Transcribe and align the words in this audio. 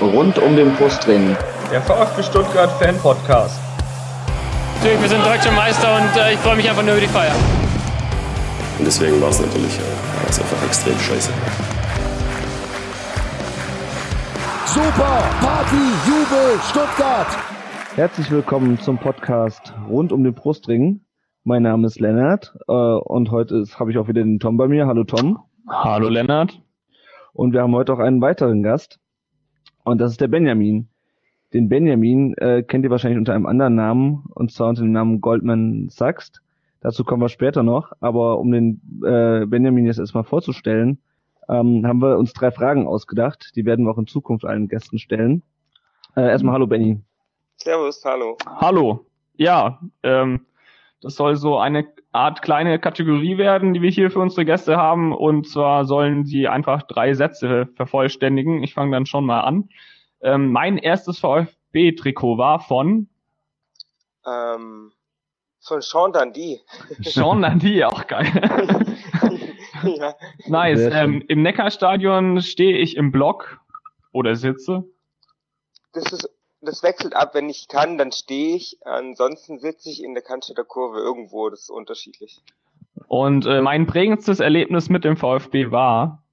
rund 0.00 0.38
um 0.38 0.56
den 0.56 0.72
Brustring. 0.74 1.36
Der 1.72 1.82
VfB 1.82 2.22
Stuttgart 2.22 2.70
Fan 2.80 2.96
Podcast. 2.98 3.60
Natürlich, 4.76 5.02
wir 5.02 5.08
sind 5.08 5.24
deutsche 5.24 5.50
Meister 5.52 5.96
und 5.96 6.16
äh, 6.16 6.34
ich 6.34 6.38
freue 6.38 6.56
mich 6.56 6.68
einfach 6.68 6.82
nur 6.82 6.92
über 6.92 7.00
die 7.00 7.08
Feier. 7.08 7.34
Und 8.78 8.84
deswegen 8.86 9.20
war 9.20 9.30
es 9.30 9.40
natürlich 9.40 9.76
äh, 9.76 10.24
war's 10.24 10.40
einfach 10.40 10.64
extrem 10.66 10.98
scheiße. 10.98 11.32
Super 14.66 15.22
Party, 15.40 15.76
Jubel, 16.06 16.60
Stuttgart. 16.70 17.26
Herzlich 17.96 18.30
willkommen 18.30 18.78
zum 18.78 18.98
Podcast 18.98 19.74
rund 19.88 20.12
um 20.12 20.22
den 20.22 20.34
Brustring. 20.34 21.00
Mein 21.42 21.62
Name 21.62 21.88
ist 21.88 21.98
Lennart 21.98 22.54
äh, 22.68 22.72
und 22.72 23.32
heute 23.32 23.64
habe 23.76 23.90
ich 23.90 23.98
auch 23.98 24.06
wieder 24.06 24.22
den 24.22 24.38
Tom 24.38 24.56
bei 24.56 24.68
mir. 24.68 24.86
Hallo 24.86 25.02
Tom. 25.02 25.40
Hallo 25.68 26.08
Lennart. 26.08 26.62
Und 27.32 27.52
wir 27.52 27.62
haben 27.62 27.74
heute 27.74 27.92
auch 27.92 27.98
einen 27.98 28.20
weiteren 28.20 28.62
Gast 28.62 29.00
und 29.84 30.00
das 30.00 30.12
ist 30.12 30.20
der 30.20 30.28
Benjamin. 30.28 30.88
Den 31.52 31.68
Benjamin 31.68 32.34
äh, 32.34 32.62
kennt 32.62 32.84
ihr 32.84 32.90
wahrscheinlich 32.90 33.18
unter 33.18 33.34
einem 33.34 33.46
anderen 33.46 33.74
Namen 33.74 34.24
und 34.34 34.52
zwar 34.52 34.68
unter 34.68 34.82
dem 34.82 34.92
Namen 34.92 35.20
Goldman 35.20 35.88
Sachs. 35.88 36.32
Dazu 36.80 37.04
kommen 37.04 37.22
wir 37.22 37.28
später 37.28 37.62
noch. 37.62 37.92
Aber 38.00 38.38
um 38.38 38.52
den 38.52 38.80
äh, 39.04 39.46
Benjamin 39.46 39.86
jetzt 39.86 39.98
erstmal 39.98 40.24
vorzustellen, 40.24 40.98
ähm, 41.48 41.86
haben 41.86 42.00
wir 42.00 42.18
uns 42.18 42.32
drei 42.34 42.50
Fragen 42.50 42.86
ausgedacht. 42.86 43.52
Die 43.56 43.64
werden 43.64 43.84
wir 43.84 43.92
auch 43.92 43.98
in 43.98 44.06
Zukunft 44.06 44.44
allen 44.44 44.68
Gästen 44.68 44.98
stellen. 44.98 45.42
Äh, 46.16 46.28
erstmal 46.28 46.54
hallo 46.54 46.66
Benny. 46.66 47.00
Servus, 47.56 48.04
hallo. 48.04 48.36
Hallo. 48.46 49.06
Ja, 49.36 49.80
ähm, 50.02 50.40
das 51.00 51.14
soll 51.14 51.36
so 51.36 51.58
eine 51.58 51.86
Art 52.12 52.42
kleine 52.42 52.78
Kategorie 52.78 53.38
werden, 53.38 53.74
die 53.74 53.82
wir 53.82 53.90
hier 53.90 54.10
für 54.10 54.18
unsere 54.18 54.44
Gäste 54.44 54.76
haben. 54.76 55.14
Und 55.14 55.48
zwar 55.48 55.84
sollen 55.84 56.24
sie 56.24 56.48
einfach 56.48 56.82
drei 56.82 57.14
Sätze 57.14 57.68
vervollständigen. 57.76 58.62
Ich 58.62 58.74
fange 58.74 58.92
dann 58.92 59.06
schon 59.06 59.24
mal 59.24 59.40
an. 59.42 59.68
Ähm, 60.20 60.50
mein 60.50 60.78
erstes 60.78 61.18
VfB-Trikot 61.20 62.38
war 62.38 62.60
von 62.60 63.08
Ähm, 64.26 64.92
von 65.60 65.80
Sean 65.80 66.12
Dundee. 66.12 66.60
Sean 67.00 67.40
Landy, 67.40 67.84
auch 67.84 68.06
geil. 68.06 68.26
ja. 69.84 70.14
nice. 70.46 70.88
Ähm, 70.92 71.22
Im 71.28 71.42
Neckarstadion 71.42 72.40
stehe 72.42 72.78
ich 72.78 72.96
im 72.96 73.12
Block 73.12 73.60
oder 74.12 74.34
sitze. 74.34 74.84
Das 75.92 76.12
ist, 76.12 76.28
das 76.60 76.82
wechselt 76.82 77.14
ab. 77.14 77.34
Wenn 77.34 77.48
ich 77.48 77.68
kann, 77.68 77.98
dann 77.98 78.12
stehe 78.12 78.56
ich. 78.56 78.78
Ansonsten 78.84 79.58
sitze 79.58 79.90
ich 79.90 80.02
in 80.02 80.14
der 80.14 80.22
Cannstatter 80.22 80.64
Kurve 80.64 80.98
irgendwo. 80.98 81.48
Das 81.50 81.62
ist 81.62 81.70
unterschiedlich. 81.70 82.42
Und 83.06 83.46
äh, 83.46 83.60
mein 83.60 83.86
prägendstes 83.86 84.40
Erlebnis 84.40 84.88
mit 84.88 85.04
dem 85.04 85.16
VfB 85.16 85.70
war, 85.70 86.24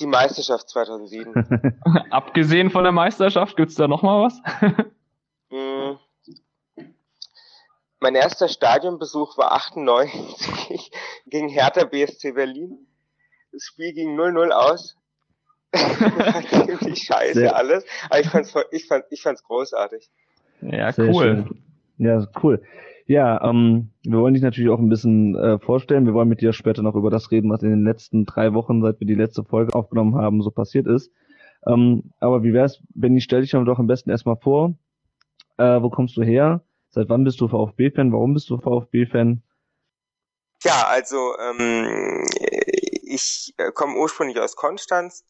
Die 0.00 0.06
Meisterschaft 0.06 0.68
2007. 0.68 1.80
abgesehen 2.10 2.70
von 2.70 2.84
der 2.84 2.92
Meisterschaft, 2.92 3.56
gibt's 3.56 3.74
da 3.74 3.88
noch 3.88 4.02
mal 4.02 4.24
was? 4.24 4.42
Hm. 5.50 5.98
Mein 8.00 8.16
erster 8.16 8.48
Stadionbesuch 8.48 9.38
war 9.38 9.52
98 9.52 10.90
gegen 11.26 11.48
Hertha 11.48 11.84
BSC 11.84 12.32
Berlin. 12.32 12.86
Das 13.50 13.62
Spiel 13.62 13.94
ging 13.94 14.18
0-0 14.18 14.50
aus. 14.50 14.96
Ziemlich 16.78 17.02
scheiße 17.02 17.34
Sehr- 17.40 17.56
alles. 17.56 17.84
Aber 18.10 18.20
ich 18.20 18.28
fand's, 18.28 18.54
ich 18.70 18.86
fand, 18.86 19.04
ich 19.10 19.22
fand's 19.22 19.42
großartig. 19.42 20.08
ja, 20.62 20.92
Sehr 20.92 21.08
cool. 21.08 21.22
schön. 21.24 21.62
Ja, 21.98 22.26
cool. 22.42 22.62
Ja, 23.06 23.42
ähm, 23.48 23.90
wir 24.02 24.18
wollen 24.18 24.34
dich 24.34 24.42
natürlich 24.42 24.70
auch 24.70 24.78
ein 24.78 24.88
bisschen 24.88 25.36
äh, 25.36 25.58
vorstellen. 25.58 26.06
Wir 26.06 26.14
wollen 26.14 26.28
mit 26.28 26.40
dir 26.40 26.52
später 26.52 26.82
noch 26.82 26.94
über 26.94 27.10
das 27.10 27.30
reden, 27.30 27.50
was 27.50 27.62
in 27.62 27.70
den 27.70 27.84
letzten 27.84 28.24
drei 28.24 28.54
Wochen, 28.54 28.80
seit 28.82 28.98
wir 29.00 29.06
die 29.06 29.14
letzte 29.14 29.44
Folge 29.44 29.74
aufgenommen 29.74 30.14
haben, 30.16 30.40
so 30.42 30.50
passiert 30.50 30.86
ist. 30.86 31.10
Ähm, 31.66 32.12
aber 32.20 32.42
wie 32.42 32.52
wär's, 32.52 32.82
Benny, 32.94 33.20
stell 33.20 33.42
dich 33.42 33.50
doch 33.50 33.78
am 33.78 33.86
besten 33.86 34.10
erstmal 34.10 34.36
vor. 34.36 34.74
Äh, 35.58 35.82
wo 35.82 35.90
kommst 35.90 36.16
du 36.16 36.22
her? 36.22 36.62
Seit 36.88 37.08
wann 37.08 37.24
bist 37.24 37.40
du 37.40 37.48
VfB-Fan? 37.48 38.12
Warum 38.12 38.34
bist 38.34 38.48
du 38.50 38.58
VfB-Fan? 38.58 39.42
Ja, 40.64 40.86
also 40.88 41.16
ähm, 41.58 42.24
ich 43.14 43.54
äh, 43.58 43.72
komme 43.72 43.96
ursprünglich 43.96 44.38
aus 44.40 44.56
Konstanz. 44.56 45.24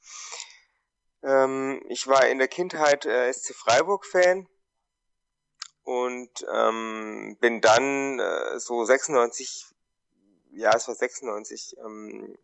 Ähm, 1.22 1.83
ich 1.89 2.06
war 2.06 2.27
in 2.27 2.39
der 2.39 2.49
Kindheit 2.49 3.06
äh, 3.06 3.33
SC 3.33 3.55
Freiburg-Fan 3.55 4.49
und 5.83 6.47
ähm, 6.53 7.37
bin 7.41 7.61
dann 7.61 8.19
äh, 8.19 8.59
so 8.59 8.84
96, 8.84 9.67
ja 10.53 10.75
es 10.75 10.89
war 10.89 10.94
96, 10.94 11.77
ähm, 11.84 12.37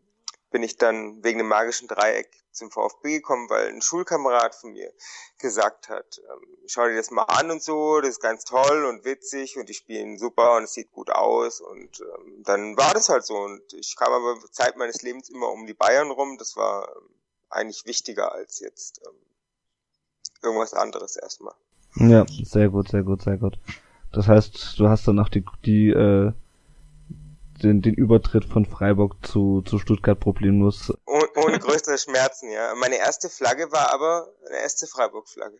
bin 0.51 0.63
ich 0.63 0.77
dann 0.77 1.23
wegen 1.23 1.39
dem 1.39 1.49
magischen 1.49 1.89
Dreieck 1.89 2.29
zum 2.53 2.71
VfB 2.71 3.19
gekommen, 3.19 3.49
weil 3.49 3.69
ein 3.69 3.83
Schulkamerad 3.83 4.55
von 4.55 4.73
mir 4.73 4.93
gesagt 5.39 5.89
hat, 5.89 6.21
ähm, 6.29 6.47
schau 6.67 6.87
dir 6.87 6.97
das 6.97 7.11
mal 7.11 7.23
an 7.25 7.51
und 7.51 7.63
so, 7.63 8.01
das 8.01 8.11
ist 8.11 8.21
ganz 8.21 8.45
toll 8.45 8.85
und 8.87 9.05
witzig 9.05 9.57
und 9.57 9.69
die 9.69 9.75
spielen 9.75 10.19
super 10.19 10.57
und 10.57 10.65
es 10.65 10.75
sieht 10.75 10.91
gut 10.91 11.11
aus 11.11 11.61
und 11.61 12.01
ähm, 12.01 12.43
dann 12.45 12.77
war 12.77 12.93
das 12.93 13.09
halt 13.09 13.25
so 13.25 13.37
und 13.37 13.63
ich 13.75 13.95
kam 13.97 14.13
aber 14.13 14.37
Zeit 14.51 14.77
meines 14.77 15.03
Lebens 15.03 15.29
immer 15.31 15.51
um 15.51 15.67
die 15.67 15.75
Bayern 15.75 16.11
rum, 16.11 16.37
das 16.39 16.57
war 16.57 16.89
ähm, 16.89 17.09
eigentlich 17.49 17.87
wichtiger 17.87 18.33
als 18.33 18.59
jetzt 18.61 19.01
ähm, 19.07 19.17
irgendwas 20.43 20.75
anderes 20.75 21.17
erstmal. 21.17 21.55
Ja, 21.97 22.27
sehr 22.45 22.69
gut, 22.69 22.89
sehr 22.89 23.03
gut, 23.03 23.23
sehr 23.23 23.37
gut. 23.37 23.59
Das 24.13 24.27
heißt, 24.27 24.79
du 24.79 24.89
hast 24.89 25.07
dann 25.07 25.19
auch 25.19 25.29
die, 25.29 25.45
die 25.65 25.91
äh, 25.91 26.33
den, 27.63 27.83
den 27.83 27.95
Übertritt 27.95 28.45
von 28.45 28.65
Freiburg 28.67 29.17
zu, 29.27 29.63
zu 29.63 29.79
Stuttgart 29.79 30.19
problemlos. 30.19 30.93
Oh, 31.07 31.23
ohne 31.37 31.59
größere 31.59 31.99
Schmerzen, 31.99 32.51
ja. 32.51 32.75
Meine 32.81 32.97
erste 32.97 33.29
Flagge 33.29 33.71
war 33.73 33.93
aber 33.93 34.29
eine 34.49 34.59
erste 34.59 34.87
Freiburg-Flagge. 34.87 35.59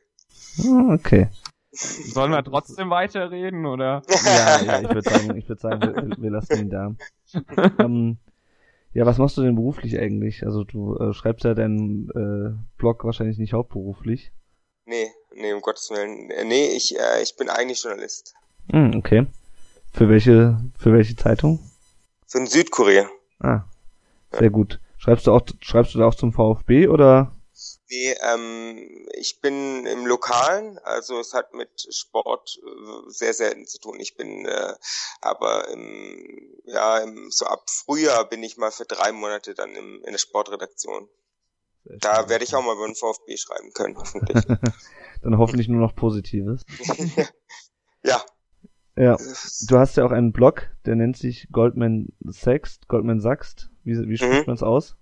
Ah, 0.65 0.95
Okay. 0.95 1.29
Sollen 1.73 2.33
wir 2.33 2.43
trotzdem 2.43 2.91
weiterreden 2.91 3.65
oder? 3.65 4.03
Ja, 4.25 4.61
ja, 4.61 4.81
ich 4.81 4.89
würde 4.89 5.09
sagen, 5.09 5.37
ich 5.37 5.49
würde 5.49 5.61
sagen, 5.61 5.81
wir, 5.81 6.17
wir 6.21 6.31
lassen 6.31 6.59
ihn 6.59 6.69
da. 6.71 6.97
ähm, 7.79 8.19
ja, 8.93 9.07
was 9.07 9.19
machst 9.19 9.37
du 9.37 9.43
denn 9.43 9.55
beruflich 9.55 9.97
eigentlich? 9.97 10.45
Also 10.45 10.65
du 10.65 10.97
äh, 10.97 11.13
schreibst 11.15 11.45
ja 11.45 11.55
deinen 11.55 12.11
äh, 12.11 12.59
Blog 12.77 13.05
wahrscheinlich 13.05 13.39
nicht 13.39 13.53
hauptberuflich. 13.53 14.33
Nee, 14.85 15.13
nee, 15.33 15.53
um 15.53 15.61
Gottes 15.61 15.91
Willen. 15.91 16.31
Äh, 16.31 16.45
Nee, 16.45 16.71
ich, 16.75 16.99
äh, 16.99 17.23
ich 17.23 17.37
bin 17.37 17.49
eigentlich 17.49 17.85
Journalist. 17.85 18.35
Hm, 18.73 18.97
okay. 18.97 19.27
Für 19.93 20.09
welche, 20.09 20.59
für 20.77 20.93
welche 20.93 21.15
Zeitung? 21.15 21.61
So 22.31 22.39
ein 22.39 22.47
Südkorea. 22.47 23.11
Ah, 23.41 23.63
sehr 24.31 24.51
gut. 24.51 24.79
Schreibst 24.99 25.27
du 25.27 25.33
auch, 25.33 25.43
schreibst 25.61 25.95
du 25.95 25.99
da 25.99 26.07
auch 26.07 26.15
zum 26.15 26.33
VfB 26.33 26.87
oder? 26.87 27.35
Nee, 27.91 28.15
ähm, 28.23 29.09
ich 29.15 29.41
bin 29.41 29.85
im 29.85 30.07
Lokalen, 30.07 30.79
also 30.85 31.19
es 31.19 31.35
hat 31.35 31.55
mit 31.55 31.89
Sport 31.93 32.61
äh, 32.63 33.11
sehr 33.11 33.35
selten 33.35 33.67
zu 33.67 33.81
tun. 33.81 33.99
Ich 33.99 34.15
bin 34.15 34.47
äh, 34.47 34.75
aber 35.21 35.71
im, 35.71 36.55
ja, 36.67 36.99
im, 36.99 37.33
so 37.33 37.47
ab 37.47 37.65
Frühjahr 37.69 38.29
bin 38.29 38.45
ich 38.45 38.57
mal 38.57 38.71
für 38.71 38.85
drei 38.85 39.11
Monate 39.11 39.55
dann 39.55 39.75
im, 39.75 39.97
in 40.05 40.13
der 40.13 40.19
Sportredaktion. 40.19 41.09
Da 41.83 42.29
werde 42.29 42.45
ich 42.45 42.55
auch 42.55 42.63
mal 42.63 42.77
über 42.77 42.87
den 42.87 42.95
VfB 42.95 43.37
schreiben 43.39 43.73
können, 43.73 43.99
hoffentlich. 43.99 44.45
Dann 45.23 45.37
hoffentlich 45.37 45.67
nur 45.67 45.81
noch 45.81 45.97
Positives. 45.97 46.63
ja, 48.05 48.25
Ja. 49.01 49.17
Du 49.69 49.79
hast 49.79 49.97
ja 49.97 50.05
auch 50.05 50.11
einen 50.11 50.33
Blog, 50.33 50.69
der 50.85 50.95
nennt 50.97 51.17
sich 51.17 51.49
Goldman 51.53 52.09
Sachs, 52.21 52.81
Goldman 52.89 53.21
Sachs. 53.21 53.71
Wie, 53.85 53.97
wie 54.09 54.17
spricht 54.17 54.41
Mhm. 54.41 54.45
man's 54.47 54.63
aus? 54.63 54.97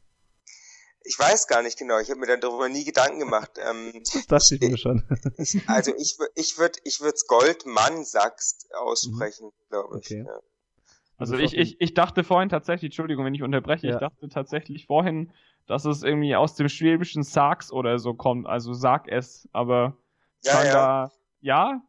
ich 1.04 1.18
weiß 1.18 1.46
gar 1.46 1.62
nicht 1.62 1.78
genau. 1.78 1.98
Ich 2.00 2.10
habe 2.10 2.20
mir 2.20 2.38
darüber 2.38 2.68
nie 2.68 2.84
Gedanken 2.84 3.18
gemacht. 3.18 3.52
Ähm, 3.58 3.92
Das 4.12 4.26
dachte 4.26 4.54
ich 4.56 4.60
mir 4.60 4.76
schon. 4.76 5.02
ich, 5.38 5.66
also 5.66 5.92
ich, 5.96 6.18
ich 6.34 6.58
würde 6.58 6.78
ich 6.84 7.00
würd's 7.00 7.26
Goldmann 7.26 8.04
Sachs 8.04 8.68
aussprechen, 8.78 9.50
glaube 9.70 9.98
ich. 10.00 10.06
Okay. 10.06 10.24
Ja. 10.26 10.38
Also 11.16 11.36
ich, 11.38 11.56
ich, 11.56 11.80
ich 11.80 11.94
dachte 11.94 12.24
vorhin 12.24 12.48
tatsächlich, 12.50 12.90
Entschuldigung, 12.90 13.24
wenn 13.24 13.34
ich 13.34 13.42
unterbreche, 13.42 13.86
Ja. 13.88 13.94
ich 13.94 14.00
dachte 14.00 14.28
tatsächlich 14.28 14.86
vorhin, 14.86 15.32
dass 15.66 15.84
es 15.86 16.02
irgendwie 16.02 16.36
aus 16.36 16.54
dem 16.54 16.68
schwäbischen 16.68 17.22
Sags 17.22 17.72
oder 17.72 17.98
so 17.98 18.12
kommt, 18.14 18.46
also 18.46 18.72
sag 18.74 19.08
es, 19.08 19.48
aber 19.52 19.96
Ja, 20.44 20.52
ja. 20.52 20.60
scheinbar, 20.62 21.12
ja? 21.40 21.82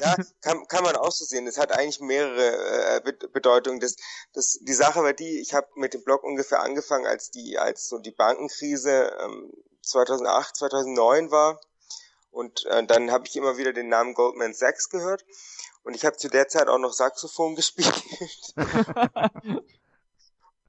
Ja, 0.00 0.16
kann, 0.40 0.66
kann 0.68 0.84
man 0.84 0.96
auch 0.96 1.12
so 1.12 1.24
sehen. 1.24 1.46
Es 1.46 1.58
hat 1.58 1.72
eigentlich 1.72 2.00
mehrere 2.00 2.96
äh, 2.96 3.00
Be- 3.02 3.28
Bedeutungen. 3.28 3.80
Das, 3.80 3.96
das, 4.32 4.58
die 4.62 4.74
Sache 4.74 5.02
war 5.02 5.12
die, 5.12 5.40
ich 5.40 5.54
habe 5.54 5.68
mit 5.74 5.94
dem 5.94 6.02
Blog 6.04 6.22
ungefähr 6.24 6.60
angefangen, 6.60 7.06
als 7.06 7.30
die, 7.30 7.58
als 7.58 7.88
so 7.88 7.98
die 7.98 8.10
Bankenkrise 8.10 9.16
ähm, 9.20 9.52
2008, 9.82 10.56
2009 10.56 11.30
war. 11.30 11.60
Und 12.30 12.64
äh, 12.66 12.84
dann 12.86 13.10
habe 13.10 13.26
ich 13.26 13.36
immer 13.36 13.56
wieder 13.58 13.72
den 13.72 13.88
Namen 13.88 14.14
Goldman 14.14 14.54
Sachs 14.54 14.88
gehört. 14.90 15.24
Und 15.82 15.94
ich 15.94 16.04
habe 16.04 16.16
zu 16.16 16.28
der 16.28 16.48
Zeit 16.48 16.68
auch 16.68 16.78
noch 16.78 16.92
Saxophon 16.92 17.54
gespielt. 17.56 17.94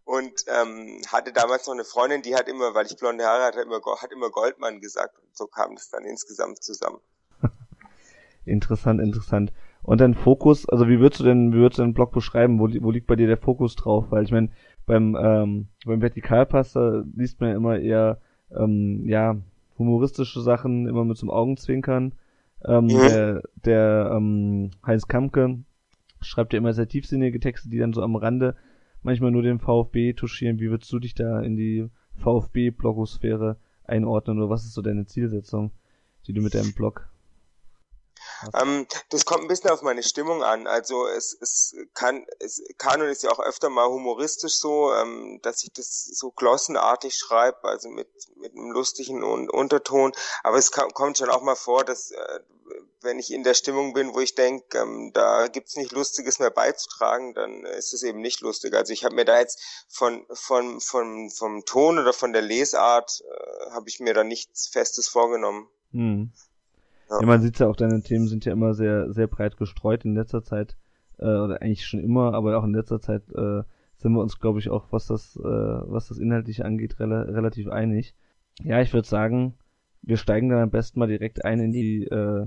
Und 0.05 0.45
ähm, 0.47 1.01
hatte 1.07 1.33
damals 1.33 1.67
noch 1.67 1.73
eine 1.73 1.83
Freundin, 1.85 2.21
die 2.21 2.35
hat 2.35 2.47
immer, 2.47 2.73
weil 2.73 2.85
ich 2.85 2.97
blonde 2.97 3.25
Haare 3.25 3.43
hatte, 3.43 3.61
immer, 3.61 3.81
hat 4.01 4.11
immer 4.11 4.29
Goldmann 4.31 4.79
gesagt. 4.81 5.17
Und 5.19 5.35
so 5.37 5.47
kam 5.47 5.75
das 5.75 5.89
dann 5.89 6.05
insgesamt 6.05 6.63
zusammen. 6.63 7.01
Interessant, 8.47 9.01
interessant. 9.01 9.51
Und 9.83 10.01
dein 10.01 10.13
Fokus, 10.13 10.67
also 10.67 10.87
wie 10.87 10.99
würdest 10.99 11.21
du 11.21 11.25
denn, 11.25 11.53
wie 11.53 11.57
würdest 11.57 11.79
du 11.79 11.83
deinen 11.83 11.93
Blog 11.93 12.11
beschreiben? 12.11 12.59
Wo, 12.59 12.67
wo 12.81 12.91
liegt 12.91 13.07
bei 13.07 13.15
dir 13.15 13.27
der 13.27 13.37
Fokus 13.37 13.75
drauf? 13.75 14.05
Weil 14.09 14.23
ich 14.23 14.31
meine, 14.31 14.49
beim, 14.85 15.17
ähm, 15.19 15.67
beim 15.85 16.01
Vertikalpass 16.01 16.73
da 16.73 17.03
liest 17.15 17.39
man 17.39 17.49
ja 17.49 17.55
immer 17.55 17.79
eher, 17.79 18.19
ähm, 18.55 19.07
ja, 19.07 19.37
humoristische 19.77 20.41
Sachen 20.41 20.87
immer 20.87 21.05
mit 21.05 21.17
zum 21.17 21.29
Augenzwinkern. 21.29 22.13
Ähm, 22.65 22.85
Mhm. 22.85 22.99
Der, 23.01 23.43
der 23.65 24.11
ähm, 24.15 24.71
Heinz 24.85 25.07
Kamke 25.07 25.59
schreibt 26.21 26.53
ja 26.53 26.57
immer 26.57 26.73
sehr 26.73 26.87
tiefsinnige 26.87 27.39
Texte, 27.39 27.69
die 27.69 27.77
dann 27.77 27.93
so 27.93 28.01
am 28.01 28.15
Rande 28.15 28.55
manchmal 29.03 29.31
nur 29.31 29.43
den 29.43 29.59
VfB 29.59 30.13
touchieren. 30.13 30.59
Wie 30.59 30.69
würdest 30.69 30.91
du 30.91 30.99
dich 30.99 31.13
da 31.13 31.39
in 31.41 31.55
die 31.55 31.87
VfB-Blogosphäre 32.15 33.57
einordnen 33.83 34.39
oder 34.39 34.49
was 34.49 34.65
ist 34.65 34.73
so 34.73 34.81
deine 34.81 35.05
Zielsetzung, 35.05 35.71
die 36.25 36.33
du 36.33 36.41
mit 36.41 36.55
deinem 36.55 36.73
Blog 36.73 37.07
Ähm, 38.53 38.87
das 39.09 39.25
kommt 39.25 39.41
ein 39.43 39.47
bisschen 39.47 39.69
auf 39.69 39.81
meine 39.81 40.03
Stimmung 40.03 40.43
an. 40.43 40.67
Also 40.67 41.07
es, 41.07 41.37
es 41.39 41.75
kann, 41.93 42.25
es, 42.39 42.61
Kanon 42.77 43.07
ist 43.07 43.23
ja 43.23 43.31
auch 43.31 43.39
öfter 43.39 43.69
mal 43.69 43.87
humoristisch 43.87 44.55
so, 44.55 44.93
ähm, 44.93 45.39
dass 45.41 45.63
ich 45.63 45.71
das 45.73 46.05
so 46.05 46.31
glossenartig 46.31 47.15
schreibe, 47.15 47.63
also 47.63 47.89
mit, 47.89 48.09
mit 48.35 48.53
einem 48.53 48.71
lustigen 48.71 49.23
Un 49.23 49.49
Unterton. 49.49 50.13
Aber 50.43 50.57
es 50.57 50.71
kann, 50.71 50.93
kommt 50.93 51.17
schon 51.17 51.29
auch 51.29 51.41
mal 51.41 51.55
vor, 51.55 51.83
dass 51.83 52.11
äh, 52.11 52.39
wenn 53.01 53.19
ich 53.19 53.31
in 53.31 53.43
der 53.43 53.53
Stimmung 53.53 53.93
bin, 53.93 54.13
wo 54.13 54.19
ich 54.19 54.35
denke, 54.35 54.77
ähm, 54.77 55.11
da 55.13 55.47
gibt's 55.47 55.75
nicht 55.75 55.91
Lustiges 55.91 56.39
mehr 56.39 56.49
beizutragen, 56.49 57.33
dann 57.33 57.63
ist 57.63 57.93
es 57.93 58.03
eben 58.03 58.21
nicht 58.21 58.41
lustig. 58.41 58.73
Also 58.73 58.93
ich 58.93 59.05
habe 59.05 59.15
mir 59.15 59.25
da 59.25 59.39
jetzt 59.39 59.61
von, 59.87 60.25
von, 60.31 60.81
von, 60.81 61.29
vom 61.29 61.65
Ton 61.65 61.99
oder 61.99 62.13
von 62.13 62.33
der 62.33 62.41
Lesart 62.41 63.21
äh, 63.21 63.71
habe 63.71 63.87
ich 63.89 63.99
mir 63.99 64.13
da 64.13 64.23
nichts 64.23 64.67
Festes 64.67 65.07
vorgenommen. 65.07 65.69
Hm. 65.91 66.33
Ja. 67.09 67.19
Ja. 67.21 67.25
man 67.25 67.41
sieht 67.41 67.59
ja 67.59 67.67
auch, 67.67 67.75
deine 67.75 68.01
Themen 68.01 68.27
sind 68.27 68.45
ja 68.45 68.51
immer 68.53 68.73
sehr, 68.73 69.11
sehr 69.13 69.27
breit 69.27 69.57
gestreut 69.57 70.05
in 70.05 70.15
letzter 70.15 70.43
Zeit, 70.43 70.75
äh, 71.19 71.25
oder 71.25 71.61
eigentlich 71.61 71.85
schon 71.85 71.99
immer, 71.99 72.33
aber 72.33 72.57
auch 72.57 72.63
in 72.63 72.73
letzter 72.73 72.99
Zeit 73.01 73.23
äh, 73.33 73.63
sind 73.97 74.13
wir 74.13 74.21
uns, 74.21 74.39
glaube 74.39 74.59
ich, 74.59 74.69
auch, 74.69 74.85
was 74.91 75.07
das, 75.07 75.35
äh, 75.37 75.41
was 75.43 76.07
das 76.09 76.17
Inhaltliche 76.19 76.65
angeht, 76.65 76.99
rela 76.99 77.21
relativ 77.23 77.67
einig. 77.69 78.13
Ja, 78.63 78.81
ich 78.81 78.93
würde 78.93 79.07
sagen, 79.07 79.55
wir 80.01 80.17
steigen 80.17 80.49
dann 80.49 80.59
am 80.59 80.69
besten 80.69 80.99
mal 80.99 81.07
direkt 81.07 81.43
ein 81.45 81.59
in 81.59 81.71
die, 81.71 82.03
äh, 82.05 82.45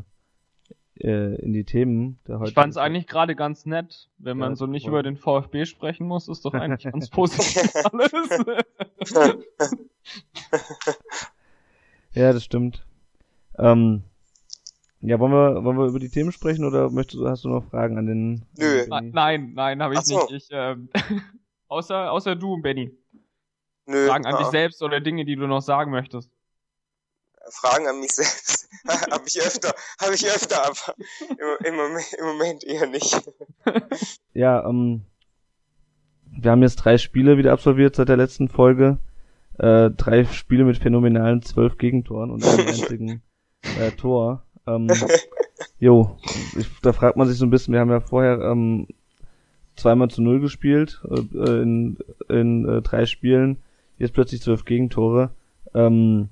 äh, 1.01 1.35
in 1.43 1.53
die 1.53 1.65
Themen 1.65 2.19
der 2.27 2.37
Ich 2.37 2.41
heutigen 2.41 2.55
fand's 2.55 2.77
eigentlich 2.77 3.07
gerade 3.07 3.35
ganz 3.35 3.67
nett, 3.67 4.09
wenn 4.19 4.37
man 4.39 4.51
Ja, 4.53 4.57
so 4.57 4.67
nicht 4.67 4.85
voll. 4.85 4.91
über 4.91 5.03
den 5.03 5.17
VfB 5.17 5.65
sprechen 5.65 6.07
muss, 6.07 6.29
ist 6.29 6.45
doch 6.45 6.55
eigentlich 6.55 6.93
ganz 6.93 7.09
positiv 7.11 7.73
alles. 7.93 8.13
Ja, 12.13 12.33
das 12.33 12.43
stimmt. 12.45 12.85
Ähm, 13.57 14.03
ja, 15.03 15.19
wollen 15.19 15.33
wir, 15.33 15.65
wollen 15.65 15.79
wir 15.79 15.87
über 15.87 15.99
die 15.99 16.11
Themen 16.11 16.31
sprechen 16.31 16.65
oder 16.65 16.91
möchtest 16.91 17.21
du, 17.21 17.29
hast 17.29 17.45
du 17.45 17.49
noch 17.49 17.65
Fragen 17.71 17.97
an 17.97 18.07
den? 18.07 18.47
Nö. 18.59 18.87
An 18.91 19.05
den 19.05 19.13
nein, 19.15 19.53
nein, 19.55 19.83
habe 19.83 19.95
ich 19.95 20.01
so. 20.01 20.21
nicht. 20.21 20.33
Ich, 20.33 20.49
ähm, 20.51 20.91
außer, 21.69 22.13
außer 22.13 22.37
du, 22.37 22.61
Benny. 22.61 22.91
Nö, 23.87 24.07
Fragen 24.07 24.27
an 24.27 24.35
ah. 24.35 24.39
dich 24.39 24.49
selbst 24.49 24.83
oder 24.83 25.01
Dinge, 25.01 25.25
die 25.25 25.37
du 25.37 25.47
noch 25.47 25.63
sagen 25.63 25.91
möchtest. 25.91 26.31
Fragen 27.49 27.87
an 27.89 27.99
mich 27.99 28.13
selbst. 28.13 28.69
habe 29.11 29.25
ich 29.27 29.41
öfter, 29.41 29.75
habe 30.01 30.15
ich 30.15 30.27
öfter, 30.27 30.65
aber 30.65 30.95
im, 31.21 31.67
im, 31.67 31.77
Moment, 31.77 32.13
im 32.19 32.27
Moment 32.27 32.65
eher 32.65 32.87
nicht. 32.87 33.21
Ja, 34.33 34.65
ähm, 34.65 35.07
wir 36.31 36.53
haben 36.53 36.63
jetzt 36.63 36.77
drei 36.77 36.99
Spiele 36.99 37.37
wieder 37.37 37.53
absolviert 37.53 37.97
seit 37.97 38.09
der 38.09 38.17
letzten 38.17 38.49
Folge. 38.49 38.99
Äh, 39.59 39.91
drei 39.91 40.25
Spiele 40.25 40.65
mit 40.65 40.79
phänomenalen 40.79 41.43
zwölf 41.43 41.79
Gegentoren 41.79 42.31
und 42.31 42.45
einem 42.45 42.69
einzigen 42.69 43.23
äh, 43.81 43.91
Tor. 43.91 44.47
Ähm, 44.67 44.89
jo, 45.79 46.17
ich, 46.57 46.69
da 46.83 46.93
fragt 46.93 47.17
man 47.17 47.29
sich 47.29 47.39
so 47.39 47.47
ein 47.47 47.51
bisschen, 47.51 47.73
wir 47.73 47.81
haben 47.81 47.91
ja 47.91 48.01
vorher 48.01 48.41
ähm, 48.41 48.87
zweimal 49.77 50.09
zu 50.09 50.23
null 50.23 50.41
gespielt 50.41 51.01
äh, 51.11 51.63
in, 51.63 51.99
in 52.29 52.69
äh, 52.69 52.83
drei 52.83 53.07
Spielen, 53.07 53.59
jetzt 53.99 54.15
plötzlich 54.15 54.43
zwölf 54.43 54.65
Gegentore. 54.65 55.31
Ähm, 55.75 56.29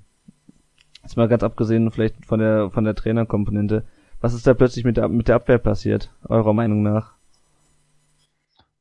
jetzt 1.03 1.17
mal 1.17 1.29
ganz 1.29 1.43
abgesehen 1.43 1.91
vielleicht 1.91 2.25
von 2.27 2.41
der 2.41 2.71
von 2.71 2.85
der 2.85 2.95
Trainerkomponente. 2.95 3.85
Was 4.21 4.35
ist 4.35 4.47
da 4.47 4.55
plötzlich 4.55 4.85
mit 4.85 4.97
der, 4.97 5.09
mit 5.09 5.29
der 5.29 5.37
Abwehr 5.37 5.59
passiert, 5.59 6.13
eurer 6.29 6.53
Meinung 6.53 6.83
nach? 6.83 7.15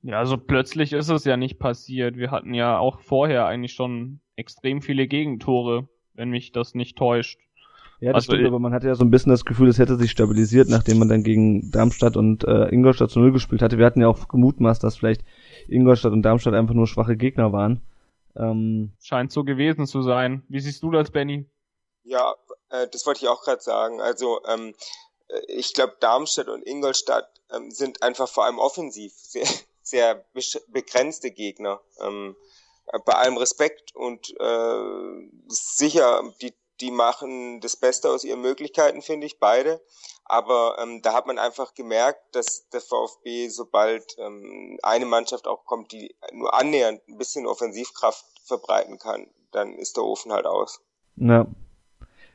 Ja, 0.02 0.26
so 0.26 0.38
plötzlich 0.38 0.94
ist 0.94 1.10
es 1.10 1.26
ja 1.26 1.38
nicht 1.38 1.60
passiert. 1.60 2.18
Wir 2.18 2.32
hatten 2.32 2.54
ja 2.54 2.78
auch 2.78 3.00
vorher 3.00 3.46
eigentlich 3.46 3.74
schon 3.74 4.20
extrem 4.36 4.82
viele 4.82 5.08
Gegentore, 5.08 5.88
wenn 6.14 6.30
mich 6.30 6.52
das 6.52 6.76
nicht 6.76 6.98
täuscht. 6.98 7.40
Ja, 8.00 8.14
das 8.14 8.26
Also 8.26 8.26
stimmt, 8.26 8.42
ich- 8.42 8.48
aber 8.48 8.60
man 8.60 8.74
hatte 8.74 8.88
ja 8.88 8.96
so 8.96 9.04
ein 9.04 9.10
bisschen 9.10 9.32
das 9.32 9.44
Gefühl, 9.44 9.70
es 9.70 9.80
hätte 9.80 9.98
sich 9.98 10.12
stabilisiert, 10.12 10.70
nachdem 10.70 11.00
man 11.00 11.10
dann 11.10 11.24
gegen 11.24 11.72
Darmstadt 11.72 12.16
und 12.16 12.44
äh, 12.44 12.70
Ingolstadt 12.70 13.10
zu 13.10 13.20
Null 13.20 13.32
gespielt 13.32 13.62
hatte. 13.62 13.78
Wir 13.80 13.86
hatten 13.86 14.02
ja 14.02 14.08
auch 14.08 14.28
gemutmaßt, 14.28 14.84
dass 14.84 14.98
vielleicht 14.98 15.24
Ingolstadt 15.68 16.12
und 16.14 16.22
Darmstadt 16.22 16.54
einfach 16.54 16.76
nur 16.76 16.88
schwache 16.88 17.18
Gegner 17.18 17.52
waren. 17.54 17.82
Ähm, 18.36 18.92
Scheint 19.02 19.32
so 19.32 19.44
gewesen 19.44 19.88
zu 19.88 20.04
sein. 20.04 20.44
Wie 20.48 20.60
siehst 20.60 20.84
du 20.84 20.92
das, 20.92 21.10
Benny? 21.10 21.50
Ja, 22.04 22.36
äh, 22.70 22.88
das 22.88 23.06
wollte 23.08 23.22
ich 23.26 23.30
auch 23.30 23.42
gerade 23.44 23.62
sagen. 23.62 24.00
Also 24.00 24.42
ähm, 24.46 24.76
äh, 25.30 25.40
ich 25.48 25.74
glaube, 25.74 25.96
Darmstadt 26.00 26.50
und 26.50 26.66
Ingolstadt 26.68 27.30
ähm, 27.52 27.72
sind 27.72 28.04
einfach 28.04 28.30
vor 28.30 28.46
allem 28.46 28.60
offensiv 28.60 29.12
sehr, 29.16 29.48
sehr 29.82 30.24
begrenzte 30.68 31.32
Gegner. 31.32 31.82
Ähm, 32.00 32.36
äh, 32.94 33.00
bei 33.06 33.14
allem 33.14 33.38
Respekt 33.38 33.96
und 33.96 34.36
äh, 34.40 35.30
sicher, 35.48 36.22
die, 36.42 36.54
die 36.82 36.92
machen 36.92 37.60
das 37.62 37.76
Beste 37.76 38.10
aus 38.10 38.24
ihren 38.24 38.42
Möglichkeiten, 38.42 39.02
finde 39.02 39.28
ich, 39.28 39.40
beide. 39.40 39.82
Aber 40.26 40.78
ähm, 40.82 41.02
da 41.02 41.14
hat 41.14 41.26
man 41.26 41.40
einfach 41.40 41.74
gemerkt, 41.74 42.36
dass 42.36 42.68
der 42.70 42.82
VfB, 42.82 43.48
sobald 43.48 44.18
ähm, 44.18 44.78
eine 44.84 45.06
Mannschaft 45.06 45.48
auch 45.48 45.66
kommt, 45.66 45.92
die 45.92 46.16
nur 46.34 46.54
annähernd 46.54 47.02
ein 47.08 47.18
bisschen 47.18 47.48
Offensivkraft 47.48 48.26
verbreiten 48.44 49.00
kann, 49.00 49.28
dann 49.52 49.74
ist 49.76 49.96
der 49.98 50.04
Ofen 50.04 50.32
halt 50.32 50.46
aus. 50.46 50.82
na. 51.16 51.48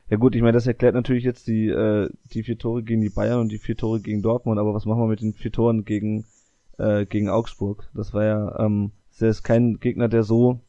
Ja 0.09 0.17
gut, 0.17 0.35
ich 0.35 0.41
meine, 0.41 0.51
das 0.51 0.67
erklärt 0.67 0.95
natürlich 0.95 1.23
jetzt 1.23 1.47
die, 1.47 1.69
äh, 1.69 2.09
die 2.33 2.43
vier 2.43 2.57
Tore 2.57 2.83
gegen 2.83 3.01
die 3.01 3.09
Bayern 3.09 3.39
und 3.39 3.49
die 3.49 3.57
vier 3.57 3.77
Tore 3.77 4.01
gegen 4.01 4.21
Dortmund, 4.21 4.59
aber 4.59 4.73
was 4.73 4.85
machen 4.85 4.99
wir 4.99 5.07
mit 5.07 5.21
den 5.21 5.33
vier 5.33 5.51
Toren 5.51 5.85
gegen, 5.85 6.25
äh, 6.77 7.05
gegen 7.05 7.29
Augsburg? 7.29 7.89
Das 7.93 8.13
war 8.13 8.23
ja, 8.23 8.59
ähm, 8.59 8.91
das 9.11 9.37
ist 9.37 9.43
kein 9.43 9.79
Gegner, 9.79 10.09
der 10.09 10.23
so, 10.23 10.59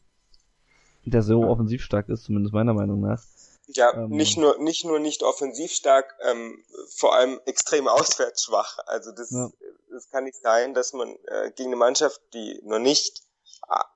der 1.03 1.21
so 1.21 1.43
offensiv 1.43 1.83
stark 1.83 2.09
ist, 2.09 2.23
zumindest 2.23 2.53
meiner 2.53 2.73
Meinung 2.73 3.01
nach. 3.01 3.21
Ja, 3.67 3.93
Ähm, 3.93 4.09
nicht 4.09 4.37
nur 4.37 4.57
nicht 4.59 4.85
nur 4.85 4.99
nicht 4.99 5.23
offensiv 5.23 5.71
stark, 5.71 6.15
ähm, 6.21 6.63
vor 6.95 7.15
allem 7.15 7.41
extrem 7.45 7.87
auswärts 8.27 8.43
schwach. 8.43 8.77
Also 8.85 9.11
das, 9.11 9.31
Ja. 9.31 9.49
das 9.91 10.09
kann 10.09 10.23
nicht 10.25 10.41
sein, 10.41 10.73
dass 10.73 10.93
man 10.93 11.15
äh, 11.25 11.51
gegen 11.51 11.69
eine 11.69 11.75
Mannschaft, 11.77 12.21
die 12.33 12.59
noch 12.63 12.79
nicht 12.79 13.21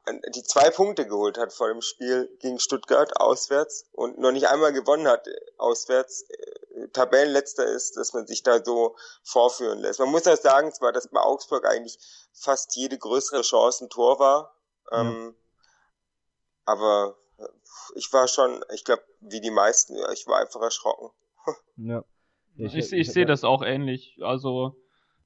äh, 0.07 0.31
die 0.31 0.43
zwei 0.43 0.69
Punkte 0.71 1.05
geholt 1.07 1.37
hat 1.37 1.53
vor 1.53 1.67
dem 1.67 1.81
Spiel 1.81 2.35
gegen 2.39 2.59
Stuttgart 2.59 3.19
auswärts 3.19 3.85
und 3.91 4.17
noch 4.17 4.31
nicht 4.31 4.47
einmal 4.47 4.73
gewonnen 4.73 5.07
hat 5.07 5.27
äh, 5.27 5.31
auswärts, 5.57 6.23
äh, 6.29 6.87
Tabellenletzter 6.93 7.65
ist, 7.65 7.97
dass 7.97 8.13
man 8.13 8.25
sich 8.25 8.41
da 8.41 8.63
so 8.63 8.95
vorführen 9.23 9.79
lässt. 9.79 9.99
Man 9.99 10.09
muss 10.09 10.25
ja 10.25 10.35
sagen, 10.37 10.73
zwar, 10.73 10.91
dass 10.93 11.09
bei 11.09 11.19
Augsburg 11.19 11.65
eigentlich 11.65 11.99
fast 12.33 12.75
jede 12.75 12.97
größere 12.97 13.41
Chance 13.41 13.85
ein 13.85 13.89
Tor 13.89 14.17
war, 14.17 14.55
ähm, 14.91 15.35
aber 16.65 17.15
äh, 17.17 17.28
ich 17.95 18.11
war 18.11 18.27
schon, 18.27 18.63
ich 18.73 18.83
glaube, 18.85 19.03
wie 19.21 19.41
die 19.41 19.51
meisten, 19.51 19.95
ja, 19.95 20.11
ich 20.11 20.27
war 20.27 20.39
einfach 20.39 20.61
erschrocken. 20.61 21.09
Ja. 21.77 22.03
Ich, 22.57 22.75
ich, 22.75 22.91
ich 22.91 23.11
sehe 23.11 23.25
das 23.25 23.43
auch 23.43 23.61
ähnlich. 23.63 24.17
Also 24.21 24.75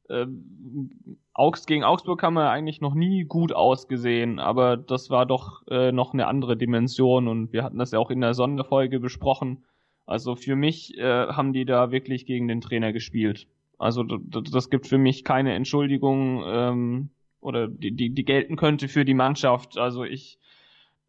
ähm, 0.10 1.18
Augs 1.34 1.66
gegen 1.66 1.84
Augsburg 1.84 2.22
haben 2.22 2.36
wir 2.36 2.50
eigentlich 2.50 2.80
noch 2.80 2.94
nie 2.94 3.24
gut 3.24 3.54
ausgesehen, 3.54 4.40
aber 4.40 4.78
das 4.78 5.10
war 5.10 5.26
doch 5.26 5.66
äh, 5.68 5.92
noch 5.92 6.14
eine 6.14 6.28
andere 6.28 6.56
Dimension 6.56 7.28
und 7.28 7.52
wir 7.52 7.64
hatten 7.64 7.80
das 7.80 7.92
ja 7.92 8.00
auch 8.00 8.12
in 8.12 8.22
der 8.22 8.36
Sonderfolge 8.36 9.00
besprochen. 9.00 9.66
Also 10.06 10.36
für 10.36 10.56
mich 10.56 10.98
äh, 10.98 11.28
haben 11.28 11.54
die 11.54 11.66
da 11.66 11.92
wirklich 11.92 12.26
gegen 12.26 12.48
den 12.48 12.62
Trainer 12.62 12.94
gespielt. 12.94 13.48
Also 13.80 14.04
das 14.04 14.70
gibt 14.70 14.88
für 14.88 14.98
mich 14.98 15.24
keine 15.24 15.54
Entschuldigung 15.54 16.44
ähm, 16.46 17.10
oder 17.42 17.68
die, 17.68 17.92
die, 17.92 18.12
die 18.12 18.24
gelten 18.24 18.56
könnte 18.56 18.88
für 18.88 19.06
die 19.06 19.14
Mannschaft. 19.14 19.78
Also 19.78 20.04
ich 20.04 20.38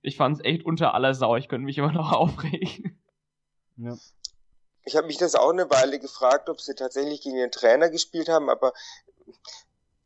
ich 0.04 0.16
fand 0.16 0.36
es 0.36 0.44
echt 0.44 0.64
unter 0.64 0.94
aller 0.94 1.14
Sau. 1.14 1.36
Ich 1.36 1.48
könnte 1.48 1.64
mich 1.64 1.78
immer 1.78 1.92
noch 1.92 2.12
aufregen. 2.12 3.02
Ja. 3.76 3.96
Ich 4.84 4.96
habe 4.96 5.06
mich 5.06 5.16
das 5.16 5.34
auch 5.34 5.50
eine 5.50 5.70
Weile 5.70 5.98
gefragt, 5.98 6.48
ob 6.50 6.60
sie 6.60 6.74
tatsächlich 6.74 7.22
gegen 7.22 7.36
den 7.36 7.50
Trainer 7.50 7.88
gespielt 7.88 8.28
haben, 8.28 8.50
aber 8.50 8.74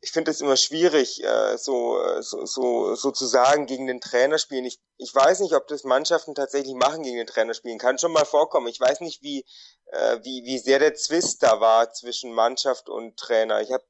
ich 0.00 0.12
finde 0.12 0.30
es 0.30 0.40
immer 0.40 0.56
schwierig, 0.56 1.24
äh, 1.24 1.58
so, 1.58 2.00
äh, 2.00 2.22
so, 2.22 2.46
so, 2.46 2.94
so 2.94 3.10
zu 3.10 3.26
sagen, 3.26 3.66
gegen 3.66 3.88
den 3.88 4.00
Trainer 4.00 4.38
spielen. 4.38 4.64
Ich, 4.64 4.78
ich 4.96 5.12
weiß 5.12 5.40
nicht, 5.40 5.54
ob 5.54 5.66
das 5.66 5.82
Mannschaften 5.82 6.36
tatsächlich 6.36 6.74
machen, 6.74 7.02
gegen 7.02 7.16
den 7.16 7.26
Trainer 7.26 7.52
spielen. 7.52 7.78
Kann 7.78 7.98
schon 7.98 8.12
mal 8.12 8.24
vorkommen. 8.24 8.68
Ich 8.68 8.78
weiß 8.78 9.00
nicht, 9.00 9.22
wie, 9.22 9.44
äh, 9.86 10.18
wie, 10.22 10.44
wie 10.44 10.58
sehr 10.58 10.78
der 10.78 10.94
Zwist 10.94 11.42
da 11.42 11.60
war 11.60 11.92
zwischen 11.92 12.32
Mannschaft 12.32 12.88
und 12.88 13.16
Trainer. 13.16 13.60
Ich 13.60 13.72
habe 13.72 13.82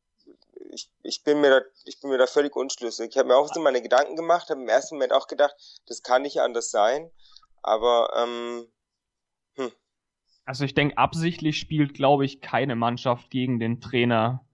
ich, 0.72 0.90
ich 1.02 1.24
bin 1.24 1.40
mir 1.40 1.50
da, 1.50 1.60
ich 1.84 2.00
bin 2.00 2.10
mir 2.10 2.18
da 2.18 2.26
völlig 2.26 2.54
unschlüssig. 2.56 3.10
Ich 3.10 3.18
habe 3.18 3.28
mir 3.28 3.36
auch 3.36 3.52
so 3.52 3.60
meine 3.60 3.82
Gedanken 3.82 4.16
gemacht, 4.16 4.50
habe 4.50 4.60
im 4.60 4.68
ersten 4.68 4.96
Moment 4.96 5.12
auch 5.12 5.26
gedacht, 5.26 5.54
das 5.86 6.02
kann 6.02 6.22
nicht 6.22 6.40
anders 6.40 6.70
sein. 6.70 7.10
Aber 7.62 8.10
ähm, 8.16 8.68
Also 10.44 10.64
ich 10.64 10.74
denke, 10.74 10.96
absichtlich 10.96 11.58
spielt, 11.58 11.92
glaube 11.92 12.24
ich, 12.24 12.40
keine 12.40 12.74
Mannschaft 12.74 13.30
gegen 13.30 13.58
den 13.60 13.80
Trainer. 13.82 14.44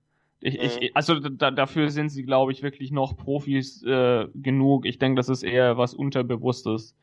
Ich, 0.40 0.60
Mhm. 0.60 0.60
ich, 0.60 0.96
also 0.96 1.20
da, 1.20 1.52
dafür 1.52 1.90
sind 1.90 2.08
sie, 2.08 2.24
glaube 2.24 2.50
ich, 2.50 2.62
wirklich 2.62 2.90
noch 2.90 3.16
Profis 3.16 3.82
äh, 3.84 4.26
genug. 4.34 4.86
Ich 4.86 4.98
denke, 4.98 5.16
das 5.18 5.28
ist 5.28 5.44
eher 5.44 5.78
was 5.78 5.94
Unterbewusstes. 5.94 6.96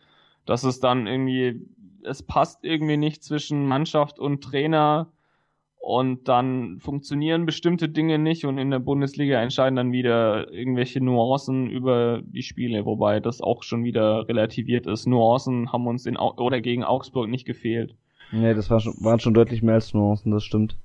Dass 0.45 0.63
es 0.63 0.79
dann 0.81 1.07
irgendwie 1.07 1.65
es 2.03 2.23
passt 2.23 2.63
irgendwie 2.63 2.97
nicht 2.97 3.23
zwischen 3.23 3.67
Mannschaft 3.67 4.19
und 4.19 4.43
Trainer 4.43 5.11
und 5.81 6.27
dann 6.27 6.79
funktionieren 6.79 7.47
bestimmte 7.47 7.89
Dinge 7.89 8.19
nicht 8.19 8.45
und 8.45 8.59
in 8.59 8.69
der 8.69 8.77
Bundesliga 8.77 9.41
entscheiden 9.41 9.77
dann 9.77 9.91
wieder 9.91 10.53
irgendwelche 10.53 11.03
Nuancen 11.03 11.71
über 11.71 12.21
die 12.23 12.43
Spiele, 12.43 12.85
wobei 12.85 13.19
das 13.19 13.41
auch 13.41 13.63
schon 13.63 13.83
wieder 13.83 14.27
relativiert 14.27 14.85
ist. 14.85 15.07
Nuancen 15.07 15.73
haben 15.73 15.87
uns 15.87 16.05
in 16.05 16.17
oder 16.17 16.61
gegen 16.61 16.83
Augsburg 16.83 17.29
nicht 17.29 17.45
gefehlt. 17.45 17.95
Nee, 18.31 18.53
das 18.53 18.69
war 18.69 18.79
schon, 18.79 18.93
waren 18.99 19.19
schon 19.19 19.33
deutlich 19.33 19.63
mehr 19.63 19.73
als 19.73 19.91
Nuancen, 19.95 20.31
das 20.31 20.43
stimmt. 20.43 20.77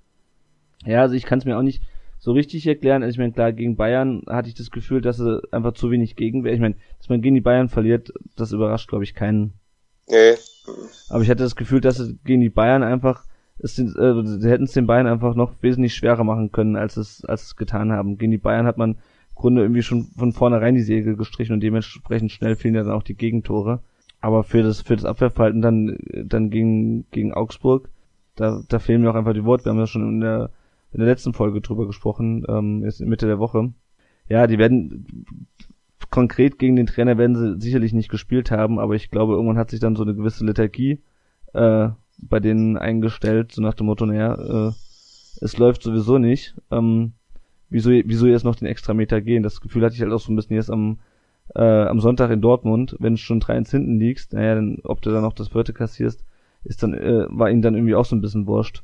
Ja, 0.87 1.03
also 1.03 1.15
ich 1.15 1.25
kann 1.25 1.41
es 1.41 1.45
mir 1.45 1.59
auch 1.59 1.62
nicht 1.62 1.83
so 2.19 2.33
richtig 2.33 2.67
erklären. 2.67 3.03
Also 3.03 3.12
ich 3.12 3.19
meine, 3.19 3.33
klar, 3.33 3.53
gegen 3.53 3.76
Bayern 3.76 4.23
hatte 4.26 4.49
ich 4.49 4.55
das 4.55 4.71
Gefühl, 4.71 5.03
dass 5.03 5.19
sie 5.19 5.43
einfach 5.53 5.75
zu 5.75 5.91
wenig 5.91 6.17
Gegenwehr. 6.17 6.55
Ich 6.55 6.61
meine, 6.61 6.76
dass 6.97 7.11
man 7.11 7.21
gegen 7.21 7.35
die 7.35 7.43
Bayern 7.43 7.69
verliert, 7.69 8.15
das 8.35 8.53
überrascht, 8.53 8.88
glaube 8.88 9.05
ich, 9.05 9.12
keinen. 9.12 9.53
Nee. 10.09 10.37
Aber 11.11 11.23
ich 11.23 11.29
hatte 11.29 11.43
das 11.43 11.55
Gefühl, 11.55 11.83
dass 11.83 11.99
sie 11.99 12.19
gegen 12.25 12.41
die 12.41 12.49
Bayern 12.49 12.83
einfach 12.83 13.26
es, 13.59 13.79
äh, 13.79 14.23
sie 14.25 14.51
hätten 14.51 14.65
es 14.65 14.73
den 14.73 14.87
Bayern 14.87 15.07
einfach 15.07 15.35
noch 15.35 15.55
wesentlich 15.63 15.95
schwerer 15.95 16.25
machen 16.25 16.53
können, 16.53 16.77
als 16.77 16.97
es, 16.97 17.25
als 17.25 17.45
es 17.45 17.57
getan 17.57 17.93
haben. 17.93 18.19
Gegen 18.19 18.33
die 18.33 18.39
Bayern 18.39 18.67
hat 18.67 18.79
man 18.79 18.93
im 18.93 18.97
Grunde 19.35 19.63
irgendwie 19.63 19.83
schon 19.83 20.05
von 20.17 20.33
vornherein 20.33 20.75
die 20.75 20.83
Segel 20.83 21.17
gestrichen 21.17 21.55
und 21.55 21.61
dementsprechend 21.61 22.33
schnell 22.33 22.57
fielen 22.57 22.75
ja 22.75 22.83
dann 22.83 22.93
auch 22.93 23.03
die 23.03 23.17
Gegentore. 23.17 23.81
Aber 24.21 24.45
für 24.45 24.63
das, 24.63 24.81
für 24.81 24.97
das 24.97 25.05
Abwehrverhalten 25.05 25.63
dann, 25.63 25.99
dann 26.25 26.51
gegen, 26.51 27.07
gegen 27.11 27.33
Augsburg, 27.33 27.91
da, 28.35 28.63
da 28.69 28.79
fehlen 28.79 29.03
mir 29.03 29.11
auch 29.11 29.15
einfach 29.15 29.35
die 29.35 29.45
Worte. 29.45 29.65
Wir 29.65 29.71
haben 29.71 29.79
ja 29.79 29.87
schon 29.87 30.09
in 30.09 30.21
der, 30.21 30.51
in 30.93 31.01
der 31.01 31.09
letzten 31.09 31.33
Folge 31.33 31.61
drüber 31.61 31.87
gesprochen, 31.87 32.45
ähm, 32.49 32.83
jetzt 32.85 33.01
Mitte 33.01 33.27
der 33.27 33.39
Woche. 33.39 33.73
Ja, 34.29 34.47
die 34.47 34.59
werden, 34.59 35.07
konkret 36.11 36.59
gegen 36.59 36.77
den 36.77 36.87
Trainer 36.87 37.19
werden 37.19 37.37
sie 37.37 37.61
sicherlich 37.61 37.93
nicht 37.93 38.11
gespielt 38.11 38.51
haben, 38.51 38.79
aber 38.79 38.95
ich 38.95 39.11
glaube, 39.11 39.35
irgendwann 39.35 39.59
hat 39.59 39.71
sich 39.71 39.81
dann 39.81 39.97
so 39.97 40.03
eine 40.03 40.15
gewisse 40.15 40.45
Lethargie, 40.45 41.03
äh, 41.53 41.91
bei 42.18 42.40
denen 42.40 42.76
eingestellt, 42.76 43.52
so 43.52 43.62
nach 43.62 43.75
dem 43.75 43.87
Motto, 43.87 44.06
naja, 44.06 44.68
äh, 44.68 44.73
es 45.40 45.58
läuft 45.58 45.82
sowieso 45.82 46.18
nicht. 46.18 46.54
Ähm, 46.70 47.12
wieso, 47.68 47.90
wieso 47.90 48.26
jetzt 48.26 48.44
noch 48.44 48.56
den 48.56 48.68
extra 48.68 48.94
Meter 48.94 49.20
gehen? 49.20 49.42
Das 49.42 49.61
Gefühl 49.61 49.85
hatte 49.85 49.94
ich 49.94 50.02
halt 50.02 50.12
auch 50.12 50.20
so 50.20 50.32
ein 50.32 50.37
bisschen 50.37 50.56
jetzt 50.56 50.70
am, 50.70 50.99
äh, 51.54 51.62
am 51.62 52.00
Sonntag 52.00 52.30
in 52.30 52.40
Dortmund, 52.40 52.96
wenn 52.99 53.14
du 53.14 53.18
schon 53.18 53.40
3-1 53.40 53.70
hinten 53.70 53.99
liegst, 53.99 54.32
naja, 54.32 54.54
dann, 54.54 54.78
ob 54.85 55.02
du 55.02 55.11
dann 55.11 55.23
noch 55.23 55.32
das 55.35 55.49
vierte 55.49 55.73
kassierst, 55.73 56.25
ist 56.64 56.82
dann, 56.82 56.94
äh, 56.94 57.26
war 57.28 57.50
ihnen 57.50 57.62
dann 57.62 57.75
irgendwie 57.75 57.94
auch 57.94 58.04
so 58.04 58.16
ein 58.16 58.20
bisschen 58.20 58.46
wurscht. 58.46 58.82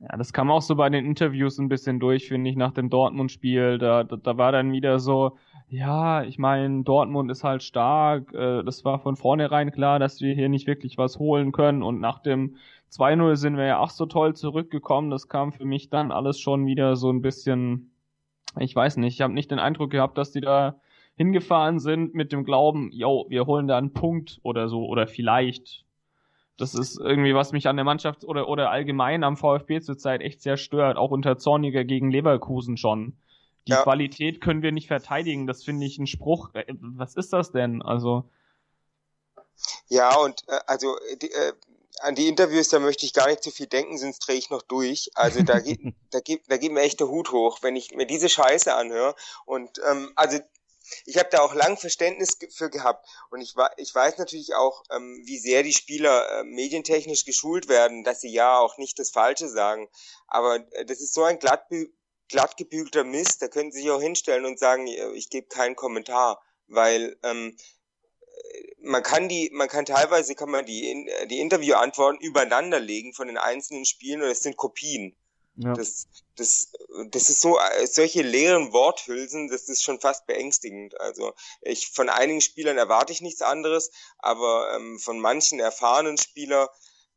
Ja, 0.00 0.16
das 0.18 0.32
kam 0.32 0.50
auch 0.50 0.60
so 0.60 0.76
bei 0.76 0.90
den 0.90 1.06
Interviews 1.06 1.58
ein 1.58 1.68
bisschen 1.68 1.98
durch, 2.00 2.28
finde 2.28 2.50
ich, 2.50 2.56
nach 2.56 2.72
dem 2.72 2.90
Dortmund-Spiel. 2.90 3.78
Da, 3.78 4.04
da, 4.04 4.16
da 4.16 4.36
war 4.36 4.52
dann 4.52 4.72
wieder 4.72 4.98
so, 4.98 5.38
ja, 5.68 6.22
ich 6.22 6.38
meine, 6.38 6.82
Dortmund 6.84 7.30
ist 7.30 7.44
halt 7.44 7.62
stark. 7.62 8.32
Äh, 8.34 8.62
das 8.62 8.84
war 8.84 8.98
von 8.98 9.16
vornherein 9.16 9.72
klar, 9.72 9.98
dass 9.98 10.20
wir 10.20 10.34
hier 10.34 10.50
nicht 10.50 10.66
wirklich 10.66 10.98
was 10.98 11.18
holen 11.18 11.50
können. 11.52 11.82
Und 11.82 12.00
nach 12.00 12.18
dem 12.18 12.56
2-0 12.90 13.36
sind 13.36 13.56
wir 13.56 13.64
ja 13.64 13.78
auch 13.78 13.90
so 13.90 14.04
toll 14.06 14.34
zurückgekommen. 14.36 15.10
Das 15.10 15.28
kam 15.28 15.52
für 15.52 15.64
mich 15.64 15.88
dann 15.88 16.12
alles 16.12 16.38
schon 16.40 16.66
wieder 16.66 16.96
so 16.96 17.10
ein 17.10 17.22
bisschen, 17.22 17.90
ich 18.58 18.76
weiß 18.76 18.98
nicht, 18.98 19.14
ich 19.14 19.22
habe 19.22 19.32
nicht 19.32 19.50
den 19.50 19.58
Eindruck 19.58 19.90
gehabt, 19.90 20.18
dass 20.18 20.30
die 20.30 20.42
da 20.42 20.80
hingefahren 21.16 21.78
sind 21.80 22.14
mit 22.14 22.32
dem 22.32 22.44
Glauben, 22.44 22.90
yo, 22.92 23.24
wir 23.30 23.46
holen 23.46 23.66
da 23.66 23.78
einen 23.78 23.94
Punkt 23.94 24.40
oder 24.42 24.68
so, 24.68 24.86
oder 24.86 25.06
vielleicht 25.06 25.85
das 26.58 26.74
ist 26.74 26.98
irgendwie, 26.98 27.34
was 27.34 27.52
mich 27.52 27.66
an 27.68 27.76
der 27.76 27.84
Mannschaft 27.84 28.24
oder, 28.24 28.48
oder 28.48 28.70
allgemein 28.70 29.24
am 29.24 29.36
VfB 29.36 29.80
zurzeit 29.80 30.22
echt 30.22 30.40
sehr 30.40 30.56
stört, 30.56 30.96
auch 30.96 31.10
unter 31.10 31.38
Zorniger 31.38 31.84
gegen 31.84 32.10
Leverkusen 32.10 32.76
schon. 32.76 33.16
Die 33.66 33.72
ja. 33.72 33.82
Qualität 33.82 34.40
können 34.40 34.62
wir 34.62 34.72
nicht 34.72 34.86
verteidigen, 34.86 35.46
das 35.46 35.64
finde 35.64 35.86
ich 35.86 35.98
ein 35.98 36.06
Spruch. 36.06 36.54
Äh, 36.54 36.64
was 36.78 37.14
ist 37.16 37.32
das 37.32 37.50
denn? 37.52 37.82
Also. 37.82 38.30
Ja, 39.88 40.16
und 40.16 40.44
äh, 40.48 40.60
also 40.66 40.96
die, 41.20 41.30
äh, 41.30 41.52
an 42.00 42.14
die 42.14 42.28
Interviews, 42.28 42.68
da 42.68 42.78
möchte 42.78 43.06
ich 43.06 43.12
gar 43.12 43.28
nicht 43.28 43.42
zu 43.42 43.50
viel 43.50 43.66
denken, 43.66 43.98
sonst 43.98 44.20
drehe 44.20 44.36
ich 44.36 44.50
noch 44.50 44.62
durch. 44.62 45.10
Also 45.14 45.42
da 45.42 45.60
geht, 45.60 45.80
da 46.10 46.20
geht, 46.20 46.42
da 46.48 46.56
geht 46.56 46.72
mir 46.72 46.82
echt 46.82 47.00
der 47.00 47.08
Hut 47.08 47.32
hoch, 47.32 47.58
wenn 47.62 47.76
ich 47.76 47.94
mir 47.94 48.06
diese 48.06 48.28
Scheiße 48.28 48.74
anhöre. 48.74 49.14
Und 49.44 49.80
ähm, 49.90 50.12
also 50.14 50.38
ich 51.04 51.18
habe 51.18 51.28
da 51.30 51.40
auch 51.40 51.54
lang 51.54 51.76
Verständnis 51.76 52.38
für 52.50 52.70
gehabt 52.70 53.06
und 53.30 53.40
ich, 53.40 53.54
ich 53.76 53.94
weiß 53.94 54.18
natürlich 54.18 54.54
auch, 54.54 54.84
ähm, 54.90 55.22
wie 55.24 55.38
sehr 55.38 55.62
die 55.62 55.72
Spieler 55.72 56.40
äh, 56.40 56.44
medientechnisch 56.44 57.24
geschult 57.24 57.68
werden, 57.68 58.04
dass 58.04 58.20
sie 58.20 58.32
ja 58.32 58.58
auch 58.58 58.78
nicht 58.78 58.98
das 58.98 59.10
Falsche 59.10 59.48
sagen. 59.48 59.88
Aber 60.26 60.56
äh, 60.72 60.84
das 60.84 61.00
ist 61.00 61.14
so 61.14 61.24
ein 61.24 61.38
glatt, 61.38 61.68
gebügelter 62.56 63.04
Mist, 63.04 63.42
da 63.42 63.48
können 63.48 63.72
sie 63.72 63.82
sich 63.82 63.90
auch 63.90 64.00
hinstellen 64.00 64.44
und 64.44 64.58
sagen, 64.58 64.86
äh, 64.86 65.12
ich 65.12 65.30
gebe 65.30 65.48
keinen 65.48 65.76
Kommentar, 65.76 66.42
weil 66.66 67.18
ähm, 67.22 67.56
äh, 68.20 68.74
man 68.78 69.02
kann 69.02 69.28
die, 69.28 69.50
man 69.52 69.68
kann 69.68 69.84
teilweise 69.84 70.34
kann 70.34 70.50
man 70.50 70.66
die, 70.66 71.10
die 71.28 71.40
Interviewantworten 71.40 72.20
übereinander 72.20 72.80
legen 72.80 73.12
von 73.12 73.26
den 73.26 73.38
einzelnen 73.38 73.84
Spielen 73.84 74.22
und 74.22 74.28
es 74.28 74.40
sind 74.40 74.56
Kopien. 74.56 75.16
Ja. 75.56 75.72
Das, 75.72 76.06
das, 76.36 76.72
das 77.10 77.30
ist 77.30 77.40
so, 77.40 77.58
solche 77.86 78.22
leeren 78.22 78.72
Worthülsen, 78.72 79.48
das 79.48 79.68
ist 79.68 79.82
schon 79.82 80.00
fast 80.00 80.26
beängstigend. 80.26 81.00
Also 81.00 81.32
ich 81.62 81.88
von 81.88 82.08
einigen 82.08 82.40
Spielern 82.40 82.76
erwarte 82.76 83.12
ich 83.12 83.22
nichts 83.22 83.42
anderes, 83.42 83.90
aber 84.18 84.74
ähm, 84.74 84.98
von 84.98 85.18
manchen 85.18 85.58
erfahrenen 85.58 86.18
Spieler, 86.18 86.70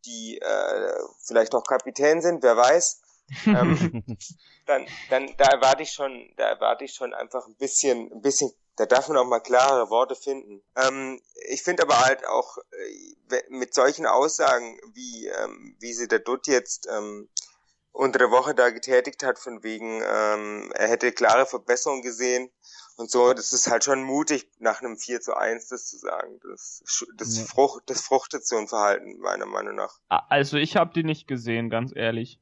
die 0.05 0.39
äh, 0.39 0.93
vielleicht 1.21 1.53
auch 1.53 1.63
Kapitän 1.63 2.21
sind, 2.21 2.41
wer 2.41 2.55
weiß, 2.55 3.01
ähm, 3.45 4.03
dann, 4.65 4.87
dann 5.09 5.33
da 5.37 5.45
erwarte 5.45 5.83
ich 5.83 5.91
schon, 5.91 6.31
da 6.37 6.45
erwarte 6.45 6.85
ich 6.85 6.93
schon 6.93 7.13
einfach 7.13 7.45
ein 7.45 7.55
bisschen, 7.55 8.11
ein 8.11 8.21
bisschen 8.21 8.51
da 8.79 8.85
darf 8.85 9.09
man 9.09 9.17
auch 9.17 9.25
mal 9.25 9.41
klare 9.41 9.89
Worte 9.89 10.15
finden. 10.15 10.63
Ähm, 10.77 11.21
ich 11.49 11.63
finde 11.63 11.83
aber 11.83 11.99
halt 11.99 12.25
auch 12.25 12.57
äh, 12.71 13.41
mit 13.49 13.73
solchen 13.73 14.05
Aussagen, 14.05 14.79
wie, 14.93 15.27
ähm, 15.27 15.75
wie 15.79 15.91
sie 15.91 16.07
der 16.07 16.19
Dutt 16.19 16.47
jetzt 16.47 16.87
ähm, 16.89 17.27
unter 17.99 18.17
der 18.17 18.31
Woche 18.31 18.55
da 18.55 18.69
getätigt 18.69 19.23
hat, 19.23 19.37
von 19.37 19.61
wegen, 19.61 20.01
ähm, 20.01 20.71
er 20.73 20.87
hätte 20.87 21.11
klare 21.11 21.45
Verbesserungen 21.45 22.01
gesehen 22.01 22.49
und 22.95 23.11
so. 23.11 23.33
Das 23.33 23.51
ist 23.51 23.69
halt 23.69 23.83
schon 23.83 24.03
mutig, 24.03 24.47
nach 24.59 24.81
einem 24.81 24.95
4 24.97 25.19
zu 25.19 25.35
1 25.35 25.67
das 25.67 25.87
zu 25.87 25.97
sagen. 25.97 26.39
Das, 26.49 26.81
das, 27.17 27.37
ja. 27.37 27.43
Frucht, 27.43 27.83
das 27.87 28.01
fruchtet 28.01 28.47
so 28.47 28.55
ein 28.55 28.69
Verhalten, 28.69 29.19
meiner 29.19 29.45
Meinung 29.45 29.75
nach. 29.75 29.99
Also 30.07 30.55
ich 30.55 30.77
habe 30.77 30.93
die 30.93 31.03
nicht 31.03 31.27
gesehen, 31.27 31.69
ganz 31.69 31.91
ehrlich. 31.93 32.39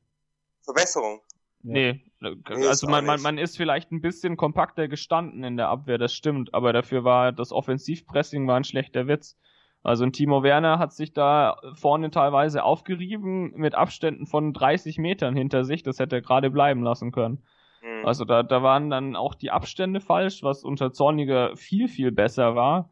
Verbesserung? 0.62 1.22
Nee, 1.64 2.04
also 2.46 2.88
man, 2.88 3.04
man, 3.04 3.20
man 3.22 3.40
ist 3.40 3.58
vielleicht 3.58 3.92
ein 3.92 4.00
bisschen 4.00 4.38
kompakter 4.38 4.88
gestanden 4.88 5.44
in 5.44 5.58
der 5.58 5.70
Abwehr, 5.70 5.98
das 5.98 6.14
stimmt, 6.14 6.54
aber 6.54 6.72
dafür 6.72 7.04
war 7.04 7.32
das 7.32 7.52
Offensivpressing 7.52 8.48
war 8.48 8.58
ein 8.58 8.64
schlechter 8.64 9.08
Witz. 9.08 9.36
Also 9.84 10.04
ein 10.04 10.12
Timo 10.12 10.44
Werner 10.44 10.80
hat 10.80 10.92
sich 10.92 11.14
da 11.14 11.58
vorne 11.74 12.10
teilweise 12.10 12.64
aufgerieben 12.64 13.54
mit 13.56 13.76
Abständen 13.76 14.26
von 14.26 14.54
30 14.54 14.98
Metern 14.98 15.36
hinter 15.36 15.64
sich. 15.64 15.84
Das 15.84 16.00
hätte 16.00 16.18
er 16.18 16.22
gerade 16.22 16.50
bleiben 16.50 16.84
lassen 16.84 17.12
können. 17.12 17.44
Mhm. 17.82 18.06
Also 18.06 18.26
da, 18.26 18.44
da 18.44 18.64
waren 18.64 18.90
dann 18.90 19.16
auch 19.16 19.34
die 19.34 19.52
Abstände 19.52 20.00
falsch, 20.00 20.44
was 20.44 20.64
unter 20.64 20.92
Zorniger 20.92 21.56
viel, 21.56 21.88
viel 21.88 22.12
besser 22.12 22.56
war. 22.56 22.90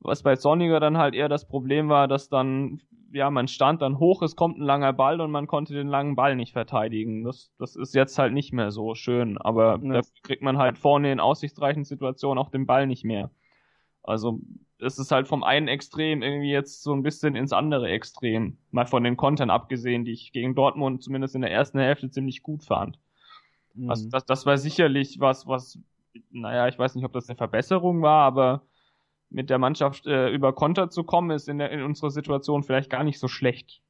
Was 0.00 0.22
bei 0.22 0.36
Zorniger 0.36 0.78
dann 0.78 0.96
halt 0.96 1.14
eher 1.14 1.28
das 1.28 1.48
Problem 1.48 1.88
war, 1.88 2.06
dass 2.06 2.28
dann, 2.28 2.80
ja, 3.12 3.30
man 3.30 3.48
stand 3.48 3.82
dann 3.82 3.98
hoch, 3.98 4.22
es 4.22 4.36
kommt 4.36 4.58
ein 4.58 4.62
langer 4.62 4.92
Ball 4.92 5.20
und 5.20 5.32
man 5.32 5.48
konnte 5.48 5.74
den 5.74 5.88
langen 5.88 6.14
Ball 6.14 6.36
nicht 6.36 6.52
verteidigen. 6.52 7.24
Das, 7.24 7.52
das 7.58 7.74
ist 7.74 7.96
jetzt 7.96 8.16
halt 8.16 8.32
nicht 8.32 8.52
mehr 8.52 8.70
so 8.70 8.94
schön. 8.94 9.38
Aber 9.38 9.80
ja. 9.82 9.94
da 9.94 10.00
kriegt 10.22 10.42
man 10.42 10.58
halt 10.58 10.78
vorne 10.78 11.10
in 11.10 11.18
aussichtsreichen 11.18 11.82
Situationen 11.82 12.38
auch 12.38 12.50
den 12.50 12.66
Ball 12.66 12.86
nicht 12.86 13.04
mehr. 13.04 13.30
Also 14.08 14.40
es 14.78 14.98
ist 14.98 15.10
halt 15.10 15.28
vom 15.28 15.44
einen 15.44 15.68
Extrem 15.68 16.22
irgendwie 16.22 16.50
jetzt 16.50 16.82
so 16.82 16.94
ein 16.94 17.02
bisschen 17.02 17.36
ins 17.36 17.52
andere 17.52 17.88
Extrem. 17.88 18.56
Mal 18.70 18.86
von 18.86 19.04
den 19.04 19.16
Kontern 19.16 19.50
abgesehen, 19.50 20.04
die 20.04 20.12
ich 20.12 20.32
gegen 20.32 20.54
Dortmund 20.54 21.02
zumindest 21.02 21.34
in 21.34 21.42
der 21.42 21.50
ersten 21.50 21.78
Hälfte 21.78 22.10
ziemlich 22.10 22.42
gut 22.42 22.64
fand. 22.64 22.98
Mhm. 23.74 23.90
Also 23.90 24.08
das, 24.08 24.24
das 24.24 24.46
war 24.46 24.56
sicherlich 24.56 25.20
was, 25.20 25.46
was, 25.46 25.78
naja, 26.30 26.68
ich 26.68 26.78
weiß 26.78 26.94
nicht, 26.94 27.04
ob 27.04 27.12
das 27.12 27.28
eine 27.28 27.36
Verbesserung 27.36 28.00
war, 28.00 28.24
aber 28.24 28.62
mit 29.30 29.50
der 29.50 29.58
Mannschaft 29.58 30.06
äh, 30.06 30.30
über 30.30 30.54
Konter 30.54 30.88
zu 30.88 31.04
kommen, 31.04 31.30
ist 31.30 31.48
in, 31.48 31.58
der, 31.58 31.70
in 31.70 31.82
unserer 31.82 32.10
Situation 32.10 32.62
vielleicht 32.62 32.88
gar 32.88 33.04
nicht 33.04 33.18
so 33.18 33.28
schlecht. 33.28 33.82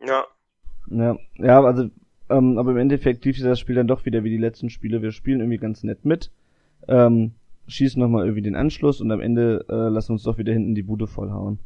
Ja. 0.00 0.24
Ja, 0.90 1.16
ja 1.34 1.62
also, 1.62 1.88
ähm, 2.30 2.58
aber 2.58 2.72
im 2.72 2.78
Endeffekt 2.78 3.24
lief 3.24 3.40
das 3.40 3.60
Spiel 3.60 3.76
dann 3.76 3.86
doch 3.86 4.06
wieder 4.06 4.24
wie 4.24 4.30
die 4.30 4.38
letzten 4.38 4.70
Spiele. 4.70 5.02
Wir 5.02 5.12
spielen 5.12 5.38
irgendwie 5.38 5.58
ganz 5.58 5.84
nett 5.84 6.04
mit. 6.04 6.32
Ähm, 6.88 7.34
schießen 7.68 8.00
nochmal 8.00 8.24
irgendwie 8.24 8.42
den 8.42 8.56
Anschluss 8.56 9.00
und 9.00 9.10
am 9.10 9.20
Ende 9.20 9.64
äh, 9.68 9.88
lassen 9.88 10.12
uns 10.12 10.22
doch 10.22 10.38
wieder 10.38 10.52
hinten 10.52 10.74
die 10.74 10.82
Bude 10.82 11.06
vollhauen. 11.06 11.60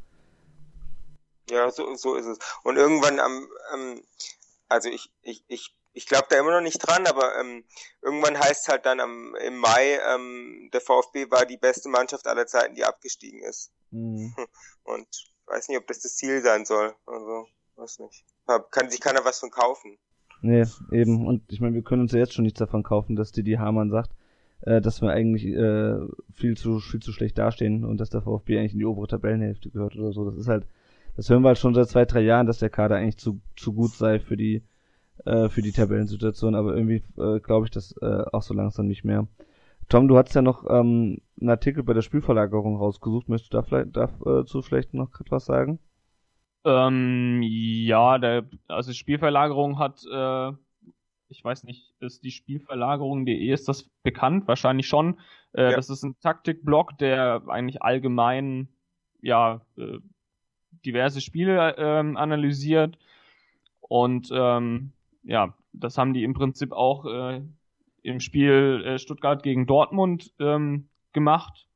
Ja, 1.50 1.70
so, 1.70 1.94
so 1.94 2.16
ist 2.16 2.26
es. 2.26 2.38
Und 2.64 2.76
irgendwann 2.76 3.20
am, 3.20 3.48
ähm, 3.74 4.02
also 4.68 4.88
ich, 4.88 5.10
ich, 5.22 5.44
ich, 5.48 5.76
ich 5.92 6.06
glaube 6.06 6.26
da 6.28 6.38
immer 6.38 6.52
noch 6.52 6.60
nicht 6.60 6.78
dran, 6.78 7.06
aber 7.06 7.38
ähm, 7.40 7.64
irgendwann 8.02 8.38
heißt 8.38 8.68
halt 8.68 8.84
dann 8.84 9.00
am, 9.00 9.34
im 9.36 9.56
Mai, 9.56 9.98
ähm, 10.12 10.68
der 10.72 10.80
VfB 10.80 11.30
war 11.30 11.46
die 11.46 11.56
beste 11.56 11.88
Mannschaft 11.88 12.26
aller 12.26 12.46
Zeiten, 12.46 12.74
die 12.74 12.84
abgestiegen 12.84 13.42
ist. 13.42 13.72
Mhm. 13.90 14.34
Und 14.84 15.06
weiß 15.46 15.68
nicht, 15.68 15.78
ob 15.78 15.86
das 15.86 16.00
das 16.00 16.16
Ziel 16.16 16.42
sein 16.42 16.64
soll. 16.64 16.94
Also, 17.06 17.46
weiß 17.76 18.00
nicht. 18.00 18.24
Kann 18.70 18.90
sich 18.90 19.00
keiner 19.00 19.24
was 19.24 19.38
von 19.38 19.50
kaufen. 19.50 19.98
Nee, 20.42 20.64
eben. 20.92 21.26
Und 21.26 21.50
ich 21.50 21.60
meine, 21.60 21.74
wir 21.74 21.82
können 21.82 22.02
uns 22.02 22.12
ja 22.12 22.18
jetzt 22.18 22.34
schon 22.34 22.44
nichts 22.44 22.58
davon 22.58 22.82
kaufen, 22.82 23.16
dass 23.16 23.32
Didi 23.32 23.54
Hamann 23.54 23.90
sagt, 23.90 24.10
äh, 24.66 24.80
dass 24.80 25.00
wir 25.02 25.10
eigentlich 25.10 25.46
äh, 25.46 25.96
viel 26.34 26.56
zu 26.56 26.80
viel 26.80 27.00
zu 27.00 27.12
schlecht 27.12 27.38
dastehen 27.38 27.84
und 27.84 27.98
dass 27.98 28.10
der 28.10 28.22
VfB 28.22 28.58
eigentlich 28.58 28.74
in 28.74 28.78
die 28.78 28.84
obere 28.84 29.06
Tabellenhälfte 29.08 29.70
gehört 29.70 29.96
oder 29.96 30.12
so. 30.12 30.28
Das 30.28 30.36
ist 30.38 30.48
halt 30.48 30.66
das 31.16 31.30
hören 31.30 31.42
wir 31.42 31.48
halt 31.48 31.58
schon 31.58 31.74
seit 31.74 31.88
zwei, 31.88 32.04
drei 32.04 32.20
Jahren, 32.20 32.46
dass 32.46 32.58
der 32.58 32.70
Kader 32.70 32.96
eigentlich 32.96 33.16
zu, 33.16 33.40
zu 33.56 33.72
gut 33.72 33.92
sei 33.92 34.20
für 34.20 34.36
die, 34.36 34.62
äh, 35.24 35.48
für 35.48 35.62
die 35.62 35.72
Tabellensituation, 35.72 36.54
aber 36.54 36.76
irgendwie 36.76 37.02
äh, 37.18 37.40
glaube 37.40 37.66
ich 37.66 37.70
das 37.70 37.96
äh, 38.02 38.24
auch 38.32 38.42
so 38.42 38.52
langsam 38.52 38.86
nicht 38.86 39.04
mehr. 39.04 39.26
Tom, 39.88 40.08
du 40.08 40.18
hast 40.18 40.34
ja 40.34 40.42
noch 40.42 40.64
ähm, 40.68 41.18
einen 41.40 41.50
Artikel 41.50 41.84
bei 41.84 41.94
der 41.94 42.02
Spielverlagerung 42.02 42.76
rausgesucht. 42.76 43.28
Möchtest 43.28 43.54
du 43.54 43.58
da 43.58 43.62
vielleicht 43.62 43.96
dazu 43.96 44.58
äh, 44.58 44.62
vielleicht 44.62 44.94
noch 44.94 45.20
etwas 45.20 45.46
sagen? 45.46 45.78
Ähm, 46.64 47.40
ja, 47.42 48.18
der, 48.18 48.44
also 48.66 48.92
Spielverlagerung 48.92 49.78
hat, 49.78 50.04
äh, 50.12 50.52
ich 51.28 51.42
weiß 51.42 51.64
nicht, 51.64 51.92
ist 52.00 52.24
die 52.24 52.30
Spielverlagerung.de, 52.30 53.52
ist 53.52 53.68
das 53.68 53.84
bekannt? 54.02 54.46
Wahrscheinlich 54.46 54.86
schon. 54.86 55.20
Äh, 55.52 55.70
ja. 55.70 55.76
Das 55.76 55.90
ist 55.90 56.02
ein 56.02 56.18
Taktikblog, 56.20 56.98
der 56.98 57.42
eigentlich 57.48 57.82
allgemein, 57.82 58.68
ja, 59.20 59.62
äh, 59.76 59.98
diverse 60.84 61.20
Spiele 61.20 61.74
ähm, 61.78 62.16
analysiert. 62.16 62.98
Und 63.80 64.30
ähm, 64.32 64.92
ja, 65.24 65.54
das 65.72 65.98
haben 65.98 66.14
die 66.14 66.24
im 66.24 66.34
Prinzip 66.34 66.72
auch 66.72 67.04
äh, 67.06 67.42
im 68.02 68.20
Spiel 68.20 68.82
äh, 68.84 68.98
Stuttgart 68.98 69.42
gegen 69.42 69.66
Dortmund 69.66 70.32
ähm, 70.38 70.88
gemacht. 71.12 71.66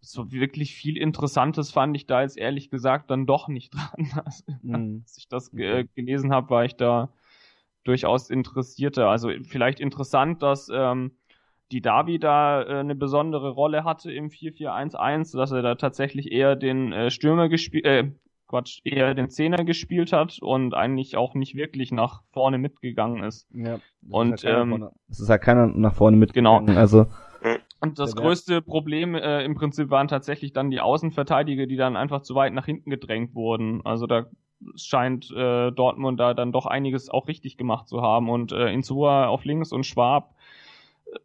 So 0.00 0.30
wirklich 0.30 0.74
viel 0.74 0.96
Interessantes 0.96 1.70
fand 1.70 1.96
ich 1.96 2.06
da 2.06 2.22
jetzt 2.22 2.36
ehrlich 2.36 2.70
gesagt 2.70 3.10
dann 3.10 3.26
doch 3.26 3.48
nicht 3.48 3.74
dran. 3.74 4.10
Also, 4.24 4.44
mhm. 4.62 5.02
Als 5.02 5.18
ich 5.18 5.28
das 5.28 5.52
äh, 5.54 5.84
gelesen 5.94 6.32
habe, 6.32 6.50
war 6.50 6.64
ich 6.64 6.74
da 6.76 7.10
durchaus 7.86 8.30
interessierter. 8.30 9.08
Also 9.08 9.30
vielleicht 9.42 9.80
interessant, 9.80 10.42
dass 10.42 10.68
ähm, 10.72 11.12
die 11.72 11.80
Davi 11.80 12.18
da 12.18 12.62
äh, 12.62 12.78
eine 12.80 12.94
besondere 12.94 13.50
Rolle 13.50 13.84
hatte 13.84 14.12
im 14.12 14.28
4-4-1-1, 14.28 15.36
dass 15.36 15.52
er 15.52 15.62
da 15.62 15.74
tatsächlich 15.74 16.32
eher 16.32 16.56
den 16.56 16.92
äh, 16.92 17.10
Stürmer 17.10 17.48
gespielt, 17.48 17.84
äh, 17.84 18.10
Quatsch, 18.48 18.80
eher 18.84 19.14
den 19.14 19.28
Zehner 19.28 19.64
gespielt 19.64 20.12
hat 20.12 20.38
und 20.40 20.72
eigentlich 20.72 21.16
auch 21.16 21.34
nicht 21.34 21.56
wirklich 21.56 21.90
nach 21.90 22.22
vorne 22.30 22.58
mitgegangen 22.58 23.24
ist. 23.24 23.48
Ja. 23.52 23.80
Und 24.08 24.34
ist 24.34 24.44
halt 24.44 24.62
ähm, 24.62 24.88
es 25.08 25.18
ist 25.18 25.28
halt 25.28 25.42
keiner 25.42 25.66
nach 25.66 25.94
vorne 25.94 26.16
mitgegangen. 26.16 26.66
Genau. 26.66 26.78
Also 26.78 27.06
und 27.80 27.98
das 27.98 28.16
größte 28.16 28.62
Problem 28.62 29.14
äh, 29.14 29.44
im 29.44 29.54
Prinzip 29.54 29.90
waren 29.90 30.08
tatsächlich 30.08 30.52
dann 30.52 30.70
die 30.70 30.80
Außenverteidiger, 30.80 31.66
die 31.66 31.76
dann 31.76 31.96
einfach 31.96 32.22
zu 32.22 32.34
weit 32.34 32.52
nach 32.52 32.66
hinten 32.66 32.90
gedrängt 32.90 33.34
wurden. 33.34 33.82
Also 33.84 34.06
da 34.06 34.26
scheint 34.74 35.30
äh, 35.30 35.70
Dortmund 35.70 36.18
da 36.20 36.34
dann 36.34 36.52
doch 36.52 36.66
einiges 36.66 37.08
auch 37.08 37.28
richtig 37.28 37.56
gemacht 37.56 37.88
zu 37.88 38.02
haben. 38.02 38.28
Und 38.28 38.52
äh, 38.52 38.72
Insua 38.72 39.28
auf 39.28 39.44
links 39.44 39.72
und 39.72 39.84
Schwab 39.84 40.34
äh, 41.06 41.18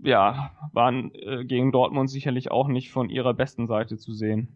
ja, 0.00 0.52
waren 0.72 1.12
äh, 1.14 1.44
gegen 1.44 1.72
Dortmund 1.72 2.10
sicherlich 2.10 2.50
auch 2.50 2.68
nicht 2.68 2.90
von 2.90 3.10
ihrer 3.10 3.34
besten 3.34 3.66
Seite 3.66 3.98
zu 3.98 4.12
sehen. 4.12 4.48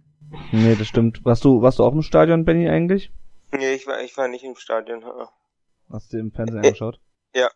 Nee, 0.51 0.77
das 0.77 0.87
stimmt. 0.87 1.25
Warst 1.25 1.45
du, 1.45 1.63
warst 1.63 1.79
du 1.79 1.85
auch 1.85 1.93
im 1.93 2.03
Stadion, 2.03 2.45
Benny, 2.45 2.69
eigentlich? 2.69 3.11
Nee, 3.53 3.75
ich 3.75 3.87
war, 3.87 4.01
ich 4.01 4.17
war 4.17 4.29
nicht 4.29 4.45
im 4.45 4.57
Stadion. 4.57 5.05
Hast 5.91 6.13
du 6.13 6.19
im 6.19 6.33
Fernsehen 6.33 6.59
angeschaut? 6.59 7.01
Ja. 7.35 7.49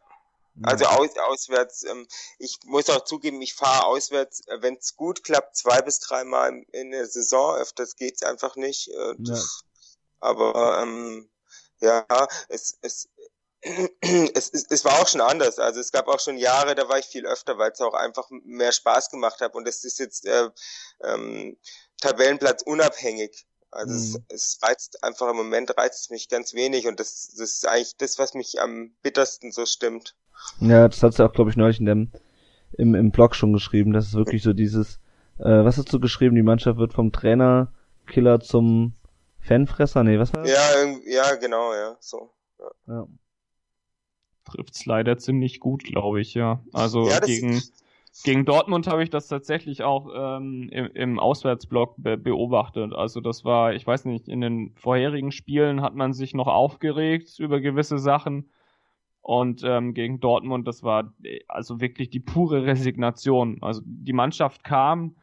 Also 0.62 0.86
aus, 0.86 1.10
auswärts, 1.18 1.84
ähm, 1.84 2.06
ich 2.38 2.58
muss 2.64 2.88
auch 2.88 3.04
zugeben, 3.04 3.42
ich 3.42 3.52
fahre 3.52 3.84
auswärts, 3.84 4.46
äh, 4.48 4.62
wenn 4.62 4.76
es 4.76 4.96
gut 4.96 5.22
klappt, 5.22 5.54
zwei 5.54 5.82
bis 5.82 6.00
dreimal 6.00 6.48
in, 6.48 6.62
in 6.72 6.90
der 6.92 7.06
Saison. 7.06 7.56
Öfters 7.56 7.96
geht's 7.96 8.22
einfach 8.22 8.56
nicht. 8.56 8.88
Äh, 8.88 9.14
das, 9.18 9.64
ja. 9.64 9.65
Aber 10.20 10.80
ähm, 10.82 11.28
ja, 11.80 12.04
es, 12.48 12.78
es, 12.82 13.08
es, 14.00 14.50
es, 14.50 14.66
es 14.70 14.84
war 14.84 15.00
auch 15.00 15.08
schon 15.08 15.20
anders. 15.20 15.58
Also 15.58 15.80
es 15.80 15.92
gab 15.92 16.08
auch 16.08 16.20
schon 16.20 16.38
Jahre, 16.38 16.74
da 16.74 16.88
war 16.88 16.98
ich 16.98 17.06
viel 17.06 17.26
öfter, 17.26 17.58
weil 17.58 17.72
es 17.72 17.80
auch 17.80 17.94
einfach 17.94 18.28
mehr 18.30 18.72
Spaß 18.72 19.10
gemacht 19.10 19.40
hat. 19.40 19.54
Und 19.54 19.66
es 19.68 19.84
ist 19.84 19.98
jetzt 19.98 20.26
äh, 20.26 20.48
ähm, 21.02 21.56
Tabellenplatz 22.00 22.62
unabhängig. 22.62 23.46
Also 23.70 23.92
mhm. 23.92 24.24
es, 24.28 24.56
es 24.56 24.58
reizt 24.62 25.02
einfach 25.02 25.28
im 25.30 25.36
Moment 25.36 25.76
reizt 25.76 26.04
es 26.04 26.10
mich 26.10 26.28
ganz 26.28 26.54
wenig 26.54 26.86
und 26.86 27.00
das, 27.00 27.28
das 27.36 27.52
ist 27.52 27.68
eigentlich 27.68 27.96
das, 27.98 28.18
was 28.18 28.34
mich 28.34 28.60
am 28.60 28.92
bittersten 29.02 29.52
so 29.52 29.66
stimmt. 29.66 30.14
Ja, 30.60 30.88
das 30.88 31.02
hat 31.02 31.14
sie 31.14 31.24
auch, 31.24 31.32
glaube 31.32 31.50
ich, 31.50 31.56
neulich 31.56 31.80
in 31.80 31.86
dem, 31.86 32.12
im, 32.78 32.94
im 32.94 33.10
Blog 33.10 33.34
schon 33.34 33.52
geschrieben. 33.52 33.92
Das 33.92 34.06
ist 34.06 34.14
wirklich 34.14 34.42
so 34.42 34.52
dieses, 34.52 34.98
äh, 35.38 35.64
was 35.64 35.76
hast 35.78 35.92
du 35.92 36.00
geschrieben? 36.00 36.36
Die 36.36 36.42
Mannschaft 36.42 36.78
wird 36.78 36.94
vom 36.94 37.12
Trainer 37.12 37.72
Killer 38.06 38.40
zum 38.40 38.94
Fanfresser? 39.46 40.04
Nee, 40.04 40.18
was 40.18 40.32
war 40.34 40.42
das? 40.42 40.52
Ja, 40.52 40.84
ja, 41.06 41.34
genau, 41.36 41.72
ja, 41.72 41.96
so. 42.00 42.30
Ja. 42.58 42.70
ja. 42.88 43.06
Trifft's 44.44 44.86
leider 44.86 45.18
ziemlich 45.18 45.60
gut, 45.60 45.84
glaube 45.84 46.20
ich, 46.20 46.34
ja. 46.34 46.62
Also 46.72 47.08
ja, 47.08 47.18
gegen, 47.20 47.62
gegen 48.24 48.44
Dortmund 48.44 48.86
habe 48.86 49.02
ich 49.02 49.10
das 49.10 49.28
tatsächlich 49.28 49.82
auch 49.82 50.08
ähm, 50.14 50.68
im, 50.70 50.86
im 50.94 51.18
Auswärtsblock 51.18 51.94
be 51.96 52.16
beobachtet. 52.16 52.92
Also 52.92 53.20
das 53.20 53.44
war, 53.44 53.74
ich 53.74 53.86
weiß 53.86 54.04
nicht, 54.04 54.28
in 54.28 54.40
den 54.40 54.74
vorherigen 54.76 55.32
Spielen 55.32 55.82
hat 55.82 55.94
man 55.94 56.12
sich 56.12 56.32
noch 56.34 56.46
aufgeregt 56.46 57.38
über 57.38 57.60
gewisse 57.60 57.98
Sachen. 57.98 58.50
Und 59.20 59.64
ähm, 59.64 59.92
gegen 59.92 60.20
Dortmund, 60.20 60.68
das 60.68 60.84
war 60.84 61.12
äh, 61.24 61.40
also 61.48 61.80
wirklich 61.80 62.10
die 62.10 62.20
pure 62.20 62.64
Resignation. 62.64 63.58
Also 63.60 63.82
die 63.84 64.12
Mannschaft 64.12 64.62
kam, 64.62 65.16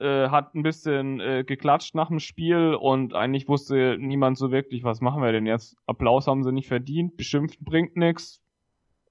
äh, 0.00 0.28
hat 0.28 0.54
ein 0.54 0.62
bisschen 0.62 1.20
äh, 1.20 1.44
geklatscht 1.44 1.94
nach 1.94 2.08
dem 2.08 2.20
Spiel 2.20 2.74
und 2.74 3.14
eigentlich 3.14 3.48
wusste 3.48 3.96
niemand 3.98 4.38
so 4.38 4.50
wirklich, 4.50 4.84
was 4.84 5.00
machen 5.00 5.22
wir 5.22 5.32
denn 5.32 5.46
jetzt? 5.46 5.76
Applaus 5.86 6.26
haben 6.26 6.44
sie 6.44 6.52
nicht 6.52 6.68
verdient, 6.68 7.16
beschimpft 7.16 7.60
bringt 7.60 7.96
nix 7.96 8.42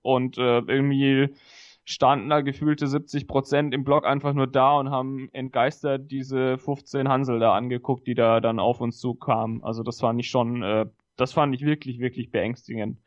und 0.01 0.37
äh, 0.37 0.59
irgendwie 0.59 1.29
standen 1.85 2.29
da 2.29 2.41
gefühlte 2.41 2.87
70 2.87 3.27
Prozent 3.27 3.73
im 3.73 3.83
Block 3.83 4.05
einfach 4.05 4.33
nur 4.33 4.47
da 4.47 4.77
und 4.77 4.89
haben 4.89 5.29
entgeistert 5.33 6.11
diese 6.11 6.57
15 6.57 7.07
Hansel 7.07 7.39
da 7.39 7.55
angeguckt, 7.55 8.07
die 8.07 8.15
da 8.15 8.41
dann 8.41 8.59
auf 8.59 8.81
uns 8.81 8.97
zukamen. 8.99 9.63
Also 9.63 9.83
das 9.83 9.99
fand 9.99 10.19
ich 10.19 10.29
schon, 10.29 10.63
äh, 10.63 10.87
das 11.15 11.33
fand 11.33 11.53
ich 11.53 11.61
wirklich, 11.61 11.99
wirklich 11.99 12.31
beängstigend. 12.31 12.97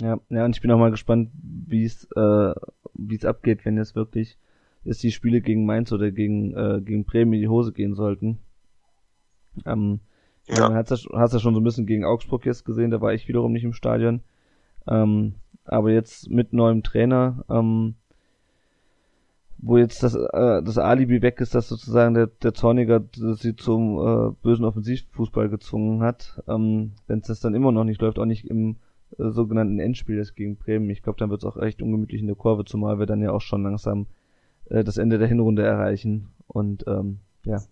Ja, 0.00 0.18
ja, 0.28 0.44
und 0.44 0.56
ich 0.56 0.62
bin 0.62 0.70
auch 0.70 0.78
mal 0.78 0.90
gespannt, 0.90 1.30
wie 1.34 1.84
es 1.84 2.04
äh, 2.16 2.54
wie 2.94 3.16
es 3.16 3.24
abgeht, 3.24 3.64
wenn 3.64 3.76
jetzt 3.76 3.94
wirklich 3.94 4.38
jetzt 4.84 5.02
die 5.02 5.12
Spiele 5.12 5.40
gegen 5.40 5.66
Mainz 5.66 5.92
oder 5.92 6.10
gegen 6.10 6.54
äh, 6.54 6.80
gegen 6.82 7.04
Bremen 7.04 7.32
in 7.34 7.40
die 7.40 7.48
Hose 7.48 7.72
gehen 7.72 7.94
sollten. 7.94 8.38
Ähm, 9.64 10.00
ja. 10.46 10.68
Man 10.68 10.74
hat's 10.74 10.90
ja, 10.90 11.18
hast 11.18 11.32
ja 11.32 11.38
schon 11.38 11.54
so 11.54 11.60
ein 11.60 11.64
bisschen 11.64 11.86
gegen 11.86 12.04
Augsburg 12.04 12.44
jetzt 12.46 12.64
gesehen, 12.64 12.90
da 12.90 13.00
war 13.00 13.14
ich 13.14 13.28
wiederum 13.28 13.52
nicht 13.52 13.64
im 13.64 13.72
Stadion. 13.72 14.20
Ähm, 14.86 15.34
aber 15.64 15.90
jetzt 15.90 16.28
mit 16.30 16.52
neuem 16.52 16.82
Trainer, 16.82 17.44
ähm, 17.48 17.94
wo 19.56 19.78
jetzt 19.78 20.02
das, 20.02 20.14
äh, 20.14 20.62
das 20.62 20.76
Alibi 20.76 21.22
weg 21.22 21.40
ist, 21.40 21.54
dass 21.54 21.68
sozusagen 21.68 22.14
der, 22.14 22.26
der 22.26 22.52
Zorniger 22.52 23.02
sie 23.14 23.56
zum 23.56 23.98
äh, 23.98 24.32
bösen 24.42 24.66
Offensivfußball 24.66 25.48
gezwungen 25.48 26.02
hat. 26.02 26.42
Ähm, 26.46 26.92
Wenn 27.06 27.20
es 27.20 27.28
das 27.28 27.40
dann 27.40 27.54
immer 27.54 27.72
noch 27.72 27.84
nicht 27.84 28.02
läuft, 28.02 28.18
auch 28.18 28.26
nicht 28.26 28.44
im 28.44 28.76
äh, 29.18 29.30
sogenannten 29.30 29.78
Endspiel 29.78 30.16
des 30.16 30.34
gegen 30.34 30.56
Bremen. 30.56 30.90
Ich 30.90 31.02
glaube, 31.02 31.18
dann 31.18 31.30
wird 31.30 31.42
es 31.42 31.46
auch 31.46 31.56
echt 31.56 31.80
ungemütlich 31.80 32.20
in 32.20 32.26
der 32.26 32.36
Kurve, 32.36 32.66
zumal 32.66 32.98
wir 32.98 33.06
dann 33.06 33.22
ja 33.22 33.32
auch 33.32 33.40
schon 33.40 33.62
langsam 33.62 34.06
äh, 34.70 34.84
das 34.84 34.96
Ende 34.96 35.18
der 35.18 35.28
Hinrunde 35.28 35.62
erreichen. 35.62 36.32
Und 36.46 36.84
ähm, 36.86 37.20
ja, 37.44 37.62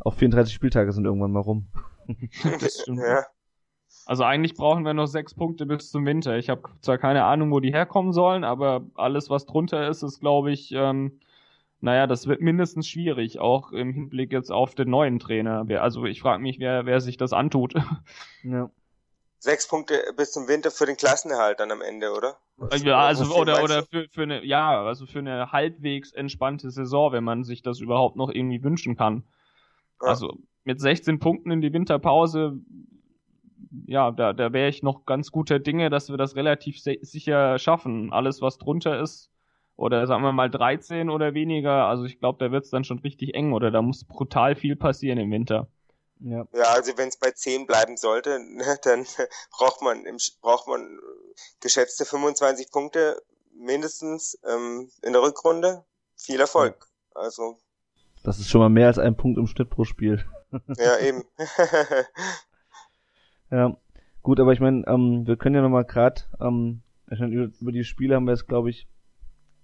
auch 0.00 0.14
34 0.14 0.54
Spieltage 0.54 0.92
sind 0.92 1.04
irgendwann 1.04 1.32
mal 1.32 1.40
rum. 1.40 1.66
das 2.60 2.80
stimmt. 2.82 3.00
Ja. 3.00 3.24
Also 4.06 4.24
eigentlich 4.24 4.54
brauchen 4.54 4.84
wir 4.84 4.94
noch 4.94 5.06
sechs 5.06 5.34
Punkte 5.34 5.66
bis 5.66 5.90
zum 5.90 6.06
Winter. 6.06 6.36
Ich 6.38 6.48
habe 6.48 6.62
zwar 6.80 6.98
keine 6.98 7.24
Ahnung, 7.24 7.50
wo 7.50 7.60
die 7.60 7.72
herkommen 7.72 8.12
sollen, 8.12 8.44
aber 8.44 8.84
alles, 8.94 9.30
was 9.30 9.46
drunter 9.46 9.88
ist, 9.88 10.02
ist, 10.02 10.20
glaube 10.20 10.52
ich, 10.52 10.72
ähm, 10.72 11.20
naja, 11.80 12.06
das 12.06 12.26
wird 12.26 12.40
mindestens 12.40 12.88
schwierig, 12.88 13.38
auch 13.38 13.72
im 13.72 13.92
Hinblick 13.92 14.32
jetzt 14.32 14.52
auf 14.52 14.74
den 14.74 14.90
neuen 14.90 15.18
Trainer. 15.18 15.66
Also 15.80 16.04
ich 16.04 16.20
frage 16.20 16.42
mich, 16.42 16.58
wer, 16.58 16.86
wer 16.86 17.00
sich 17.00 17.16
das 17.16 17.32
antut. 17.32 17.74
Ja 18.42 18.70
sechs 19.40 19.66
Punkte 19.66 20.02
bis 20.16 20.32
zum 20.32 20.46
Winter 20.46 20.70
für 20.70 20.86
den 20.86 20.96
Klassenerhalt 20.96 21.58
dann 21.58 21.72
am 21.72 21.80
Ende, 21.80 22.12
oder? 22.12 22.36
Was, 22.56 22.82
ja, 22.82 22.98
also 22.98 23.34
oder 23.34 23.62
oder 23.64 23.82
für, 23.82 24.06
für 24.08 24.22
eine 24.22 24.44
ja, 24.44 24.84
also 24.84 25.06
für 25.06 25.18
eine 25.18 25.50
halbwegs 25.50 26.12
entspannte 26.12 26.70
Saison, 26.70 27.12
wenn 27.12 27.24
man 27.24 27.42
sich 27.42 27.62
das 27.62 27.80
überhaupt 27.80 28.16
noch 28.16 28.30
irgendwie 28.30 28.62
wünschen 28.62 28.96
kann. 28.96 29.24
Ja. 30.02 30.08
Also 30.08 30.36
mit 30.64 30.80
16 30.80 31.18
Punkten 31.18 31.50
in 31.50 31.62
die 31.62 31.72
Winterpause, 31.72 32.60
ja, 33.86 34.10
da, 34.10 34.34
da 34.34 34.52
wäre 34.52 34.68
ich 34.68 34.82
noch 34.82 35.06
ganz 35.06 35.30
guter 35.30 35.58
Dinge, 35.58 35.88
dass 35.88 36.10
wir 36.10 36.18
das 36.18 36.36
relativ 36.36 36.78
sicher 36.80 37.58
schaffen. 37.58 38.12
Alles, 38.12 38.42
was 38.42 38.58
drunter 38.58 39.00
ist, 39.00 39.30
oder 39.76 40.06
sagen 40.06 40.22
wir 40.22 40.32
mal 40.32 40.50
13 40.50 41.08
oder 41.08 41.32
weniger, 41.32 41.86
also 41.86 42.04
ich 42.04 42.18
glaube, 42.18 42.38
da 42.38 42.52
wird's 42.52 42.68
dann 42.68 42.84
schon 42.84 42.98
richtig 42.98 43.34
eng 43.34 43.54
oder 43.54 43.70
da 43.70 43.80
muss 43.80 44.04
brutal 44.04 44.54
viel 44.54 44.76
passieren 44.76 45.18
im 45.18 45.30
Winter. 45.30 45.68
Ja, 46.20 46.46
ja 46.52 46.64
also 46.64 46.96
wenn 46.96 47.08
es 47.08 47.16
bei 47.16 47.30
10 47.30 47.66
bleiben 47.66 47.96
sollte, 47.96 48.38
ne, 48.44 48.78
dann 48.82 49.06
braucht 49.50 49.82
man, 49.82 50.04
im, 50.04 50.18
braucht 50.40 50.68
man 50.68 50.98
geschätzte 51.60 52.04
25 52.04 52.70
Punkte 52.70 53.22
mindestens 53.54 54.38
ähm, 54.44 54.90
in 55.02 55.12
der 55.12 55.22
Rückrunde. 55.22 55.84
Viel 56.16 56.40
Erfolg. 56.40 56.86
Also. 57.14 57.58
Das 58.22 58.38
ist 58.38 58.50
schon 58.50 58.60
mal 58.60 58.68
mehr 58.68 58.88
als 58.88 58.98
ein 58.98 59.16
Punkt 59.16 59.38
im 59.38 59.46
Schnitt 59.46 59.70
pro 59.70 59.84
Spiel. 59.84 60.24
Ja, 60.78 60.98
eben. 60.98 61.22
ja, 63.52 63.76
gut, 64.20 64.40
aber 64.40 64.52
ich 64.52 64.58
meine, 64.58 64.84
ähm, 64.88 65.24
wir 65.24 65.36
können 65.36 65.54
ja 65.54 65.62
nochmal 65.62 65.84
gerade, 65.84 66.22
ähm, 66.40 66.82
über, 67.06 67.52
über 67.60 67.70
die 67.70 67.84
Spiele 67.84 68.16
haben 68.16 68.24
wir 68.24 68.32
jetzt, 68.32 68.48
glaube 68.48 68.68
ich, 68.68 68.88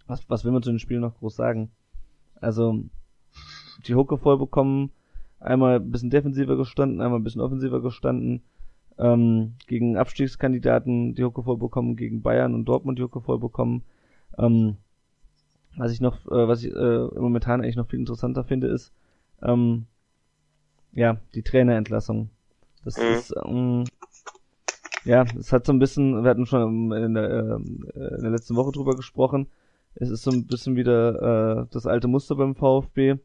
was, 0.06 0.30
was 0.30 0.44
will 0.44 0.52
man 0.52 0.62
zu 0.62 0.70
den 0.70 0.78
Spielen 0.78 1.00
noch 1.00 1.18
groß 1.18 1.34
sagen? 1.34 1.72
Also, 2.40 2.84
die 3.86 3.96
Hucke 3.96 4.16
voll 4.16 4.38
bekommen, 4.38 4.92
einmal 5.46 5.76
ein 5.76 5.90
bisschen 5.90 6.10
defensiver 6.10 6.56
gestanden, 6.56 7.00
einmal 7.00 7.20
ein 7.20 7.24
bisschen 7.24 7.40
offensiver 7.40 7.80
gestanden, 7.80 8.42
ähm, 8.98 9.54
gegen 9.66 9.96
Abstiegskandidaten 9.96 11.14
die 11.14 11.24
Hucke 11.24 11.42
voll 11.42 11.58
bekommen, 11.58 11.96
gegen 11.96 12.22
Bayern 12.22 12.54
und 12.54 12.64
Dortmund 12.66 12.98
die 12.98 13.02
Hucke 13.02 13.20
voll 13.20 13.38
bekommen. 13.38 13.82
Ähm, 14.38 14.76
was 15.76 15.92
ich 15.92 16.00
noch, 16.00 16.26
äh, 16.26 16.48
was 16.48 16.64
ich 16.64 16.74
äh, 16.74 17.08
momentan 17.18 17.60
eigentlich 17.60 17.76
noch 17.76 17.88
viel 17.88 17.98
interessanter 17.98 18.44
finde, 18.44 18.68
ist, 18.68 18.92
ähm, 19.42 19.86
ja, 20.92 21.18
die 21.34 21.42
Trainerentlassung. 21.42 22.30
Das 22.84 22.96
mhm. 22.96 23.14
ist, 23.14 23.34
ähm, 23.44 23.84
ja, 25.04 25.24
es 25.38 25.52
hat 25.52 25.66
so 25.66 25.72
ein 25.72 25.78
bisschen, 25.78 26.24
wir 26.24 26.30
hatten 26.30 26.46
schon 26.46 26.92
in 26.92 27.14
der, 27.14 27.30
äh, 27.30 27.56
in 27.56 28.22
der 28.22 28.30
letzten 28.30 28.56
Woche 28.56 28.72
drüber 28.72 28.96
gesprochen, 28.96 29.48
es 29.94 30.10
ist 30.10 30.22
so 30.22 30.30
ein 30.30 30.46
bisschen 30.46 30.76
wieder 30.76 31.62
äh, 31.62 31.66
das 31.70 31.86
alte 31.86 32.06
Muster 32.06 32.36
beim 32.36 32.54
VfB. 32.54 33.16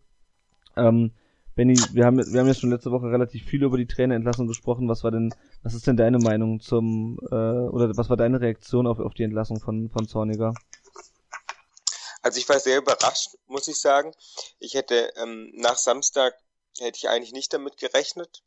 Ähm, 0.77 1.11
Benny, 1.55 1.75
wir 1.91 2.05
haben, 2.05 2.17
wir 2.17 2.39
haben 2.39 2.47
ja 2.47 2.53
schon 2.53 2.69
letzte 2.69 2.91
Woche 2.91 3.07
relativ 3.07 3.43
viel 3.45 3.63
über 3.63 3.77
die 3.77 3.87
Trainerentlassung 3.87 4.47
gesprochen. 4.47 4.87
Was 4.87 5.03
war 5.03 5.11
denn, 5.11 5.33
was 5.63 5.73
ist 5.73 5.85
denn 5.85 5.97
deine 5.97 6.17
Meinung 6.17 6.61
zum, 6.61 7.19
äh, 7.29 7.35
oder 7.35 7.95
was 7.97 8.09
war 8.09 8.15
deine 8.15 8.39
Reaktion 8.39 8.87
auf, 8.87 8.99
auf 8.99 9.13
die 9.13 9.23
Entlassung 9.23 9.59
von, 9.59 9.89
von 9.89 10.07
Zorniger? 10.07 10.53
Also 12.21 12.37
ich 12.39 12.47
war 12.47 12.59
sehr 12.59 12.77
überrascht, 12.77 13.35
muss 13.47 13.67
ich 13.67 13.79
sagen. 13.79 14.13
Ich 14.59 14.75
hätte 14.75 15.11
ähm, 15.17 15.51
nach 15.55 15.77
Samstag 15.77 16.35
hätte 16.79 16.97
ich 16.97 17.09
eigentlich 17.09 17.33
nicht 17.33 17.51
damit 17.51 17.77
gerechnet, 17.77 18.43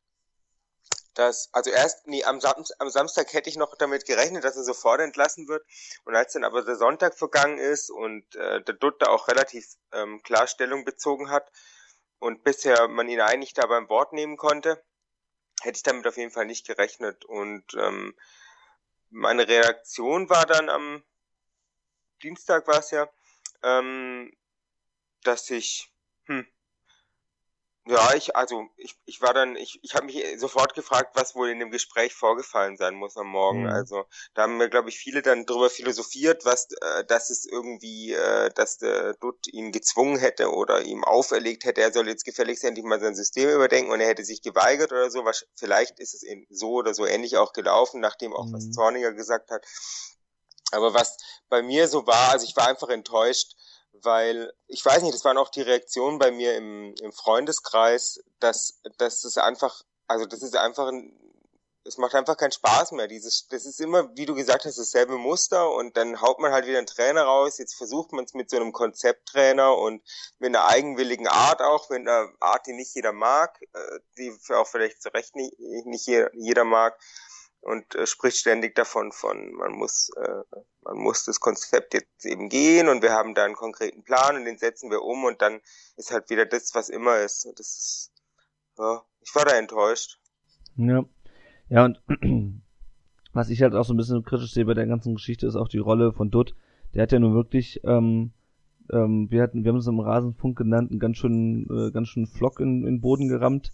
dass, 1.13 1.51
also 1.53 1.71
erst, 1.71 2.07
nee, 2.07 2.25
am, 2.25 2.41
Sam 2.41 2.65
am 2.79 2.89
Samstag 2.89 3.33
hätte 3.35 3.51
ich 3.51 3.57
noch 3.57 3.77
damit 3.77 4.07
gerechnet, 4.07 4.45
dass 4.45 4.57
er 4.57 4.65
sofort 4.65 5.01
entlassen 5.01 5.47
wird. 5.47 5.65
Und 6.05 6.17
als 6.17 6.33
dann 6.33 6.45
aber 6.45 6.65
der 6.65 6.77
Sonntag 6.77 7.19
vergangen 7.19 7.59
ist 7.59 7.91
und 7.91 8.35
äh, 8.35 8.63
der 8.63 8.75
Dutt 8.75 8.97
da 9.01 9.09
auch 9.09 9.29
relativ 9.29 9.67
ähm, 9.93 10.23
klar 10.23 10.47
Stellung 10.47 10.85
bezogen 10.85 11.31
hat 11.31 11.51
und 12.19 12.45
bisher 12.45 12.89
man 12.89 13.09
ihn 13.09 13.21
eigentlich 13.21 13.55
da 13.55 13.67
beim 13.67 13.89
Wort 13.89 14.13
nehmen 14.13 14.37
konnte, 14.37 14.83
hätte 15.63 15.77
ich 15.77 15.83
damit 15.83 16.07
auf 16.07 16.17
jeden 16.17 16.31
Fall 16.31 16.47
nicht 16.47 16.67
gerechnet. 16.67 17.25
Und 17.25 17.65
ähm, 17.75 18.15
meine 19.11 19.47
Reaktion 19.49 20.29
war 20.29 20.47
dann 20.47 20.69
am 20.69 21.03
Dienstag 22.23 22.67
war 22.67 22.79
es 22.79 22.91
ja, 22.91 23.09
ähm, 23.63 24.35
dass 25.23 25.51
ich, 25.51 25.93
hm, 26.25 26.47
ja, 27.87 28.15
ich, 28.15 28.35
also 28.35 28.67
ich, 28.79 28.97
ich 29.05 29.21
war 29.21 29.35
dann, 29.35 29.57
ich, 29.57 29.79
ich 29.83 29.95
habe 29.95 30.07
mich 30.07 30.25
sofort 30.41 30.73
gefragt, 30.75 31.11
was 31.17 31.35
wohl 31.35 31.51
in 31.51 31.59
dem 31.59 31.71
Gespräch 31.71 32.15
vorgefallen 32.15 32.79
sein 32.79 32.95
muss 32.95 33.17
am 33.19 33.27
Morgen. 33.27 33.65
Mhm. 33.65 33.69
Also 33.69 34.07
da 34.33 34.43
haben 34.43 34.59
wir, 34.59 34.71
glaube 34.71 34.89
ich, 34.89 34.97
viele 34.97 35.21
dann 35.21 35.45
drüber 35.45 35.69
philosophiert, 35.69 36.47
was, 36.47 36.69
äh, 36.81 37.05
dass 37.05 37.29
es 37.29 37.45
irgendwie, 37.45 38.13
äh, 38.13 38.49
dass 38.55 38.79
der 38.79 39.13
Dutt 39.15 39.47
ihn 39.49 39.71
gezwungen 39.71 40.19
hätte 40.19 40.51
oder 40.51 40.83
ihm 40.83 41.05
auferlegt 41.05 41.67
hätte, 41.67 41.83
er 41.83 41.93
soll 41.93 42.09
jetzt 42.09 42.25
gefälligst 42.25 42.65
endlich 42.65 42.87
mal 42.87 43.01
sein 43.01 43.15
System 43.15 43.51
überdenken 43.51 43.93
und 43.93 44.01
er 44.01 44.09
hätte 44.09 44.25
sich 44.25 44.41
geweigert 44.41 44.91
oder 44.91 45.11
so. 45.11 45.27
Was, 45.27 45.45
vielleicht 45.55 46.01
ist 46.01 46.15
es 46.15 46.25
so 46.49 46.73
oder 46.73 46.95
so 46.95 47.05
ähnlich 47.05 47.37
auch 47.37 47.53
gelaufen, 47.53 48.01
nachdem 48.01 48.33
auch 48.33 48.47
mhm. 48.47 48.55
was 48.55 48.71
Zorniger 48.71 49.13
gesagt 49.13 49.51
hat. 49.51 49.67
Aber 50.73 50.95
was 50.95 51.19
bei 51.51 51.63
mir 51.63 51.87
so 51.87 52.07
war, 52.07 52.31
also 52.31 52.47
ich 52.47 52.57
war 52.57 52.67
einfach 52.67 52.89
enttäuscht, 52.89 53.55
weil 54.03 54.53
ich 54.67 54.85
weiß 54.85 55.03
nicht, 55.03 55.15
das 55.15 55.25
waren 55.25 55.39
auch 55.39 55.51
die 55.51 55.63
Reaktionen 55.63 56.19
bei 56.19 56.31
mir 56.31 56.57
im, 56.57 56.95
im 57.01 57.13
Freundeskreis, 57.13 58.23
dass, 58.41 58.81
dass 58.99 59.25
es 59.25 59.39
einfach, 59.39 59.83
also 60.07 60.27
das 60.27 60.43
ist 60.43 60.57
einfach 60.57 60.89
ein, 60.89 61.19
es 61.87 61.99
macht 61.99 62.15
einfach 62.15 62.39
keinen 62.39 62.53
Spaß 62.53 62.93
mehr. 62.93 63.09
Dieses, 63.09 63.47
das 63.49 63.67
ist 63.67 63.79
immer, 63.79 64.09
wie 64.17 64.25
du 64.25 64.35
gesagt 64.35 64.65
hast, 64.65 64.79
dasselbe 64.79 65.19
Muster 65.19 65.71
und 65.71 65.97
dann 65.99 66.21
haut 66.23 66.39
man 66.39 66.51
halt 66.51 66.67
wieder 66.67 66.79
einen 66.79 66.87
Trainer 66.87 67.25
raus. 67.25 67.59
Jetzt 67.59 67.75
versucht 67.75 68.13
man 68.13 68.25
es 68.25 68.33
mit 68.33 68.49
so 68.49 68.57
einem 68.57 68.73
Konzepttrainer 68.73 69.77
und 69.77 70.03
mit 70.39 70.49
einer 70.49 70.67
eigenwilligen 70.67 71.29
Art 71.29 71.61
auch, 71.61 71.91
mit 71.91 72.01
einer 72.01 72.31
Art, 72.41 72.67
die 72.67 72.73
nicht 72.73 72.95
jeder 72.95 73.13
mag, 73.13 73.61
äh, 73.75 73.99
die 74.17 74.35
auch 74.55 74.67
vielleicht 74.67 75.03
zu 75.03 75.13
Recht 75.13 75.37
nicht, 75.37 75.59
nicht 75.59 76.07
jeder 76.07 76.65
mag 76.65 76.99
und 77.65 77.95
äh, 77.95 78.07
spricht 78.07 78.37
ständig 78.37 78.75
davon 78.75 79.11
von 79.11 79.53
man 79.55 79.73
muss 79.73 80.11
äh, 80.17 80.59
man 80.83 80.99
muss 80.99 81.25
das 81.25 81.41
Konzept 81.41 81.95
jetzt 81.95 82.25
eben 82.27 82.49
gehen 82.49 82.89
und 82.89 83.03
wir 83.03 83.13
haben 83.13 83.35
da 83.35 83.45
einen 83.45 83.55
konkreten 83.55 84.05
Plan 84.05 84.37
und 84.37 84.45
den 84.45 84.59
setzen 84.59 84.91
wir 84.91 85.03
um 85.03 85.25
und 85.25 85.41
dann 85.41 85.61
ist 85.97 86.13
halt 86.13 86.29
wieder 86.29 86.45
das 86.45 86.75
was 86.75 86.91
immer 86.91 87.21
ist. 87.21 87.47
Das 87.57 87.67
ist 87.67 88.13
ja, 88.79 89.03
ich 89.21 89.35
war 89.35 89.45
da 89.45 89.57
enttäuscht. 89.57 90.21
Ja. 90.77 91.05
Ja 91.71 91.85
und 91.87 92.03
was 93.33 93.49
ich 93.49 93.63
halt 93.63 93.75
auch 93.75 93.85
so 93.85 93.95
ein 93.95 93.97
bisschen 93.97 94.25
kritisch 94.25 94.53
sehe 94.53 94.67
bei 94.67 94.75
der 94.75 94.87
ganzen 94.87 95.15
Geschichte 95.15 95.47
ist 95.47 95.57
auch 95.57 95.69
die 95.69 95.79
Rolle 95.79 96.13
von 96.13 96.31
Dutt. 96.31 96.55
Der 96.93 97.03
hat 97.03 97.13
ja 97.13 97.19
nun 97.19 97.35
wirklich 97.35 97.81
ähm, 97.85 98.33
ähm, 98.93 99.31
wir 99.31 99.43
hatten 99.43 99.65
wir 99.65 99.71
haben 99.71 99.79
es 99.79 99.87
im 99.87 100.01
Rasenfunk 100.01 100.59
genannt 100.59 100.91
einen 100.91 101.01
ganz 101.01 101.17
schön 101.17 101.67
äh, 101.71 101.91
ganz 101.93 102.09
schön 102.09 102.27
Flock 102.27 102.61
in, 102.61 102.81
in 102.81 102.97
den 102.97 103.01
Boden 103.01 103.29
gerammt 103.29 103.73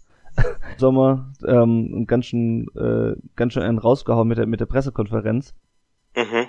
Sommer 0.77 1.31
ähm, 1.45 2.05
ganz 2.07 2.25
schön, 2.25 2.67
äh, 2.75 3.15
ganz 3.35 3.53
schön 3.53 3.63
einen 3.63 3.77
rausgehauen 3.77 4.27
mit 4.27 4.37
der, 4.37 4.47
mit 4.47 4.59
der 4.59 4.65
Pressekonferenz. 4.65 5.53
Mhm. 6.15 6.47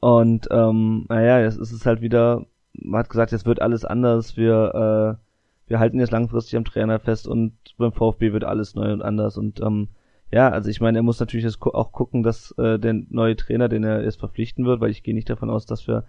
Und 0.00 0.48
ähm, 0.50 1.06
naja, 1.08 1.40
jetzt 1.40 1.58
ist 1.58 1.72
es 1.72 1.86
halt 1.86 2.00
wieder, 2.00 2.46
man 2.72 3.00
hat 3.00 3.10
gesagt, 3.10 3.32
jetzt 3.32 3.46
wird 3.46 3.60
alles 3.60 3.84
anders, 3.84 4.36
wir, 4.36 5.18
äh, 5.18 5.68
wir 5.68 5.78
halten 5.78 5.98
jetzt 5.98 6.12
langfristig 6.12 6.56
am 6.56 6.64
Trainer 6.64 6.98
fest 6.98 7.26
und 7.26 7.54
beim 7.76 7.92
VfB 7.92 8.32
wird 8.32 8.44
alles 8.44 8.74
neu 8.74 8.92
und 8.92 9.02
anders. 9.02 9.36
Und 9.36 9.60
ähm, 9.60 9.88
ja, 10.30 10.50
also 10.50 10.70
ich 10.70 10.80
meine, 10.80 10.98
er 10.98 11.02
muss 11.02 11.20
natürlich 11.20 11.44
jetzt 11.44 11.60
auch 11.62 11.92
gucken, 11.92 12.22
dass 12.22 12.52
äh, 12.58 12.78
der 12.78 12.94
neue 13.08 13.36
Trainer, 13.36 13.68
den 13.68 13.84
er 13.84 14.02
jetzt 14.02 14.20
verpflichten 14.20 14.66
wird, 14.66 14.80
weil 14.80 14.90
ich 14.90 15.02
gehe 15.02 15.14
nicht 15.14 15.30
davon 15.30 15.50
aus, 15.50 15.66
dass 15.66 15.88
wir, 15.88 16.04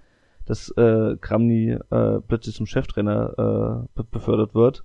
dass 0.45 0.69
äh, 0.77 1.15
Kramny 1.19 1.77
äh, 1.89 2.19
plötzlich 2.27 2.55
zum 2.55 2.65
Cheftrainer 2.65 3.87
äh, 3.95 4.03
befördert 4.11 4.53
wird. 4.53 4.83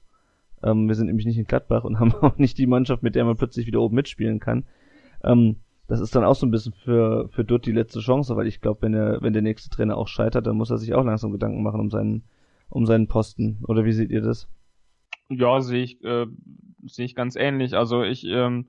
Ähm, 0.64 0.88
wir 0.88 0.94
sind 0.94 1.06
nämlich 1.06 1.26
nicht 1.26 1.38
in 1.38 1.46
Gladbach 1.46 1.84
und 1.84 1.98
haben 2.00 2.14
auch 2.14 2.38
nicht 2.38 2.58
die 2.58 2.66
Mannschaft, 2.66 3.02
mit 3.02 3.14
der 3.14 3.24
man 3.24 3.36
plötzlich 3.36 3.66
wieder 3.66 3.80
oben 3.80 3.94
mitspielen 3.94 4.40
kann. 4.40 4.64
Ähm, 5.22 5.56
das 5.86 6.00
ist 6.00 6.16
dann 6.16 6.24
auch 6.24 6.34
so 6.34 6.46
ein 6.46 6.50
bisschen 6.50 6.72
für, 6.72 7.28
für 7.28 7.44
Dutt 7.44 7.66
die 7.66 7.72
letzte 7.72 8.00
Chance, 8.00 8.36
weil 8.36 8.46
ich 8.46 8.60
glaube, 8.60 8.82
wenn 8.82 8.94
wenn 8.94 9.34
der 9.34 9.42
nächste 9.42 9.68
Trainer 9.68 9.98
auch 9.98 10.08
scheitert, 10.08 10.46
dann 10.46 10.56
muss 10.56 10.70
er 10.70 10.78
sich 10.78 10.94
auch 10.94 11.04
langsam 11.04 11.30
Gedanken 11.30 11.62
machen 11.62 11.80
um 11.80 11.90
seinen, 11.90 12.24
um 12.70 12.86
seinen 12.86 13.06
Posten. 13.06 13.58
Oder 13.68 13.84
wie 13.84 13.92
seht 13.92 14.10
ihr 14.10 14.22
das? 14.22 14.48
Ja, 15.28 15.60
sehe 15.60 15.82
ich, 15.82 16.02
äh, 16.02 16.26
sehe 16.86 17.04
ich 17.04 17.14
ganz 17.14 17.36
ähnlich. 17.36 17.74
Also 17.74 18.02
ich 18.02 18.24
ähm, 18.24 18.68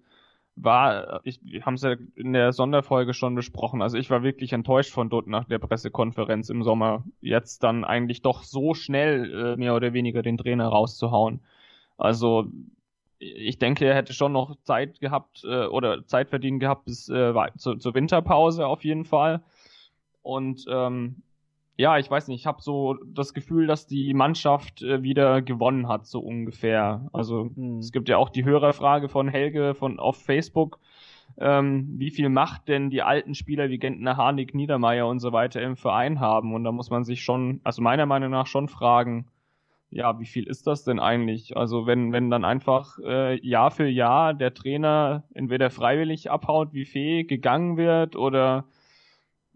war, 0.55 1.21
ich, 1.23 1.39
wir 1.43 1.65
haben 1.65 1.75
es 1.75 1.83
ja 1.83 1.95
in 2.15 2.33
der 2.33 2.53
Sonderfolge 2.53 3.13
schon 3.13 3.35
besprochen. 3.35 3.81
Also 3.81 3.97
ich 3.97 4.09
war 4.09 4.23
wirklich 4.23 4.53
enttäuscht 4.53 4.91
von 4.91 5.09
Dutt 5.09 5.27
nach 5.27 5.45
der 5.45 5.59
Pressekonferenz 5.59 6.49
im 6.49 6.63
Sommer. 6.63 7.03
Jetzt 7.21 7.63
dann 7.63 7.83
eigentlich 7.83 8.21
doch 8.21 8.43
so 8.43 8.73
schnell 8.73 9.33
äh, 9.33 9.57
mehr 9.57 9.75
oder 9.75 9.93
weniger 9.93 10.21
den 10.21 10.37
Trainer 10.37 10.67
rauszuhauen. 10.67 11.41
Also 11.97 12.47
ich 13.19 13.57
denke, 13.59 13.85
er 13.85 13.95
hätte 13.95 14.13
schon 14.13 14.33
noch 14.33 14.55
Zeit 14.63 14.99
gehabt 14.99 15.43
äh, 15.45 15.65
oder 15.65 16.05
Zeit 16.05 16.29
verdient 16.29 16.59
gehabt 16.59 16.85
bis 16.85 17.09
äh, 17.09 17.33
zu, 17.57 17.75
zur 17.75 17.93
Winterpause 17.93 18.67
auf 18.67 18.83
jeden 18.83 19.05
Fall. 19.05 19.41
Und 20.21 20.65
ähm, 20.69 21.23
ja, 21.77 21.97
ich 21.97 22.09
weiß 22.09 22.27
nicht, 22.27 22.41
ich 22.41 22.45
habe 22.45 22.61
so 22.61 22.95
das 23.05 23.33
Gefühl, 23.33 23.67
dass 23.67 23.85
die 23.85 24.13
Mannschaft 24.13 24.81
äh, 24.81 25.03
wieder 25.03 25.41
gewonnen 25.41 25.87
hat, 25.87 26.05
so 26.07 26.19
ungefähr. 26.19 27.07
Also 27.11 27.51
mhm. 27.55 27.79
es 27.79 27.91
gibt 27.91 28.09
ja 28.09 28.17
auch 28.17 28.29
die 28.29 28.45
Hörerfrage 28.45 29.09
von 29.09 29.27
Helge 29.27 29.73
von 29.75 29.99
auf 29.99 30.17
Facebook. 30.17 30.79
Ähm, 31.37 31.95
wie 31.97 32.11
viel 32.11 32.29
Macht 32.29 32.69
denn 32.69 32.89
die 32.89 33.01
alten 33.01 33.35
Spieler 33.35 33.69
wie 33.69 33.77
Gentner, 33.77 34.15
Harnik, 34.15 34.53
Niedermeyer 34.53 35.07
und 35.07 35.19
so 35.19 35.33
weiter 35.33 35.61
im 35.61 35.75
Verein 35.75 36.19
haben? 36.19 36.53
Und 36.53 36.63
da 36.63 36.71
muss 36.71 36.89
man 36.89 37.03
sich 37.03 37.23
schon, 37.23 37.59
also 37.63 37.81
meiner 37.81 38.05
Meinung 38.05 38.31
nach 38.31 38.47
schon 38.47 38.69
fragen, 38.69 39.27
ja, 39.89 40.19
wie 40.19 40.25
viel 40.25 40.47
ist 40.47 40.67
das 40.67 40.83
denn 40.83 40.99
eigentlich? 40.99 41.55
Also 41.55 41.85
wenn, 41.85 42.11
wenn 42.11 42.29
dann 42.29 42.43
einfach 42.43 42.97
äh, 43.03 43.39
Jahr 43.47 43.71
für 43.71 43.87
Jahr 43.87 44.33
der 44.33 44.53
Trainer 44.53 45.23
entweder 45.33 45.69
freiwillig 45.69 46.29
abhaut, 46.31 46.73
wie 46.73 46.85
Fee 46.85 47.23
gegangen 47.23 47.77
wird 47.77 48.15
oder 48.15 48.65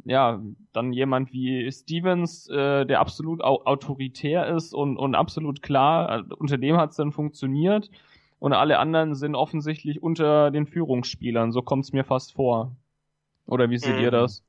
ja, 0.05 0.41
dann 0.71 0.93
jemand 0.93 1.33
wie 1.33 1.69
Stevens, 1.71 2.47
äh, 2.49 2.85
der 2.85 2.99
absolut 3.01 3.43
au 3.43 3.63
autoritär 3.65 4.47
ist 4.47 4.73
und, 4.73 4.97
und 4.97 5.15
absolut 5.15 5.61
klar, 5.61 6.19
äh, 6.19 6.33
unter 6.37 6.57
dem 6.57 6.77
hat 6.77 6.91
es 6.91 6.95
dann 6.95 7.11
funktioniert 7.11 7.89
und 8.39 8.53
alle 8.53 8.79
anderen 8.79 9.15
sind 9.15 9.35
offensichtlich 9.35 10.01
unter 10.01 10.51
den 10.51 10.65
Führungsspielern, 10.65 11.51
so 11.51 11.61
kommt 11.61 11.83
es 11.83 11.93
mir 11.93 12.05
fast 12.05 12.33
vor. 12.33 12.75
Oder 13.45 13.69
wie 13.69 13.77
seht 13.77 13.97
mhm. 13.97 14.03
ihr 14.03 14.11
das? 14.11 14.43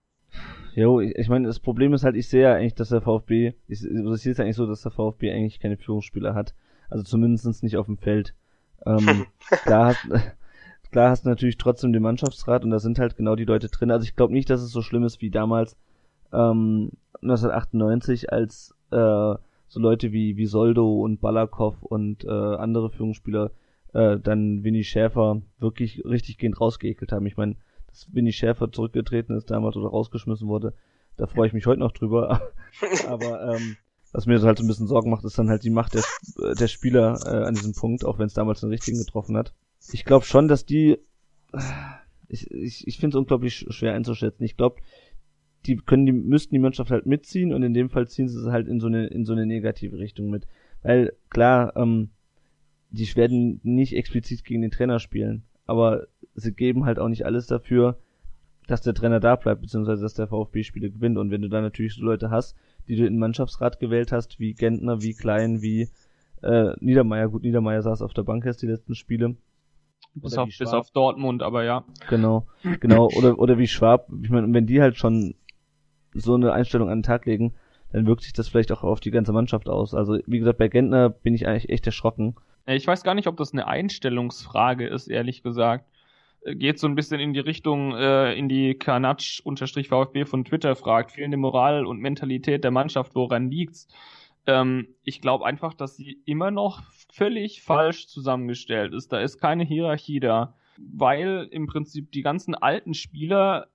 Jo, 0.75 1.01
ich, 1.01 1.17
ich 1.17 1.29
meine, 1.29 1.47
das 1.47 1.61
Problem 1.61 1.93
ist 1.95 2.05
halt, 2.05 2.17
ich 2.17 2.29
sehe 2.29 2.43
ja 2.43 2.55
eigentlich, 2.55 2.75
dass 2.75 2.91
der 2.91 3.01
VfB, 3.01 3.55
ich, 3.67 3.83
also 3.85 4.15
ich 4.15 4.23
sehe 4.23 4.33
es 4.33 4.41
eigentlich 4.41 4.57
so, 4.57 4.67
dass 4.67 4.83
der 4.83 4.93
VfB 4.93 5.33
eigentlich 5.33 5.61
keine 5.61 5.77
Führungsspieler 5.77 6.35
hat. 6.35 6.55
Also 6.89 7.05
zumindest 7.05 7.63
nicht 7.63 7.77
auf 7.77 7.87
dem 7.87 7.99
Feld. 7.99 8.35
Ähm, 8.87 9.27
klar, 9.65 9.87
hast, 9.87 10.09
klar 10.91 11.11
hast 11.11 11.25
du 11.25 11.29
natürlich 11.29 11.59
trotzdem 11.59 11.93
den 11.93 12.03
Mannschaftsrat 12.03 12.65
und 12.65 12.71
da 12.71 12.79
sind 12.79 12.99
halt 12.99 13.17
genau 13.17 13.37
die 13.37 13.45
Leute 13.45 13.69
drin. 13.69 13.91
Also 13.91 14.05
ich 14.05 14.17
glaube 14.17 14.33
nicht, 14.33 14.51
dass 14.51 14.63
es 14.63 14.71
so 14.71 14.83
schlimm 14.83 15.05
ist 15.05 15.21
wie 15.21 15.31
damals 15.31 15.77
ähm, 16.33 16.91
1998, 17.23 18.33
als 18.33 18.75
äh, 18.91 18.97
so 18.97 19.79
Leute 19.79 20.13
wie, 20.13 20.37
wie 20.37 20.47
Soldo 20.47 21.01
und 21.01 21.21
Balakov 21.21 21.83
und 21.83 22.25
äh, 22.25 22.29
andere 22.29 22.91
Führungsspieler 22.91 23.53
äh, 23.93 24.19
dann 24.19 24.65
Winnie 24.65 24.85
Schäfer 24.85 25.43
wirklich 25.59 26.05
richtig 26.05 26.39
gehend 26.39 26.61
rausgeekelt 26.61 27.13
haben. 27.13 27.27
Ich 27.27 27.37
meine, 27.37 27.57
dass 27.91 28.13
Winnie 28.13 28.33
Schäfer 28.33 28.71
zurückgetreten 28.71 29.37
ist 29.37 29.51
damals 29.51 29.77
oder 29.77 29.89
rausgeschmissen 29.89 30.49
wurde. 30.49 30.75
Da 31.17 31.27
freue 31.27 31.47
ich 31.47 31.53
mich 31.53 31.67
heute 31.67 31.81
noch 31.81 31.93
drüber. 31.93 32.41
Aber 33.07 33.55
ähm, 33.55 33.77
Was 34.13 34.27
mir 34.27 34.41
halt 34.41 34.59
so 34.59 34.65
ein 34.65 34.69
bisschen 34.69 34.87
Sorgen 34.87 35.11
macht, 35.11 35.25
ist 35.25 35.39
dann 35.39 35.51
halt 35.51 35.65
die 35.65 35.71
Macht 35.71 35.95
der, 35.95 36.03
äh, 36.43 36.55
der 36.55 36.69
Spieler 36.69 37.19
äh, 37.27 37.45
an 37.47 37.55
diesem 37.55 37.75
Punkt, 37.75 38.05
auch 38.05 38.19
wenn 38.19 38.27
es 38.27 38.35
damals 38.35 38.61
den 38.61 38.71
richtigen 38.71 38.99
getroffen 38.99 39.37
hat. 39.37 39.53
Ich 39.93 40.05
glaube 40.05 40.25
schon, 40.25 40.49
dass 40.49 40.65
die, 40.65 40.99
ich, 42.29 42.51
ich, 42.51 42.87
ich 42.87 42.99
finde 42.99 43.17
es 43.17 43.19
unglaublich 43.19 43.67
schwer 43.69 43.95
einzuschätzen. 43.95 44.45
Ich 44.45 44.57
glaube, 44.57 44.81
die 45.67 45.77
können 45.77 46.07
die 46.07 46.13
müssten 46.13 46.55
die 46.55 46.61
Mannschaft 46.61 46.91
halt 46.91 47.07
mitziehen 47.07 47.53
und 47.53 47.63
in 47.63 47.75
dem 47.75 47.91
Fall 47.91 48.09
ziehen 48.09 48.29
sie 48.29 48.39
es 48.39 48.47
halt 48.47 48.67
in 48.67 48.81
so 48.81 48.87
eine 48.87 49.07
in 49.09 49.25
so 49.25 49.33
eine 49.33 49.47
negative 49.47 49.99
Richtung 49.99 50.31
mit, 50.31 50.47
weil 50.83 51.13
klar, 51.29 51.77
ähm, 51.77 52.11
die 52.91 53.15
werden 53.15 53.61
nicht 53.63 53.95
explizit 53.95 54.45
gegen 54.45 54.63
den 54.63 54.71
Trainer 54.71 54.99
spielen, 54.99 55.45
aber 55.71 56.09
sie 56.35 56.53
geben 56.53 56.85
halt 56.85 56.99
auch 56.99 57.09
nicht 57.09 57.25
alles 57.25 57.47
dafür, 57.47 57.97
dass 58.67 58.83
der 58.83 58.93
Trainer 58.93 59.21
da 59.21 59.37
bleibt, 59.37 59.63
beziehungsweise 59.63 60.03
dass 60.03 60.15
der 60.15 60.27
VfB 60.27 60.65
Spiele 60.65 60.91
gewinnt. 60.91 61.17
Und 61.17 61.31
wenn 61.31 61.43
du 61.43 61.49
da 61.49 61.61
natürlich 61.61 61.95
so 61.95 62.05
Leute 62.05 62.29
hast, 62.31 62.57
die 62.89 62.97
du 62.97 63.07
in 63.07 63.15
den 63.15 63.21
Mannschaftsrat 63.21 63.79
gewählt 63.79 64.11
hast, 64.11 64.41
wie 64.41 64.55
Gentner, 64.55 65.01
wie 65.01 65.15
Klein, 65.15 65.63
wie 65.63 65.89
äh, 66.43 66.73
Niedermeier, 66.81 67.29
gut, 67.29 67.43
Niedermeier 67.43 67.83
saß 67.83 68.03
auf 68.03 68.13
der 68.15 68.25
Bank 68.25 68.45
erst 68.45 68.63
die 68.63 68.67
letzten 68.67 68.97
Spiele. 68.97 69.37
Bis 70.15 70.37
auf, 70.37 70.49
bis 70.49 70.73
auf 70.73 70.91
Dortmund, 70.91 71.41
aber 71.41 71.63
ja. 71.63 71.85
Genau, 72.09 72.49
genau. 72.81 73.09
Oder, 73.17 73.39
oder 73.39 73.59
wie 73.59 73.69
Schwab. 73.69 74.09
Ich 74.23 74.31
meine, 74.31 74.53
wenn 74.53 74.67
die 74.67 74.81
halt 74.81 74.97
schon 74.97 75.37
so 76.15 76.35
eine 76.35 76.53
Einstellung 76.53 76.89
an 76.89 76.99
den 76.99 77.05
Tag 77.05 77.27
legen, 77.27 77.55
dann 77.93 78.07
wirkt 78.07 78.23
sich 78.23 78.33
das 78.33 78.49
vielleicht 78.49 78.73
auch 78.73 78.83
auf 78.83 78.99
die 78.99 79.13
ganze 79.13 79.33
Mannschaft 79.33 79.69
aus. 79.69 79.95
Also, 79.95 80.19
wie 80.27 80.41
gesagt, 80.41 80.59
bei 80.59 80.67
Gentner 80.67 81.11
bin 81.11 81.35
ich 81.35 81.47
eigentlich 81.47 81.69
echt 81.69 81.87
erschrocken. 81.87 82.35
Ich 82.67 82.87
weiß 82.87 83.03
gar 83.03 83.15
nicht, 83.15 83.27
ob 83.27 83.37
das 83.37 83.53
eine 83.53 83.67
Einstellungsfrage 83.67 84.87
ist, 84.87 85.09
ehrlich 85.09 85.43
gesagt. 85.43 85.91
Äh, 86.43 86.55
geht 86.57 86.79
so 86.79 86.87
ein 86.87 86.95
bisschen 86.95 87.21
in 87.21 87.33
die 87.33 87.41
Richtung, 87.41 87.95
äh, 87.95 88.35
in 88.35 88.49
die 88.49 88.75
Kanatsch-VfB 88.75 90.25
von 90.25 90.45
Twitter 90.45 90.77
fragt, 90.77 91.13
fehlende 91.13 91.37
Moral 91.37 91.87
und 91.87 92.01
Mentalität 92.01 92.65
der 92.65 92.71
Mannschaft, 92.71 93.15
woran 93.15 93.51
liegt's? 93.51 93.89
Ähm, 94.47 94.89
ich 95.05 95.21
glaube 95.21 95.45
einfach, 95.45 95.75
dass 95.75 95.97
sie 95.97 96.23
immer 96.25 96.51
noch 96.51 96.83
völlig 97.13 97.63
falsch 97.63 98.07
zusammengestellt 98.07 98.95
ist. 98.95 99.13
Da 99.13 99.21
ist 99.21 99.39
keine 99.39 99.65
Hierarchie 99.65 100.21
da, 100.21 100.55
weil 100.79 101.49
im 101.51 101.67
Prinzip 101.67 102.13
die 102.13 102.23
ganzen 102.23 102.55
alten 102.55 102.95
Spieler 102.95 103.67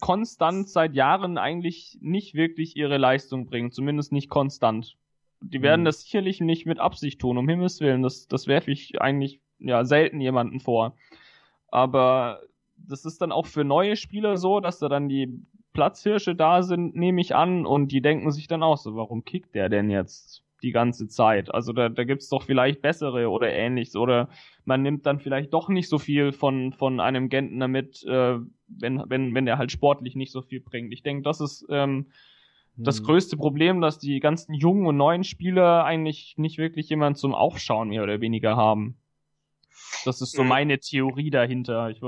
konstant 0.00 0.68
seit 0.68 0.94
Jahren 0.94 1.38
eigentlich 1.38 1.98
nicht 2.00 2.34
wirklich 2.34 2.76
ihre 2.76 2.98
Leistung 2.98 3.46
bringen, 3.46 3.70
zumindest 3.72 4.12
nicht 4.12 4.28
konstant. 4.28 4.96
Die 5.40 5.62
werden 5.62 5.82
mhm. 5.82 5.86
das 5.86 6.02
sicherlich 6.02 6.40
nicht 6.40 6.66
mit 6.66 6.78
Absicht 6.78 7.20
tun, 7.20 7.38
um 7.38 7.48
Himmels 7.48 7.80
Willen. 7.80 8.02
Das, 8.02 8.26
das 8.28 8.46
werfe 8.46 8.70
ich 8.70 9.00
eigentlich 9.00 9.40
ja 9.58 9.84
selten 9.84 10.20
jemanden 10.20 10.60
vor. 10.60 10.96
Aber 11.68 12.40
das 12.76 13.04
ist 13.04 13.20
dann 13.20 13.32
auch 13.32 13.46
für 13.46 13.64
neue 13.64 13.96
Spieler 13.96 14.36
so, 14.36 14.60
dass 14.60 14.78
da 14.78 14.88
dann 14.88 15.08
die 15.08 15.42
Platzhirsche 15.72 16.34
da 16.34 16.62
sind, 16.62 16.96
nehme 16.96 17.20
ich 17.20 17.34
an, 17.34 17.66
und 17.66 17.92
die 17.92 18.00
denken 18.00 18.30
sich 18.30 18.48
dann 18.48 18.62
auch 18.62 18.78
so, 18.78 18.96
warum 18.96 19.24
kickt 19.24 19.54
der 19.54 19.68
denn 19.68 19.90
jetzt 19.90 20.42
die 20.62 20.72
ganze 20.72 21.06
Zeit? 21.06 21.54
Also 21.54 21.72
da, 21.72 21.90
da 21.90 22.04
gibt's 22.04 22.30
doch 22.30 22.42
vielleicht 22.42 22.80
bessere 22.80 23.28
oder 23.28 23.52
ähnliches. 23.52 23.94
Oder 23.96 24.30
man 24.64 24.82
nimmt 24.82 25.04
dann 25.04 25.20
vielleicht 25.20 25.52
doch 25.52 25.68
nicht 25.68 25.88
so 25.88 25.98
viel 25.98 26.32
von, 26.32 26.72
von 26.72 26.98
einem 26.98 27.28
Gentner 27.28 27.68
mit, 27.68 28.02
äh, 28.04 28.38
wenn, 28.68 29.02
wenn, 29.06 29.34
wenn 29.34 29.44
der 29.44 29.58
halt 29.58 29.70
sportlich 29.70 30.16
nicht 30.16 30.32
so 30.32 30.40
viel 30.40 30.60
bringt. 30.60 30.92
Ich 30.94 31.02
denke, 31.02 31.22
das 31.22 31.40
ist 31.40 31.66
ähm, 31.68 32.06
das 32.76 32.98
hm. 32.98 33.04
größte 33.06 33.36
Problem, 33.36 33.80
dass 33.80 33.98
die 33.98 34.20
ganzen 34.20 34.54
jungen 34.54 34.86
und 34.86 34.96
neuen 34.96 35.24
Spieler 35.24 35.84
eigentlich 35.84 36.34
nicht 36.36 36.58
wirklich 36.58 36.88
jemand 36.88 37.18
zum 37.18 37.34
Aufschauen 37.34 37.88
mehr 37.88 38.02
oder 38.02 38.20
weniger 38.20 38.56
haben. 38.56 38.98
Das 40.04 40.20
ist 40.20 40.32
so 40.32 40.42
mhm. 40.42 40.48
meine 40.48 40.78
Theorie 40.78 41.30
dahinter. 41.30 41.90
Ich, 41.90 42.00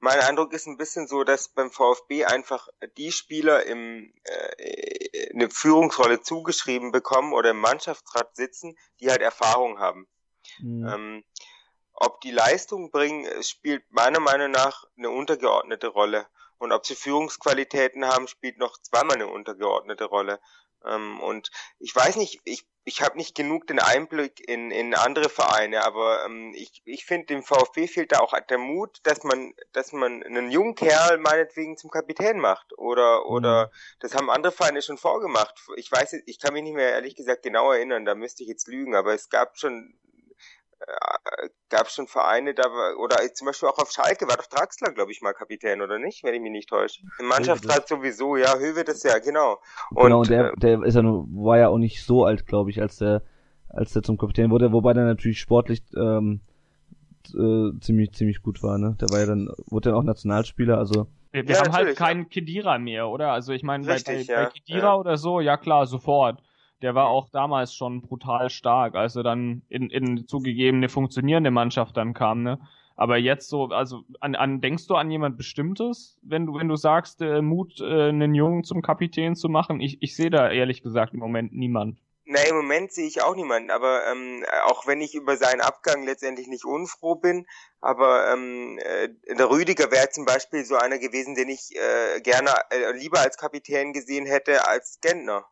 mein 0.00 0.20
Eindruck 0.20 0.52
ist 0.52 0.66
ein 0.66 0.78
bisschen 0.78 1.06
so, 1.06 1.24
dass 1.24 1.48
beim 1.48 1.70
VfB 1.70 2.24
einfach 2.24 2.68
die 2.96 3.12
Spieler 3.12 3.66
im, 3.66 4.12
äh, 4.24 5.30
eine 5.34 5.50
Führungsrolle 5.50 6.22
zugeschrieben 6.22 6.90
bekommen 6.90 7.34
oder 7.34 7.50
im 7.50 7.60
Mannschaftsrat 7.60 8.34
sitzen, 8.34 8.76
die 9.00 9.10
halt 9.10 9.20
Erfahrung 9.20 9.78
haben. 9.78 10.08
Mhm. 10.58 10.86
Ähm, 10.86 11.24
ob 11.92 12.22
die 12.22 12.30
Leistung 12.30 12.90
bringen, 12.90 13.26
spielt 13.42 13.84
meiner 13.90 14.20
Meinung 14.20 14.50
nach 14.50 14.84
eine 14.96 15.10
untergeordnete 15.10 15.88
Rolle. 15.88 16.26
Und 16.60 16.72
ob 16.72 16.84
sie 16.84 16.94
Führungsqualitäten 16.94 18.04
haben, 18.04 18.28
spielt 18.28 18.58
noch 18.58 18.76
zweimal 18.82 19.16
eine 19.16 19.28
untergeordnete 19.28 20.04
Rolle. 20.04 20.38
Ähm, 20.84 21.18
und 21.20 21.50
ich 21.78 21.96
weiß 21.96 22.16
nicht, 22.16 22.38
ich, 22.44 22.66
ich 22.84 23.00
habe 23.00 23.16
nicht 23.16 23.34
genug 23.34 23.66
den 23.66 23.78
Einblick 23.78 24.46
in, 24.46 24.70
in 24.70 24.94
andere 24.94 25.30
Vereine, 25.30 25.84
aber 25.86 26.22
ähm, 26.26 26.52
ich, 26.54 26.82
ich 26.84 27.06
finde, 27.06 27.28
dem 27.28 27.42
VfB 27.42 27.86
fehlt 27.86 28.12
da 28.12 28.18
auch 28.20 28.38
der 28.38 28.58
Mut, 28.58 28.98
dass 29.04 29.24
man, 29.24 29.54
dass 29.72 29.92
man 29.92 30.22
einen 30.22 30.50
jungen 30.50 30.74
Kerl 30.74 31.16
meinetwegen 31.16 31.78
zum 31.78 31.90
Kapitän 31.90 32.38
macht. 32.38 32.76
Oder, 32.76 33.24
oder 33.24 33.66
mhm. 33.66 33.70
das 34.00 34.14
haben 34.14 34.28
andere 34.28 34.52
Vereine 34.52 34.82
schon 34.82 34.98
vorgemacht. 34.98 35.54
Ich 35.76 35.90
weiß, 35.90 36.14
ich 36.26 36.38
kann 36.38 36.52
mich 36.52 36.62
nicht 36.62 36.74
mehr 36.74 36.90
ehrlich 36.90 37.16
gesagt 37.16 37.42
genau 37.42 37.72
erinnern, 37.72 38.04
da 38.04 38.14
müsste 38.14 38.42
ich 38.42 38.50
jetzt 38.50 38.68
lügen, 38.68 38.94
aber 38.94 39.14
es 39.14 39.30
gab 39.30 39.56
schon 39.56 39.98
äh, 40.86 41.48
gab 41.68 41.86
es 41.86 41.94
schon 41.94 42.06
Vereine, 42.06 42.54
da 42.54 42.64
war, 42.64 42.98
oder 42.98 43.16
zum 43.34 43.46
Beispiel 43.46 43.68
auch 43.68 43.78
auf 43.78 43.90
Schalke 43.90 44.26
war 44.28 44.36
doch 44.36 44.46
Draxler, 44.46 44.92
glaube 44.92 45.12
ich, 45.12 45.20
mal 45.20 45.32
Kapitän, 45.32 45.82
oder 45.82 45.98
nicht, 45.98 46.24
wenn 46.24 46.34
ich 46.34 46.40
mich 46.40 46.50
nicht 46.50 46.68
täusche. 46.68 47.02
Im 47.18 47.26
Mannschaftsrat 47.26 47.88
sowieso, 47.88 48.36
ja, 48.36 48.58
Höwe 48.58 48.84
das 48.84 49.02
ja, 49.02 49.18
genau. 49.18 49.58
Und, 49.90 50.04
genau, 50.04 50.20
und 50.20 50.30
der, 50.30 50.52
äh, 50.52 50.56
der 50.56 50.82
ist 50.82 50.94
ja 50.94 51.02
nur, 51.02 51.26
war 51.28 51.58
ja 51.58 51.68
auch 51.68 51.78
nicht 51.78 52.04
so 52.04 52.24
alt, 52.24 52.46
glaube 52.46 52.70
ich, 52.70 52.80
als 52.80 52.96
der, 52.96 53.22
als 53.68 53.92
der 53.92 54.02
zum 54.02 54.16
Kapitän 54.16 54.50
wurde, 54.50 54.72
wobei 54.72 54.94
der 54.94 55.04
natürlich 55.04 55.40
sportlich 55.40 55.82
ähm, 55.96 56.40
äh, 57.28 57.78
ziemlich, 57.80 58.12
ziemlich 58.12 58.42
gut 58.42 58.62
war, 58.62 58.78
ne? 58.78 58.96
Der 59.00 59.08
war 59.10 59.20
ja 59.20 59.26
dann, 59.26 59.50
wurde 59.66 59.90
dann 59.90 59.98
auch 59.98 60.04
Nationalspieler, 60.04 60.78
also. 60.78 61.06
Wir, 61.32 61.46
wir 61.46 61.54
ja, 61.54 61.62
haben 61.62 61.72
halt 61.72 61.96
keinen 61.96 62.28
Kedira 62.28 62.78
mehr, 62.78 63.08
oder? 63.08 63.32
Also 63.32 63.52
ich 63.52 63.62
meine, 63.62 63.86
bei, 63.86 64.00
bei, 64.04 64.22
ja, 64.22 64.44
bei 64.44 64.50
Kedira 64.50 64.86
ja. 64.86 64.96
oder 64.96 65.16
so, 65.16 65.40
ja 65.40 65.56
klar, 65.56 65.86
sofort 65.86 66.42
der 66.82 66.94
war 66.94 67.08
auch 67.08 67.28
damals 67.30 67.74
schon 67.74 68.02
brutal 68.02 68.50
stark, 68.50 68.94
als 68.94 69.16
er 69.16 69.22
dann 69.22 69.62
in, 69.68 69.90
in 69.90 70.26
zugegebene 70.26 70.88
funktionierende 70.88 71.50
Mannschaft 71.50 71.96
dann 71.96 72.14
kam, 72.14 72.42
ne? 72.42 72.58
Aber 72.96 73.16
jetzt 73.16 73.48
so, 73.48 73.64
also 73.68 74.02
an, 74.20 74.34
an 74.34 74.60
denkst 74.60 74.86
du 74.86 74.94
an 74.94 75.10
jemand 75.10 75.38
Bestimmtes, 75.38 76.18
wenn 76.20 76.44
du 76.44 76.56
wenn 76.56 76.68
du 76.68 76.76
sagst, 76.76 77.22
äh, 77.22 77.40
Mut, 77.40 77.80
äh, 77.80 78.10
einen 78.10 78.34
Jungen 78.34 78.62
zum 78.62 78.82
Kapitän 78.82 79.36
zu 79.36 79.48
machen? 79.48 79.80
Ich, 79.80 80.02
ich 80.02 80.14
sehe 80.14 80.28
da 80.28 80.50
ehrlich 80.50 80.82
gesagt 80.82 81.14
im 81.14 81.20
Moment 81.20 81.54
niemand. 81.54 81.98
Na, 82.26 82.40
im 82.42 82.54
Moment 82.54 82.92
sehe 82.92 83.06
ich 83.06 83.22
auch 83.22 83.34
niemanden, 83.34 83.70
aber 83.70 84.06
ähm, 84.06 84.44
auch 84.66 84.86
wenn 84.86 85.00
ich 85.00 85.14
über 85.14 85.36
seinen 85.36 85.62
Abgang 85.62 86.04
letztendlich 86.04 86.46
nicht 86.46 86.64
unfroh 86.64 87.16
bin, 87.16 87.46
aber 87.80 88.32
ähm, 88.32 88.78
äh, 88.78 89.08
der 89.34 89.50
Rüdiger 89.50 89.90
wäre 89.90 90.10
zum 90.10 90.26
Beispiel 90.26 90.64
so 90.64 90.76
einer 90.76 90.98
gewesen, 90.98 91.34
den 91.34 91.48
ich 91.48 91.74
äh, 91.74 92.20
gerne 92.20 92.50
äh, 92.70 92.92
lieber 92.92 93.18
als 93.20 93.36
Kapitän 93.36 93.92
gesehen 93.92 94.26
hätte 94.26 94.68
als 94.68 95.00
Gentner. 95.00 95.44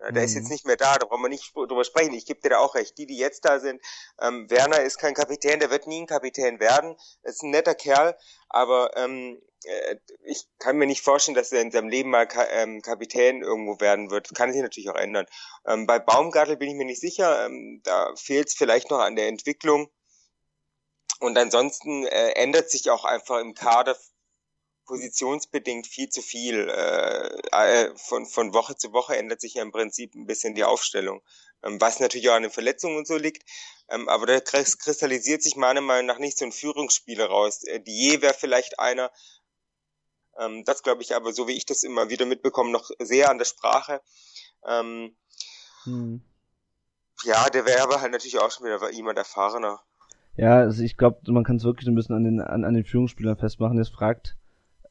Ja, 0.00 0.12
der 0.12 0.22
mhm. 0.22 0.26
ist 0.26 0.34
jetzt 0.34 0.44
mhm. 0.44 0.52
nicht 0.52 0.66
mehr 0.66 0.76
da, 0.76 0.98
da 0.98 1.06
brauchen 1.06 1.22
wir 1.22 1.28
nicht 1.28 1.54
drüber 1.54 1.84
sprechen. 1.84 2.14
Ich 2.14 2.26
gebe 2.26 2.40
dir 2.40 2.50
da 2.50 2.58
auch 2.58 2.74
recht. 2.74 2.96
Die, 2.98 3.06
die 3.06 3.18
jetzt 3.18 3.44
da 3.44 3.60
sind, 3.60 3.82
ähm, 4.20 4.48
Werner 4.50 4.80
ist 4.80 4.98
kein 4.98 5.14
Kapitän, 5.14 5.60
der 5.60 5.70
wird 5.70 5.86
nie 5.86 6.02
ein 6.02 6.06
Kapitän 6.06 6.60
werden. 6.60 6.96
Ist 7.22 7.42
ein 7.42 7.50
netter 7.50 7.74
Kerl, 7.74 8.16
aber 8.48 8.96
ähm, 8.96 9.40
äh, 9.64 9.96
ich 10.24 10.46
kann 10.58 10.76
mir 10.76 10.86
nicht 10.86 11.02
vorstellen, 11.02 11.34
dass 11.34 11.52
er 11.52 11.60
in 11.60 11.70
seinem 11.70 11.88
Leben 11.88 12.10
mal 12.10 12.26
Ka 12.26 12.46
ähm, 12.50 12.80
Kapitän 12.82 13.42
irgendwo 13.42 13.80
werden 13.80 14.10
wird. 14.10 14.34
Kann 14.34 14.52
sich 14.52 14.62
natürlich 14.62 14.90
auch 14.90 14.96
ändern. 14.96 15.26
Ähm, 15.66 15.86
bei 15.86 15.98
Baumgartel 15.98 16.56
bin 16.56 16.68
ich 16.68 16.74
mir 16.74 16.86
nicht 16.86 17.00
sicher. 17.00 17.46
Ähm, 17.46 17.80
da 17.84 18.14
fehlt 18.16 18.48
es 18.48 18.54
vielleicht 18.54 18.90
noch 18.90 19.00
an 19.00 19.16
der 19.16 19.28
Entwicklung. 19.28 19.90
Und 21.20 21.36
ansonsten 21.36 22.06
äh, 22.06 22.30
ändert 22.30 22.70
sich 22.70 22.88
auch 22.88 23.04
einfach 23.04 23.40
im 23.40 23.54
Kader 23.54 23.96
positionsbedingt 24.90 25.86
viel 25.86 26.08
zu 26.08 26.20
viel. 26.20 26.68
Äh, 26.68 27.28
äh, 27.52 27.96
von, 27.96 28.26
von 28.26 28.52
Woche 28.52 28.76
zu 28.76 28.92
Woche 28.92 29.16
ändert 29.16 29.40
sich 29.40 29.54
ja 29.54 29.62
im 29.62 29.70
Prinzip 29.70 30.16
ein 30.16 30.26
bisschen 30.26 30.56
die 30.56 30.64
Aufstellung, 30.64 31.22
ähm, 31.62 31.80
was 31.80 32.00
natürlich 32.00 32.28
auch 32.28 32.34
an 32.34 32.42
den 32.42 32.50
Verletzungen 32.50 32.96
und 32.96 33.06
so 33.06 33.16
liegt. 33.16 33.48
Ähm, 33.88 34.08
aber 34.08 34.26
da 34.26 34.40
kristallisiert 34.40 35.42
sich 35.42 35.54
meiner 35.54 35.80
Meinung 35.80 36.06
nach 36.06 36.18
nicht 36.18 36.36
so 36.36 36.44
ein 36.44 36.50
Führungsspieler 36.50 37.26
raus. 37.26 37.62
Äh, 37.64 37.80
Die 37.80 38.20
wäre 38.20 38.34
vielleicht 38.34 38.80
einer, 38.80 39.12
ähm, 40.36 40.64
das 40.64 40.82
glaube 40.82 41.02
ich 41.02 41.14
aber, 41.14 41.32
so 41.32 41.46
wie 41.46 41.56
ich 41.56 41.66
das 41.66 41.84
immer 41.84 42.10
wieder 42.10 42.26
mitbekomme, 42.26 42.72
noch 42.72 42.90
sehr 42.98 43.30
an 43.30 43.38
der 43.38 43.44
Sprache. 43.44 44.02
Ähm, 44.66 45.16
hm. 45.84 46.20
Ja, 47.22 47.48
der 47.48 47.64
wäre 47.64 47.82
aber 47.82 48.00
halt 48.00 48.10
natürlich 48.10 48.40
auch 48.40 48.50
schon 48.50 48.66
wieder 48.66 48.90
jemand 48.90 49.18
erfahrener. 49.18 49.80
Ja, 50.36 50.56
also 50.56 50.82
ich 50.82 50.96
glaube, 50.96 51.20
man 51.30 51.44
kann 51.44 51.56
es 51.56 51.64
wirklich 51.64 51.86
ein 51.86 51.94
bisschen 51.94 52.16
an 52.16 52.24
den, 52.24 52.40
an, 52.40 52.64
an 52.64 52.74
den 52.74 52.84
Führungsspielern 52.84 53.36
festmachen. 53.36 53.78
Jetzt 53.78 53.94
fragt 53.94 54.36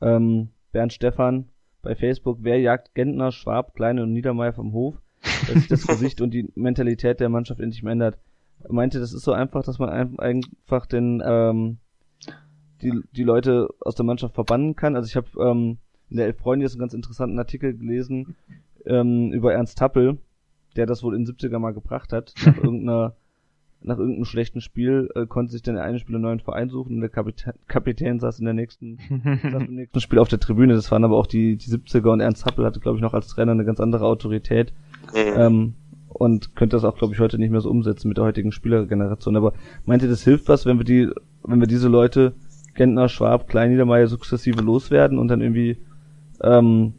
ähm, 0.02 0.50
Bernd 0.72 0.94
Stefan 0.94 1.50
bei 1.82 1.96
Facebook, 1.96 2.40
wer 2.42 2.60
jagt 2.60 2.94
Gentner, 2.94 3.32
Schwab, 3.32 3.74
Kleine 3.76 4.04
und 4.04 4.14
Niedermeyer 4.14 4.54
vom 4.54 4.74
Hof, 4.74 4.96
dass 5.22 5.56
sich 5.56 5.68
das 5.68 5.88
Gesicht 5.88 6.22
und 6.22 6.32
die 6.32 6.52
Mentalität 6.56 7.20
der 7.20 7.30
Mannschaft 7.30 7.60
endlich 7.60 7.84
mal 7.84 7.92
ändert. 7.92 8.18
Er 8.64 8.74
meinte, 8.74 9.00
das 9.00 9.14
ist 9.14 9.24
so 9.24 9.32
einfach, 9.32 9.64
dass 9.64 9.80
man 9.80 9.90
einfach 10.20 10.86
den 10.86 11.24
ähm, 11.26 11.78
die, 12.82 13.02
die 13.12 13.24
Leute 13.24 13.70
aus 13.82 13.96
der 13.96 14.06
Mannschaft 14.06 14.36
verbannen 14.36 14.76
kann. 14.76 14.96
Also 14.96 15.08
ich 15.08 15.16
habe 15.16 15.28
ähm, 15.40 15.78
in 16.10 16.18
der 16.18 16.28
Elf 16.28 16.38
Freunde 16.38 16.66
jetzt 16.66 16.74
einen 16.74 16.82
ganz 16.82 16.94
interessanten 16.94 17.38
Artikel 17.40 17.76
gelesen 17.76 18.36
ähm, 18.86 19.32
über 19.32 19.54
Ernst 19.54 19.78
Tappel, 19.78 20.18
der 20.76 20.86
das 20.86 21.04
wohl 21.04 21.16
in 21.16 21.26
70er 21.26 21.60
mal 21.60 21.74
gebracht 21.74 22.14
hat, 22.14 22.34
nach 22.46 22.58
irgendeiner 22.64 23.16
nach 23.82 23.98
irgendeinem 23.98 24.26
schlechten 24.26 24.62
Spiel 24.62 25.10
äh, 25.16 25.26
konnte 25.26 25.54
sich 25.54 25.62
dann 25.62 25.76
der 25.76 25.84
eine 25.84 26.00
Spieler 26.00 26.18
einen 26.18 26.24
neuen 26.24 26.40
Verein 26.40 26.70
suchen 26.70 26.96
und 26.96 27.02
der 27.02 27.10
Kapitän, 27.10 27.54
Kapitän 27.68 28.20
saß 28.20 28.40
in 28.40 28.46
der 28.46 28.54
nächsten, 28.54 28.98
saß 29.44 29.64
im 29.64 29.76
nächsten 29.76 30.02
Spiel 30.02 30.20
auf 30.20 30.28
der 30.28 30.40
Tribüne. 30.40 30.74
Das 30.74 30.92
waren 30.92 31.04
aber 31.04 31.18
auch 31.18 31.28
die, 31.28 31.56
die 31.56 31.72
70er 31.72 32.12
und 32.12 32.20
Ernst 32.20 32.46
Happel 32.46 32.66
hatte, 32.66 32.80
glaube 32.80 32.98
ich, 32.98 33.02
noch 33.02 33.14
als 33.14 33.28
Trainer 33.28 33.54
eine 33.54 33.66
ganz 33.66 33.80
andere 33.80 34.06
Autorität. 34.06 34.74
Mhm. 35.14 35.34
Ähm, 35.36 35.74
und 36.10 36.56
könnte 36.56 36.76
das 36.76 36.84
auch, 36.84 36.98
glaube 36.98 37.14
ich, 37.14 37.20
heute 37.20 37.38
nicht 37.38 37.52
mehr 37.52 37.62
so 37.62 37.70
umsetzen 37.70 38.10
mit 38.10 38.18
der 38.18 38.26
heutigen 38.26 38.52
Spielergeneration. 38.52 39.36
Aber 39.36 39.54
meint 39.86 40.02
ihr, 40.02 40.10
das 40.10 40.24
hilft 40.24 40.50
was, 40.50 40.66
wenn 40.66 40.78
wir 40.78 40.84
die, 40.84 41.10
wenn 41.44 41.60
wir 41.60 41.68
diese 41.68 41.88
Leute, 41.88 42.34
Gentner, 42.74 43.10
Schwab, 43.10 43.48
Klein, 43.48 43.72
Niedermeyer 43.72 44.08
sukzessive 44.08 44.62
loswerden 44.62 45.20
und 45.20 45.28
dann 45.28 45.42
irgendwie 45.42 45.78
ähm, 46.42 46.94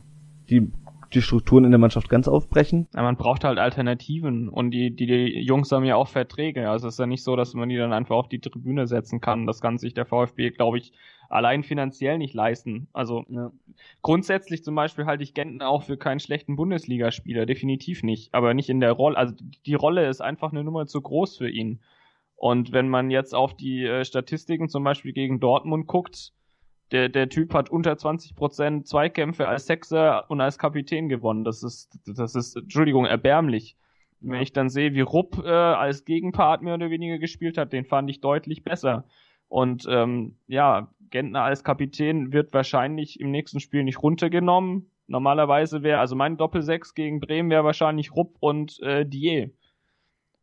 die 0.49 0.71
die 1.14 1.23
Strukturen 1.23 1.64
in 1.64 1.70
der 1.70 1.79
Mannschaft 1.79 2.09
ganz 2.09 2.29
aufbrechen? 2.29 2.88
Ja, 2.94 3.03
man 3.03 3.16
braucht 3.16 3.44
halt 3.44 3.59
Alternativen 3.59 4.49
und 4.49 4.70
die, 4.70 4.94
die, 4.94 5.07
die 5.07 5.40
Jungs 5.40 5.70
haben 5.73 5.85
ja 5.85 5.96
auch 5.96 6.09
Verträge. 6.09 6.70
Also 6.70 6.88
es 6.88 6.94
ist 6.94 6.99
ja 6.99 7.07
nicht 7.07 7.23
so, 7.23 7.37
dass 7.37 7.55
man 7.55 7.68
die 7.68 7.77
dann 7.77 7.92
einfach 7.92 8.16
auf 8.16 8.29
die 8.29 8.40
Tribüne 8.40 8.87
setzen 8.87 9.20
kann. 9.20 9.46
Das 9.46 9.61
kann 9.61 9.79
sich 9.79 9.94
der 9.94 10.07
VfB, 10.07 10.51
glaube 10.51 10.79
ich, 10.79 10.92
allein 11.29 11.62
finanziell 11.62 12.18
nicht 12.18 12.35
leisten. 12.35 12.88
Also 12.92 13.25
Ja. 13.29 13.53
grundsätzlich 14.03 14.64
zum 14.64 14.75
Beispiel 14.75 15.07
halte 15.07 15.23
ich 15.23 15.35
Genten 15.35 15.62
auch 15.62 15.83
für 15.83 15.96
keinen 15.96 16.20
schlechten 16.20 16.57
Bundesligaspieler, 16.57 17.46
definitiv 17.46 18.03
nicht. 18.03 18.35
Aber 18.35 18.55
nicht 18.55 18.68
in 18.68 18.81
der 18.81 18.92
Rolle. 18.92 19.16
Also 19.16 19.35
die 19.66 19.75
Rolle 19.75 20.09
ist 20.09 20.20
einfach 20.20 20.53
eine 20.53 20.64
Nummer 20.64 20.87
zu 20.87 21.01
groß 21.01 21.38
für 21.38 21.49
ihn. 21.49 21.81
Und 22.37 22.73
wenn 22.73 22.88
man 22.88 23.11
jetzt 23.11 23.35
auf 23.35 23.55
die 23.55 23.85
äh, 23.85 24.05
Statistiken 24.05 24.68
zum 24.68 24.83
Beispiel 24.83 25.12
gegen 25.12 25.40
Dortmund 25.40 25.87
guckt, 25.87 26.33
der, 26.92 27.09
der 27.09 27.29
Typ 27.29 27.55
hat 27.55 27.70
unter 27.70 27.92
20% 27.92 28.85
Zweikämpfe 28.85 29.48
als 29.48 29.66
Sechser 29.66 30.29
und 30.31 30.40
als 30.40 30.59
Kapitän 30.59 31.09
gewonnen. 31.09 31.44
Das 31.44 31.62
ist, 31.62 31.98
das 32.07 32.35
ist, 32.35 32.57
Entschuldigung, 32.57 33.07
erbärmlich. 33.07 33.76
Wenn 34.20 34.42
ich 34.42 34.53
dann 34.53 34.68
sehe, 34.68 34.92
wie 34.94 35.00
Rupp 35.00 35.42
äh, 35.44 35.48
als 35.48 36.05
Gegenpart 36.05 36.62
mehr 36.62 36.74
oder 36.74 36.90
weniger 36.90 37.18
gespielt 37.18 37.57
hat, 37.57 37.72
den 37.72 37.85
fand 37.85 38.11
ich 38.11 38.20
deutlich 38.20 38.64
besser. 38.64 39.05
Und 39.48 39.87
ähm, 39.88 40.37
ja, 40.46 40.92
Gentner 41.11 41.42
als 41.42 41.64
Kapitän 41.64 42.33
wird 42.33 42.53
wahrscheinlich 42.53 43.18
im 43.18 43.31
nächsten 43.31 43.61
Spiel 43.61 43.83
nicht 43.83 44.03
runtergenommen. 44.03 44.90
Normalerweise 45.07 45.83
wäre, 45.83 45.98
also 45.98 46.14
mein 46.14 46.37
Doppelsechs 46.37 46.94
gegen 46.94 47.18
Bremen 47.18 47.50
wäre 47.50 47.64
wahrscheinlich 47.64 48.14
Rupp 48.14 48.37
und 48.40 48.81
äh, 48.81 49.05
Die. 49.07 49.53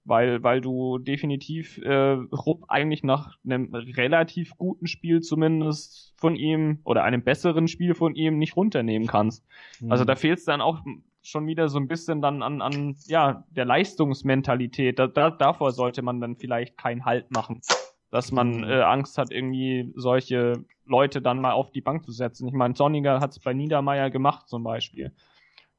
Weil, 0.07 0.41
weil 0.41 0.61
du 0.61 0.99
definitiv 0.99 1.77
äh, 1.79 2.13
Rupp 2.31 2.63
eigentlich 2.69 3.03
nach 3.03 3.37
einem 3.43 3.75
relativ 3.75 4.55
guten 4.55 4.87
Spiel 4.87 5.19
zumindest 5.19 6.13
von 6.15 6.37
ihm 6.37 6.79
oder 6.85 7.03
einem 7.03 7.23
besseren 7.23 7.67
Spiel 7.67 7.93
von 7.93 8.15
ihm 8.15 8.37
nicht 8.37 8.55
runternehmen 8.55 9.05
kannst. 9.07 9.45
Also 9.89 10.05
da 10.05 10.15
fehlt 10.15 10.39
es 10.39 10.45
dann 10.45 10.61
auch 10.61 10.79
schon 11.23 11.45
wieder 11.45 11.67
so 11.67 11.77
ein 11.77 11.89
bisschen 11.89 12.21
dann 12.21 12.41
an, 12.41 12.61
an 12.61 12.95
ja, 13.07 13.43
der 13.49 13.65
Leistungsmentalität. 13.65 14.97
Da, 14.97 15.07
da, 15.07 15.29
davor 15.29 15.71
sollte 15.73 16.01
man 16.01 16.21
dann 16.21 16.37
vielleicht 16.37 16.77
keinen 16.77 17.03
Halt 17.03 17.31
machen. 17.31 17.61
Dass 18.09 18.31
man 18.31 18.63
äh, 18.63 18.81
Angst 18.81 19.17
hat, 19.17 19.31
irgendwie 19.31 19.91
solche 19.95 20.63
Leute 20.85 21.21
dann 21.21 21.41
mal 21.41 21.51
auf 21.51 21.71
die 21.71 21.81
Bank 21.81 22.05
zu 22.05 22.13
setzen. 22.13 22.47
Ich 22.47 22.53
meine, 22.53 22.73
Sonniger 22.73 23.19
hat 23.19 23.31
es 23.31 23.39
bei 23.39 23.53
Niedermeyer 23.53 24.09
gemacht 24.09 24.47
zum 24.47 24.63
Beispiel. 24.63 25.11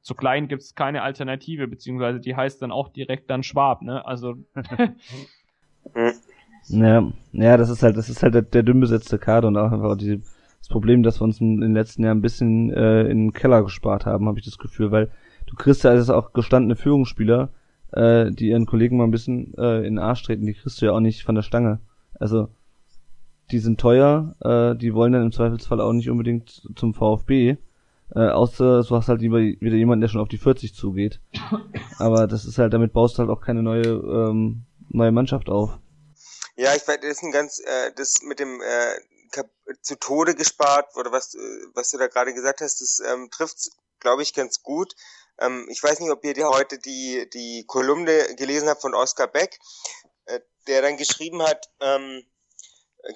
Zu 0.09 0.15
klein 0.15 0.47
gibt 0.47 0.63
es 0.63 0.73
keine 0.73 1.03
Alternative, 1.03 1.67
beziehungsweise 1.67 2.19
die 2.19 2.35
heißt 2.35 2.63
dann 2.63 2.71
auch 2.71 2.89
direkt 2.89 3.29
dann 3.29 3.43
Schwab, 3.43 3.83
ne? 3.83 4.03
Also 4.07 4.37
Ja, 6.67 7.11
ja, 7.31 7.57
das 7.57 7.69
ist 7.69 7.83
halt, 7.83 7.95
das 7.95 8.09
ist 8.09 8.23
halt 8.23 8.33
der, 8.33 8.41
der 8.41 8.63
dünn 8.63 8.79
besetzte 8.79 9.19
Kader 9.19 9.49
und 9.49 9.57
auch 9.57 9.71
einfach 9.71 9.95
die, 9.95 10.19
das 10.57 10.67
Problem, 10.67 11.03
dass 11.03 11.21
wir 11.21 11.25
uns 11.25 11.39
in, 11.39 11.61
den 11.61 11.75
letzten 11.75 12.03
Jahren 12.03 12.17
ein 12.17 12.23
bisschen 12.23 12.73
äh, 12.73 13.03
in 13.03 13.25
den 13.25 13.33
Keller 13.33 13.61
gespart 13.61 14.07
haben, 14.07 14.27
habe 14.27 14.39
ich 14.39 14.45
das 14.45 14.57
Gefühl, 14.57 14.89
weil 14.89 15.11
du 15.45 15.55
kriegst 15.55 15.83
ja 15.83 15.91
also 15.91 16.15
auch 16.15 16.33
gestandene 16.33 16.75
Führungsspieler, 16.75 17.49
äh, 17.91 18.31
die 18.31 18.47
ihren 18.47 18.65
Kollegen 18.65 18.97
mal 18.97 19.03
ein 19.03 19.11
bisschen 19.11 19.53
äh, 19.59 19.77
in 19.77 19.93
den 19.93 19.99
Arsch 19.99 20.23
treten, 20.23 20.47
die 20.47 20.55
kriegst 20.55 20.81
du 20.81 20.87
ja 20.87 20.93
auch 20.93 21.01
nicht 21.01 21.21
von 21.21 21.35
der 21.35 21.43
Stange. 21.43 21.81
Also 22.19 22.47
die 23.51 23.59
sind 23.59 23.79
teuer, 23.79 24.35
äh, 24.41 24.75
die 24.75 24.95
wollen 24.95 25.13
dann 25.13 25.21
im 25.21 25.31
Zweifelsfall 25.31 25.79
auch 25.79 25.93
nicht 25.93 26.09
unbedingt 26.09 26.63
zum 26.75 26.95
VfB, 26.95 27.57
äh, 28.15 28.29
außer 28.29 28.83
du 28.83 28.95
hast 28.95 29.07
halt 29.07 29.21
lieber 29.21 29.39
wieder 29.39 29.75
jemanden, 29.75 30.01
der 30.01 30.07
schon 30.07 30.21
auf 30.21 30.29
die 30.29 30.37
40 30.37 30.73
zugeht. 30.73 31.19
Aber 31.99 32.27
das 32.27 32.45
ist 32.45 32.57
halt, 32.57 32.73
damit 32.73 32.93
baust 32.93 33.17
du 33.17 33.19
halt 33.19 33.29
auch 33.29 33.41
keine 33.41 33.63
neue 33.63 33.83
ähm, 33.83 34.65
neue 34.89 35.11
Mannschaft 35.11 35.49
auf. 35.49 35.77
Ja, 36.55 36.75
ich 36.75 36.87
weiß, 36.87 36.99
das 37.01 37.09
ist 37.09 37.23
ein 37.23 37.31
ganz, 37.31 37.59
äh, 37.59 37.91
das 37.95 38.21
mit 38.21 38.39
dem 38.39 38.61
äh, 38.61 39.43
zu 39.81 39.95
Tode 39.95 40.35
gespart 40.35 40.95
oder 40.95 41.11
was, 41.11 41.35
äh, 41.35 41.39
was 41.73 41.91
du 41.91 41.97
da 41.97 42.07
gerade 42.07 42.33
gesagt 42.33 42.61
hast, 42.61 42.81
das 42.81 42.99
ähm, 42.99 43.29
trifft, 43.29 43.69
glaube 43.99 44.23
ich, 44.23 44.33
ganz 44.33 44.63
gut. 44.63 44.95
Ähm, 45.39 45.67
ich 45.69 45.81
weiß 45.81 45.99
nicht, 45.99 46.11
ob 46.11 46.25
ihr 46.25 46.33
dir 46.33 46.49
heute 46.49 46.79
die 46.79 47.29
die 47.33 47.65
Kolumne 47.67 48.35
gelesen 48.35 48.67
habt 48.67 48.81
von 48.81 48.95
Oskar 48.95 49.27
Beck, 49.27 49.59
äh, 50.25 50.39
der 50.67 50.81
dann 50.81 50.97
geschrieben 50.97 51.41
hat, 51.41 51.69
ähm, 51.79 52.23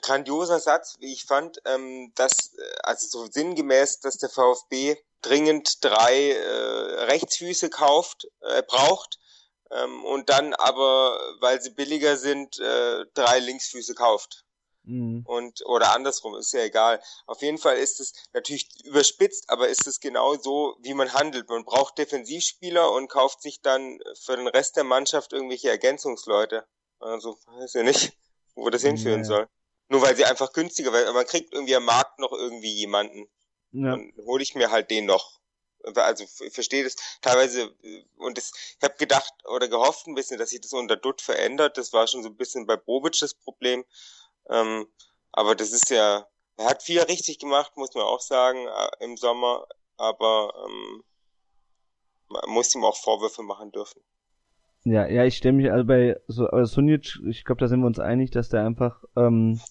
grandioser 0.02 0.60
Satz, 0.60 0.96
wie 1.00 1.14
ich 1.14 1.26
fand, 1.26 1.60
ähm, 1.66 2.12
dass, 2.16 2.54
äh, 2.56 2.62
also 2.84 3.08
so 3.08 3.32
sinngemäß, 3.32 4.00
dass 4.00 4.18
der 4.18 4.30
VfB 4.30 4.98
dringend 5.22 5.84
drei 5.84 6.32
äh, 6.32 7.04
Rechtsfüße 7.06 7.70
kauft, 7.70 8.28
äh, 8.42 8.64
braucht 8.64 9.20
ähm, 9.72 10.04
und 10.06 10.30
dann 10.30 10.54
aber, 10.54 11.20
weil 11.40 11.62
sie 11.62 11.72
billiger 11.72 12.18
sind, 12.18 12.60
äh, 12.60 13.06
drei 13.14 13.40
Linksfüße 13.40 13.96
kauft. 13.96 14.46
Mhm. 14.86 15.24
Und 15.26 15.66
oder 15.66 15.94
andersrum, 15.94 16.36
ist 16.36 16.52
ja 16.52 16.62
egal. 16.62 17.02
Auf 17.26 17.42
jeden 17.42 17.58
Fall 17.58 17.78
ist 17.78 18.02
es 18.02 18.14
natürlich 18.34 18.68
überspitzt, 18.84 19.50
aber 19.50 19.70
ist 19.70 19.88
es 19.88 20.02
genau 20.02 20.36
so, 20.36 20.76
wie 20.82 20.94
man 20.94 21.14
handelt. 21.14 21.48
Man 21.48 21.64
braucht 21.64 21.98
Defensivspieler 21.98 22.92
und 22.92 23.08
kauft 23.08 23.42
sich 23.42 23.62
dann 23.62 24.00
für 24.22 24.36
den 24.36 24.48
Rest 24.48 24.76
der 24.76 24.84
Mannschaft 24.84 25.32
irgendwelche 25.32 25.70
Ergänzungsleute. 25.70 26.66
Also 27.00 27.38
weiß 27.46 27.74
ja 27.74 27.84
nicht, 27.84 28.14
wo 28.56 28.70
das 28.70 28.82
hinführen 28.82 29.22
Ja. 29.22 29.26
soll. 29.26 29.48
Nur 29.94 30.02
weil 30.02 30.16
sie 30.16 30.26
einfach 30.26 30.52
günstiger, 30.54 30.92
weil 30.92 31.14
man 31.14 31.28
kriegt 31.28 31.54
irgendwie 31.54 31.76
am 31.76 31.86
Markt 31.86 32.18
noch 32.18 32.32
irgendwie 32.32 32.74
jemanden. 32.74 33.28
Ja. 33.74 33.92
Dann 33.92 34.12
hole 34.26 34.42
ich 34.42 34.56
mir 34.56 34.72
halt 34.72 34.90
den 34.90 35.06
noch. 35.06 35.40
Also 35.84 36.24
ich 36.24 36.52
verstehe 36.52 36.84
das 36.84 36.96
teilweise 37.22 37.76
äh, 37.84 38.04
und 38.18 38.40
das, 38.40 38.54
ich 38.80 38.84
habe 38.84 38.96
gedacht 38.98 39.32
oder 39.46 39.68
gehofft 39.68 40.08
ein 40.08 40.16
bisschen, 40.16 40.40
dass 40.40 40.50
sich 40.50 40.62
das 40.62 40.74
unter 40.74 40.96
Dutt 40.96 41.22
verändert. 41.22 41.78
Das 41.78 41.94
war 41.94 42.08
schon 42.08 42.24
so 42.24 42.30
ein 42.30 42.38
bisschen 42.38 42.66
bei 42.66 42.76
Bobic 42.76 43.20
das 43.20 43.36
Problem. 43.36 43.86
Ähm, 44.50 44.88
aber 45.32 45.54
das 45.54 45.72
ist 45.72 45.92
ja, 45.92 46.28
er 46.58 46.66
hat 46.66 46.82
viel 46.82 47.00
richtig 47.02 47.38
gemacht, 47.38 47.78
muss 47.78 47.94
man 47.94 48.06
auch 48.06 48.22
sagen, 48.22 48.66
äh, 48.66 49.04
im 49.04 49.16
Sommer. 49.16 49.68
Aber 49.98 50.56
ähm, 50.66 51.04
man 52.30 52.50
muss 52.50 52.74
ihm 52.74 52.84
auch 52.84 52.98
Vorwürfe 52.98 53.44
machen 53.44 53.72
dürfen. 53.72 54.02
Ja, 54.86 55.08
ja, 55.08 55.24
ich 55.24 55.38
stelle 55.38 55.54
mich 55.54 55.72
also 55.72 55.86
bei 55.86 56.20
so 56.28 56.48
also 56.48 56.74
Sunic, 56.74 57.20
ich 57.30 57.46
glaube, 57.46 57.62
da 57.62 57.68
sind 57.68 57.80
wir 57.80 57.88
uns 57.88 58.00
einig, 58.00 58.32
dass 58.32 58.50
der 58.50 58.66
einfach, 58.66 59.04
ähm, 59.16 59.62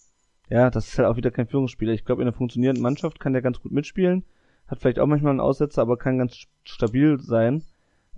ja, 0.52 0.70
das 0.70 0.88
ist 0.88 0.98
halt 0.98 1.08
auch 1.08 1.16
wieder 1.16 1.30
kein 1.30 1.46
Führungsspieler. 1.46 1.92
Ich 1.92 2.04
glaube, 2.04 2.22
in 2.22 2.28
einer 2.28 2.36
funktionierenden 2.36 2.82
Mannschaft 2.82 3.18
kann 3.20 3.32
der 3.32 3.42
ganz 3.42 3.60
gut 3.60 3.72
mitspielen, 3.72 4.24
hat 4.66 4.80
vielleicht 4.80 4.98
auch 4.98 5.06
manchmal 5.06 5.30
einen 5.30 5.40
Aussetzer, 5.40 5.82
aber 5.82 5.96
kann 5.96 6.18
ganz 6.18 6.46
stabil 6.64 7.18
sein. 7.20 7.62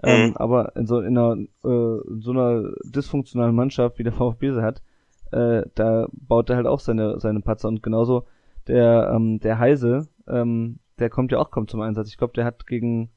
Ähm, 0.02 0.30
Mhm. 0.30 0.36
aber 0.36 0.74
in 0.74 0.86
so 0.86 1.00
in 1.00 1.16
einer 1.16 1.36
äh, 1.64 2.08
in 2.08 2.20
so 2.20 2.32
einer 2.32 2.72
dysfunktionalen 2.84 3.54
Mannschaft, 3.54 3.98
wie 3.98 4.02
der 4.02 4.12
VfB 4.20 4.50
sie 4.52 4.62
hat, 4.62 4.82
äh, 5.30 5.62
da 5.76 6.08
baut 6.12 6.50
er 6.50 6.56
halt 6.56 6.66
auch 6.66 6.80
seine 6.80 7.20
seine 7.20 7.40
Patzer 7.40 7.68
und 7.68 7.82
genauso 7.82 8.26
der 8.66 9.12
ähm, 9.14 9.38
der 9.38 9.58
Heise, 9.60 10.08
ähm, 10.26 10.80
der 10.98 11.10
kommt 11.10 11.30
ja 11.30 11.38
auch 11.38 11.52
kaum 11.52 11.68
zum 11.68 11.80
Einsatz. 11.82 12.08
Ich 12.08 12.18
glaube, 12.18 12.32
der 12.34 12.44
hat 12.44 12.66
gegen 12.66 13.10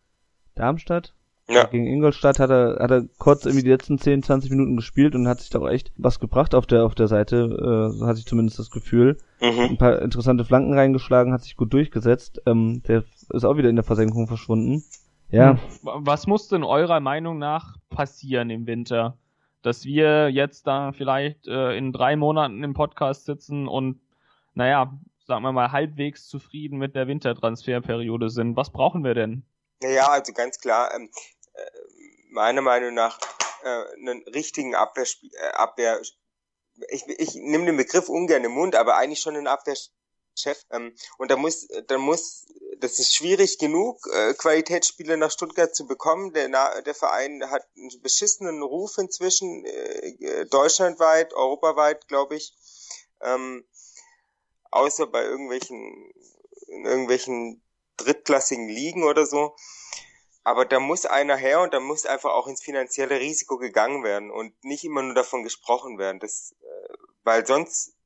Darmstadt 0.54 1.16
Ja. 1.50 1.66
gegen 1.66 1.88
Ingolstadt 1.88 2.40
hat 2.40 2.50
er, 2.50 2.78
hat 2.80 2.92
er 2.92 3.04
kurz 3.18 3.46
irgendwie 3.46 3.64
die 3.64 3.70
letzten 3.70 3.98
10, 3.98 4.24
20 4.24 4.52
Minuten 4.52 4.76
gespielt 4.76 5.16
und 5.16 5.30
hat 5.30 5.40
sich 5.40 5.50
doch 5.50 5.68
echt 5.68 5.94
was 5.96 6.20
gebracht 6.20 6.54
auf 6.54 6.66
der, 6.66 6.86
auf 6.86 6.94
der 6.94 7.08
Seite, 7.08 7.38
äh, 7.38 7.98
so 7.98 8.06
hatte 8.06 8.20
ich 8.20 8.26
zumindest 8.26 8.60
das 8.60 8.70
Gefühl. 8.70 9.18
Mhm. 9.40 9.60
Ein 9.62 9.78
paar 9.78 10.02
interessante 10.02 10.44
Flanken 10.44 10.74
reingeschlagen, 10.74 11.32
hat 11.32 11.44
sich 11.44 11.56
gut 11.56 11.72
durchgesetzt. 11.72 12.42
Ähm, 12.46 12.84
der 12.88 13.06
ist 13.30 13.46
auch 13.46 13.56
wieder 13.56 13.70
in 13.70 13.78
der 13.78 13.86
Versenkung 13.86 14.28
verschwunden. 14.28 14.84
Ja, 15.30 15.58
Was 15.82 16.26
muss 16.26 16.48
denn 16.48 16.64
eurer 16.64 17.00
Meinung 17.00 17.38
nach 17.38 17.78
passieren 17.90 18.50
im 18.50 18.66
Winter? 18.66 19.18
Dass 19.62 19.84
wir 19.84 20.30
jetzt 20.30 20.68
da 20.68 20.92
vielleicht 20.94 21.48
äh, 21.48 21.78
in 21.78 21.92
drei 21.92 22.16
Monaten 22.16 22.64
im 22.64 22.74
Podcast 22.74 23.26
sitzen 23.26 23.68
und, 23.68 24.00
naja, 24.54 24.98
sagen 25.26 25.44
wir 25.44 25.52
mal, 25.52 25.72
halbwegs 25.72 26.28
zufrieden 26.28 26.78
mit 26.78 26.96
der 26.96 27.08
Wintertransferperiode 27.08 28.30
sind. 28.30 28.56
Was 28.56 28.72
brauchen 28.72 29.04
wir 29.04 29.14
denn? 29.14 29.44
Naja, 29.82 30.08
also 30.08 30.32
ganz 30.34 30.60
klar, 30.60 30.90
ähm, 30.96 31.10
äh, 31.14 31.37
meiner 32.30 32.62
Meinung 32.62 32.94
nach 32.94 33.20
äh, 33.64 33.84
einen 33.96 34.24
richtigen 34.28 34.76
Abwehrspiel, 34.76 35.32
äh, 35.34 35.48
Abwehr, 35.50 36.02
ich, 36.90 37.08
ich 37.08 37.36
nehme 37.36 37.66
den 37.66 37.78
Begriff 37.78 38.10
ungern 38.10 38.44
im 38.44 38.52
Mund, 38.52 38.76
aber 38.76 38.98
eigentlich 38.98 39.20
schon 39.22 39.36
einen 39.36 39.48
Abwehrchef. 39.48 40.64
Ähm, 40.72 40.96
und 41.18 41.32
da 41.32 41.38
muss, 41.38 41.68
da 41.88 41.98
muss, 41.98 42.46
das 42.78 43.00
ist 43.00 43.16
schwierig 43.16 43.58
genug, 43.58 44.08
äh, 44.14 44.34
Qualitätsspieler 44.36 45.18
nach 45.18 45.32
Stuttgart 45.32 45.76
zu 45.76 45.88
bekommen. 45.88 46.34
Der, 46.34 46.82
der 46.82 46.94
Verein 46.94 47.50
hat 47.50 47.68
einen 47.76 48.02
beschissenen 48.02 48.62
Ruf 48.62 48.98
inzwischen, 48.98 49.66
äh, 49.66 50.10
äh, 50.10 50.46
deutschlandweit, 50.46 51.34
europaweit, 51.34 52.08
glaube 52.08 52.36
ich. 52.36 52.54
Ähm, 53.22 53.66
außer 54.70 55.08
bei 55.08 55.24
irgendwelchen, 55.24 56.14
in 56.68 56.86
irgendwelchen 56.86 57.64
drittklassigen 57.98 58.68
Ligen 58.68 59.04
oder 59.04 59.26
so. 59.26 59.56
Aber 60.48 60.64
da 60.64 60.80
muss 60.80 61.06
einer 61.06 61.36
her 61.36 61.60
und 61.60 61.74
da 61.74 61.82
muss 61.82 62.06
einfach 62.06 62.30
auch 62.30 62.48
ins 62.48 62.64
finanzielle 62.64 63.20
Risiko 63.20 63.58
gegangen 63.58 64.06
werden 64.06 64.32
und 64.32 64.54
nicht 64.64 64.86
immer 64.86 65.02
nur 65.02 65.14
davon 65.14 65.44
gesprochen 65.44 65.98
werden. 65.98 66.22
Das, 66.22 66.56
äh, 66.62 66.94
weil 67.26 67.46
sonst, 67.46 67.98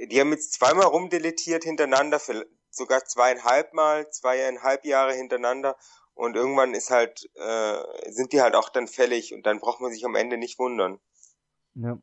äh, 0.00 0.08
die 0.08 0.18
haben 0.18 0.32
jetzt 0.32 0.54
zweimal 0.54 0.86
rumdeletiert 0.86 1.62
hintereinander, 1.62 2.20
sogar 2.70 3.04
zweieinhalb 3.04 3.72
Mal, 3.72 4.10
zweieinhalb 4.10 4.84
Jahre 4.84 5.12
hintereinander 5.12 5.76
Und 6.14 6.34
irgendwann 6.34 6.74
ist 6.74 6.90
halt, 6.90 7.30
äh, 7.36 8.10
sind 8.10 8.32
die 8.32 8.42
halt 8.42 8.56
auch 8.56 8.68
dann 8.68 8.88
fällig 8.88 9.32
und 9.32 9.46
dann 9.46 9.60
braucht 9.60 9.80
man 9.80 9.92
sich 9.92 10.04
am 10.04 10.16
Ende 10.16 10.38
nicht 10.38 10.58
wundern. 10.58 10.98
Ja. 11.76 11.98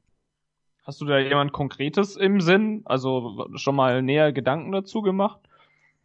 Hast 0.85 1.01
du 1.01 1.05
da 1.05 1.17
jemand 1.17 1.51
Konkretes 1.51 2.15
im 2.15 2.39
Sinn? 2.39 2.83
Also 2.85 3.49
schon 3.55 3.75
mal 3.75 4.01
näher 4.01 4.31
Gedanken 4.31 4.71
dazu 4.71 5.01
gemacht? 5.01 5.41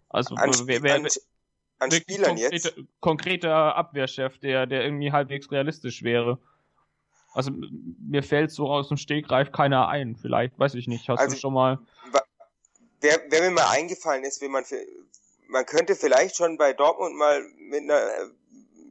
Also 0.09 0.35
An, 0.35 0.51
wer, 0.65 0.83
wer, 0.83 0.97
an, 0.97 1.07
an 1.81 1.91
Spielern 1.91 2.37
konkrete, 2.37 2.55
jetzt? 2.55 2.75
Konkreter 3.01 3.77
Abwehrchef, 3.77 4.39
der, 4.39 4.67
der 4.67 4.85
irgendwie 4.85 5.13
halbwegs 5.13 5.51
realistisch 5.51 6.03
wäre. 6.03 6.39
Also 7.33 7.53
mir 7.53 8.23
fällt 8.23 8.51
so 8.51 8.69
aus 8.69 8.89
dem 8.89 8.97
Stegreif 8.97 9.53
keiner 9.53 9.89
ein. 9.89 10.17
Vielleicht, 10.17 10.59
weiß 10.59 10.75
ich 10.75 10.89
nicht. 10.89 11.09
Hast 11.09 11.21
Also, 11.21 11.35
du 11.35 11.41
schon 11.41 11.55
mal. 11.55 11.79
Wer, 13.01 13.19
wer 13.29 13.43
mir 13.43 13.51
mal 13.51 13.69
eingefallen 13.71 14.25
ist, 14.25 14.41
wenn 14.43 14.51
man 14.51 14.65
für, 14.65 14.79
man 15.49 15.65
könnte 15.65 15.97
vielleicht 15.97 16.37
schon 16.37 16.59
bei 16.59 16.73
Dortmund 16.73 17.17
mal 17.17 17.43
mit 17.57 17.83
einer 17.83 18.01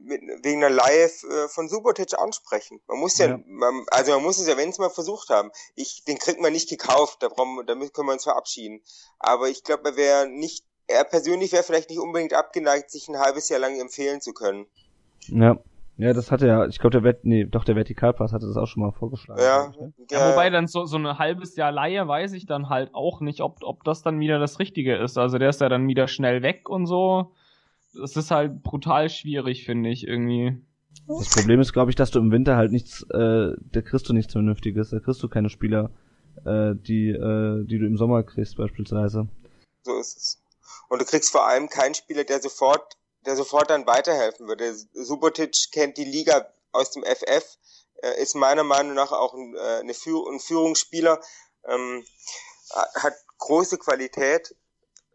mit, 0.02 0.22
wegen 0.44 0.64
einer 0.64 0.74
Laie 0.74 1.04
äh, 1.04 1.48
von 1.48 1.68
Subotic 1.68 2.18
ansprechen. 2.18 2.80
Man 2.86 2.98
muss 2.98 3.16
ja, 3.18 3.28
Ja. 3.28 3.40
Man, 3.46 3.86
also 3.90 4.12
man 4.12 4.22
muss 4.22 4.38
es 4.38 4.46
ja 4.46 4.56
wenigstens 4.56 4.78
mal 4.78 4.90
versucht 4.90 5.30
haben. 5.30 5.50
Ich, 5.74 6.04
den 6.04 6.18
kriegt 6.18 6.40
man 6.40 6.52
nicht 6.52 6.68
gekauft, 6.68 7.22
da 7.22 7.28
brauchen 7.28 7.64
damit 7.66 7.94
können 7.94 8.08
wir 8.08 8.14
uns 8.14 8.24
verabschieden. 8.24 8.82
Aber 9.18 9.48
ich 9.48 9.62
glaube, 9.62 9.90
er 9.90 9.96
wäre 9.96 10.28
nicht, 10.28 10.64
er 10.90 11.04
persönlich 11.04 11.52
wäre 11.52 11.62
vielleicht 11.62 11.90
nicht 11.90 12.00
unbedingt 12.00 12.34
abgeneigt, 12.34 12.90
sich 12.90 13.08
ein 13.08 13.18
halbes 13.18 13.48
Jahr 13.48 13.60
lang 13.60 13.80
empfehlen 13.80 14.20
zu 14.20 14.32
können. 14.32 14.66
Ja. 15.28 15.58
Ja, 15.96 16.14
das 16.14 16.30
hatte 16.30 16.46
ja, 16.46 16.66
ich 16.66 16.78
glaube, 16.78 16.92
der 16.92 17.02
Wert, 17.02 17.26
nee, 17.26 17.44
doch, 17.44 17.62
der 17.62 17.76
Vertikalpass 17.76 18.32
hatte 18.32 18.46
das 18.46 18.56
auch 18.56 18.66
schon 18.66 18.82
mal 18.82 18.90
vorgeschlagen. 18.90 19.38
Ja, 19.38 19.68
ich, 19.70 19.78
ne? 19.78 19.92
Ja, 20.10 20.30
wobei 20.30 20.48
dann 20.48 20.66
so, 20.66 20.86
so 20.86 20.96
ein 20.96 21.18
halbes 21.18 21.56
Jahr 21.56 21.72
Laie 21.72 22.08
weiß 22.08 22.32
ich 22.32 22.46
dann 22.46 22.70
halt 22.70 22.94
auch 22.94 23.20
nicht, 23.20 23.42
ob, 23.42 23.58
ob 23.60 23.84
das 23.84 24.00
dann 24.00 24.18
wieder 24.18 24.38
das 24.38 24.58
Richtige 24.58 24.96
ist. 24.96 25.18
Also 25.18 25.36
der 25.36 25.50
ist 25.50 25.60
ja 25.60 25.68
dann 25.68 25.86
wieder 25.88 26.08
schnell 26.08 26.40
weg 26.40 26.70
und 26.70 26.86
so. 26.86 27.32
Das 27.92 28.16
ist 28.16 28.30
halt 28.30 28.62
brutal 28.62 29.10
schwierig, 29.10 29.66
finde 29.66 29.90
ich, 29.90 30.06
irgendwie. 30.06 30.56
Das 31.06 31.28
Problem 31.28 31.60
ist, 31.60 31.74
glaube 31.74 31.90
ich, 31.90 31.96
dass 31.96 32.10
du 32.10 32.18
im 32.18 32.32
Winter 32.32 32.56
halt 32.56 32.72
nichts, 32.72 33.02
äh, 33.10 33.50
da 33.60 33.82
kriegst 33.82 34.08
du 34.08 34.14
nichts 34.14 34.32
Vernünftiges, 34.32 34.88
da 34.88 35.00
kriegst 35.00 35.22
du 35.22 35.28
keine 35.28 35.50
Spieler, 35.50 35.90
äh, 36.46 36.74
die, 36.76 37.10
äh, 37.10 37.66
die 37.66 37.78
du 37.78 37.86
im 37.86 37.98
Sommer 37.98 38.22
kriegst, 38.22 38.56
beispielsweise. 38.56 39.28
So 39.82 39.98
ist 39.98 40.16
es. 40.16 40.42
Und 40.90 41.00
du 41.00 41.04
kriegst 41.04 41.30
vor 41.30 41.46
allem 41.46 41.68
keinen 41.68 41.94
Spieler, 41.94 42.24
der 42.24 42.42
sofort, 42.42 42.98
der 43.24 43.36
sofort 43.36 43.70
dann 43.70 43.86
weiterhelfen 43.86 44.48
würde. 44.48 44.74
Subotic 44.92 45.70
kennt 45.70 45.96
die 45.96 46.04
Liga 46.04 46.52
aus 46.72 46.90
dem 46.90 47.04
FF, 47.04 47.44
äh, 48.02 48.20
ist 48.20 48.34
meiner 48.34 48.64
Meinung 48.64 48.94
nach 48.94 49.12
auch 49.12 49.32
ein, 49.32 49.54
äh, 49.54 49.78
eine 49.78 49.94
Führ 49.94 50.28
ein 50.28 50.40
Führungsspieler, 50.40 51.22
ähm, 51.68 52.04
hat 52.74 53.14
große 53.38 53.78
Qualität. 53.78 54.56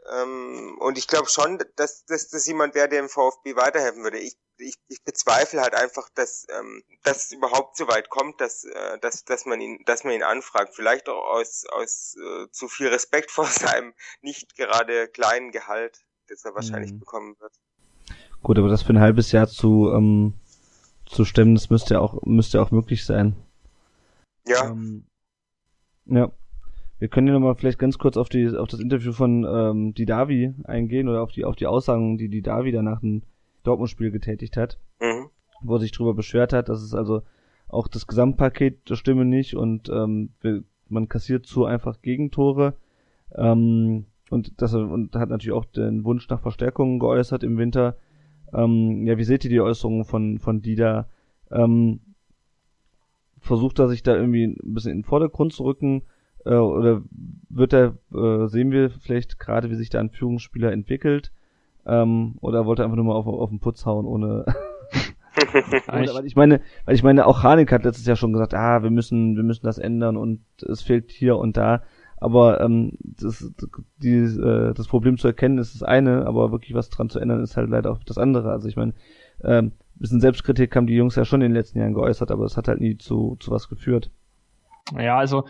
Ähm, 0.09 0.77
und 0.79 0.97
ich 0.97 1.09
glaube 1.09 1.27
schon, 1.27 1.61
dass, 1.75 2.05
dass 2.05 2.29
das 2.29 2.45
jemand 2.45 2.73
wäre, 2.73 2.87
der 2.87 3.01
dem 3.01 3.09
VfB 3.09 3.57
weiterhelfen 3.57 4.03
würde. 4.03 4.19
Ich, 4.19 4.37
ich, 4.57 4.75
ich 4.87 5.03
bezweifle 5.03 5.61
halt 5.61 5.75
einfach, 5.75 6.09
dass, 6.15 6.47
ähm, 6.57 6.83
dass 7.03 7.25
es 7.25 7.31
überhaupt 7.31 7.77
so 7.77 7.87
weit 7.87 8.09
kommt, 8.09 8.41
dass, 8.41 8.63
äh, 8.63 8.99
dass, 8.99 9.23
dass 9.25 9.45
man 9.45 9.61
ihn, 9.61 9.83
dass 9.85 10.03
man 10.03 10.13
ihn 10.13 10.23
anfragt. 10.23 10.75
Vielleicht 10.75 11.09
auch 11.09 11.23
aus, 11.25 11.65
aus 11.71 12.15
äh, 12.17 12.49
zu 12.51 12.67
viel 12.67 12.87
Respekt 12.87 13.31
vor 13.31 13.45
seinem 13.47 13.93
nicht 14.21 14.55
gerade 14.55 15.07
kleinen 15.07 15.51
Gehalt, 15.51 16.05
das 16.27 16.45
er 16.45 16.55
wahrscheinlich 16.55 16.93
Mhm. 16.93 16.99
bekommen 16.99 17.35
wird. 17.39 17.53
Gut, 18.43 18.57
aber 18.59 18.69
das 18.69 18.83
für 18.83 18.93
ein 18.93 18.99
halbes 18.99 19.31
Jahr 19.31 19.47
zu, 19.47 19.91
ähm, 19.93 20.33
zu 21.05 21.25
stemmen, 21.25 21.55
das 21.55 21.69
müsste 21.69 21.95
ja 21.95 21.99
auch, 21.99 22.21
müsste 22.23 22.57
ja 22.57 22.63
auch 22.63 22.71
möglich 22.71 23.05
sein. 23.05 23.35
Ja, 24.47 24.71
Ähm, 24.71 25.07
ja. 26.05 26.31
Wir 26.97 27.09
können 27.09 27.27
ja 27.27 27.33
nochmal 27.33 27.55
vielleicht 27.55 27.79
ganz 27.79 27.97
kurz 27.97 28.15
auf 28.17 28.29
die, 28.29 28.47
auf 28.55 28.69
das 28.69 28.79
Interview 28.79 29.11
von 29.11 29.43
ähm, 29.43 29.93
Didavi 29.93 30.55
eingehen 30.63 31.09
oder 31.09 31.23
auf 31.23 31.31
die, 31.31 31.43
auf 31.43 31.55
die 31.55 31.67
Aussagen, 31.67 32.17
die 32.17 32.29
Didavi 32.29 32.71
danach 32.71 33.01
dem 33.01 33.23
Dortmund-Spiel 33.65 34.11
getätigt 34.11 34.57
hat, 34.57 34.79
mhm. 35.01 35.29
wo 35.61 35.75
er 35.75 35.79
sich 35.79 35.91
drüber 35.91 36.13
beschwert 36.13 36.53
hat, 36.53 36.69
dass 36.69 36.81
es 36.81 36.93
also 36.93 37.23
auch 37.67 37.87
das 37.87 38.07
Gesamtpaket 38.07 38.89
der 38.89 38.95
Stimme 38.95 39.25
nicht 39.25 39.55
und 39.55 39.89
ähm, 39.89 40.29
man 40.87 41.09
kassiert 41.09 41.45
zu 41.45 41.65
einfach 41.65 42.01
Gegentore. 42.01 42.75
Ähm, 43.33 44.05
und 44.29 44.61
das 44.61 44.73
und 44.73 45.15
hat 45.15 45.29
natürlich 45.29 45.55
auch 45.55 45.65
den 45.65 46.03
Wunsch 46.03 46.29
nach 46.29 46.41
Verstärkungen 46.41 46.99
geäußert 46.99 47.43
im 47.43 47.57
Winter. 47.57 47.97
Ähm, 48.53 49.05
ja, 49.05 49.17
wie 49.17 49.23
seht 49.23 49.43
ihr 49.43 49.49
die 49.49 49.61
Äußerungen 49.61 50.05
von 50.05 50.39
von 50.39 50.61
Dida? 50.61 51.09
Ähm, 51.51 51.99
versucht 53.39 53.79
er 53.79 53.87
sich 53.87 54.03
da 54.03 54.15
irgendwie 54.15 54.45
ein 54.45 54.73
bisschen 54.73 54.91
in 54.91 54.99
den 54.99 55.03
Vordergrund 55.03 55.53
zu 55.53 55.63
rücken 55.63 56.03
äh, 56.45 56.55
oder 56.55 57.03
wird 57.49 57.73
er 57.73 57.97
äh, 58.13 58.47
sehen 58.47 58.71
wir 58.71 58.89
vielleicht 58.89 59.39
gerade, 59.39 59.69
wie 59.69 59.75
sich 59.75 59.89
da 59.89 59.99
ein 59.99 60.09
Führungsspieler 60.09 60.71
entwickelt? 60.71 61.31
Ähm, 61.85 62.35
oder 62.41 62.65
wollte 62.65 62.83
einfach 62.83 62.95
nur 62.95 63.05
mal 63.05 63.13
auf, 63.13 63.27
auf 63.27 63.49
den 63.49 63.59
Putz 63.59 63.85
hauen, 63.85 64.05
ohne 64.05 64.45
Oder, 65.87 66.13
weil 66.15 66.25
ich 66.25 66.35
meine, 66.35 66.61
weil 66.85 66.95
ich 66.95 67.03
meine, 67.03 67.25
auch 67.25 67.43
Hanik 67.43 67.71
hat 67.71 67.83
letztes 67.83 68.05
Jahr 68.05 68.15
schon 68.15 68.33
gesagt, 68.33 68.53
ah, 68.53 68.83
wir 68.83 68.89
müssen, 68.89 69.35
wir 69.35 69.43
müssen 69.43 69.65
das 69.65 69.77
ändern 69.77 70.17
und 70.17 70.41
es 70.61 70.81
fehlt 70.81 71.11
hier 71.11 71.37
und 71.37 71.57
da. 71.57 71.83
Aber 72.17 72.61
ähm, 72.61 72.93
das, 73.01 73.51
die, 73.97 74.15
äh, 74.15 74.73
das 74.73 74.87
Problem 74.87 75.17
zu 75.17 75.27
erkennen 75.27 75.57
ist 75.57 75.75
das 75.75 75.83
eine, 75.83 76.25
aber 76.25 76.51
wirklich 76.51 76.73
was 76.73 76.89
dran 76.89 77.09
zu 77.09 77.19
ändern 77.19 77.41
ist 77.41 77.57
halt 77.57 77.69
leider 77.69 77.91
auch 77.91 78.03
das 78.03 78.17
andere. 78.17 78.51
Also 78.51 78.67
ich 78.67 78.77
meine, 78.77 78.93
ähm, 79.43 79.65
ein 79.67 79.99
bisschen 79.99 80.21
Selbstkritik 80.21 80.75
haben 80.75 80.87
die 80.87 80.95
Jungs 80.95 81.15
ja 81.15 81.25
schon 81.25 81.41
in 81.41 81.51
den 81.51 81.55
letzten 81.55 81.79
Jahren 81.79 81.93
geäußert, 81.93 82.31
aber 82.31 82.45
es 82.45 82.57
hat 82.57 82.67
halt 82.67 82.79
nie 82.79 82.97
zu, 82.97 83.37
zu 83.39 83.51
was 83.51 83.69
geführt. 83.69 84.11
Ja, 84.97 85.17
also 85.17 85.45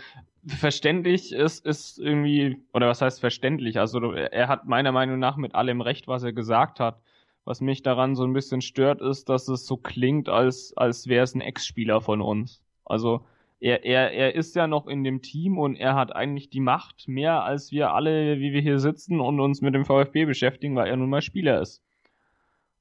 verständlich 0.47 1.31
ist, 1.31 1.65
ist 1.65 1.99
irgendwie, 1.99 2.57
oder 2.73 2.87
was 2.87 3.01
heißt 3.01 3.19
verständlich? 3.19 3.79
Also 3.79 4.11
er 4.13 4.47
hat 4.47 4.65
meiner 4.65 4.91
Meinung 4.91 5.19
nach 5.19 5.37
mit 5.37 5.55
allem 5.55 5.81
recht, 5.81 6.07
was 6.07 6.23
er 6.23 6.33
gesagt 6.33 6.79
hat. 6.79 7.01
Was 7.45 7.61
mich 7.61 7.83
daran 7.83 8.15
so 8.15 8.23
ein 8.23 8.33
bisschen 8.33 8.61
stört, 8.61 9.01
ist, 9.01 9.29
dass 9.29 9.47
es 9.47 9.67
so 9.67 9.77
klingt, 9.77 10.29
als, 10.29 10.73
als 10.75 11.07
wäre 11.07 11.23
es 11.23 11.35
ein 11.35 11.41
Ex-Spieler 11.41 12.01
von 12.01 12.21
uns. 12.21 12.63
Also 12.85 13.25
er, 13.59 13.85
er, 13.85 14.11
er 14.11 14.35
ist 14.35 14.55
ja 14.55 14.67
noch 14.67 14.87
in 14.87 15.03
dem 15.03 15.21
Team 15.21 15.57
und 15.57 15.75
er 15.75 15.95
hat 15.95 16.15
eigentlich 16.15 16.49
die 16.49 16.59
Macht 16.59 17.07
mehr 17.07 17.43
als 17.43 17.71
wir 17.71 17.93
alle, 17.93 18.39
wie 18.39 18.51
wir 18.51 18.61
hier 18.61 18.79
sitzen 18.79 19.19
und 19.19 19.39
uns 19.39 19.61
mit 19.61 19.75
dem 19.75 19.85
VfB 19.85 20.25
beschäftigen, 20.25 20.75
weil 20.75 20.89
er 20.89 20.97
nun 20.97 21.09
mal 21.09 21.21
Spieler 21.21 21.61
ist. 21.61 21.84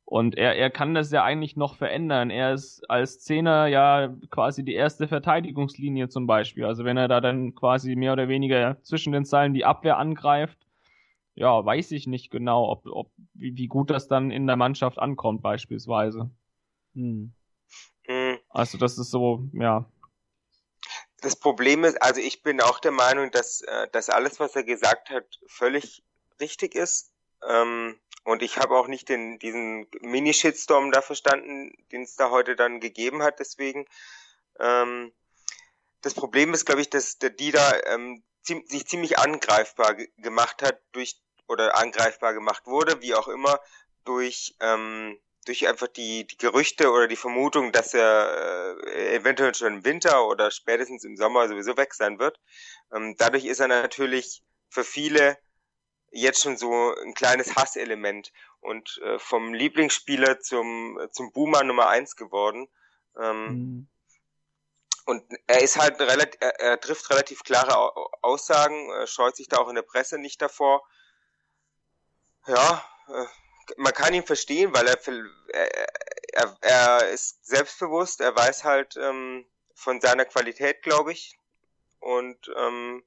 Und 0.06 0.36
er, 0.36 0.54
er 0.56 0.70
kann 0.70 0.94
das 0.94 1.10
ja 1.10 1.24
eigentlich 1.24 1.56
noch 1.56 1.76
verändern. 1.76 2.30
Er 2.30 2.52
ist 2.52 2.88
als 2.90 3.20
Zehner 3.20 3.66
ja 3.66 4.14
quasi 4.30 4.62
die 4.62 4.74
erste 4.74 5.08
Verteidigungslinie 5.08 6.08
zum 6.08 6.26
Beispiel. 6.26 6.66
Also 6.66 6.84
wenn 6.84 6.98
er 6.98 7.08
da 7.08 7.20
dann 7.20 7.54
quasi 7.54 7.96
mehr 7.96 8.12
oder 8.12 8.28
weniger 8.28 8.82
zwischen 8.82 9.12
den 9.12 9.24
Zeilen 9.24 9.54
die 9.54 9.64
Abwehr 9.64 9.96
angreift, 9.96 10.58
ja, 11.34 11.64
weiß 11.64 11.90
ich 11.92 12.06
nicht 12.06 12.30
genau, 12.30 12.70
ob, 12.70 12.86
ob 12.86 13.10
wie, 13.32 13.56
wie 13.56 13.66
gut 13.66 13.90
das 13.90 14.06
dann 14.06 14.30
in 14.30 14.46
der 14.46 14.56
Mannschaft 14.56 14.98
ankommt 14.98 15.42
beispielsweise. 15.42 16.30
Hm. 16.94 17.32
Mhm. 18.06 18.38
Also 18.50 18.78
das 18.78 18.98
ist 18.98 19.10
so, 19.10 19.48
ja. 19.52 19.86
Das 21.22 21.36
Problem 21.36 21.84
ist, 21.84 22.00
also 22.02 22.20
ich 22.20 22.42
bin 22.42 22.60
auch 22.60 22.78
der 22.78 22.92
Meinung, 22.92 23.30
dass, 23.30 23.62
äh, 23.62 23.88
dass 23.92 24.10
alles, 24.10 24.38
was 24.38 24.54
er 24.54 24.64
gesagt 24.64 25.08
hat, 25.08 25.40
völlig 25.46 26.04
richtig 26.38 26.74
ist. 26.74 27.12
Ähm, 27.48 27.98
und 28.24 28.42
ich 28.42 28.58
habe 28.58 28.76
auch 28.76 28.88
nicht 28.88 29.08
den, 29.08 29.38
diesen 29.38 29.86
Mini-Shitstorm 30.00 30.90
da 30.90 31.02
verstanden, 31.02 31.72
den 31.92 32.02
es 32.02 32.16
da 32.16 32.30
heute 32.30 32.56
dann 32.56 32.80
gegeben 32.80 33.22
hat, 33.22 33.38
deswegen. 33.38 33.86
Ähm, 34.58 35.12
das 36.00 36.14
Problem 36.14 36.52
ist, 36.52 36.64
glaube 36.64 36.80
ich, 36.80 36.90
dass 36.90 37.18
der 37.18 37.30
Dida 37.30 37.80
ähm, 37.86 38.22
ziem 38.42 38.62
sich 38.66 38.86
ziemlich 38.86 39.18
angreifbar 39.18 39.94
ge 39.94 40.10
gemacht 40.18 40.62
hat 40.62 40.80
durch 40.92 41.20
oder 41.48 41.76
angreifbar 41.76 42.34
gemacht 42.34 42.66
wurde, 42.66 43.00
wie 43.02 43.14
auch 43.14 43.28
immer, 43.28 43.60
durch 44.04 44.54
ähm, 44.60 45.18
durch 45.46 45.68
einfach 45.68 45.88
die, 45.88 46.26
die 46.26 46.38
Gerüchte 46.38 46.90
oder 46.90 47.06
die 47.06 47.16
Vermutung, 47.16 47.72
dass 47.72 47.92
er 47.92 48.76
äh, 48.86 49.16
eventuell 49.16 49.54
schon 49.54 49.74
im 49.74 49.84
Winter 49.84 50.26
oder 50.26 50.50
spätestens 50.50 51.04
im 51.04 51.16
Sommer 51.16 51.48
sowieso 51.48 51.76
weg 51.76 51.94
sein 51.94 52.18
wird. 52.18 52.40
Ähm, 52.92 53.14
dadurch 53.18 53.44
ist 53.44 53.60
er 53.60 53.68
natürlich 53.68 54.42
für 54.70 54.84
viele 54.84 55.38
jetzt 56.14 56.42
schon 56.42 56.56
so 56.56 56.94
ein 57.02 57.14
kleines 57.14 57.56
Hasselement 57.56 58.32
und 58.60 58.98
äh, 59.02 59.18
vom 59.18 59.52
Lieblingsspieler 59.52 60.40
zum, 60.40 60.98
zum 61.12 61.32
Boomer 61.32 61.64
Nummer 61.64 61.88
eins 61.88 62.16
geworden. 62.16 62.68
Ähm, 63.20 63.48
Hm. 63.48 63.88
und 65.06 65.22
er 65.46 65.62
ist 65.62 65.76
halt 65.76 66.00
relativ, 66.00 66.40
er, 66.40 66.58
er 66.60 66.80
trifft 66.80 67.10
relativ 67.10 67.42
klare 67.42 67.76
Au- 67.76 68.10
Aussagen, 68.22 68.90
scheut 69.06 69.36
sich 69.36 69.48
da 69.48 69.58
auch 69.58 69.68
in 69.68 69.74
der 69.74 69.82
Presse 69.82 70.18
nicht 70.18 70.40
davor. 70.40 70.82
Ja, 72.46 72.84
äh, 73.08 73.26
man 73.76 73.92
kann 73.92 74.14
ihn 74.14 74.24
verstehen, 74.24 74.74
weil 74.74 74.86
er, 74.86 74.98
er, 76.32 76.56
er, 76.60 77.08
ist 77.08 77.44
selbstbewusst, 77.46 78.20
er 78.20 78.36
weiß 78.36 78.64
halt 78.64 78.96
ähm, 78.96 79.46
von 79.74 80.00
seiner 80.00 80.24
Qualität, 80.24 80.82
glaube 80.82 81.12
ich. 81.12 81.38
Und 82.00 82.50
ähm, 82.56 83.02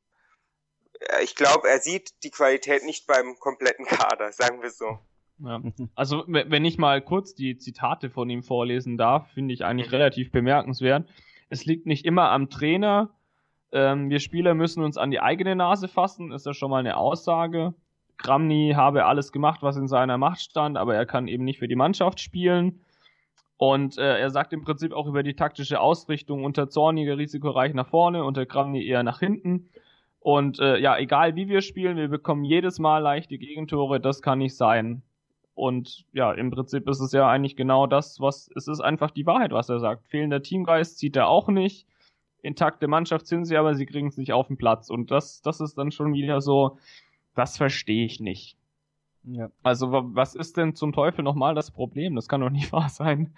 ich 1.24 1.36
glaube, 1.36 1.68
er 1.70 1.80
sieht 1.80 2.24
die 2.24 2.32
Qualität 2.32 2.84
nicht 2.86 3.08
beim 3.08 3.36
kompletten 3.40 3.86
Kader, 3.86 4.32
sagen 4.32 4.62
wir 4.62 4.70
so. 4.70 5.00
Ja. 5.40 5.62
Also, 5.96 6.24
we- 6.28 6.46
wenn 6.50 6.66
ich 6.66 6.78
mal 6.78 7.02
kurz 7.02 7.36
die 7.36 7.58
Zitate 7.58 8.10
von 8.10 8.30
ihm 8.30 8.42
vorlesen 8.44 8.98
darf, 8.98 9.30
finde 9.34 9.54
ich 9.54 9.64
eigentlich 9.64 9.92
relativ 9.92 10.32
bemerkenswert. 10.32 11.08
Es 11.50 11.66
liegt 11.66 11.86
nicht 11.86 12.06
immer 12.06 12.32
am 12.32 12.50
Trainer. 12.50 13.12
Ähm, 13.72 14.10
wir 14.10 14.20
Spieler 14.20 14.54
müssen 14.56 14.84
uns 14.84 14.98
an 14.98 15.12
die 15.12 15.20
eigene 15.20 15.56
Nase 15.56 15.88
fassen, 15.88 16.32
ist 16.32 16.46
ja 16.46 16.54
schon 16.54 16.72
mal 16.72 16.80
eine 16.80 16.98
Aussage. 16.98 17.74
Kramny 18.18 18.74
habe 18.76 19.06
alles 19.06 19.32
gemacht, 19.32 19.62
was 19.62 19.78
in 19.78 19.88
seiner 19.88 20.18
Macht 20.18 20.42
stand, 20.42 20.76
aber 20.78 20.96
er 20.96 21.06
kann 21.06 21.28
eben 21.28 21.44
nicht 21.44 21.60
für 21.60 21.68
die 21.68 21.76
Mannschaft 21.76 22.20
spielen. 22.20 22.82
Und 23.58 23.98
äh, 23.98 24.20
er 24.20 24.30
sagt 24.32 24.54
im 24.54 24.64
Prinzip 24.64 24.92
auch 24.94 25.08
über 25.08 25.22
die 25.22 25.36
taktische 25.36 25.80
Ausrichtung 25.80 26.44
unter 26.44 26.70
Zorniger 26.70 27.18
risikoreich 27.18 27.74
nach 27.74 27.88
vorne, 27.90 28.24
unter 28.24 28.46
Kramny 28.46 28.86
eher 28.86 29.04
nach 29.04 29.20
hinten. 29.20 29.70
Und 30.20 30.60
äh, 30.60 30.78
ja, 30.78 30.98
egal 30.98 31.36
wie 31.36 31.48
wir 31.48 31.62
spielen, 31.62 31.98
wir 31.98 32.08
bekommen 32.10 32.44
jedes 32.44 32.80
Mal 32.80 33.00
leichte 33.00 33.38
Gegentore, 33.38 34.00
das 34.00 34.22
kann 34.22 34.40
nicht 34.40 34.58
sein. 34.58 35.04
Und 35.54 36.06
ja, 36.14 36.34
im 36.34 36.52
Prinzip 36.52 36.88
ist 36.88 37.00
es 37.00 37.14
ja 37.14 37.28
eigentlich 37.28 37.56
genau 37.56 37.88
das, 37.88 38.20
was 38.20 38.50
es 38.56 38.68
ist 38.68 38.80
einfach 38.80 39.10
die 39.10 39.26
Wahrheit, 39.26 39.52
was 39.52 39.70
er 39.70 39.80
sagt. 39.80 40.06
Fehlender 40.06 40.44
Teamgeist 40.44 41.00
zieht 41.00 41.16
er 41.16 41.28
auch 41.28 41.48
nicht. 41.48 41.88
Intakte 42.44 42.88
Mannschaft 42.88 43.26
sind 43.26 43.46
sie, 43.46 43.58
aber 43.58 43.74
sie 43.74 43.88
kriegen 43.88 44.08
es 44.08 44.18
nicht 44.18 44.34
auf 44.34 44.48
den 44.48 44.58
Platz. 44.58 44.90
Und 44.90 45.10
das, 45.10 45.42
das 45.42 45.60
ist 45.60 45.78
dann 45.78 45.92
schon 45.92 46.14
wieder 46.14 46.42
so, 46.42 46.78
das 47.34 47.58
verstehe 47.58 48.06
ich 48.06 48.20
nicht. 48.20 48.58
Ja. 49.24 49.50
Also 49.64 49.92
was 49.92 50.36
ist 50.36 50.58
denn 50.58 50.76
zum 50.76 50.94
Teufel 50.94 51.24
nochmal 51.24 51.56
das 51.56 51.72
Problem? 51.72 52.16
Das 52.16 52.28
kann 52.28 52.42
doch 52.42 52.50
nicht 52.50 52.72
wahr 52.72 52.90
sein. 52.90 53.34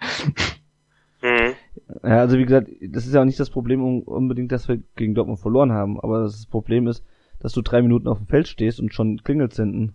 Ja, 2.02 2.18
also 2.18 2.38
wie 2.38 2.44
gesagt, 2.44 2.68
das 2.88 3.06
ist 3.06 3.14
ja 3.14 3.20
auch 3.20 3.26
nicht 3.26 3.40
das 3.40 3.50
Problem 3.50 3.82
unbedingt, 4.02 4.52
dass 4.52 4.68
wir 4.68 4.78
gegen 4.96 5.14
Dortmund 5.14 5.40
verloren 5.40 5.72
haben, 5.72 6.00
aber 6.00 6.22
das 6.22 6.46
Problem 6.46 6.86
ist, 6.86 7.04
dass 7.40 7.52
du 7.52 7.62
drei 7.62 7.82
Minuten 7.82 8.08
auf 8.08 8.18
dem 8.18 8.26
Feld 8.26 8.48
stehst 8.48 8.80
und 8.80 8.94
schon 8.94 9.22
klingelt 9.22 9.54
hinten. 9.54 9.94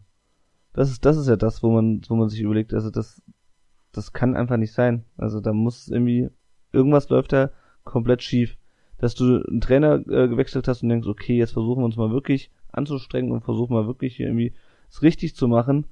Das 0.74 0.92
ist, 0.92 1.06
das 1.06 1.16
ist 1.16 1.28
ja 1.28 1.36
das, 1.36 1.64
wo 1.64 1.72
man, 1.72 2.02
wo 2.10 2.16
man 2.16 2.28
sich 2.28 2.42
überlegt, 2.42 2.74
also 2.74 2.90
das, 2.90 3.22
das 3.92 4.14
kann 4.14 4.36
einfach 4.36 4.58
nicht 4.58 4.74
sein. 4.74 5.06
Also 5.16 5.40
da 5.40 5.54
muss 5.54 5.88
irgendwie, 5.88 6.30
irgendwas 6.74 7.08
läuft 7.10 7.34
da 7.34 7.52
komplett 7.84 8.24
schief. 8.24 8.58
Dass 8.98 9.16
du 9.16 9.44
einen 9.44 9.62
Trainer 9.62 9.96
äh, 10.08 10.28
gewechselt 10.28 10.68
hast 10.68 10.84
und 10.84 10.90
denkst, 10.90 11.08
okay, 11.08 11.38
jetzt 11.38 11.52
versuchen 11.52 11.82
wir 11.82 11.86
uns 11.86 11.98
mal 11.98 12.12
wirklich 12.12 12.52
anzustrengen 12.72 13.32
und 13.32 13.44
versuchen 13.44 13.74
mal 13.74 13.88
wirklich 13.88 14.16
hier 14.16 14.28
irgendwie 14.28 14.54
es 14.90 15.02
richtig 15.02 15.36
zu 15.36 15.48
machen. 15.48 15.86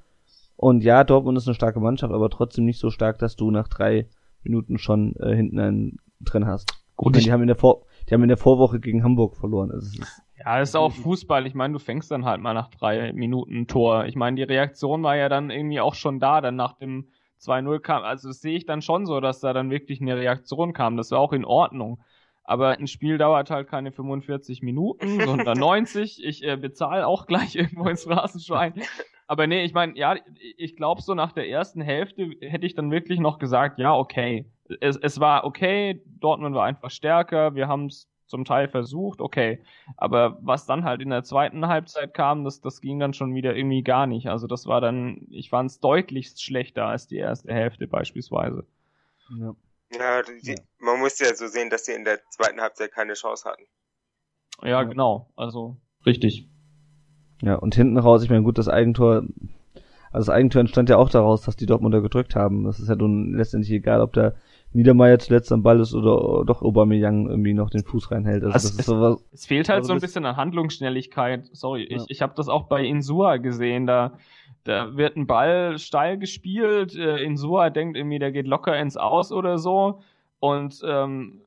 Und 0.55 0.83
ja, 0.83 1.03
Dortmund 1.03 1.37
ist 1.37 1.47
eine 1.47 1.55
starke 1.55 1.79
Mannschaft, 1.79 2.13
aber 2.13 2.29
trotzdem 2.29 2.65
nicht 2.65 2.79
so 2.79 2.89
stark, 2.89 3.19
dass 3.19 3.35
du 3.35 3.51
nach 3.51 3.67
drei 3.67 4.07
Minuten 4.43 4.77
schon 4.77 5.15
äh, 5.17 5.35
hinten 5.35 5.59
einen 5.59 5.97
drin 6.19 6.45
hast. 6.45 6.71
Gut, 6.95 7.13
meine, 7.13 7.23
die 7.23 7.31
haben 7.31 7.41
in 7.41 7.47
der 7.47 7.55
Vor 7.55 7.85
die 8.09 8.13
haben 8.13 8.23
in 8.23 8.29
der 8.29 8.37
Vorwoche 8.37 8.79
gegen 8.79 9.03
Hamburg 9.03 9.35
verloren. 9.35 9.71
Also 9.71 9.87
es 9.87 9.99
ist 9.99 10.21
ja, 10.45 10.59
das 10.59 10.69
ist 10.69 10.75
auch 10.75 10.91
Fußball. 10.91 11.47
Ich 11.47 11.53
meine, 11.53 11.73
du 11.73 11.79
fängst 11.79 12.11
dann 12.11 12.25
halt 12.25 12.41
mal 12.41 12.53
nach 12.53 12.69
drei 12.69 13.13
Minuten 13.13 13.67
Tor. 13.67 14.05
Ich 14.05 14.15
meine, 14.15 14.35
die 14.35 14.43
Reaktion 14.43 15.01
war 15.01 15.15
ja 15.15 15.29
dann 15.29 15.49
irgendwie 15.49 15.79
auch 15.79 15.95
schon 15.95 16.19
da, 16.19 16.41
dann 16.41 16.55
nach 16.55 16.73
dem 16.73 17.07
2-0 17.41 17.79
kam. 17.79 18.03
Also 18.03 18.27
das 18.27 18.41
sehe 18.41 18.57
ich 18.57 18.65
dann 18.65 18.81
schon 18.81 19.05
so, 19.05 19.21
dass 19.21 19.39
da 19.39 19.53
dann 19.53 19.69
wirklich 19.69 20.01
eine 20.01 20.17
Reaktion 20.17 20.73
kam. 20.73 20.97
Das 20.97 21.11
war 21.11 21.19
auch 21.19 21.33
in 21.33 21.45
Ordnung. 21.45 22.01
Aber 22.43 22.77
ein 22.77 22.87
Spiel 22.87 23.17
dauert 23.17 23.51
halt 23.51 23.69
keine 23.69 23.93
45 23.93 24.61
Minuten, 24.63 25.21
sondern 25.21 25.57
90. 25.59 26.23
Ich 26.25 26.43
äh, 26.43 26.57
bezahle 26.57 27.07
auch 27.07 27.25
gleich 27.25 27.55
irgendwo 27.55 27.87
ins 27.87 28.09
Rasenschwein. 28.09 28.73
Aber 29.27 29.47
nee, 29.47 29.63
ich 29.63 29.73
meine, 29.73 29.97
ja, 29.97 30.15
ich 30.57 30.75
glaube 30.75 31.01
so 31.01 31.13
nach 31.13 31.31
der 31.31 31.47
ersten 31.49 31.81
Hälfte 31.81 32.31
hätte 32.41 32.65
ich 32.65 32.75
dann 32.75 32.91
wirklich 32.91 33.19
noch 33.19 33.39
gesagt, 33.39 33.79
ja, 33.79 33.95
okay. 33.95 34.45
Es, 34.79 34.97
es 34.97 35.19
war 35.19 35.43
okay, 35.43 36.01
Dortmund 36.05 36.55
war 36.55 36.65
einfach 36.65 36.91
stärker, 36.91 37.55
wir 37.55 37.67
haben 37.67 37.87
es 37.87 38.09
zum 38.25 38.45
Teil 38.45 38.67
versucht, 38.67 39.21
okay. 39.21 39.63
Aber 39.97 40.37
was 40.41 40.65
dann 40.65 40.83
halt 40.83 41.01
in 41.01 41.09
der 41.09 41.23
zweiten 41.23 41.67
Halbzeit 41.67 42.13
kam, 42.13 42.43
das, 42.43 42.61
das 42.61 42.81
ging 42.81 42.99
dann 42.99 43.13
schon 43.13 43.35
wieder 43.35 43.55
irgendwie 43.55 43.83
gar 43.83 44.07
nicht. 44.07 44.27
Also 44.27 44.47
das 44.47 44.65
war 44.65 44.81
dann, 44.81 45.27
ich 45.29 45.49
fand 45.49 45.69
es 45.69 45.79
deutlichst 45.79 46.43
schlechter 46.43 46.85
als 46.85 47.07
die 47.07 47.17
erste 47.17 47.53
Hälfte 47.53 47.87
beispielsweise. 47.87 48.65
Ja. 49.39 49.55
Ja, 49.95 50.23
die, 50.23 50.51
ja, 50.51 50.55
man 50.79 50.99
muss 50.99 51.19
ja 51.19 51.33
so 51.35 51.47
sehen, 51.47 51.69
dass 51.69 51.85
sie 51.85 51.93
in 51.93 52.03
der 52.03 52.19
zweiten 52.29 52.59
Halbzeit 52.59 52.91
keine 52.91 53.13
Chance 53.13 53.47
hatten. 53.47 53.67
Ja, 54.61 54.69
ja. 54.69 54.83
genau. 54.83 55.29
Also 55.35 55.77
richtig. 56.05 56.49
Ja, 57.43 57.55
und 57.55 57.75
hinten 57.75 57.97
raus, 57.97 58.23
ich 58.23 58.29
meine, 58.29 58.43
gut, 58.43 58.57
das 58.57 58.69
Eigentor, 58.69 59.23
also 60.13 60.27
das 60.27 60.29
Eigentor 60.29 60.61
entstand 60.61 60.89
ja 60.89 60.95
auch 60.95 61.09
daraus, 61.09 61.41
dass 61.41 61.57
die 61.57 61.65
Dortmunder 61.65 62.01
gedrückt 62.01 62.35
haben. 62.37 62.63
Das 62.63 62.79
ist 62.79 62.87
ja 62.87 62.95
nun 62.95 63.35
letztendlich 63.35 63.73
egal, 63.73 63.99
ob 63.99 64.13
der 64.13 64.35
Niedermeyer 64.71 65.19
zuletzt 65.19 65.51
am 65.51 65.61
Ball 65.61 65.81
ist 65.81 65.93
oder 65.93 66.45
doch 66.45 66.61
Aubameyang 66.61 67.27
irgendwie 67.27 67.53
noch 67.53 67.69
den 67.69 67.83
Fuß 67.83 68.11
reinhält. 68.11 68.43
Also, 68.43 68.53
also 68.53 68.69
das 68.69 68.79
ist 68.79 68.85
sowas, 68.85 69.25
es 69.33 69.45
fehlt 69.45 69.67
halt 69.67 69.79
also 69.79 69.89
so 69.89 69.93
ein 69.93 69.99
bisschen 69.99 70.25
an 70.25 70.37
Handlungsschnelligkeit. 70.37 71.49
Sorry, 71.51 71.85
ja. 71.89 71.97
ich, 71.97 72.03
ich 72.07 72.21
habe 72.21 72.33
das 72.37 72.47
auch 72.47 72.63
bei 72.63 72.85
Insua 72.85 73.37
gesehen. 73.37 73.87
Da, 73.87 74.13
da 74.63 74.95
wird 74.95 75.17
ein 75.17 75.27
Ball 75.27 75.77
steil 75.79 76.17
gespielt. 76.17 76.95
Äh, 76.95 77.21
Insua 77.23 77.69
denkt 77.71 77.97
irgendwie, 77.97 78.19
der 78.19 78.31
geht 78.31 78.47
locker 78.47 78.79
ins 78.79 78.95
Aus 78.95 79.33
oder 79.33 79.57
so. 79.57 79.99
Und 80.39 80.81
ähm, 80.87 81.41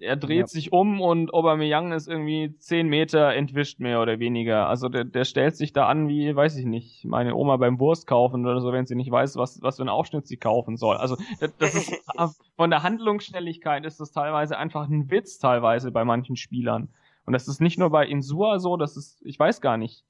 er 0.00 0.16
dreht 0.16 0.38
ja. 0.38 0.46
sich 0.46 0.72
um 0.72 1.00
und 1.00 1.32
Aubameyang 1.32 1.92
ist 1.92 2.08
irgendwie 2.08 2.56
zehn 2.58 2.88
Meter 2.88 3.34
entwischt 3.34 3.80
mehr 3.80 4.00
oder 4.02 4.18
weniger. 4.18 4.68
Also 4.68 4.88
der, 4.88 5.04
der 5.04 5.24
stellt 5.24 5.56
sich 5.56 5.72
da 5.72 5.86
an 5.86 6.08
wie, 6.08 6.34
weiß 6.34 6.56
ich 6.56 6.66
nicht, 6.66 7.04
meine 7.04 7.34
Oma 7.34 7.56
beim 7.56 7.78
Wurst 7.80 8.06
kaufen 8.06 8.44
oder 8.44 8.60
so, 8.60 8.72
wenn 8.72 8.86
sie 8.86 8.94
nicht 8.94 9.10
weiß, 9.10 9.36
was, 9.36 9.62
was 9.62 9.76
für 9.76 9.82
einen 9.82 9.88
Aufschnitt 9.88 10.26
sie 10.26 10.36
kaufen 10.36 10.76
soll. 10.76 10.96
Also 10.96 11.16
das, 11.40 11.56
das 11.58 11.74
ist 11.74 11.94
von 12.56 12.70
der 12.70 12.82
Handlungsschnelligkeit 12.82 13.84
ist 13.84 14.00
das 14.00 14.12
teilweise 14.12 14.58
einfach 14.58 14.88
ein 14.88 15.10
Witz 15.10 15.38
teilweise 15.38 15.90
bei 15.92 16.04
manchen 16.04 16.36
Spielern. 16.36 16.88
Und 17.24 17.32
das 17.32 17.46
ist 17.46 17.60
nicht 17.60 17.78
nur 17.78 17.90
bei 17.90 18.06
Insua 18.06 18.58
so, 18.58 18.76
das 18.76 18.96
ist, 18.96 19.20
ich 19.24 19.38
weiß 19.38 19.60
gar 19.60 19.76
nicht. 19.76 20.04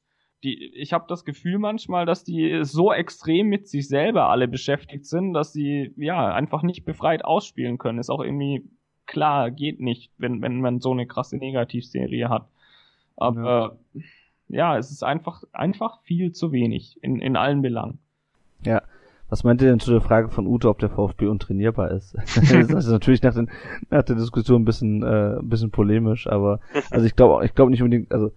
Die, 0.45 0.73
ich 0.77 0.93
habe 0.93 1.07
das 1.09 1.25
Gefühl 1.25 1.59
manchmal, 1.59 2.07
dass 2.07 2.23
die 2.23 2.61
so 2.63 2.93
extrem 2.93 3.49
mit 3.49 3.67
sich 3.69 3.89
selber 3.89 4.29
alle 4.29 4.47
beschäftigt 4.47 5.05
sind, 5.05 5.33
dass 5.33 5.53
sie 5.53 5.93
ja 5.97 6.33
einfach 6.33 6.63
nicht 6.63 6.85
befreit 6.85 7.25
ausspielen 7.25 7.77
können. 7.77 7.99
Ist 7.99 8.11
auch 8.11 8.23
irgendwie 8.23 8.71
klar, 9.09 9.51
geht 9.51 9.81
nicht, 9.81 10.13
wenn, 10.19 10.41
wenn 10.43 10.61
man 10.61 10.81
so 10.81 10.93
eine 10.93 11.07
krasse 11.07 11.37
Negativserie 11.37 12.29
hat. 12.29 12.47
Aber 13.17 13.79
ja. 13.95 14.03
ja, 14.49 14.79
es 14.79 14.93
ist 14.93 15.03
einfach, 15.03 15.43
einfach 15.53 16.01
viel 16.03 16.33
zu 16.33 16.53
wenig 16.53 17.03
in, 17.03 17.21
in 17.21 17.37
allen 17.37 17.63
Belangen. 17.63 17.99
Ja. 18.65 18.83
Was 19.31 19.45
meint 19.45 19.61
ihr 19.61 19.69
denn 19.69 19.81
zu 19.81 19.91
der 19.91 20.01
Frage 20.01 20.31
von 20.31 20.47
Ute, 20.47 20.71
ob 20.71 20.79
der 20.79 20.89
VfB 20.89 21.27
untrainierbar 21.27 21.91
ist? 21.91 22.15
das 22.37 22.51
ist 22.51 22.89
natürlich 22.89 23.23
nach, 23.23 23.35
den, 23.35 23.51
nach 23.91 24.03
der 24.03 24.17
Diskussion 24.17 24.63
ein 24.63 24.65
bisschen, 24.65 25.03
äh, 25.03 25.39
ein 25.39 25.49
bisschen 25.49 25.71
polemisch, 25.71 26.27
aber 26.27 26.61
also 26.91 27.05
ich 27.05 27.15
glaube 27.15 27.45
ich 27.45 27.55
glaube 27.55 27.71
nicht 27.71 27.83
unbedingt, 27.83 28.11
also 28.11 28.33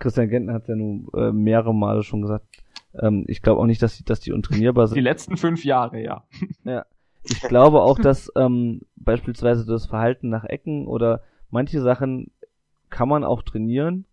Christian 0.00 0.28
Gentner 0.28 0.54
hat 0.54 0.66
ja 0.66 0.74
nun 0.74 1.06
äh, 1.14 1.30
mehrere 1.30 1.72
Male 1.72 2.02
schon 2.02 2.22
gesagt, 2.22 2.46
ähm, 3.00 3.24
ich 3.28 3.42
glaube 3.42 3.60
auch 3.60 3.66
nicht, 3.66 3.80
dass 3.80 3.96
die, 3.96 4.04
dass 4.04 4.18
die 4.18 4.32
untrainierbar 4.32 4.88
sind. 4.88 4.96
Die 4.96 5.02
letzten 5.02 5.36
fünf 5.36 5.64
Jahre, 5.64 6.02
ja. 6.02 6.24
Ja, 6.64 6.84
ich 7.24 7.40
glaube 7.40 7.82
auch, 7.82 7.98
dass 7.98 8.30
ähm, 8.36 8.82
beispielsweise 8.96 9.66
das 9.66 9.86
Verhalten 9.86 10.28
nach 10.28 10.44
Ecken 10.44 10.86
oder 10.86 11.22
manche 11.50 11.80
Sachen 11.80 12.30
kann 12.90 13.08
man 13.08 13.24
auch 13.24 13.42
trainieren. 13.42 14.04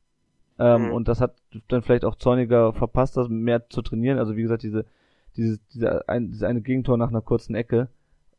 Ähm, 0.59 0.88
mhm. 0.88 0.93
Und 0.93 1.07
das 1.07 1.22
hat 1.22 1.36
dann 1.68 1.82
vielleicht 1.82 2.05
auch 2.05 2.16
Zorniger 2.16 2.74
verpasst, 2.74 3.18
das 3.18 3.30
mehr 3.30 3.70
zu 3.70 3.82
trainieren. 3.82 4.20
Also 4.20 4.36
wie 4.36 4.41
gesagt, 4.41 4.64
diese, 4.64 4.86
diese, 5.36 5.59
diese, 5.74 6.07
ein, 6.07 6.32
diese 6.32 6.47
eine 6.47 6.62
Gegentor 6.62 6.97
nach 6.97 7.09
einer 7.09 7.22
kurzen 7.22 7.55
Ecke 7.55 7.89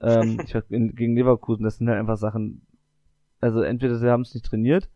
ähm, 0.02 0.38
ich 0.44 0.54
hab 0.54 0.70
in, 0.70 0.94
gegen 0.94 1.14
Leverkusen, 1.14 1.64
das 1.64 1.78
sind 1.78 1.88
halt 1.88 1.98
einfach 1.98 2.18
Sachen. 2.18 2.62
Also 3.40 3.62
entweder 3.62 3.96
sie 3.96 4.10
haben 4.10 4.22
es 4.22 4.34
nicht 4.34 4.46
trainiert, 4.46 4.88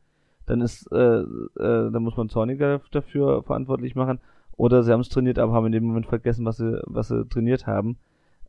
dann 0.47 0.61
ist, 0.61 0.91
äh, 0.93 1.21
äh, 1.21 1.91
dann 1.91 2.03
muss 2.03 2.17
man 2.17 2.29
Zorniger 2.29 2.81
dafür 2.91 3.43
verantwortlich 3.43 3.95
machen, 3.95 4.21
oder 4.57 4.83
sie 4.83 4.93
haben 4.93 5.01
es 5.01 5.09
trainiert, 5.09 5.39
aber 5.39 5.53
haben 5.53 5.67
in 5.67 5.73
dem 5.73 5.85
Moment 5.85 6.07
vergessen, 6.07 6.45
was 6.45 6.59
sie, 6.59 6.81
was 6.87 7.09
sie 7.09 7.27
trainiert 7.29 7.67
haben. 7.67 7.99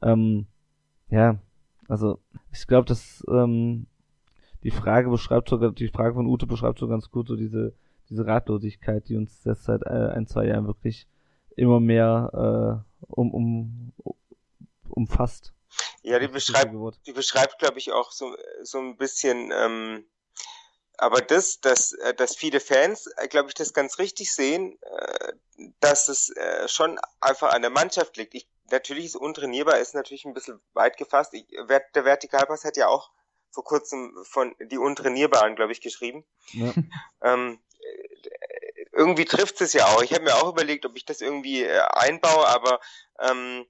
Ähm, 0.02 0.46
ja, 1.10 1.39
also 1.88 2.20
ich 2.51 2.68
glaube, 2.68 2.86
dass 2.86 3.24
ähm, 3.30 3.88
die 4.64 4.72
Frage 4.72 5.10
beschreibt 5.10 5.49
sogar, 5.49 5.72
die 5.72 5.89
Frage 5.89 6.16
von 6.16 6.28
Ute 6.28 6.47
beschreibt 6.47 6.80
so 6.80 6.88
ganz 6.88 7.10
gut 7.10 7.28
so 7.28 7.36
diese 7.36 7.74
diese 8.10 8.26
Ratlosigkeit, 8.26 9.08
die 9.10 9.16
uns 9.16 9.43
jetzt 9.43 9.66
seit 9.66 9.84
äh, 9.84 10.14
ein, 10.16 10.28
zwei 10.28 10.45
Jahren 10.45 10.68
wirklich 10.68 11.08
immer 11.55 11.80
mehr 11.80 12.86
äh, 12.99 13.05
um, 13.08 13.34
um, 13.34 13.93
umfasst. 14.89 15.53
Ja, 16.03 16.20
die 16.20 16.28
beschreibt, 16.28 16.74
die 17.05 17.12
beschreibt, 17.12 17.60
glaube 17.60 17.80
ich, 17.80 17.91
auch 17.91 18.12
so, 18.12 18.36
so 18.64 18.80
ein 18.80 18.97
bisschen, 18.97 19.51
ähm, 19.51 20.05
aber 20.97 21.22
das, 21.22 21.60
dass, 21.60 21.91
äh, 21.93 22.14
dass 22.14 22.36
viele 22.36 22.60
Fans, 22.60 23.08
äh, 23.18 23.28
glaube 23.28 23.49
ich, 23.49 23.55
das 23.55 23.74
ganz 23.74 23.99
richtig 23.99 24.34
sehen, 24.34 24.78
äh, 24.82 25.34
dass 25.80 26.08
es 26.08 26.34
schon 26.68 26.99
einfach 27.20 27.51
an 27.51 27.64
der 27.64 27.72
Mannschaft 27.72 28.16
liegt. 28.18 28.36
Ich 28.36 28.47
natürlich 28.72 29.05
ist 29.05 29.15
untrainierbar, 29.15 29.80
ist 29.80 29.95
natürlich 29.95 30.26
ein 30.26 30.34
bisschen 30.34 30.59
weit 30.74 30.97
gefasst. 30.97 31.34
Ich, 31.34 31.47
der 31.47 32.05
Vertikalpass 32.05 32.63
hat 32.63 32.78
ja 32.78 32.88
auch 32.88 33.11
vor 33.51 33.63
kurzem 33.63 34.13
von 34.24 34.55
die 34.59 34.78
Untrainierbaren, 34.78 35.55
glaube 35.55 35.72
ich, 35.72 35.82
geschrieben. 35.82 36.26
Ja. 36.51 36.74
Ähm, 37.20 37.59
irgendwie 38.91 39.26
trifft 39.26 39.59
es 39.61 39.74
ja 39.74 39.88
auch. 39.88 40.03
Ich 40.03 40.13
habe 40.13 40.24
mir 40.24 40.36
auch 40.36 40.49
überlegt, 40.49 40.86
ob 40.86 40.95
ich 40.95 41.03
das 41.03 41.20
irgendwie 41.20 41.63
äh, 41.63 41.80
einbaue, 41.80 42.47
aber 42.47 42.80
ähm, 43.20 43.65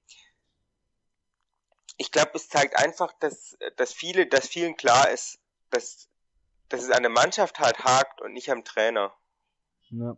ich 1.96 2.12
glaube, 2.12 2.32
es 2.34 2.48
zeigt 2.48 2.76
einfach, 2.76 3.12
dass, 3.20 3.56
dass 3.76 3.92
viele, 3.92 4.26
dass 4.26 4.48
vielen 4.48 4.76
klar 4.76 5.10
ist, 5.10 5.38
dass, 5.70 6.08
dass 6.68 6.82
es 6.82 6.90
an 6.90 7.02
der 7.02 7.10
Mannschaft 7.10 7.58
halt 7.58 7.78
hakt 7.84 8.20
und 8.20 8.32
nicht 8.34 8.50
am 8.50 8.64
Trainer. 8.64 9.14
Ja. 9.90 10.16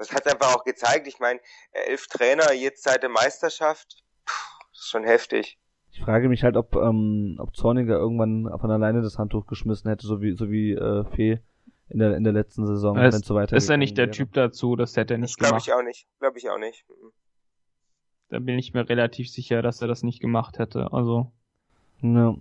Das 0.00 0.12
hat 0.14 0.26
einfach 0.26 0.56
auch 0.56 0.64
gezeigt. 0.64 1.06
Ich 1.06 1.18
meine, 1.20 1.40
elf 1.72 2.06
Trainer 2.06 2.52
jetzt 2.54 2.82
seit 2.84 3.02
der 3.02 3.10
Meisterschaft, 3.10 4.02
pff, 4.26 4.58
ist 4.72 4.88
schon 4.88 5.04
heftig. 5.04 5.58
Ich 5.92 6.00
frage 6.00 6.28
mich 6.30 6.42
halt, 6.42 6.56
ob, 6.56 6.74
ähm, 6.74 7.36
ob 7.38 7.54
Zorniger 7.54 7.96
irgendwann 7.98 8.48
von 8.58 8.70
alleine 8.70 9.02
das 9.02 9.18
Handtuch 9.18 9.46
geschmissen 9.46 9.90
hätte, 9.90 10.06
so 10.06 10.22
wie, 10.22 10.32
so 10.32 10.50
wie 10.50 10.72
äh, 10.72 11.04
Fee 11.14 11.40
in 11.90 11.98
der, 11.98 12.16
in 12.16 12.24
der 12.24 12.32
letzten 12.32 12.66
Saison, 12.66 12.96
wenn 12.96 13.04
es 13.08 13.18
so 13.26 13.34
weiter 13.34 13.56
Ist 13.56 13.68
er 13.68 13.76
nicht 13.76 13.98
der 13.98 14.10
Typ 14.10 14.32
dazu, 14.32 14.74
das 14.76 14.96
hätte 14.96 15.14
er 15.14 15.18
Das 15.18 15.30
nicht 15.30 15.38
glaube 15.38 15.50
gemacht. 15.50 15.66
ich 15.66 15.74
auch 15.74 15.82
nicht. 15.82 16.06
Glaube 16.18 16.38
ich 16.38 16.48
auch 16.48 16.58
nicht. 16.58 16.84
Mhm. 16.88 17.12
Da 18.30 18.38
bin 18.38 18.58
ich 18.58 18.72
mir 18.72 18.88
relativ 18.88 19.28
sicher, 19.30 19.60
dass 19.60 19.82
er 19.82 19.88
das 19.88 20.02
nicht 20.02 20.20
gemacht 20.20 20.58
hätte. 20.58 20.92
Also, 20.92 21.30
Ja. 22.00 22.34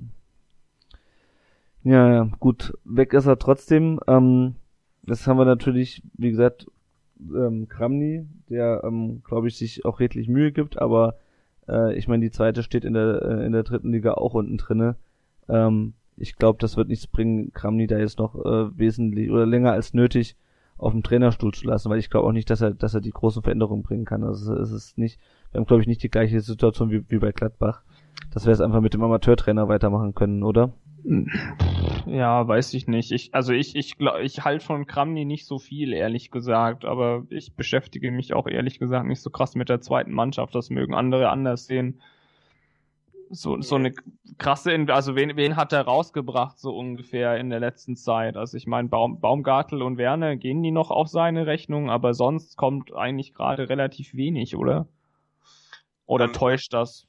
Ja, 1.84 2.14
ja, 2.14 2.30
gut. 2.40 2.74
Weg 2.86 3.14
ist 3.14 3.26
er 3.26 3.40
trotzdem. 3.40 4.00
Ähm, 4.08 4.56
das 5.04 5.26
haben 5.28 5.38
wir 5.38 5.46
natürlich, 5.46 6.04
wie 6.14 6.30
gesagt, 6.30 6.68
ähm, 7.20 7.68
Kramny, 7.68 8.26
der, 8.50 8.82
ähm, 8.84 9.22
glaube 9.24 9.48
ich, 9.48 9.58
sich 9.58 9.86
auch 9.86 10.00
redlich 10.00 10.28
Mühe 10.28 10.52
gibt, 10.52 10.80
aber 10.80 11.16
äh, 11.68 11.94
ich 11.96 12.08
meine, 12.08 12.24
die 12.24 12.32
zweite 12.32 12.64
steht 12.64 12.86
in 12.86 12.94
der, 12.94 13.22
äh, 13.22 13.46
in 13.46 13.52
der 13.52 13.64
dritten 13.64 13.92
Liga 13.92 14.14
auch 14.14 14.34
unten 14.34 14.58
drinne. 14.58 14.96
Ähm, 15.48 15.94
ich 16.18 16.36
glaube, 16.36 16.60
das 16.60 16.78
wird 16.78 16.90
nichts 16.90 17.08
bringen, 17.08 17.54
Kramny 17.54 17.88
da 17.88 17.98
jetzt 17.98 18.20
noch 18.20 18.36
äh, 18.36 18.78
wesentlich 18.78 19.32
oder 19.32 19.46
länger 19.46 19.72
als 19.72 19.94
nötig 19.94 20.36
auf 20.78 20.94
dem 20.94 21.04
Trainerstuhl 21.04 21.54
zu 21.54 21.68
lassen, 21.68 21.90
weil 21.90 22.00
ich 22.00 22.10
glaube 22.10 22.28
auch 22.28 22.32
nicht, 22.32 22.50
dass 22.50 22.62
er, 22.62 22.72
dass 22.72 22.94
er 22.94 23.02
die 23.02 23.12
großen 23.12 23.44
Veränderungen 23.44 23.84
bringen 23.84 24.06
kann. 24.06 24.24
Also 24.24 24.56
es 24.56 24.72
ist 24.72 24.98
nicht, 24.98 25.20
wir 25.52 25.60
haben 25.60 25.68
glaube 25.68 25.82
ich 25.82 25.88
nicht 25.88 26.04
die 26.04 26.10
gleiche 26.10 26.40
Situation 26.40 26.90
wie, 26.90 27.10
wie 27.10 27.20
bei 27.20 27.32
Gladbach, 27.32 27.84
dass 28.34 28.46
wir 28.46 28.54
es 28.54 28.62
einfach 28.62 28.82
mit 28.82 28.94
dem 28.94 29.04
Amateurtrainer 29.04 29.68
weitermachen 29.68 30.16
können, 30.16 30.44
oder? 30.44 30.72
Ja, 32.06 32.48
weiß 32.48 32.74
ich 32.74 32.88
nicht. 32.88 33.12
Ich, 33.12 33.34
also 33.34 33.54
ich, 33.54 33.76
ich 33.76 33.98
glaube, 33.98 34.22
ich 34.24 34.44
halte 34.44 34.66
von 34.66 34.86
Kramny 34.86 35.26
nicht 35.26 35.46
so 35.46 35.60
viel, 35.60 35.94
ehrlich 35.94 36.32
gesagt, 36.32 36.86
aber 36.86 37.26
ich 37.30 37.54
beschäftige 37.54 38.12
mich 38.12 38.34
auch 38.34 38.48
ehrlich 38.48 38.80
gesagt 38.80 39.08
nicht 39.08 39.22
so 39.22 39.30
krass 39.30 39.56
mit 39.56 39.70
der 39.70 39.82
zweiten 39.82 40.12
Mannschaft. 40.12 40.56
Das 40.56 40.70
mögen 40.70 40.94
andere 40.94 41.30
anders 41.30 41.66
sehen. 41.66 42.02
So, 43.32 43.62
so 43.62 43.76
eine 43.76 43.94
krasse, 44.40 44.72
In- 44.72 44.90
also 44.90 45.16
wen, 45.16 45.36
wen 45.38 45.56
hat 45.56 45.72
er 45.72 45.82
rausgebracht, 45.82 46.58
so 46.58 46.76
ungefähr 46.76 47.38
in 47.38 47.52
der 47.52 47.60
letzten 47.60 47.96
Zeit? 47.96 48.36
Also 48.36 48.58
ich 48.58 48.66
meine, 48.66 48.88
Baum, 48.90 49.20
Baumgartel 49.20 49.84
und 49.84 49.98
Werner 49.98 50.36
gehen 50.36 50.64
die 50.64 50.72
noch 50.72 50.90
auf 50.90 51.08
seine 51.10 51.46
Rechnung, 51.46 51.92
aber 51.92 52.16
sonst 52.16 52.58
kommt 52.58 52.92
eigentlich 52.94 53.34
gerade 53.36 53.70
relativ 53.70 54.16
wenig, 54.16 54.56
oder? 54.56 54.88
Oder 56.08 56.26
Ähm, 56.26 56.34
täuscht 56.34 56.74
das? 56.74 57.09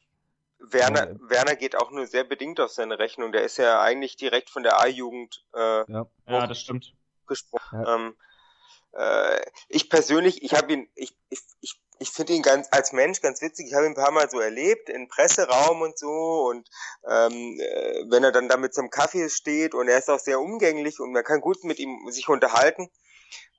Werner, 0.60 1.10
Ja. 1.10 1.16
Werner 1.20 1.56
geht 1.56 1.76
auch 1.76 1.90
nur 1.90 2.06
sehr 2.06 2.24
bedingt 2.24 2.60
auf 2.60 2.70
seine 2.70 2.98
Rechnung. 2.98 3.32
Der 3.32 3.42
ist 3.42 3.56
ja 3.56 3.80
eigentlich 3.80 4.16
direkt 4.16 4.50
von 4.50 4.62
der 4.62 4.80
A-Jugend 4.80 5.44
äh, 5.54 5.90
Ja. 5.90 6.06
Ja, 6.26 6.46
das 6.46 6.60
stimmt. 6.60 6.94
gesprungen. 7.26 7.84
Ja. 7.84 7.94
Ähm, 7.94 8.16
äh, 8.92 9.40
ich 9.68 9.88
persönlich, 9.88 10.42
ich 10.42 10.54
habe 10.54 10.72
ihn, 10.72 10.88
ich, 10.94 11.16
ich, 11.28 11.40
ich, 11.60 11.80
ich 11.98 12.10
finde 12.10 12.32
ihn 12.32 12.42
ganz 12.42 12.68
als 12.70 12.92
Mensch 12.92 13.20
ganz 13.20 13.40
witzig. 13.42 13.66
Ich 13.68 13.74
habe 13.74 13.86
ihn 13.86 13.92
ein 13.92 13.94
paar 14.02 14.10
Mal 14.10 14.28
so 14.30 14.40
erlebt 14.40 14.88
in 14.88 15.08
Presseraum 15.08 15.82
und 15.82 15.98
so 15.98 16.48
und 16.50 16.68
ähm, 17.08 17.58
äh, 17.60 18.04
wenn 18.10 18.24
er 18.24 18.32
dann 18.32 18.48
da 18.48 18.56
mit 18.56 18.74
so 18.74 18.80
einem 18.80 18.90
Kaffee 18.90 19.28
steht 19.28 19.74
und 19.74 19.88
er 19.88 19.98
ist 19.98 20.10
auch 20.10 20.18
sehr 20.18 20.40
umgänglich 20.40 20.98
und 21.00 21.12
man 21.12 21.24
kann 21.24 21.40
gut 21.40 21.62
mit 21.64 21.78
ihm 21.78 22.10
sich 22.10 22.28
unterhalten. 22.28 22.90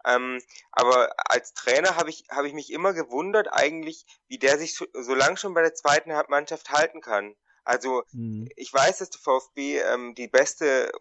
Ähm, 0.06 0.42
aber 0.72 1.14
als 1.30 1.54
Trainer 1.54 1.96
habe 1.96 2.10
ich 2.10 2.26
habe 2.30 2.48
ich 2.48 2.54
mich 2.54 2.72
immer 2.72 2.94
gewundert 2.94 3.48
eigentlich, 3.52 4.06
wie 4.28 4.40
der 4.40 4.58
sich 4.58 4.76
so, 4.76 4.86
so 4.94 5.14
lang 5.14 5.38
schon 5.38 5.54
bei 5.54 5.62
der 5.62 5.76
zweiten 5.76 6.12
Mannschaft 6.30 6.72
halten 6.72 7.02
kann. 7.02 7.36
Also 7.64 8.04
Hm. 8.12 8.50
ich 8.56 8.74
weiß, 8.74 8.98
dass 9.00 9.12
der 9.12 9.22
VfB 9.22 9.80
ähm, 9.80 10.16
die 10.16 10.28
beste, 10.28 10.92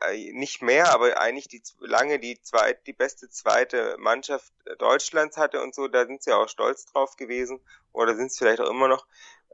äh, 0.00 0.32
nicht 0.32 0.62
mehr, 0.62 0.92
aber 0.92 1.20
eigentlich 1.20 1.48
die 1.48 1.62
lange 1.80 2.18
die 2.18 2.40
zweit, 2.40 2.86
die 2.86 2.92
beste 2.94 3.28
zweite 3.28 3.96
Mannschaft 3.98 4.52
äh, 4.64 4.76
Deutschlands 4.76 5.36
hatte 5.36 5.62
und 5.62 5.74
so. 5.74 5.86
Da 5.88 6.06
sind 6.06 6.22
sie 6.22 6.32
auch 6.32 6.48
stolz 6.48 6.86
drauf 6.86 7.16
gewesen 7.16 7.60
oder 7.92 8.16
sind 8.16 8.28
es 8.28 8.38
vielleicht 8.38 8.60
auch 8.60 8.70
immer 8.70 8.88
noch. 8.88 9.06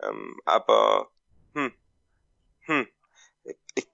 Ähm, 0.02 0.40
aber 0.44 1.10
hm, 1.54 1.74
hm, 2.66 2.88
ich, 3.74 3.88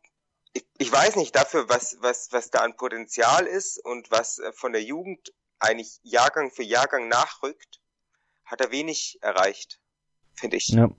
ich, 0.53 0.67
ich 0.79 0.93
weiß 1.11 1.17
nicht 1.17 1.35
dafür, 1.35 1.65
was 1.69 1.99
was 2.01 2.29
was 2.33 2.51
da 2.51 2.61
an 2.61 2.77
Potenzial 2.77 3.47
ist 3.47 3.85
und 3.85 4.11
was 4.11 4.39
äh, 4.39 4.53
von 4.53 4.73
der 4.73 4.83
Jugend 4.83 5.33
eigentlich 5.59 5.99
Jahrgang 6.03 6.51
für 6.51 6.63
Jahrgang 6.63 7.09
nachrückt, 7.09 7.81
hat 8.45 8.61
er 8.61 8.71
wenig 8.71 9.19
erreicht, 9.21 9.81
finde 10.35 10.57
ich. 10.57 10.69
Ja, 10.69 10.91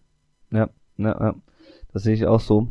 ja, 0.51 0.69
ja, 0.97 1.19
ja. 1.19 1.35
Das 1.93 2.03
sehe 2.03 2.13
ich 2.13 2.25
auch 2.25 2.41
so. 2.41 2.67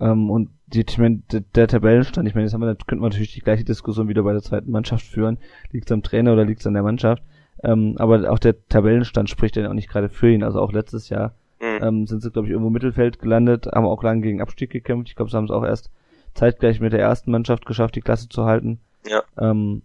Ähm, 0.00 0.30
und 0.30 0.50
die, 0.66 0.84
ich 0.86 0.98
meine, 0.98 1.22
der, 1.32 1.40
der 1.40 1.68
Tabellenstand, 1.68 2.28
ich 2.28 2.34
meine, 2.34 2.44
jetzt 2.46 2.54
haben 2.54 2.60
wir, 2.60 2.76
könnten 2.86 3.02
wir 3.02 3.08
natürlich 3.08 3.32
die 3.32 3.40
gleiche 3.40 3.64
Diskussion 3.64 4.08
wieder 4.08 4.22
bei 4.22 4.32
der 4.32 4.42
zweiten 4.42 4.70
Mannschaft 4.70 5.06
führen. 5.06 5.38
Liegt 5.70 5.90
es 5.90 5.92
am 5.92 6.02
Trainer 6.02 6.34
oder 6.34 6.44
liegt 6.44 6.60
es 6.60 6.66
an 6.66 6.74
der 6.74 6.82
Mannschaft? 6.82 7.22
Ähm, 7.64 7.96
aber 7.98 8.30
auch 8.30 8.38
der 8.38 8.66
Tabellenstand 8.68 9.30
spricht 9.30 9.56
ja 9.56 9.68
auch 9.68 9.74
nicht 9.74 9.88
gerade 9.88 10.08
für 10.10 10.30
ihn. 10.30 10.42
Also 10.42 10.60
auch 10.60 10.72
letztes 10.72 11.08
Jahr 11.08 11.34
Hm. 11.62 11.78
ähm, 11.80 12.06
sind 12.08 12.22
sie, 12.22 12.30
glaube 12.32 12.48
ich, 12.48 12.50
irgendwo 12.50 12.68
im 12.68 12.72
Mittelfeld 12.72 13.20
gelandet, 13.20 13.66
haben 13.66 13.86
auch 13.86 14.02
lange 14.02 14.20
gegen 14.20 14.42
Abstieg 14.42 14.70
gekämpft. 14.70 15.08
Ich 15.08 15.14
glaube, 15.14 15.30
sie 15.30 15.36
haben 15.36 15.44
es 15.44 15.52
auch 15.52 15.64
erst 15.64 15.92
zeitgleich 16.34 16.80
mit 16.80 16.92
der 16.92 17.00
ersten 17.00 17.30
Mannschaft 17.30 17.66
geschafft, 17.66 17.94
die 17.96 18.00
Klasse 18.00 18.28
zu 18.28 18.44
halten. 18.44 18.80
Ja. 19.06 19.22
Ähm, 19.38 19.82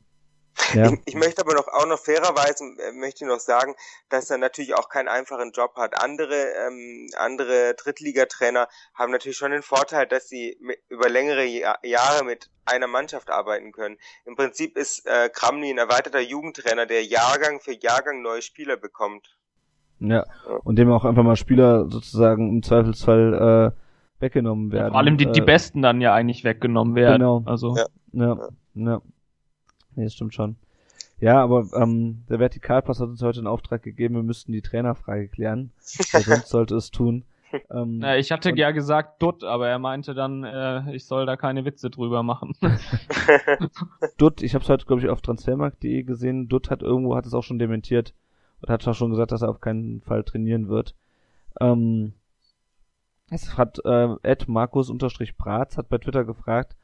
ja. 0.74 0.92
Ich, 0.92 1.00
ich 1.06 1.16
möchte 1.16 1.42
aber 1.42 1.54
noch 1.54 1.68
auch 1.68 1.86
noch 1.86 2.00
fairerweise 2.00 2.64
äh, 2.64 2.92
möchte 2.92 3.24
ich 3.24 3.30
noch 3.30 3.40
sagen, 3.40 3.76
dass 4.10 4.30
er 4.30 4.38
natürlich 4.38 4.74
auch 4.74 4.90
keinen 4.90 5.08
einfachen 5.08 5.52
Job 5.52 5.76
hat. 5.76 6.02
Andere 6.02 6.36
ähm, 6.66 7.08
andere 7.16 7.76
Drittligatrainer 7.76 8.68
haben 8.96 9.12
natürlich 9.12 9.38
schon 9.38 9.52
den 9.52 9.62
Vorteil, 9.62 10.08
dass 10.08 10.28
sie 10.28 10.58
mit, 10.60 10.80
über 10.90 11.10
längere 11.10 11.46
Ja- 11.46 11.78
Jahre 11.84 12.24
mit 12.24 12.50
einer 12.66 12.88
Mannschaft 12.88 13.30
arbeiten 13.30 13.72
können. 13.72 13.98
Im 14.26 14.36
Prinzip 14.36 14.78
ist 14.78 15.06
äh, 15.06 15.30
Kramny 15.30 15.70
ein 15.70 15.78
erweiterter 15.78 16.22
Jugendtrainer, 16.22 16.86
der 16.86 17.04
Jahrgang 17.04 17.60
für 17.60 17.74
Jahrgang 17.74 18.22
neue 18.22 18.42
Spieler 18.42 18.78
bekommt. 18.78 19.38
Ja, 20.00 20.26
und 20.64 20.76
dem 20.78 20.92
auch 20.92 21.06
einfach 21.06 21.24
mal 21.24 21.36
Spieler 21.36 21.90
sozusagen 21.90 22.50
im 22.50 22.64
Zweifelsfall 22.64 23.74
äh, 23.74 23.87
weggenommen 24.20 24.72
werden. 24.72 24.92
Vor 24.92 25.00
allem 25.00 25.18
die, 25.18 25.32
die 25.32 25.40
äh, 25.42 25.46
Besten 25.46 25.82
dann 25.82 26.02
ja 26.02 26.14
eigentlich 26.14 26.44
weggenommen 26.44 26.96
werden. 26.96 27.20
Genau. 27.20 27.44
Also, 27.46 27.76
Ja. 27.76 27.86
Ja, 28.14 28.50
ja. 28.76 29.02
Nee, 29.96 30.04
das 30.06 30.14
stimmt 30.14 30.34
schon. 30.34 30.56
Ja, 31.20 31.42
aber 31.42 31.68
ähm, 31.76 32.24
der 32.30 32.40
Vertikalpass 32.40 33.00
hat 33.00 33.10
uns 33.10 33.22
heute 33.24 33.40
einen 33.40 33.48
Auftrag 33.48 33.82
gegeben, 33.82 34.16
wir 34.16 34.24
müssten 34.24 34.52
die 34.52 34.62
Trainerfrage 34.62 35.28
klären. 35.30 35.72
Wer 36.12 36.22
sonst 36.22 36.50
sollte 36.50 36.76
es 36.76 36.92
tun. 36.92 37.24
Ähm, 37.72 38.00
Na, 38.00 38.18
ich 38.18 38.34
hatte 38.34 38.50
Und- 38.52 38.58
ja 38.58 38.72
gesagt 38.72 39.22
Dutt, 39.24 39.46
aber 39.46 39.70
er 39.70 39.80
meinte 39.80 40.14
dann, 40.14 40.44
äh, 40.44 40.94
ich 40.94 41.06
soll 41.06 41.26
da 41.26 41.38
keine 41.38 41.64
Witze 41.64 41.90
drüber 41.90 42.22
machen. 42.22 42.54
Dutt, 44.18 44.42
ich 44.42 44.54
habe 44.54 44.64
es 44.64 44.70
heute, 44.70 44.86
glaube 44.86 45.02
ich, 45.02 45.08
auf 45.10 45.22
transfermarkt.de 45.22 46.04
gesehen. 46.04 46.50
Dutt 46.50 46.70
hat 46.70 46.82
irgendwo, 46.82 47.16
hat 47.16 47.26
es 47.26 47.34
auch 47.34 47.44
schon 47.44 47.58
dementiert 47.58 48.14
und 48.62 48.70
hat 48.70 48.86
auch 48.88 48.94
schon 48.94 49.12
gesagt, 49.12 49.32
dass 49.32 49.42
er 49.44 49.50
auf 49.50 49.62
keinen 49.62 50.02
Fall 50.02 50.24
trainieren 50.26 50.68
wird. 50.68 50.96
Ähm, 51.62 52.14
es 53.30 53.58
hat 53.58 53.80
äh, 53.86 54.16
Ed 54.24 54.48
Markus 54.48 54.90
unterstrich 54.90 55.38
Bratz 55.38 55.78
hat 55.78 55.90
bei 55.90 55.98
Twitter 55.98 56.24
gefragt, 56.24 56.76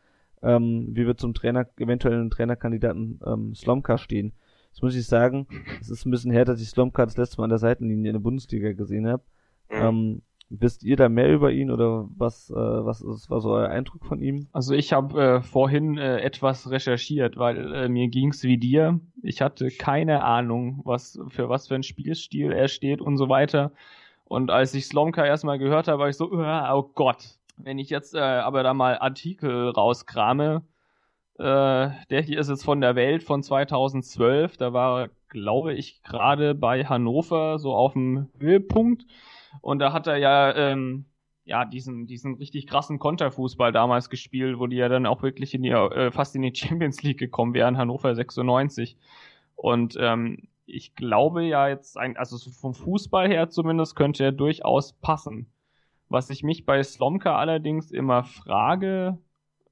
ähm, 0.42 0.90
wie 0.92 1.06
wir 1.08 1.16
zum 1.16 1.34
Trainer, 1.34 1.68
eventuellen 1.78 2.30
Trainerkandidaten 2.30 3.20
ähm, 3.26 3.56
Slomka 3.56 3.98
stehen. 3.98 4.34
Jetzt 4.72 4.82
muss 4.82 4.96
ich 4.96 5.06
sagen, 5.06 5.48
es 5.80 5.90
ist 5.90 6.06
ein 6.06 6.12
bisschen 6.12 6.32
her, 6.32 6.46
dass 6.46 6.62
ich 6.62 6.70
Slomka 6.70 7.06
das 7.06 7.18
letzte 7.18 7.38
Mal 7.38 7.46
an 7.46 7.52
der 7.52 7.60
Seitenlinie 7.60 8.10
in 8.10 8.16
der 8.16 8.22
Bundesliga 8.22 8.74
gesehen 8.74 9.08
habe. 9.08 9.24
Mhm. 9.70 9.78
Ähm, 9.78 10.22
wisst 10.50 10.84
ihr 10.84 10.96
da 10.96 11.10
mehr 11.10 11.32
über 11.32 11.52
ihn 11.52 11.72
oder 11.72 12.08
was, 12.16 12.50
äh, 12.50 12.56
was 12.56 13.02
ist, 13.02 13.30
war 13.30 13.42
so 13.42 13.52
euer 13.52 13.70
Eindruck 13.70 14.06
von 14.06 14.22
ihm? 14.22 14.48
Also 14.52 14.74
ich 14.74 14.94
habe 14.94 15.22
äh, 15.22 15.42
vorhin 15.42 15.98
äh, 15.98 16.20
etwas 16.20 16.70
recherchiert, 16.70 17.38
weil 17.38 17.74
äh, 17.74 17.90
mir 17.90 18.08
ging's 18.10 18.44
wie 18.44 18.58
dir. 18.58 19.00
Ich 19.22 19.42
hatte 19.42 19.70
keine 19.70 20.24
Ahnung, 20.24 20.82
was 20.84 21.20
für 21.30 21.50
was 21.50 21.68
für 21.68 21.76
ein 21.76 21.84
Spielstil 21.84 22.52
er 22.52 22.68
steht 22.68 23.02
und 23.02 23.18
so 23.18 23.30
weiter. 23.30 23.72
Und 24.34 24.50
als 24.50 24.74
ich 24.74 24.88
Slomka 24.88 25.24
erstmal 25.24 25.60
gehört 25.60 25.88
habe, 25.88 26.00
war 26.00 26.10
ich 26.10 26.18
so, 26.18 26.32
"Uah, 26.32 26.74
oh 26.74 26.90
Gott. 26.96 27.38
Wenn 27.56 27.78
ich 27.78 27.92
jetzt 27.92 28.16
äh, 28.16 28.20
aber 28.20 28.64
da 28.64 28.74
mal 28.74 28.98
Artikel 28.98 29.70
rauskrame, 29.70 30.64
äh, 31.38 31.44
der 31.44 32.22
hier 32.24 32.40
ist 32.40 32.50
jetzt 32.50 32.66
von 32.66 32.82
der 32.82 32.96
Welt 32.96 33.22
von 33.22 33.44
2012, 33.44 34.58
da 34.58 34.74
war, 34.74 35.10
glaube 35.30 35.76
ich, 35.76 36.02
gerade 36.02 36.56
bei 36.56 36.84
Hannover 36.84 37.60
so 37.60 37.76
auf 37.76 37.94
dem 37.94 38.32
Höhepunkt. 38.40 39.06
Und 39.62 39.78
da 39.78 39.94
hat 39.94 40.08
er 40.08 40.18
ja 40.18 40.56
ähm, 40.56 41.06
ja, 41.46 41.64
diesen, 41.66 42.08
diesen 42.08 42.34
richtig 42.34 42.66
krassen 42.66 42.98
Konterfußball 42.98 43.72
damals 43.72 44.10
gespielt, 44.10 44.58
wo 44.58 44.66
die 44.66 44.78
ja 44.78 44.90
dann 44.90 45.06
auch 45.06 45.22
wirklich 45.22 45.54
in 45.54 45.62
die, 45.62 45.70
äh, 45.70 46.10
fast 46.10 46.36
in 46.36 46.42
die 46.42 46.56
Champions 46.56 47.04
League 47.04 47.20
gekommen 47.20 47.54
wären, 47.54 47.78
Hannover 47.78 48.16
96. 48.16 48.98
Und 49.56 49.96
ähm, 50.00 50.48
ich 50.66 50.96
glaube 50.96 51.44
ja 51.44 51.68
jetzt, 51.68 51.98
ein, 51.98 52.18
also 52.18 52.38
so 52.38 52.52
vom 52.52 52.74
Fußball 52.74 53.28
her 53.28 53.50
zumindest, 53.50 53.96
könnte 53.96 54.24
er 54.24 54.32
durchaus 54.32 54.94
passen. 54.94 55.52
Was 56.10 56.30
ich 56.30 56.44
mich 56.44 56.66
bei 56.66 56.82
Slomka 56.84 57.38
allerdings 57.38 57.92
immer 57.92 58.24
frage, 58.24 59.18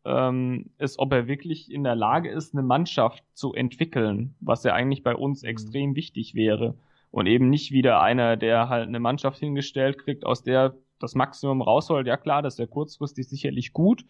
ähm, 0.05 0.71
ist, 0.77 0.99
ob 0.99 1.13
er 1.13 1.27
wirklich 1.27 1.71
in 1.71 1.83
der 1.83 1.95
Lage 1.95 2.29
ist, 2.29 2.53
eine 2.53 2.63
Mannschaft 2.63 3.23
zu 3.33 3.53
entwickeln, 3.53 4.35
was 4.39 4.63
ja 4.63 4.73
eigentlich 4.73 5.03
bei 5.03 5.15
uns 5.15 5.43
extrem 5.43 5.95
wichtig 5.95 6.33
wäre. 6.33 6.75
Und 7.11 7.27
eben 7.27 7.49
nicht 7.49 7.71
wieder 7.71 8.01
einer, 8.01 8.37
der 8.37 8.69
halt 8.69 8.87
eine 8.87 8.99
Mannschaft 8.99 9.37
hingestellt 9.39 9.97
kriegt, 9.99 10.25
aus 10.25 10.43
der 10.43 10.75
das 10.99 11.15
Maximum 11.15 11.61
rausholt. 11.61 12.07
Ja 12.07 12.17
klar, 12.17 12.41
das 12.41 12.53
ist 12.55 12.59
ja 12.59 12.67
kurzfristig 12.67 13.27
sicherlich 13.27 13.73
gut, 13.73 14.05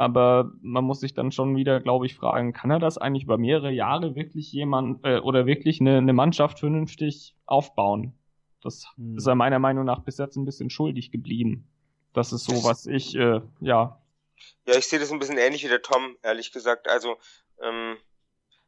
aber 0.00 0.50
man 0.62 0.84
muss 0.84 1.00
sich 1.00 1.12
dann 1.12 1.30
schon 1.30 1.56
wieder, 1.56 1.78
glaube 1.78 2.06
ich, 2.06 2.14
fragen, 2.14 2.54
kann 2.54 2.70
er 2.70 2.78
das 2.78 2.96
eigentlich 2.96 3.24
über 3.24 3.36
mehrere 3.36 3.70
Jahre 3.70 4.14
wirklich 4.16 4.50
jemand 4.50 5.04
äh, 5.04 5.18
oder 5.18 5.44
wirklich 5.44 5.80
eine, 5.80 5.98
eine 5.98 6.14
Mannschaft 6.14 6.58
vernünftig 6.58 7.36
aufbauen? 7.44 8.18
Das 8.62 8.86
Hm. 8.96 9.18
ist 9.18 9.26
er 9.26 9.34
meiner 9.34 9.58
Meinung 9.58 9.84
nach 9.84 10.00
bis 10.00 10.16
jetzt 10.16 10.36
ein 10.36 10.46
bisschen 10.46 10.70
schuldig 10.70 11.10
geblieben. 11.12 11.68
Das 12.14 12.32
ist 12.32 12.44
so, 12.44 12.64
was 12.64 12.86
ich, 12.86 13.14
äh, 13.14 13.42
ja, 13.60 14.00
Ja, 14.66 14.76
ich 14.78 14.86
sehe 14.88 14.98
das 14.98 15.12
ein 15.12 15.18
bisschen 15.18 15.36
ähnlich 15.38 15.64
wie 15.64 15.68
der 15.68 15.82
Tom, 15.82 16.16
ehrlich 16.22 16.50
gesagt. 16.50 16.88
Also, 16.88 17.16
ähm, 17.60 17.98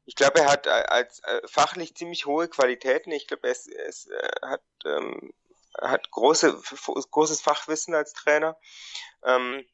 ich 0.05 0.16
glaube, 0.16 0.41
er 0.41 0.51
hat 0.53 0.68
als 0.68 1.20
äh, 1.20 1.41
fachlich 1.47 1.95
ziemlich 1.95 2.26
hohe 2.26 2.49
Qualitäten. 2.49 3.11
Ich 3.12 3.26
glaube, 3.26 3.47
er, 3.47 3.53
ist, 3.53 3.68
er 3.68 3.87
ist, 3.87 4.11
äh, 4.11 4.30
hat, 4.43 4.62
ähm, 4.85 5.33
hat 5.80 6.11
große, 6.11 6.61
großes 7.11 7.41
Fachwissen 7.41 7.95
als 7.95 8.12
Trainer. 8.12 8.57
Ähm, 9.24 9.64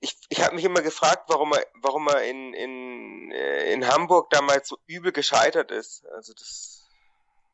ich, 0.00 0.16
ich 0.28 0.42
habe 0.42 0.54
mich 0.54 0.64
immer 0.64 0.82
gefragt, 0.82 1.24
warum 1.28 1.52
er, 1.52 1.66
warum 1.80 2.08
er 2.08 2.22
in, 2.22 2.54
in, 2.54 3.30
äh, 3.32 3.72
in 3.72 3.86
Hamburg 3.86 4.30
damals 4.30 4.68
so 4.68 4.78
übel 4.86 5.12
gescheitert 5.12 5.70
ist. 5.70 6.06
Also 6.06 6.32
das 6.34 6.82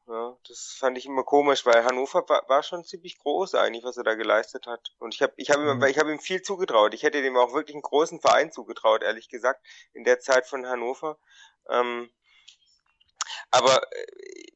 ja, 0.08 0.34
das 0.48 0.74
fand 0.78 0.96
ich 0.96 1.04
immer 1.04 1.22
komisch, 1.22 1.66
weil 1.66 1.84
Hannover 1.84 2.26
war, 2.30 2.48
war 2.48 2.62
schon 2.62 2.82
ziemlich 2.82 3.18
groß 3.18 3.54
eigentlich, 3.54 3.84
was 3.84 3.98
er 3.98 4.04
da 4.04 4.14
geleistet 4.14 4.66
hat. 4.66 4.94
Und 4.98 5.14
ich 5.14 5.20
habe 5.20 5.34
ich 5.36 5.50
hab 5.50 5.58
ihm, 5.58 5.76
mhm. 5.76 5.84
ich 5.84 5.98
hab 5.98 6.06
ihm 6.06 6.18
viel 6.18 6.40
zugetraut. 6.40 6.94
Ich 6.94 7.02
hätte 7.02 7.20
dem 7.20 7.36
auch 7.36 7.52
wirklich 7.52 7.74
einen 7.74 7.82
großen 7.82 8.18
Verein 8.18 8.50
zugetraut, 8.50 9.02
ehrlich 9.02 9.28
gesagt, 9.28 9.62
in 9.92 10.04
der 10.04 10.18
Zeit 10.18 10.46
von 10.46 10.66
Hannover. 10.66 11.18
Ähm, 11.68 12.10
aber 13.50 13.82
äh, 13.92 14.46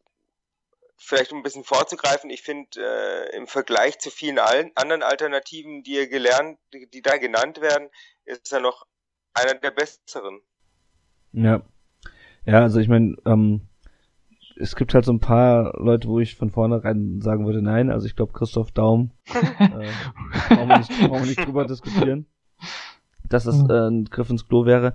vielleicht 1.02 1.32
um 1.32 1.38
ein 1.38 1.42
bisschen 1.42 1.64
vorzugreifen, 1.64 2.30
ich 2.30 2.42
finde 2.42 2.68
äh, 2.78 3.36
im 3.36 3.46
Vergleich 3.46 3.98
zu 3.98 4.10
vielen 4.10 4.38
anderen 4.38 5.02
Alternativen, 5.02 5.82
die 5.82 5.98
er 5.98 6.06
gelernt, 6.06 6.58
die, 6.72 6.88
die 6.88 7.02
da 7.02 7.16
genannt 7.18 7.60
werden, 7.60 7.88
ist 8.24 8.52
er 8.52 8.60
noch 8.60 8.86
einer 9.34 9.54
der 9.54 9.70
besseren. 9.70 10.40
Ja. 11.32 11.62
Ja, 12.44 12.60
also 12.60 12.80
ich 12.80 12.88
meine, 12.88 13.16
ähm, 13.24 13.68
es 14.56 14.76
gibt 14.76 14.94
halt 14.94 15.04
so 15.04 15.12
ein 15.12 15.20
paar 15.20 15.72
Leute, 15.78 16.08
wo 16.08 16.20
ich 16.20 16.36
von 16.36 16.50
vornherein 16.50 17.20
sagen 17.20 17.46
würde, 17.46 17.62
nein. 17.62 17.90
Also 17.90 18.06
ich 18.06 18.16
glaube, 18.16 18.32
Christoph 18.32 18.72
Daum, 18.72 19.12
äh, 19.26 19.90
brauchen, 20.48 20.68
wir 20.68 20.78
nicht, 20.78 20.90
brauchen 20.90 21.20
wir 21.20 21.26
nicht 21.26 21.46
drüber 21.46 21.66
diskutieren, 21.66 22.26
dass 23.28 23.44
das 23.44 23.60
äh, 23.68 23.88
ein 23.88 24.04
Griff 24.06 24.30
ins 24.30 24.46
Klo 24.46 24.66
wäre. 24.66 24.94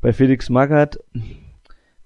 Bei 0.00 0.12
Felix 0.12 0.50
Magath, 0.50 0.98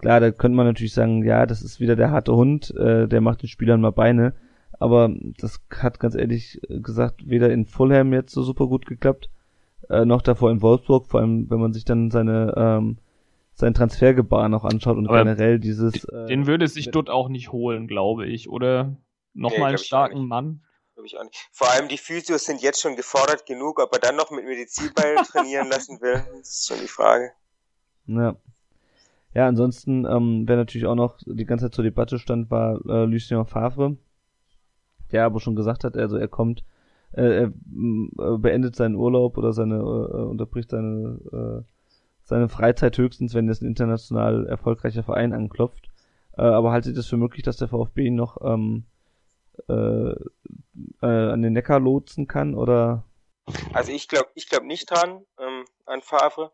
klar, 0.01 0.21
da 0.21 0.31
könnte 0.31 0.57
man 0.57 0.67
natürlich 0.67 0.93
sagen, 0.93 1.25
ja, 1.25 1.47
das 1.47 1.63
ist 1.63 1.81
wieder 1.81 1.97
der 1.97 2.11
harte 2.11 2.35
Hund, 2.35 2.75
äh, 2.77 3.07
der 3.07 3.21
macht 3.21 3.43
den 3.43 3.49
Spielern 3.49 3.81
mal 3.81 3.93
Beine. 3.93 4.35
Aber 4.79 5.11
das 5.39 5.61
hat 5.77 6.01
ganz 6.01 6.15
ehrlich 6.15 6.61
gesagt 6.69 7.29
weder 7.29 7.51
in 7.51 7.67
Fulham 7.67 8.13
jetzt 8.13 8.33
so 8.33 8.43
super 8.43 8.67
gut 8.67 8.87
geklappt, 8.87 9.29
äh, 9.91 10.05
noch 10.05 10.23
davor 10.23 10.51
in 10.51 10.63
Wolfsburg, 10.63 11.07
vor 11.07 11.21
allem 11.21 11.51
wenn 11.51 11.61
man 11.61 11.73
sich 11.73 11.85
dann 11.85 12.11
seine 12.11 12.55
ähm, 12.57 12.99
sein 13.53 13.75
Transfergebaren 13.75 14.55
auch 14.55 14.65
anschaut 14.65 14.97
und 14.97 15.07
Aber 15.07 15.19
generell 15.19 15.61
dieses. 15.61 15.93
Den, 15.93 16.25
äh, 16.25 16.27
den 16.27 16.47
würde 16.47 16.67
sich 16.67 16.91
dort 16.91 17.11
auch 17.11 17.29
nicht 17.29 17.53
holen, 17.53 17.87
glaube 17.87 18.27
ich, 18.27 18.49
oder 18.49 18.97
nochmal 19.35 19.59
nee, 19.59 19.67
einen 19.67 19.79
starken 19.79 20.27
Mann. 20.27 20.63
Ich 21.05 21.19
auch 21.19 21.25
nicht. 21.25 21.49
Vor 21.53 21.71
allem 21.71 21.89
die 21.89 21.97
Physios 21.97 22.45
sind 22.45 22.61
jetzt 22.61 22.81
schon 22.81 22.95
gefordert 22.95 23.47
genug, 23.47 23.81
ob 23.81 23.93
er 23.95 24.01
dann 24.01 24.17
noch 24.17 24.31
mit 24.31 24.45
Medizinball 24.45 25.15
trainieren 25.31 25.69
lassen 25.69 26.01
will, 26.01 26.23
das 26.39 26.49
ist 26.49 26.69
schon 26.69 26.79
die 26.81 26.89
Frage. 26.89 27.33
Ja. 28.07 28.37
Ja, 29.35 29.47
ansonsten, 29.47 30.05
ähm, 30.07 30.45
wer 30.47 30.57
natürlich 30.57 30.87
auch 30.87 30.97
noch 30.97 31.19
die 31.25 31.45
ganze 31.45 31.67
Zeit 31.67 31.75
zur 31.75 31.85
Debatte 31.85 32.19
stand, 32.19 32.51
war 32.51 32.81
äh, 32.87 33.05
Lucien 33.05 33.45
Favre, 33.47 33.97
der 35.13 35.25
aber 35.25 35.41
schon 35.41 35.55
gesagt 35.55 35.85
hat, 35.85 35.97
also 35.97 36.17
er 36.17 36.29
kommt, 36.29 36.65
äh, 37.13 37.23
er 37.23 37.47
äh, 37.47 38.39
beendet 38.39 38.75
seinen 38.75 38.97
Urlaub 38.97 39.39
oder 39.39 39.53
seine, 39.53 39.77
äh, 39.77 40.23
unterbricht 40.23 40.71
seine 40.71 41.65
äh, 41.65 41.81
seine 42.31 42.49
Freizeit 42.49 42.97
höchstens, 42.97 43.35
wenn 43.35 43.49
das 43.49 43.61
ein 43.61 43.67
international 43.67 44.47
erfolgreicher 44.47 45.03
Verein 45.03 45.33
anklopft. 45.33 45.89
Äh, 46.39 46.43
aber 46.43 46.71
haltet 46.71 46.97
es 46.97 47.09
für 47.09 47.17
möglich, 47.17 47.43
dass 47.43 47.57
der 47.57 47.69
VfB 47.69 48.07
ihn 48.07 48.15
noch 48.15 48.39
ähm, 48.43 48.85
äh, 49.69 50.13
äh, 51.03 51.07
an 51.07 51.43
den 51.43 51.53
Neckar 51.53 51.81
lotsen 51.81 52.27
kann 52.27 52.55
oder? 52.55 53.05
Also 53.75 53.93
ich 53.93 54.09
glaube, 54.09 54.29
ich 54.35 54.49
glaube 54.49 54.67
nicht 54.67 54.91
dran 54.91 55.23
ähm, 55.39 55.65
an 55.87 56.01
Favre. 56.03 56.53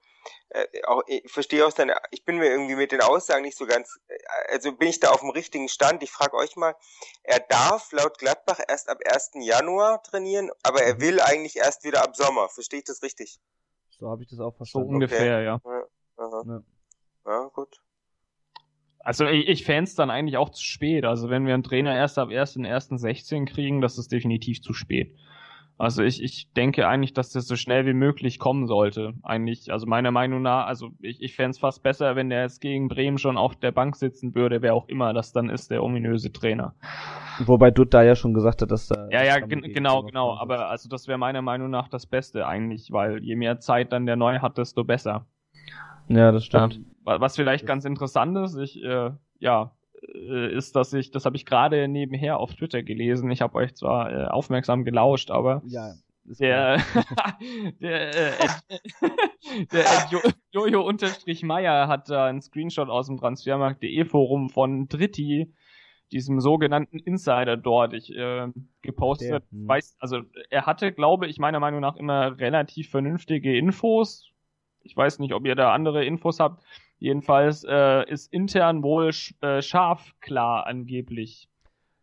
Äh, 0.51 0.67
auch, 0.87 1.03
ich 1.07 1.31
verstehe 1.31 1.67
aus 1.67 1.75
deiner, 1.75 2.01
ich 2.11 2.25
bin 2.25 2.39
mir 2.39 2.47
irgendwie 2.47 2.77
mit 2.77 2.93
den 2.93 3.01
Aussagen 3.01 3.43
nicht 3.43 3.57
so 3.57 3.67
ganz, 3.67 3.99
äh, 4.09 4.17
also 4.53 4.73
bin 4.73 4.89
ich 4.89 5.01
da 5.01 5.11
auf 5.11 5.21
dem 5.21 5.31
richtigen 5.31 5.69
Stand. 5.69 6.03
Ich 6.03 6.11
frage 6.11 6.37
euch 6.37 6.57
mal, 6.57 6.75
er 7.23 7.41
darf 7.41 7.93
laut 7.93 8.19
Gladbach 8.19 8.61
erst 8.67 8.89
ab 8.89 8.99
1. 9.05 9.33
Januar 9.41 10.03
trainieren, 10.03 10.51
aber 10.63 10.83
er 10.83 11.01
will 11.01 11.21
eigentlich 11.21 11.57
erst 11.57 11.85
wieder 11.85 12.03
ab 12.03 12.17
Sommer. 12.17 12.49
Verstehe 12.49 12.81
ich 12.81 12.85
das 12.85 13.03
richtig? 13.03 13.39
So 13.91 14.09
habe 14.11 14.23
ich 14.23 14.29
das 14.29 14.41
auch 14.41 14.55
verstanden. 14.55 14.89
So 14.89 14.95
ungefähr, 14.95 15.39
okay. 15.39 15.45
ja. 15.45 15.61
Ja, 16.19 16.43
ja. 16.47 16.63
ja, 17.27 17.49
gut. 17.53 17.81
Also 19.07 19.25
ich, 19.27 19.47
ich 19.47 19.65
fände 19.65 19.91
dann 19.97 20.11
eigentlich 20.11 20.37
auch 20.37 20.51
zu 20.51 20.65
spät. 20.65 21.05
Also 21.05 21.31
wenn 21.31 21.47
wir 21.47 21.55
einen 21.55 21.63
Trainer 21.63 21.95
erst 21.95 22.19
ab 22.19 22.29
1.1.16 22.29 23.47
kriegen, 23.47 23.81
das 23.81 23.99
ist 23.99 24.11
definitiv 24.11 24.61
zu 24.61 24.73
spät. 24.73 25.17
Also 25.79 26.03
ich, 26.03 26.23
ich 26.23 26.51
denke 26.55 26.89
eigentlich, 26.89 27.13
dass 27.13 27.33
das 27.33 27.47
so 27.47 27.55
schnell 27.55 27.85
wie 27.85 27.93
möglich 27.93 28.39
kommen 28.39 28.67
sollte. 28.67 29.13
Eigentlich, 29.23 29.71
also 29.71 29.87
meiner 29.87 30.11
Meinung 30.11 30.41
nach, 30.41 30.67
also 30.67 30.91
ich, 31.01 31.21
ich 31.21 31.37
fände 31.37 31.51
es 31.51 31.59
fast 31.59 31.83
besser, 31.83 32.17
wenn 32.17 32.31
der 32.31 32.43
jetzt 32.43 32.63
gegen 32.63 32.89
Bremen 32.89 33.19
schon 33.19 33.37
auf 33.37 33.57
der 33.57 33.73
Bank 33.73 33.97
sitzen 33.97 34.35
würde, 34.35 34.63
wer 34.63 34.75
auch 34.75 34.89
immer 34.89 35.13
das 35.13 35.33
dann 35.33 35.51
ist, 35.51 35.71
der 35.71 35.83
ominöse 35.83 36.33
Trainer. 36.33 36.75
Wobei 37.45 37.71
Dutt 37.71 37.93
da 37.93 38.03
ja 38.03 38.17
schon 38.17 38.33
gesagt 38.33 38.63
hat, 38.63 38.71
dass 38.71 38.89
da. 38.89 39.09
Ja, 39.11 39.23
ja, 39.23 39.39
genau, 39.39 40.03
genau. 40.03 40.35
Aber 40.39 40.71
also 40.71 40.89
das 40.89 41.09
wäre 41.09 41.19
meiner 41.19 41.43
Meinung 41.43 41.69
nach 41.69 41.89
das 41.89 42.07
Beste 42.07 42.47
eigentlich, 42.47 42.91
weil 42.91 43.23
je 43.23 43.37
mehr 43.37 43.61
Zeit 43.61 43.93
dann 43.93 44.07
der 44.07 44.17
Neu 44.17 44.39
hat, 44.39 44.57
desto 44.57 44.83
besser. 44.83 45.27
Ja, 46.09 46.33
das 46.33 46.47
stimmt. 46.47 46.81
Ja, 47.07 47.21
was 47.21 47.37
vielleicht 47.37 47.67
ganz 47.67 47.85
interessant 47.85 48.39
ist, 48.39 48.57
ich, 48.57 48.83
äh, 48.83 49.11
ja, 49.39 49.73
ist, 50.03 50.77
dass 50.77 50.93
ich, 50.93 51.11
das 51.11 51.25
habe 51.25 51.37
ich 51.37 51.47
gerade 51.47 51.89
nebenher 51.89 52.39
auf 52.39 52.55
Twitter 52.55 52.83
gelesen. 52.83 53.31
Ich 53.31 53.41
habe 53.41 53.55
euch 53.57 53.75
zwar 53.75 54.13
äh, 54.13 54.27
aufmerksam 54.27 54.85
gelauscht, 54.85 55.31
aber 55.31 55.63
ja, 55.67 55.95
der, 56.25 56.79
der, 57.81 58.15
äh, 58.15 58.49
der 59.73 59.85
jo 60.11 60.21
Jojo 60.51 60.83
unterstrich 60.83 61.43
Meier 61.43 61.89
hat 61.89 62.11
da 62.11 62.27
einen 62.27 62.43
Screenshot 62.43 62.89
aus 62.89 63.07
dem 63.07 63.19
Transfermarkt.de 63.19 64.05
Forum 64.05 64.49
von 64.51 64.89
Dritti, 64.89 65.55
diesem 66.13 66.41
sogenannten 66.41 66.99
Insider 66.99 67.57
dort, 67.57 67.93
ich 67.93 68.15
äh, 68.15 68.49
gepostet. 68.83 69.31
Der, 69.31 69.59
hm. 69.59 69.69
weiß, 69.69 69.97
also 69.99 70.21
er 70.51 70.67
hatte, 70.67 70.93
glaube 70.93 71.27
ich, 71.27 71.39
meiner 71.39 71.61
Meinung 71.61 71.81
nach 71.81 71.97
immer 71.97 72.39
relativ 72.39 72.91
vernünftige 72.91 73.57
Infos. 73.57 74.31
Ich 74.83 74.97
weiß 74.97 75.19
nicht, 75.19 75.35
ob 75.35 75.47
ihr 75.47 75.55
da 75.55 75.73
andere 75.73 76.05
Infos 76.05 76.41
habt. 76.41 76.63
Jedenfalls 76.99 77.65
äh, 77.69 78.09
ist 78.11 78.33
intern 78.33 78.83
wohl 78.83 79.11
äh, 79.41 79.61
scharf 79.61 80.15
klar 80.21 80.67
angeblich. 80.67 81.49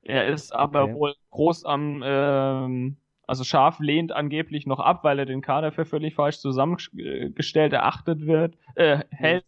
Er 0.03 0.27
ist 0.27 0.53
aber 0.53 0.83
okay. 0.83 0.93
wohl 0.95 1.15
groß 1.31 1.65
am, 1.65 2.03
ähm, 2.05 2.97
also 3.25 3.43
scharf 3.43 3.79
lehnt 3.79 4.11
angeblich 4.11 4.67
noch 4.67 4.79
ab, 4.79 5.03
weil 5.03 5.17
er 5.17 5.25
den 5.25 5.41
Kader 5.41 5.71
für 5.71 5.85
völlig 5.85 6.13
falsch 6.13 6.39
zusammengestellt 6.39 7.73
erachtet 7.73 8.27
wird, 8.27 8.57
äh, 8.75 8.99
hält. 9.09 9.45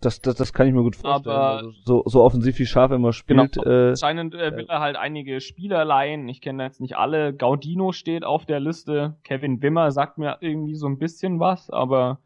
Das, 0.00 0.20
das, 0.20 0.34
das 0.34 0.52
kann 0.52 0.66
ich 0.66 0.72
mir 0.72 0.82
gut 0.82 0.96
vorstellen. 0.96 1.36
Aber 1.36 1.56
also 1.58 1.70
so, 1.84 2.02
so 2.06 2.22
offensiv 2.22 2.58
wie 2.58 2.66
Scharf 2.66 2.90
immer 2.90 3.12
spielt. 3.12 3.52
Genau, 3.52 3.66
äh, 3.66 3.90
anscheinend 3.90 4.34
äh, 4.34 4.56
will 4.56 4.66
er 4.68 4.80
halt 4.80 4.96
einige 4.96 5.40
Spieler 5.40 5.84
leihen. 5.84 6.28
Ich 6.28 6.40
kenne 6.40 6.64
jetzt 6.64 6.80
nicht 6.80 6.96
alle. 6.96 7.32
Gaudino 7.32 7.92
steht 7.92 8.24
auf 8.24 8.44
der 8.44 8.58
Liste. 8.58 9.16
Kevin 9.22 9.62
Wimmer 9.62 9.92
sagt 9.92 10.18
mir 10.18 10.38
irgendwie 10.40 10.74
so 10.74 10.86
ein 10.86 10.98
bisschen 10.98 11.38
was, 11.38 11.70
aber 11.70 12.18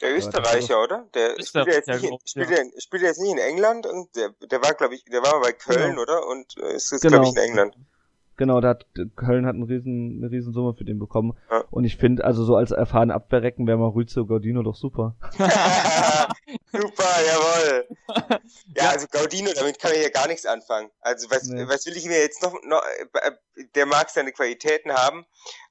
der 0.00 0.16
Österreicher, 0.16 0.82
oder? 0.82 1.06
Der 1.14 1.42
spielt, 1.42 1.66
jetzt 1.66 1.88
nicht 1.88 2.04
in, 2.04 2.18
spielt, 2.24 2.50
ja. 2.50 2.56
spielt 2.78 3.02
jetzt 3.02 3.20
nicht 3.20 3.32
in 3.32 3.38
England 3.38 3.86
und 3.86 4.14
der, 4.16 4.30
der 4.50 4.62
war, 4.62 4.74
glaube 4.74 4.94
ich, 4.94 5.04
der 5.04 5.22
war 5.22 5.40
bei 5.40 5.52
Köln, 5.52 5.90
genau. 5.90 6.02
oder? 6.02 6.26
Und 6.26 6.56
äh, 6.58 6.74
ist 6.74 6.90
jetzt, 6.92 7.02
genau. 7.02 7.22
glaube 7.22 7.28
ich, 7.28 7.36
in 7.36 7.50
England. 7.50 7.76
Genau, 8.36 8.60
da 8.60 8.70
hat 8.70 8.86
Köln 9.14 9.46
hat 9.46 9.54
einen 9.54 9.62
riesen, 9.62 10.18
eine 10.18 10.30
riesen 10.30 10.52
Summe 10.52 10.74
für 10.74 10.84
den 10.84 10.98
bekommen. 10.98 11.38
Ja. 11.50 11.64
Und 11.70 11.84
ich 11.84 11.96
finde, 11.96 12.24
also 12.24 12.44
so 12.44 12.56
als 12.56 12.72
erfahren 12.72 13.12
Abwehrrecken 13.12 13.66
wäre 13.66 13.78
Maurizio 13.78 14.26
Gaudino 14.26 14.62
doch 14.62 14.74
super. 14.74 15.14
super, 15.38 17.10
jawohl. 17.26 17.86
Ja, 18.76 18.90
also 18.90 19.06
Gaudino, 19.08 19.50
damit 19.54 19.78
kann 19.78 19.92
ich 19.92 20.02
ja 20.02 20.08
gar 20.08 20.26
nichts 20.26 20.46
anfangen. 20.46 20.90
Also 21.00 21.30
was, 21.30 21.44
nee. 21.44 21.64
was 21.68 21.86
will 21.86 21.96
ich 21.96 22.06
mir 22.06 22.18
jetzt 22.18 22.42
noch, 22.42 22.54
noch, 22.64 22.82
äh, 22.82 23.30
der 23.76 23.86
mag 23.86 24.10
seine 24.10 24.32
Qualitäten 24.32 24.92
haben, 24.92 25.26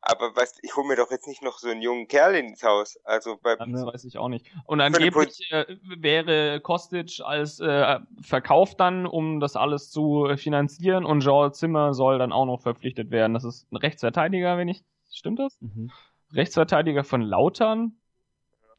aber 0.06 0.36
was, 0.36 0.58
ich 0.62 0.76
hole 0.76 0.88
mir 0.88 0.96
doch 0.96 1.12
jetzt 1.12 1.28
nicht 1.28 1.42
noch 1.42 1.60
so 1.60 1.70
einen 1.70 1.82
jungen 1.82 2.08
Kerl 2.08 2.36
ins 2.36 2.64
Haus. 2.64 3.00
Also 3.06 3.38
bei, 3.42 3.56
das 3.56 3.68
ja. 3.70 3.86
weiß 3.86 4.04
ich 4.06 4.18
auch 4.18 4.28
nicht. 4.28 4.46
Und 4.66 4.82
angeblich 4.82 5.50
äh, 5.52 5.78
wäre 5.98 6.60
Kostic 6.60 7.22
als 7.24 7.60
äh, 7.60 8.00
verkauft 8.22 8.80
dann, 8.80 9.06
um 9.06 9.40
das 9.40 9.56
alles 9.56 9.90
zu 9.92 10.28
finanzieren 10.36 11.06
und 11.06 11.22
Joel 11.22 11.54
Zimmer 11.54 11.94
soll 11.94 12.20
dann 12.20 12.34
auch 12.34 12.46
noch 12.46 12.62
verpflichtet 12.62 13.12
werden. 13.12 13.34
Das 13.34 13.46
ist 13.46 13.72
ein 13.72 13.78
Rechtsverteidiger, 13.78 14.58
wenn 14.58 14.68
ich, 14.68 14.84
stimmt 15.12 15.40
das? 15.40 15.58
Mhm. 15.62 15.92
Rechtsverteidiger 16.34 17.04
von 17.04 17.22
Lautern, 17.22 17.98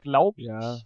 glaube 0.01 0.39
ich. 0.41 0.47
Ja. 0.47 0.77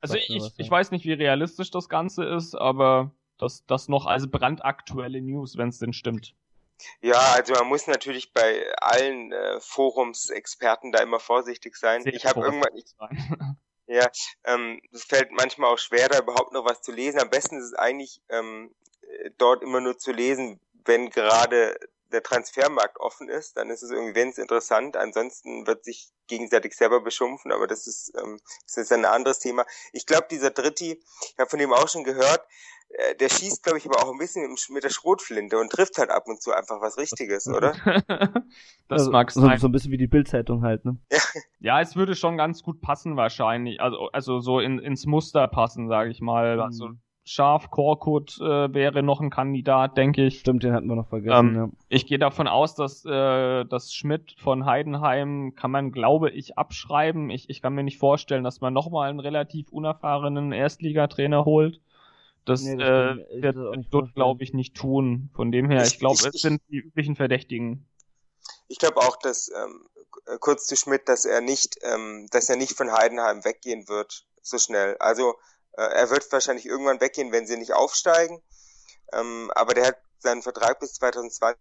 Also 0.00 0.16
ich, 0.16 0.40
was, 0.40 0.54
ich 0.56 0.70
weiß 0.70 0.90
nicht, 0.90 1.04
wie 1.04 1.12
realistisch 1.12 1.70
das 1.70 1.88
Ganze 1.88 2.24
ist, 2.24 2.54
aber 2.54 3.12
das, 3.38 3.64
das 3.66 3.88
noch 3.88 4.06
als 4.06 4.30
brandaktuelle 4.30 5.20
News, 5.20 5.56
wenn 5.56 5.68
es 5.68 5.78
denn 5.78 5.92
stimmt. 5.92 6.34
Ja, 7.00 7.32
also 7.34 7.54
man 7.54 7.68
muss 7.68 7.86
natürlich 7.86 8.32
bei 8.32 8.66
allen 8.78 9.32
äh, 9.32 9.60
Forumsexperten 9.60 10.92
da 10.92 11.00
immer 11.02 11.20
vorsichtig 11.20 11.76
sein. 11.76 12.02
Sehr 12.02 12.14
ich 12.14 12.26
habe 12.26 12.40
irgendwann, 12.40 12.76
ich, 12.76 12.94
ja, 13.86 14.06
ähm, 14.44 14.80
es 14.92 15.04
fällt 15.04 15.30
manchmal 15.32 15.72
auch 15.72 15.78
schwer, 15.78 16.08
da 16.08 16.18
überhaupt 16.18 16.52
noch 16.52 16.64
was 16.64 16.82
zu 16.82 16.92
lesen. 16.92 17.20
Am 17.20 17.30
besten 17.30 17.58
ist 17.58 17.66
es 17.66 17.74
eigentlich 17.74 18.20
ähm, 18.28 18.74
dort 19.38 19.62
immer 19.62 19.80
nur 19.80 19.98
zu 19.98 20.12
lesen, 20.12 20.60
wenn 20.84 21.10
gerade 21.10 21.78
der 22.12 22.22
Transfermarkt 22.22 22.98
offen 22.98 23.28
ist, 23.28 23.56
dann 23.56 23.70
ist 23.70 23.82
es 23.82 23.90
irgendwie 23.90 24.14
wenn 24.14 24.28
es 24.28 24.38
interessant. 24.38 24.96
Ansonsten 24.96 25.66
wird 25.66 25.84
sich 25.84 26.10
gegenseitig 26.26 26.74
selber 26.74 27.00
beschumpfen, 27.00 27.52
aber 27.52 27.66
das 27.66 27.86
ist, 27.86 28.12
ähm, 28.18 28.40
das 28.64 28.76
ist 28.76 28.92
ein 28.92 29.04
anderes 29.04 29.38
Thema. 29.38 29.64
Ich 29.92 30.06
glaube, 30.06 30.26
dieser 30.30 30.50
Dritti, 30.50 31.02
ich 31.22 31.38
habe 31.38 31.50
von 31.50 31.58
dem 31.58 31.72
auch 31.72 31.88
schon 31.88 32.04
gehört, 32.04 32.46
äh, 32.88 33.14
der 33.16 33.28
schießt, 33.28 33.62
glaube 33.62 33.78
ich, 33.78 33.86
aber 33.86 34.02
auch 34.02 34.12
ein 34.12 34.18
bisschen 34.18 34.56
mit 34.70 34.84
der 34.84 34.90
Schrotflinte 34.90 35.58
und 35.58 35.70
trifft 35.70 35.98
halt 35.98 36.10
ab 36.10 36.24
und 36.26 36.40
zu 36.40 36.52
einfach 36.52 36.80
was 36.80 36.98
Richtiges, 36.98 37.46
oder? 37.54 37.72
das 38.88 39.00
also, 39.00 39.10
mag 39.10 39.30
so, 39.30 39.40
sein. 39.40 39.58
so 39.58 39.68
ein 39.68 39.72
bisschen 39.72 39.92
wie 39.92 39.98
die 39.98 40.06
Bildzeitung 40.06 40.62
halt, 40.62 40.84
ne? 40.84 40.98
Ja. 41.10 41.18
Ja, 41.58 41.80
es 41.80 41.96
würde 41.96 42.14
schon 42.14 42.36
ganz 42.36 42.62
gut 42.62 42.80
passen 42.80 43.16
wahrscheinlich. 43.16 43.80
Also, 43.80 44.08
also 44.12 44.40
so 44.40 44.60
in, 44.60 44.78
ins 44.78 45.06
Muster 45.06 45.48
passen, 45.48 45.88
sage 45.88 46.10
ich 46.10 46.20
mal. 46.20 46.60
Also 46.60 46.88
Mhm. 46.88 47.00
Scharf, 47.28 47.70
Korkut 47.72 48.38
äh, 48.40 48.72
wäre 48.72 49.02
noch 49.02 49.20
ein 49.20 49.30
Kandidat, 49.30 49.96
denke 49.96 50.26
ich. 50.26 50.38
Stimmt, 50.40 50.62
den 50.62 50.72
hatten 50.72 50.86
wir 50.88 50.94
noch 50.94 51.08
vergessen, 51.08 51.48
Ähm, 51.48 51.54
ja. 51.56 51.68
Ich 51.88 52.06
gehe 52.06 52.20
davon 52.20 52.46
aus, 52.46 52.76
dass 52.76 53.04
äh, 53.04 53.64
das 53.64 53.92
Schmidt 53.92 54.36
von 54.38 54.64
Heidenheim 54.64 55.54
kann 55.56 55.72
man, 55.72 55.90
glaube 55.90 56.30
ich, 56.30 56.56
abschreiben. 56.56 57.28
Ich, 57.30 57.50
ich 57.50 57.60
kann 57.62 57.74
mir 57.74 57.82
nicht 57.82 57.98
vorstellen, 57.98 58.44
dass 58.44 58.60
man 58.60 58.72
nochmal 58.72 59.10
einen 59.10 59.18
relativ 59.18 59.70
unerfahrenen 59.72 60.52
Erstligatrainer 60.52 61.44
holt. 61.44 61.80
Das, 62.44 62.62
Nee, 62.62 62.76
das 62.76 63.16
äh, 63.16 63.42
wird 63.42 63.56
vorstellen. 63.56 64.12
glaube 64.14 64.44
ich, 64.44 64.54
nicht 64.54 64.76
tun. 64.76 65.30
Von 65.34 65.50
dem 65.50 65.68
her, 65.68 65.82
Ich- 65.82 65.94
ich 65.94 65.98
glaube, 65.98 66.14
es 66.32 66.40
sind 66.40 66.62
die 66.70 66.76
üblichen 66.78 67.16
Verdächtigen. 67.16 67.86
Ich 68.68 68.78
glaube 68.78 68.98
auch, 68.98 69.16
dass 69.16 69.50
ähm, 69.50 69.84
kurz 70.38 70.66
zu 70.66 70.76
Schmidt, 70.76 71.08
dass 71.08 71.24
er 71.24 71.40
nicht, 71.40 71.76
ähm, 71.82 72.28
dass 72.30 72.48
er 72.48 72.56
nicht 72.56 72.76
von 72.76 72.92
Heidenheim 72.92 73.44
weggehen 73.44 73.88
wird 73.88 74.24
so 74.42 74.58
schnell. 74.58 74.96
Also 75.00 75.34
er 75.82 76.10
wird 76.10 76.30
wahrscheinlich 76.32 76.66
irgendwann 76.66 77.00
weggehen, 77.00 77.32
wenn 77.32 77.46
sie 77.46 77.56
nicht 77.56 77.72
aufsteigen. 77.72 78.42
Ähm, 79.12 79.50
aber 79.54 79.74
der 79.74 79.88
hat 79.88 79.98
seinen 80.18 80.42
Vertrag 80.42 80.80
bis 80.80 80.94
2020 80.94 81.60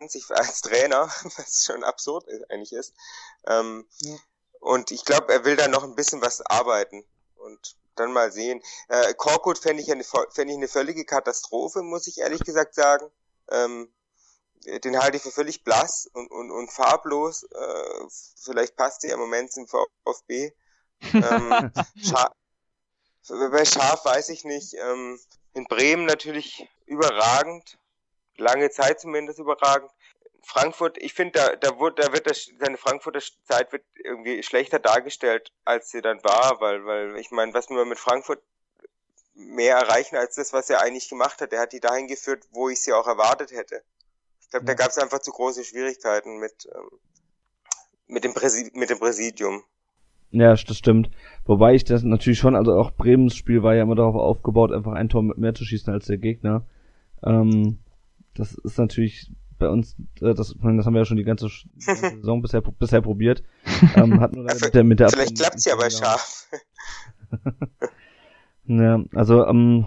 als 0.30 0.60
Trainer, 0.60 1.10
was 1.36 1.64
schon 1.64 1.84
absurd 1.84 2.26
eigentlich 2.50 2.72
ist. 2.72 2.94
Ähm, 3.46 3.86
Ja. 4.00 4.16
Und 4.60 4.90
ich 4.90 5.04
glaube, 5.04 5.32
er 5.32 5.44
will 5.44 5.56
da 5.56 5.68
noch 5.68 5.84
ein 5.84 5.94
bisschen 5.94 6.22
was 6.22 6.40
arbeiten 6.40 7.04
und 7.36 7.76
dann 7.94 8.12
mal 8.12 8.32
sehen. 8.32 8.60
Äh, 8.88 9.14
Korkut 9.14 9.58
fände 9.58 9.82
ich, 9.82 9.92
eine, 9.92 10.02
fänd 10.02 10.50
ich 10.50 10.56
eine 10.56 10.68
völlige 10.68 11.04
Katastrophe, 11.04 11.82
muss 11.82 12.06
ich 12.06 12.18
ehrlich 12.18 12.40
gesagt 12.40 12.74
sagen. 12.74 13.08
Ähm, 13.50 13.92
den 14.64 14.98
halte 15.00 15.18
ich 15.18 15.22
für 15.22 15.30
völlig 15.30 15.62
blass 15.62 16.08
und, 16.12 16.30
und, 16.30 16.50
und 16.50 16.72
farblos. 16.72 17.44
Äh, 17.44 18.06
vielleicht 18.42 18.76
passt 18.76 19.04
er 19.04 19.14
im 19.14 19.20
Moment 19.20 19.52
zum 19.52 19.66
VfB. 19.66 20.52
Ähm, 21.12 21.70
Scha 22.02 22.32
bei 23.28 23.64
Schaf 23.64 24.04
weiß 24.04 24.28
ich 24.30 24.44
nicht. 24.44 24.74
Ähm, 24.74 25.18
in 25.54 25.64
Bremen 25.64 26.04
natürlich 26.06 26.68
überragend. 26.86 27.78
Lange 28.36 28.70
Zeit 28.70 29.00
zumindest 29.00 29.38
überragend. 29.38 29.90
Frankfurt, 30.42 30.98
ich 30.98 31.12
finde, 31.12 31.38
da, 31.38 31.56
da, 31.56 31.80
wird, 31.80 31.98
da 31.98 32.12
wird 32.12 32.30
das, 32.30 32.48
seine 32.60 32.76
Frankfurter 32.76 33.20
Zeit 33.48 33.72
wird 33.72 33.84
irgendwie 33.94 34.42
schlechter 34.42 34.78
dargestellt, 34.78 35.52
als 35.64 35.90
sie 35.90 36.02
dann 36.02 36.22
war, 36.22 36.60
weil, 36.60 36.84
weil 36.86 37.16
ich 37.18 37.30
meine, 37.32 37.52
was 37.52 37.68
wir 37.68 37.84
mit 37.84 37.98
Frankfurt 37.98 38.40
mehr 39.34 39.76
erreichen 39.76 40.16
als 40.16 40.36
das, 40.36 40.52
was 40.52 40.70
er 40.70 40.80
eigentlich 40.80 41.08
gemacht 41.08 41.40
hat. 41.40 41.52
Er 41.52 41.60
hat 41.60 41.72
die 41.72 41.80
dahin 41.80 42.06
geführt, 42.06 42.44
wo 42.50 42.68
ich 42.68 42.80
sie 42.80 42.92
auch 42.92 43.06
erwartet 43.06 43.50
hätte. 43.50 43.82
Ich 44.40 44.50
glaube, 44.50 44.66
da 44.66 44.72
Ja. 44.72 44.76
gab 44.76 44.90
es 44.90 44.98
einfach 44.98 45.18
zu 45.18 45.32
große 45.32 45.64
Schwierigkeiten 45.64 46.38
mit, 46.38 46.68
ähm, 46.72 46.90
mit, 48.06 48.24
dem 48.24 48.32
Präsi 48.32 48.70
mit 48.74 48.88
dem 48.88 48.98
Präsidium. 48.98 49.64
Ja, 50.30 50.54
das 50.54 50.76
stimmt. 50.76 51.10
Wobei 51.44 51.74
ich 51.74 51.84
das 51.84 52.02
natürlich 52.02 52.38
schon, 52.38 52.56
also 52.56 52.74
auch 52.74 52.90
Bremens 52.90 53.36
Spiel 53.36 53.62
war 53.62 53.74
ja 53.74 53.82
immer 53.82 53.94
darauf 53.94 54.16
aufgebaut, 54.16 54.72
einfach 54.72 54.92
ein 54.92 55.08
Tor 55.08 55.22
mehr 55.22 55.54
zu 55.54 55.64
schießen 55.64 55.92
als 55.92 56.06
der 56.06 56.18
Gegner. 56.18 56.66
Ähm, 57.22 57.78
das 58.34 58.54
ist 58.54 58.78
natürlich 58.78 59.30
bei 59.58 59.68
uns, 59.68 59.96
äh, 60.20 60.34
das, 60.34 60.54
das 60.54 60.62
haben 60.62 60.94
wir 60.94 61.00
ja 61.00 61.04
schon 61.04 61.16
die 61.16 61.24
ganze, 61.24 61.48
Saison 61.78 62.42
bisher, 62.42 62.60
bisher 62.60 63.00
probiert. 63.00 63.42
Ähm, 63.94 64.20
hat 64.20 64.34
nur 64.34 64.44
leider 64.44 64.60
mit 64.64 64.74
der, 64.74 64.84
mit 64.84 65.00
der 65.00 65.08
Vielleicht 65.10 65.36
klappt's 65.36 65.64
ja 65.64 65.76
bei 65.76 65.90
Schaf. 65.90 66.50
Ja, 68.68 69.04
also 69.14 69.46
ähm, 69.46 69.86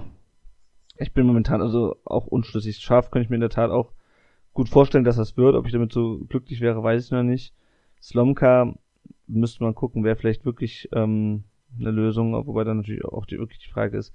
ich 0.98 1.14
bin 1.14 1.26
momentan 1.26 1.62
also 1.62 1.98
auch 2.06 2.28
unschlüssig. 2.28 2.78
Scharf 2.78 3.12
könnte 3.12 3.26
ich 3.26 3.30
mir 3.30 3.36
in 3.36 3.42
der 3.42 3.50
Tat 3.50 3.72
auch 3.72 3.92
gut 4.54 4.70
vorstellen, 4.70 5.04
dass 5.04 5.18
das 5.18 5.38
wird. 5.38 5.56
Ob 5.56 5.66
ich 5.66 5.74
damit 5.74 5.92
so 5.92 6.20
glücklich 6.30 6.62
wäre, 6.62 6.82
weiß 6.82 7.06
ich 7.06 7.12
noch 7.12 7.24
nicht. 7.24 7.54
Slomka 8.02 8.74
müsste 9.30 9.64
man 9.64 9.76
gucken, 9.76 10.04
wäre 10.04 10.16
vielleicht 10.16 10.46
wirklich 10.46 10.90
ähm, 10.92 11.44
eine 11.80 11.92
Lösung, 11.92 12.34
wobei 12.48 12.64
dann 12.64 12.78
natürlich 12.78 13.06
auch 13.06 13.26
die 13.26 13.38
wirklich 13.38 13.60
die 13.60 13.72
Frage 13.72 13.98
ist, 13.98 14.14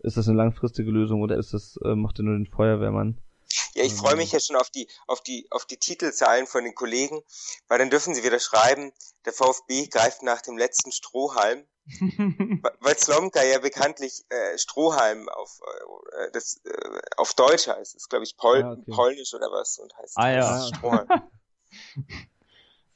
ist 0.00 0.16
das 0.16 0.28
eine 0.28 0.36
langfristige 0.36 0.90
Lösung 0.90 1.22
oder 1.22 1.36
ist 1.38 1.54
das, 1.54 1.78
äh, 1.84 1.94
macht 1.94 2.18
er 2.18 2.24
nur 2.24 2.34
den 2.34 2.46
Feuerwehrmann? 2.46 3.18
Ja, 3.74 3.84
ich 3.84 3.94
freue 3.94 4.16
mich 4.16 4.32
ja 4.32 4.40
schon 4.40 4.56
auf 4.56 4.70
die, 4.70 4.88
auf 5.06 5.22
die, 5.22 5.46
auf 5.50 5.66
die 5.66 5.76
Titelzahlen 5.76 6.46
von 6.46 6.64
den 6.64 6.74
Kollegen, 6.74 7.20
weil 7.68 7.78
dann 7.78 7.90
dürfen 7.90 8.14
sie 8.14 8.24
wieder 8.24 8.40
schreiben, 8.40 8.92
der 9.24 9.32
VfB 9.32 9.86
greift 9.86 10.22
nach 10.22 10.42
dem 10.42 10.56
letzten 10.58 10.92
Strohhalm, 10.92 11.64
weil 12.80 12.98
Slomka 12.98 13.42
ja 13.44 13.58
bekanntlich 13.58 14.24
äh, 14.30 14.58
Strohhalm 14.58 15.28
auf, 15.28 15.60
äh, 16.18 16.30
das, 16.32 16.60
äh, 16.64 17.00
auf 17.16 17.34
Deutsch 17.34 17.68
heißt. 17.68 17.94
Das 17.94 18.02
ist, 18.02 18.08
glaube 18.08 18.24
ich, 18.24 18.36
Pol 18.36 18.62
Ah, 18.62 18.72
okay. 18.72 18.90
Polnisch 18.90 19.34
oder 19.34 19.50
was 19.52 19.78
und 19.78 19.96
heißt 19.96 20.16
Ah, 20.16 20.30
ja. 20.30 20.54
heißt 20.54 20.76
Strohhalm. 20.76 21.08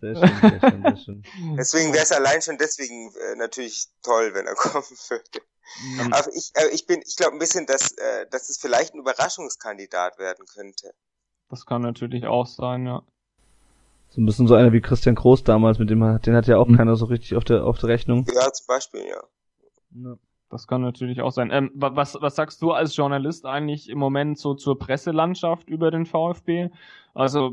Sehr 0.00 0.16
schön, 0.16 0.30
sehr 0.40 0.60
schön, 0.60 0.82
sehr 0.82 0.96
schön. 0.96 1.22
Deswegen 1.58 1.92
wäre 1.92 2.02
es 2.04 2.12
allein 2.12 2.40
schon 2.42 2.56
deswegen 2.58 3.12
äh, 3.14 3.36
natürlich 3.36 3.86
toll, 4.02 4.32
wenn 4.34 4.46
er 4.46 4.54
kommen 4.56 4.84
würde. 5.08 5.40
Aber 6.12 6.28
ich, 6.34 6.50
äh, 6.54 6.68
ich 6.72 6.86
bin, 6.86 7.02
ich 7.06 7.16
glaube 7.16 7.32
ein 7.36 7.38
bisschen, 7.38 7.66
dass, 7.66 7.92
äh, 7.92 8.26
dass 8.30 8.48
es 8.48 8.58
vielleicht 8.58 8.94
ein 8.94 9.00
Überraschungskandidat 9.00 10.18
werden 10.18 10.44
könnte. 10.46 10.92
Das 11.48 11.66
kann 11.66 11.82
natürlich 11.82 12.26
auch 12.26 12.46
sein, 12.46 12.86
ja. 12.86 13.02
So 14.10 14.20
ein 14.20 14.26
bisschen 14.26 14.48
so 14.48 14.54
einer 14.54 14.72
wie 14.72 14.80
Christian 14.80 15.14
Groß 15.14 15.44
damals, 15.44 15.78
mit 15.78 15.90
dem 15.90 16.02
hat, 16.02 16.26
den 16.26 16.34
hat 16.34 16.46
ja 16.46 16.56
auch 16.56 16.66
Mhm. 16.66 16.76
keiner 16.76 16.96
so 16.96 17.04
richtig 17.06 17.36
auf 17.36 17.44
der 17.44 17.64
auf 17.64 17.78
der 17.78 17.88
Rechnung. 17.90 18.26
Ja, 18.34 18.52
zum 18.52 18.66
Beispiel, 18.66 19.04
ja. 19.06 19.22
Ja. 19.92 20.16
Das 20.48 20.66
kann 20.66 20.80
natürlich 20.80 21.20
auch 21.22 21.30
sein. 21.30 21.50
Ähm, 21.52 21.70
wa- 21.74 21.94
was, 21.94 22.16
was 22.20 22.34
sagst 22.34 22.60
du 22.60 22.72
als 22.72 22.96
Journalist 22.96 23.46
eigentlich 23.46 23.88
im 23.88 23.98
Moment 23.98 24.36
so 24.36 24.54
zur 24.54 24.76
Presselandschaft 24.80 25.68
über 25.70 25.92
den 25.92 26.06
VfB? 26.06 26.70
Also 27.14 27.52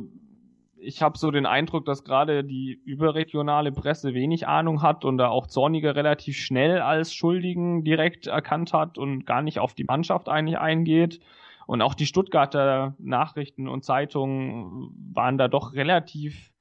ich 0.79 1.01
habe 1.01 1.17
so 1.17 1.31
den 1.31 1.45
Eindruck, 1.45 1.85
dass 1.85 2.03
gerade 2.03 2.43
die 2.43 2.79
überregionale 2.85 3.71
Presse 3.71 4.13
wenig 4.13 4.47
Ahnung 4.47 4.81
hat 4.81 5.05
und 5.05 5.17
da 5.17 5.29
auch 5.29 5.47
Zorniger 5.47 5.95
relativ 5.95 6.37
schnell 6.37 6.81
als 6.81 7.13
Schuldigen 7.13 7.83
direkt 7.83 8.27
erkannt 8.27 8.73
hat 8.73 8.97
und 8.97 9.25
gar 9.25 9.41
nicht 9.41 9.59
auf 9.59 9.73
die 9.73 9.85
Mannschaft 9.85 10.29
eigentlich 10.29 10.57
eingeht. 10.57 11.19
Und 11.65 11.81
auch 11.81 11.95
die 11.95 12.05
Stuttgarter 12.05 12.95
Nachrichten 12.99 13.67
und 13.67 13.83
Zeitungen 13.83 14.91
waren 15.13 15.37
da 15.37 15.47
doch 15.47 15.73
relativ 15.73 16.51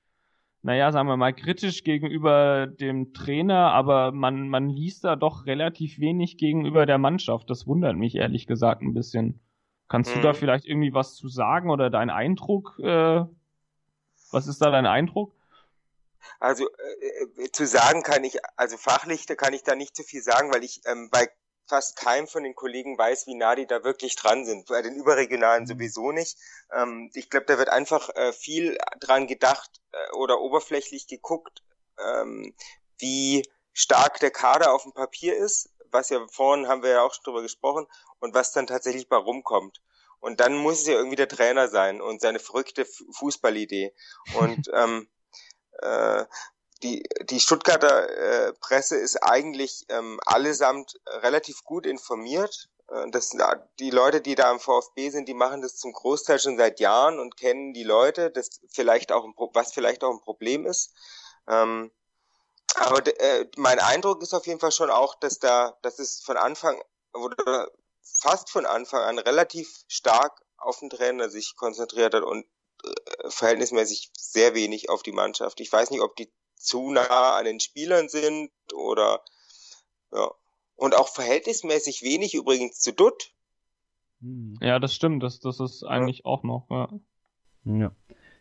naja, 0.63 0.91
sagen 0.91 1.07
wir 1.07 1.17
mal, 1.17 1.33
kritisch 1.33 1.85
gegenüber 1.85 2.67
dem 2.67 3.13
Trainer, 3.13 3.71
aber 3.71 4.11
man, 4.11 4.49
man 4.49 4.69
liest 4.69 5.05
da 5.05 5.15
doch 5.15 5.47
relativ 5.47 6.01
wenig 6.01 6.39
gegenüber 6.39 6.87
der 6.87 6.99
Mannschaft. 6.99 7.49
Das 7.51 7.69
wundert 7.69 7.97
mich 7.97 8.17
ehrlich 8.17 8.49
gesagt 8.49 8.83
ein 8.83 8.93
bisschen. 8.93 9.39
Kannst 9.87 10.13
du 10.13 10.19
Mhm. 10.19 10.23
da 10.25 10.33
vielleicht 10.33 10.65
irgendwie 10.67 10.93
was 10.93 11.15
zu 11.15 11.29
sagen 11.29 11.71
oder 11.71 11.89
dein 11.89 12.11
Eindruck? 12.11 12.81
Äh, 12.83 13.25
was 14.31 14.47
ist 14.47 14.61
da 14.61 14.71
dein 14.71 14.87
Eindruck? 14.87 15.33
Also 16.41 16.69
äh, 16.69 17.45
äh, 17.45 17.53
zu 17.53 17.67
sagen 17.67 18.03
kann 18.03 18.25
ich, 18.25 18.39
also 18.57 18.77
fachlich, 18.77 19.27
da 19.27 19.35
kann 19.35 19.55
ich 19.55 19.63
da 19.63 19.75
nicht 19.75 19.97
zu 19.97 20.03
viel 20.03 20.23
sagen, 20.23 20.53
weil 20.53 20.65
ich 20.65 20.81
ähm, 20.87 21.09
bei 21.11 21.31
fast 21.69 21.97
keinem 21.97 22.29
von 22.29 22.45
den 22.45 22.55
Kollegen 22.55 22.97
weiß, 22.97 23.27
wie 23.27 23.35
nah 23.35 23.55
die 23.55 23.67
da 23.67 23.85
wirklich 23.85 24.17
dran 24.17 24.45
sind. 24.45 24.69
Bei 24.69 24.83
den 24.83 24.95
Überregionalen 24.95 25.67
sowieso 25.67 26.13
nicht. 26.13 26.39
Ähm, 26.73 27.11
ich 27.15 27.31
glaube, 27.31 27.47
da 27.47 27.59
wird 27.59 27.69
einfach 27.69 28.09
äh, 28.15 28.33
viel 28.33 28.79
dran 29.01 29.27
gedacht 29.27 29.81
äh, 29.93 30.17
oder 30.17 30.41
oberflächlich 30.41 31.07
geguckt, 31.07 31.63
ähm, 31.99 32.55
wie 32.99 33.49
stark 33.73 34.21
der 34.21 34.31
Kader 34.31 34.73
auf 34.73 34.85
dem 34.85 34.93
Papier 34.93 35.37
ist, 35.37 35.71
was 35.91 36.11
ja 36.11 36.25
vorhin 36.31 36.69
haben 36.69 36.83
wir 36.83 36.91
ja 36.91 37.03
auch 37.03 37.15
schon 37.15 37.25
drüber 37.25 37.43
gesprochen, 37.43 37.87
und 38.21 38.35
was 38.35 38.53
dann 38.53 38.67
tatsächlich 38.67 39.09
bei 39.09 39.17
rumkommt. 39.17 39.81
Und 40.21 40.41
dann 40.41 40.55
muss 40.57 40.81
es 40.81 40.87
ja 40.87 40.95
irgendwie 40.95 41.17
der 41.17 41.29
Trainer 41.29 41.69
sein 41.69 42.01
und 42.01 42.21
seine 42.21 42.39
verrückte 42.39 42.85
Fußballidee. 42.85 43.95
Und 44.41 44.69
ähm, 44.75 45.09
äh, 45.79 46.25
die, 46.83 47.09
die 47.25 47.41
Stuttgarter 47.41 48.09
äh, 48.11 48.53
Presse 48.55 48.97
ist 48.97 49.17
eigentlich 49.23 49.87
ähm, 49.89 50.21
allesamt 50.27 51.01
relativ 51.07 51.65
gut 51.65 51.87
informiert. 51.87 52.69
Äh, 52.91 53.11
Das, 53.11 53.37
die 53.79 53.91
Leute, 53.91 54.21
die 54.21 54.35
da 54.35 54.51
am 54.51 54.61
VfB 54.61 55.11
sind, 55.11 55.29
die 55.29 55.35
machen 55.35 55.63
das 55.63 55.77
zum 55.77 55.93
Großteil 55.93 56.39
schon 56.39 56.57
seit 56.57 56.81
Jahren 56.81 57.19
und 57.19 57.37
kennen 57.37 57.73
die 57.73 57.85
Leute, 57.85 58.31
das 58.31 58.61
vielleicht 58.69 59.13
auch 59.13 59.25
ein, 59.25 59.35
was 59.55 59.73
vielleicht 59.73 60.05
auch 60.05 60.13
ein 60.13 60.21
Problem 60.21 60.67
ist. 60.67 60.93
Ähm, 61.49 61.91
aber 62.75 63.07
äh, 63.07 63.47
mein 63.57 63.79
Eindruck 63.79 64.23
ist 64.23 64.35
auf 64.35 64.47
jeden 64.47 64.61
Fall 64.61 64.73
schon 64.73 64.91
auch, 64.91 65.15
dass 65.15 65.39
da, 65.39 65.79
dass 65.83 65.99
es 65.99 66.21
von 66.21 66.37
Anfang 66.37 66.83
oder 67.15 67.71
fast 68.21 68.51
von 68.51 68.67
Anfang 68.67 69.03
an 69.03 69.19
relativ 69.19 69.85
stark 69.89 70.43
auf 70.57 70.81
den 70.81 70.91
Trainer 70.91 71.29
sich 71.29 71.55
konzentriert 71.57 72.15
hat 72.15 72.23
und 72.23 72.45
äh, 72.85 73.31
verhältnismäßig 73.31 74.11
sehr 74.17 74.55
wenig 74.55 74.91
auf 74.91 75.03
die 75.03 75.13
Mannschaft. 75.13 75.61
Ich 75.61 75.73
weiß 75.73 75.91
nicht, 75.91 76.03
ob 76.03 76.17
die 76.17 76.31
zu 76.55 76.91
nah 76.91 77.37
an 77.37 77.45
den 77.45 77.61
Spielern 77.61 78.09
sind 78.09 78.51
oder 78.75 79.23
ja. 80.13 80.31
Und 80.75 80.95
auch 80.95 81.09
verhältnismäßig 81.09 82.03
wenig 82.03 82.35
übrigens 82.35 82.81
zu 82.81 82.93
Dutt. 82.93 83.33
Hm. 84.21 84.59
Ja, 84.61 84.79
das 84.79 84.95
stimmt. 84.95 85.23
Das, 85.23 85.41
das 85.41 85.59
ist 85.59 85.85
eigentlich 85.85 86.27
auch 86.27 86.43
noch. 86.43 86.67
Ja. 86.71 86.89
Ja. 87.65 87.97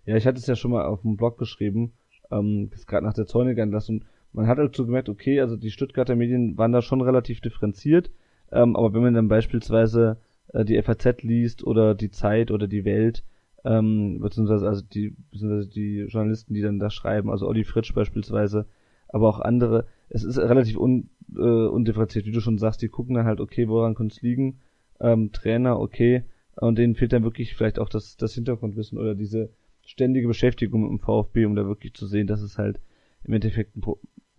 Ja, 0.06 0.16
ich 0.16 0.28
hatte 0.28 0.38
es 0.38 0.46
ja 0.46 0.56
schon 0.56 0.72
mal 0.72 0.86
auf 0.86 1.02
dem 1.02 1.18
Blog 1.18 1.38
geschrieben, 1.38 1.98
ähm, 2.30 2.72
gerade 2.86 3.06
nach 3.06 3.14
der 3.14 3.26
Zorniger-Entlassung. 3.26 4.06
Man 4.34 4.48
hat 4.48 4.58
halt 4.58 4.76
so 4.76 4.86
gemerkt, 4.86 5.10
okay, 5.10 5.40
also 5.40 5.56
die 5.56 5.72
Stuttgarter 5.72 6.16
Medien 6.16 6.58
waren 6.58 6.74
da 6.74 6.82
schon 6.82 7.02
relativ 7.02 7.42
differenziert, 7.42 8.12
ähm, 8.52 8.76
aber 8.76 8.94
wenn 8.94 9.02
man 9.02 9.14
dann 9.14 9.28
beispielsweise 9.28 10.18
äh, 10.54 10.66
die 10.66 10.82
FAZ 10.82 11.24
liest 11.24 11.64
oder 11.64 11.96
die 11.96 12.12
Zeit 12.12 12.52
oder 12.52 12.68
die 12.68 12.86
Welt, 12.86 13.24
ähm, 13.64 14.20
beziehungsweise 14.20 14.68
also 14.68 14.82
die, 14.82 15.16
beziehungsweise 15.32 15.70
die 15.70 16.02
Journalisten, 16.02 16.54
die 16.54 16.62
dann 16.62 16.80
da 16.80 16.90
schreiben, 16.90 17.30
also 17.30 17.48
Olli 17.48 17.64
Fritsch 17.64 17.94
beispielsweise, 17.94 18.66
aber 19.10 19.28
auch 19.28 19.40
andere, 19.40 19.86
es 20.10 20.24
ist 20.24 20.38
relativ 20.38 20.78
un, 20.78 21.10
äh, 21.36 21.40
undifferenziert, 21.40 22.26
wie 22.26 22.32
du 22.32 22.42
schon 22.42 22.58
sagst, 22.58 22.82
die 22.82 22.90
gucken 22.90 23.16
dann 23.16 23.26
halt, 23.26 23.40
okay, 23.40 23.68
woran 23.68 23.96
könnte 23.96 24.14
es 24.16 24.22
liegen, 24.22 24.60
ähm, 25.00 25.32
Trainer, 25.32 25.80
okay, 25.80 26.24
und 26.56 26.78
denen 26.78 26.96
fehlt 26.96 27.14
dann 27.14 27.24
wirklich 27.24 27.56
vielleicht 27.56 27.80
auch 27.80 27.90
das, 27.90 28.18
das 28.18 28.34
Hintergrundwissen 28.34 28.98
oder 28.98 29.16
diese 29.16 29.50
ständige 29.82 30.28
Beschäftigung 30.28 30.84
mit 30.84 30.92
dem 30.92 31.00
VfB, 31.00 31.46
um 31.46 31.56
da 31.56 31.66
wirklich 31.66 31.94
zu 31.94 32.06
sehen, 32.08 32.28
dass 32.28 32.42
es 32.42 32.58
halt 32.58 32.80
im 33.24 33.34
Endeffekt 33.34 33.76
ein 33.76 33.82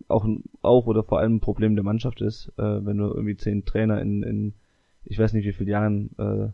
auch, 0.07 0.25
auch 0.61 0.85
oder 0.85 1.03
vor 1.03 1.19
allem 1.19 1.35
ein 1.35 1.41
Problem 1.41 1.75
der 1.75 1.83
Mannschaft 1.83 2.21
ist, 2.21 2.51
äh, 2.57 2.85
wenn 2.85 2.97
du 2.97 3.07
irgendwie 3.07 3.37
zehn 3.37 3.65
Trainer 3.65 4.01
in, 4.01 4.23
in 4.23 4.53
ich 5.03 5.19
weiß 5.19 5.33
nicht 5.33 5.45
wie 5.45 5.53
viele 5.53 5.71
Jahren 5.71 6.11
äh, 6.17 6.49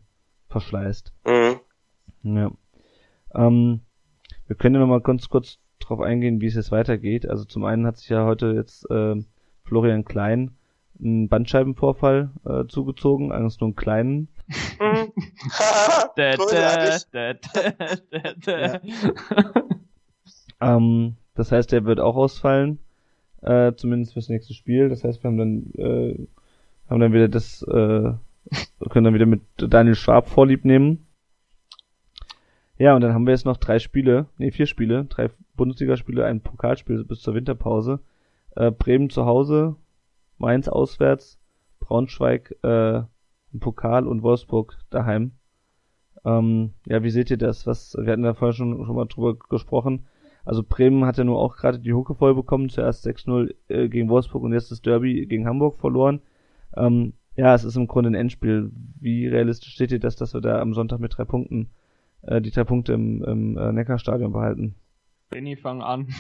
verschleißt. 0.50 1.14
Mhm. 1.26 2.36
Ja. 2.36 2.52
Ähm, 3.34 3.82
wir 4.48 4.56
können 4.56 4.76
ja 4.76 4.82
nochmal 4.82 5.02
ganz 5.02 5.30
kurz 5.30 5.60
drauf 5.80 6.00
eingehen, 6.00 6.42
wie 6.42 6.48
es 6.48 6.56
jetzt 6.56 6.72
weitergeht. 6.72 7.28
Also 7.28 7.46
zum 7.46 7.66
einen 7.66 7.86
hat 7.86 7.98
sich 7.98 8.10
ja 8.10 8.26
heute 8.26 8.54
jetzt 8.54 8.90
äh, 8.90 9.16
Florian 9.64 10.06
Klein 10.06 10.58
einen 11.00 11.28
Bandscheibenvorfall 11.28 12.32
äh, 12.46 12.66
zugezogen, 12.68 13.32
eigentlich 13.32 13.60
nur 13.60 13.70
einen 13.70 13.76
kleinen. 13.76 14.30
ähm, 20.62 21.16
das 21.36 21.52
heißt, 21.52 21.74
er 21.74 21.86
wird 21.86 22.00
auch 22.00 22.16
ausfallen, 22.16 22.78
äh, 23.44 23.74
zumindest 23.76 24.14
fürs 24.14 24.30
nächste 24.30 24.54
Spiel. 24.54 24.90
Das 24.90 25.04
heißt, 25.04 25.24
wir 25.24 25.30
haben 25.30 25.38
dann 25.38 25.74
äh, 25.76 26.28
haben 26.90 27.00
dann 27.00 27.14
wieder 27.14 27.28
das, 27.28 27.64
äh, 27.64 28.14
können 28.90 29.06
dann 29.06 29.14
wieder 29.14 29.26
mit 29.26 29.42
Daniel 29.58 29.96
Schwab 29.96 30.28
vorlieb 30.28 30.66
nehmen. 30.66 31.08
Ja, 32.78 32.96
und 32.96 33.02
dann 33.02 33.14
haben 33.14 33.26
wir 33.26 33.34
jetzt 33.34 33.46
noch 33.46 33.58
drei 33.58 33.80
Spiele, 33.80 34.28
nee, 34.38 34.52
vier 34.52 34.66
Spiele, 34.66 35.06
drei 35.06 35.30
Bundesligaspiele, 35.56 36.26
ein 36.26 36.42
Pokalspiel 36.42 37.04
bis 37.04 37.22
zur 37.22 37.36
Winterpause. 37.36 38.00
Äh, 38.56 38.72
Bremen 38.72 39.10
zu 39.10 39.26
Hause, 39.26 39.76
Mainz 40.38 40.68
auswärts, 40.68 41.40
Braunschweig 41.80 42.56
äh, 42.64 42.98
im 43.54 43.60
Pokal 43.60 44.08
und 44.08 44.24
Wolfsburg 44.24 44.78
daheim. 44.90 45.34
Ähm, 46.26 46.74
ja, 46.88 47.04
wie 47.04 47.10
seht 47.10 47.30
ihr 47.32 47.38
das? 47.38 47.68
Was, 47.68 47.96
wir 48.00 48.12
hatten 48.12 48.24
da 48.24 48.34
vorher 48.34 48.54
schon, 48.54 48.86
schon 48.86 48.96
mal 48.96 49.06
drüber 49.06 49.36
gesprochen. 49.36 50.06
Also 50.46 50.64
Bremen 50.64 51.06
hat 51.06 51.18
ja 51.18 51.24
nur 51.24 51.40
auch 51.40 51.56
gerade 51.56 51.80
die 51.80 51.94
Hucke 51.94 52.16
voll 52.16 52.36
bekommen, 52.36 52.70
zuerst 52.70 53.08
6-0 53.08 53.54
äh, 53.70 53.88
gegen 53.88 54.10
Wolfsburg 54.10 54.44
und 54.44 54.54
jetzt 54.54 54.72
das 54.72 54.82
Derby 54.82 55.26
gegen 55.26 55.48
Hamburg 55.48 55.80
verloren. 55.80 56.22
Ähm, 56.76 57.14
ja, 57.36 57.56
es 57.56 57.64
ist 57.64 57.78
im 57.78 57.88
Grunde 57.88 58.12
ein 58.12 58.16
Endspiel. 58.16 58.72
Wie 59.00 59.28
realistisch 59.28 59.74
steht 59.74 59.92
ihr 59.92 60.00
das, 60.00 60.16
dass 60.16 60.34
wir 60.34 60.42
da 60.42 60.60
am 60.60 60.74
Sonntag 60.74 61.00
mit 61.00 61.18
drei 61.18 61.26
Punkten 61.26 61.70
äh, 62.24 62.42
die 62.42 62.52
drei 62.52 62.64
Punkte 62.64 62.94
im, 62.94 63.24
im 63.24 63.58
äh, 63.58 63.72
Neckarstadion 63.72 64.34
behalten. 64.34 64.76
Benny, 65.30 65.56
fang 65.56 65.82
an. 65.82 66.14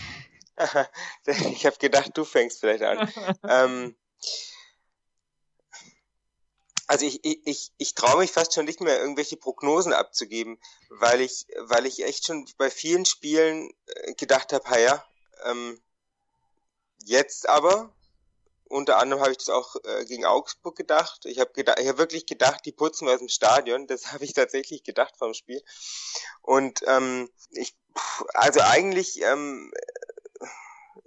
ich 1.25 1.65
habe 1.65 1.75
gedacht, 1.79 2.17
du 2.17 2.23
fängst 2.23 2.61
vielleicht 2.61 2.83
an. 2.83 3.07
ähm, 3.49 3.95
also 6.87 7.05
ich, 7.05 7.23
ich, 7.23 7.41
ich, 7.45 7.71
ich 7.77 7.95
traue 7.95 8.19
mich 8.19 8.31
fast 8.31 8.53
schon 8.53 8.65
nicht 8.65 8.81
mehr, 8.81 8.99
irgendwelche 8.99 9.37
Prognosen 9.37 9.93
abzugeben, 9.93 10.59
weil 10.89 11.21
ich, 11.21 11.47
weil 11.59 11.85
ich 11.85 12.03
echt 12.03 12.25
schon 12.25 12.45
bei 12.57 12.69
vielen 12.69 13.05
Spielen 13.05 13.73
äh, 13.85 14.13
gedacht 14.13 14.53
habe, 14.53 14.81
ja, 14.81 15.05
ähm, 15.45 15.81
jetzt 17.05 17.47
aber 17.47 17.93
unter 18.73 18.97
anderem 18.97 19.21
habe 19.21 19.31
ich 19.31 19.37
das 19.37 19.49
auch 19.49 19.75
äh, 19.83 20.03
gegen 20.05 20.25
Augsburg 20.25 20.75
gedacht. 20.75 21.25
Ich 21.25 21.39
habe 21.39 21.51
gedacht, 21.53 21.79
ich 21.79 21.87
habe 21.87 21.99
wirklich 21.99 22.25
gedacht, 22.25 22.65
die 22.65 22.71
putzen 22.71 23.07
aus 23.07 23.19
dem 23.19 23.29
Stadion. 23.29 23.85
Das 23.85 24.11
habe 24.11 24.25
ich 24.25 24.33
tatsächlich 24.33 24.83
gedacht 24.83 25.15
vom 25.17 25.33
Spiel. 25.35 25.61
Und 26.41 26.81
ähm, 26.87 27.29
ich, 27.51 27.75
also 28.33 28.61
eigentlich, 28.61 29.21
ähm, 29.21 29.71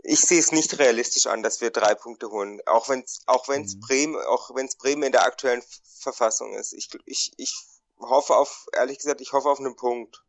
ich 0.02 0.20
sehe 0.20 0.38
es 0.38 0.52
nicht 0.52 0.78
realistisch 0.78 1.26
an, 1.26 1.42
dass 1.42 1.60
wir 1.60 1.70
drei 1.70 1.94
Punkte 1.94 2.30
holen. 2.30 2.60
Auch 2.66 2.88
wenn 2.88 3.00
es, 3.00 3.22
auch 3.26 3.48
wenn 3.48 3.62
es 3.62 3.76
mhm. 3.76 3.80
Bremen, 3.80 4.16
auch 4.28 4.54
wenn 4.54 4.66
es 4.66 4.76
Bremen 4.76 5.02
in 5.02 5.12
der 5.12 5.24
aktuellen 5.24 5.62
Verfassung 6.00 6.54
ist. 6.54 6.72
Ich, 6.72 6.88
ich, 7.04 7.32
ich 7.36 7.54
hoffe 7.98 8.34
auf, 8.34 8.66
ehrlich 8.76 8.98
gesagt, 8.98 9.20
ich 9.20 9.32
hoffe 9.32 9.48
auf 9.48 9.60
einen 9.60 9.76
Punkt. 9.76 10.22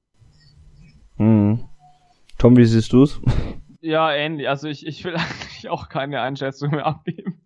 Mhm. 1.18 1.68
Tom, 2.38 2.56
wie 2.58 2.66
siehst 2.66 2.94
du 2.94 3.04
es? 3.04 3.20
Ja, 3.82 4.12
ähnlich. 4.12 4.48
Also 4.50 4.68
ich, 4.68 4.86
ich 4.86 5.04
will 5.04 5.16
eigentlich 5.16 5.70
auch 5.70 5.90
keine 5.90 6.22
Einschätzung 6.22 6.72
mehr 6.72 6.86
abgeben. 6.86 7.42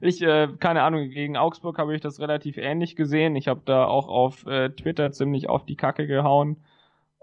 Ich, 0.00 0.20
äh, 0.20 0.48
keine 0.58 0.82
Ahnung, 0.82 1.08
gegen 1.10 1.36
Augsburg 1.36 1.78
habe 1.78 1.94
ich 1.94 2.00
das 2.00 2.20
relativ 2.20 2.56
ähnlich 2.56 2.96
gesehen. 2.96 3.36
Ich 3.36 3.48
habe 3.48 3.62
da 3.64 3.86
auch 3.86 4.08
auf 4.08 4.46
äh, 4.46 4.70
Twitter 4.70 5.12
ziemlich 5.12 5.48
auf 5.48 5.64
die 5.64 5.76
Kacke 5.76 6.06
gehauen 6.06 6.62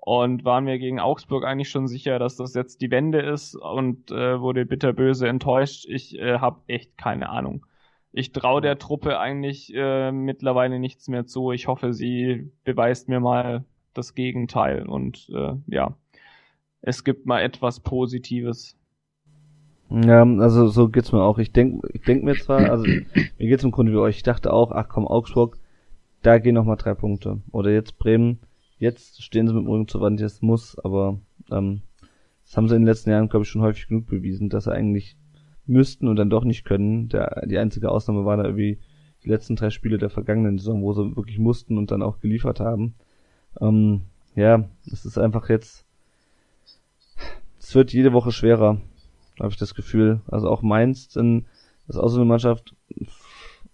und 0.01 0.45
war 0.45 0.61
mir 0.61 0.79
gegen 0.79 0.99
Augsburg 0.99 1.43
eigentlich 1.45 1.69
schon 1.69 1.87
sicher, 1.87 2.19
dass 2.19 2.35
das 2.37 2.53
jetzt 2.53 2.81
die 2.81 2.91
Wende 2.91 3.19
ist 3.19 3.55
und 3.55 4.11
äh, 4.11 4.39
wurde 4.39 4.65
bitterböse 4.65 5.27
enttäuscht. 5.27 5.85
Ich 5.87 6.17
äh, 6.17 6.39
habe 6.39 6.61
echt 6.67 6.97
keine 6.97 7.29
Ahnung. 7.29 7.65
Ich 8.11 8.31
traue 8.31 8.61
der 8.61 8.79
Truppe 8.79 9.19
eigentlich 9.19 9.71
äh, 9.75 10.11
mittlerweile 10.11 10.79
nichts 10.79 11.07
mehr 11.07 11.25
zu. 11.25 11.51
Ich 11.51 11.67
hoffe, 11.67 11.93
sie 11.93 12.51
beweist 12.63 13.07
mir 13.09 13.19
mal 13.19 13.65
das 13.93 14.15
Gegenteil 14.15 14.87
und 14.87 15.29
äh, 15.33 15.53
ja 15.67 15.95
es 16.81 17.03
gibt 17.03 17.25
mal 17.25 17.41
etwas 17.41 17.79
Positives. 17.79 18.75
Ja, 19.89 20.23
also 20.23 20.67
so 20.67 20.89
geht's 20.89 21.11
mir 21.11 21.23
auch. 21.23 21.39
Ich 21.39 21.51
denk, 21.51 21.83
ich 21.93 22.01
denk 22.01 22.23
mir 22.23 22.35
zwar, 22.35 22.69
also 22.69 22.85
mir 22.85 23.03
geht's 23.37 23.63
im 23.63 23.71
Grunde 23.71 23.91
wie 23.91 23.97
euch. 23.97 24.17
Ich 24.17 24.23
dachte 24.23 24.53
auch, 24.53 24.71
ach 24.71 24.87
komm, 24.87 25.07
Augsburg, 25.07 25.57
da 26.21 26.37
gehen 26.37 26.55
noch 26.55 26.65
mal 26.65 26.75
drei 26.75 26.93
Punkte. 26.93 27.39
Oder 27.51 27.71
jetzt 27.71 27.97
Bremen, 27.97 28.39
jetzt 28.79 29.21
stehen 29.21 29.47
sie 29.47 29.53
mit 29.53 29.63
dem 29.63 29.69
Rücken 29.69 29.87
zur 29.87 30.01
Wand, 30.01 30.19
jetzt 30.19 30.41
muss, 30.41 30.77
aber 30.79 31.19
ähm, 31.51 31.81
das 32.45 32.57
haben 32.57 32.67
sie 32.67 32.75
in 32.75 32.81
den 32.81 32.87
letzten 32.87 33.11
Jahren, 33.11 33.29
glaube 33.29 33.43
ich, 33.43 33.49
schon 33.49 33.61
häufig 33.61 33.87
genug 33.87 34.07
bewiesen, 34.07 34.49
dass 34.49 34.63
sie 34.63 34.73
eigentlich 34.73 35.15
müssten 35.65 36.07
und 36.07 36.15
dann 36.15 36.31
doch 36.31 36.43
nicht 36.43 36.65
können. 36.65 37.09
Der, 37.09 37.45
die 37.45 37.59
einzige 37.59 37.91
Ausnahme 37.91 38.25
war 38.25 38.37
da 38.37 38.45
irgendwie 38.45 38.79
die 39.23 39.29
letzten 39.29 39.55
drei 39.55 39.69
Spiele 39.69 39.97
der 39.97 40.09
vergangenen 40.09 40.57
Saison, 40.57 40.81
wo 40.81 40.93
sie 40.93 41.15
wirklich 41.15 41.37
mussten 41.37 41.77
und 41.77 41.91
dann 41.91 42.01
auch 42.01 42.19
geliefert 42.19 42.59
haben. 42.59 42.95
Ähm, 43.61 44.01
ja, 44.35 44.67
es 44.91 45.05
ist 45.05 45.17
einfach 45.17 45.49
jetzt 45.49 45.85
es 47.69 47.75
wird 47.75 47.93
jede 47.93 48.13
Woche 48.13 48.31
schwerer, 48.31 48.81
habe 49.39 49.49
ich 49.49 49.57
das 49.57 49.75
Gefühl. 49.75 50.21
Also 50.27 50.49
auch 50.49 50.63
Mainz, 50.63 51.09
denn 51.09 51.45
ist 51.87 51.97
auch 51.97 52.07
so 52.07 52.17
eine 52.17 52.25
Mannschaft, 52.25 52.75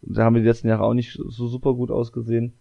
da 0.01 0.25
haben 0.25 0.35
wir 0.35 0.41
die 0.41 0.47
letzten 0.47 0.67
Jahre 0.67 0.83
auch 0.83 0.93
nicht 0.93 1.13
so 1.13 1.47
super 1.47 1.73
gut 1.73 1.91
ausgesehen. 1.91 2.53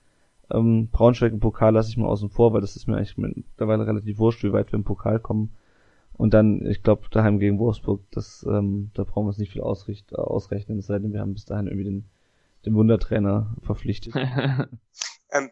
Ähm, 0.50 0.88
Braunschweig 0.90 1.32
im 1.32 1.40
Pokal 1.40 1.72
lasse 1.72 1.90
ich 1.90 1.96
mal 1.96 2.08
außen 2.08 2.30
vor, 2.30 2.52
weil 2.52 2.60
das 2.60 2.76
ist 2.76 2.86
mir 2.86 2.96
eigentlich 2.96 3.16
mittlerweile 3.16 3.86
relativ 3.86 4.18
wurscht, 4.18 4.42
wie 4.44 4.52
weit 4.52 4.72
wir 4.72 4.78
im 4.78 4.84
Pokal 4.84 5.18
kommen. 5.20 5.56
Und 6.16 6.32
dann, 6.32 6.64
ich 6.66 6.82
glaube, 6.82 7.08
daheim 7.10 7.38
gegen 7.38 7.58
Wolfsburg, 7.58 8.02
das, 8.12 8.44
ähm, 8.48 8.90
da 8.94 9.02
brauchen 9.02 9.24
wir 9.24 9.28
uns 9.28 9.38
nicht 9.38 9.52
viel 9.52 9.62
ausricht, 9.62 10.14
ausrechnen, 10.14 10.78
es 10.78 10.86
sei 10.86 10.98
denn, 10.98 11.12
wir 11.12 11.20
haben 11.20 11.34
bis 11.34 11.44
dahin 11.44 11.66
irgendwie 11.66 11.84
den, 11.84 12.04
den 12.64 12.74
Wundertrainer 12.74 13.56
verpflichtet. 13.62 14.14
ähm, 15.32 15.50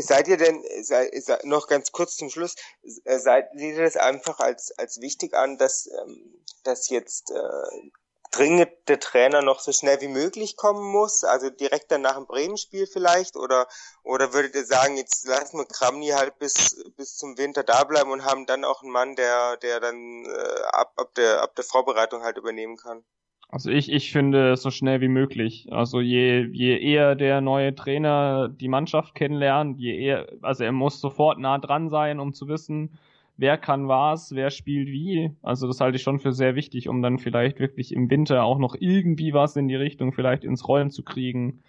seid 0.00 0.26
ihr 0.26 0.36
denn, 0.36 0.60
sei, 0.82 1.08
sei, 1.20 1.38
noch 1.44 1.68
ganz 1.68 1.92
kurz 1.92 2.16
zum 2.16 2.28
Schluss, 2.28 2.56
äh, 3.04 3.18
seid 3.18 3.46
ihr 3.56 3.80
das 3.80 3.96
einfach 3.96 4.40
als, 4.40 4.76
als 4.78 5.00
wichtig 5.00 5.34
an, 5.34 5.58
dass, 5.58 5.86
ähm, 5.86 6.34
dass 6.64 6.88
jetzt 6.88 7.30
äh, 7.30 7.90
dringend 8.30 8.70
der 8.88 9.00
Trainer 9.00 9.42
noch 9.42 9.60
so 9.60 9.72
schnell 9.72 10.00
wie 10.00 10.08
möglich 10.08 10.56
kommen 10.56 10.84
muss, 10.92 11.24
also 11.24 11.50
direkt 11.50 11.90
dann 11.90 12.02
nach 12.02 12.16
dem 12.16 12.26
Bremen-Spiel 12.26 12.86
vielleicht, 12.86 13.36
oder, 13.36 13.66
oder 14.02 14.32
würdet 14.32 14.54
ihr 14.54 14.64
sagen, 14.64 14.96
jetzt 14.96 15.26
lassen 15.26 15.58
wir 15.58 15.64
Kramni 15.64 16.08
halt 16.08 16.38
bis, 16.38 16.84
bis 16.96 17.16
zum 17.16 17.38
Winter 17.38 17.62
da 17.62 17.84
bleiben 17.84 18.10
und 18.10 18.24
haben 18.24 18.46
dann 18.46 18.64
auch 18.64 18.82
einen 18.82 18.92
Mann, 18.92 19.16
der, 19.16 19.56
der 19.58 19.80
dann 19.80 20.24
äh, 20.24 20.62
ab, 20.72 20.92
ab, 20.96 21.14
der, 21.16 21.42
ab 21.42 21.54
der 21.56 21.64
Vorbereitung 21.64 22.22
halt 22.22 22.36
übernehmen 22.36 22.76
kann? 22.76 23.02
Also 23.48 23.70
ich, 23.70 23.90
ich 23.90 24.12
finde 24.12 24.56
so 24.56 24.70
schnell 24.70 25.00
wie 25.00 25.08
möglich. 25.08 25.66
Also 25.72 26.00
je, 26.00 26.46
je 26.52 26.78
eher 26.78 27.16
der 27.16 27.40
neue 27.40 27.74
Trainer 27.74 28.48
die 28.48 28.68
Mannschaft 28.68 29.16
kennenlernt, 29.16 29.80
je 29.80 29.98
eher, 29.98 30.28
also 30.40 30.62
er 30.62 30.70
muss 30.70 31.00
sofort 31.00 31.40
nah 31.40 31.58
dran 31.58 31.88
sein, 31.88 32.20
um 32.20 32.32
zu 32.32 32.46
wissen, 32.46 32.96
wer 33.40 33.56
kann 33.56 33.88
was, 33.88 34.34
wer 34.34 34.50
spielt 34.50 34.88
wie. 34.88 35.32
Also 35.42 35.66
das 35.66 35.80
halte 35.80 35.96
ich 35.96 36.02
schon 36.02 36.20
für 36.20 36.32
sehr 36.32 36.54
wichtig, 36.54 36.88
um 36.88 37.02
dann 37.02 37.18
vielleicht 37.18 37.58
wirklich 37.58 37.92
im 37.92 38.10
Winter 38.10 38.44
auch 38.44 38.58
noch 38.58 38.76
irgendwie 38.78 39.32
was 39.32 39.56
in 39.56 39.66
die 39.66 39.76
Richtung 39.76 40.12
vielleicht 40.12 40.44
ins 40.44 40.68
Rollen 40.68 40.90
zu 40.90 41.02
kriegen. 41.02 41.62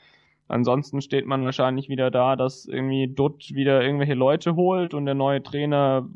Ansonsten 0.50 1.02
steht 1.02 1.26
man 1.26 1.46
wahrscheinlich 1.46 1.88
wieder 1.88 2.12
da, 2.12 2.36
dass 2.36 2.66
irgendwie 2.66 3.08
Dutt 3.08 3.54
wieder 3.54 3.82
irgendwelche 3.82 4.16
Leute 4.16 4.56
holt 4.58 4.94
und 4.94 5.06
der 5.06 5.16
neue 5.16 5.42
Trainer 5.42 6.10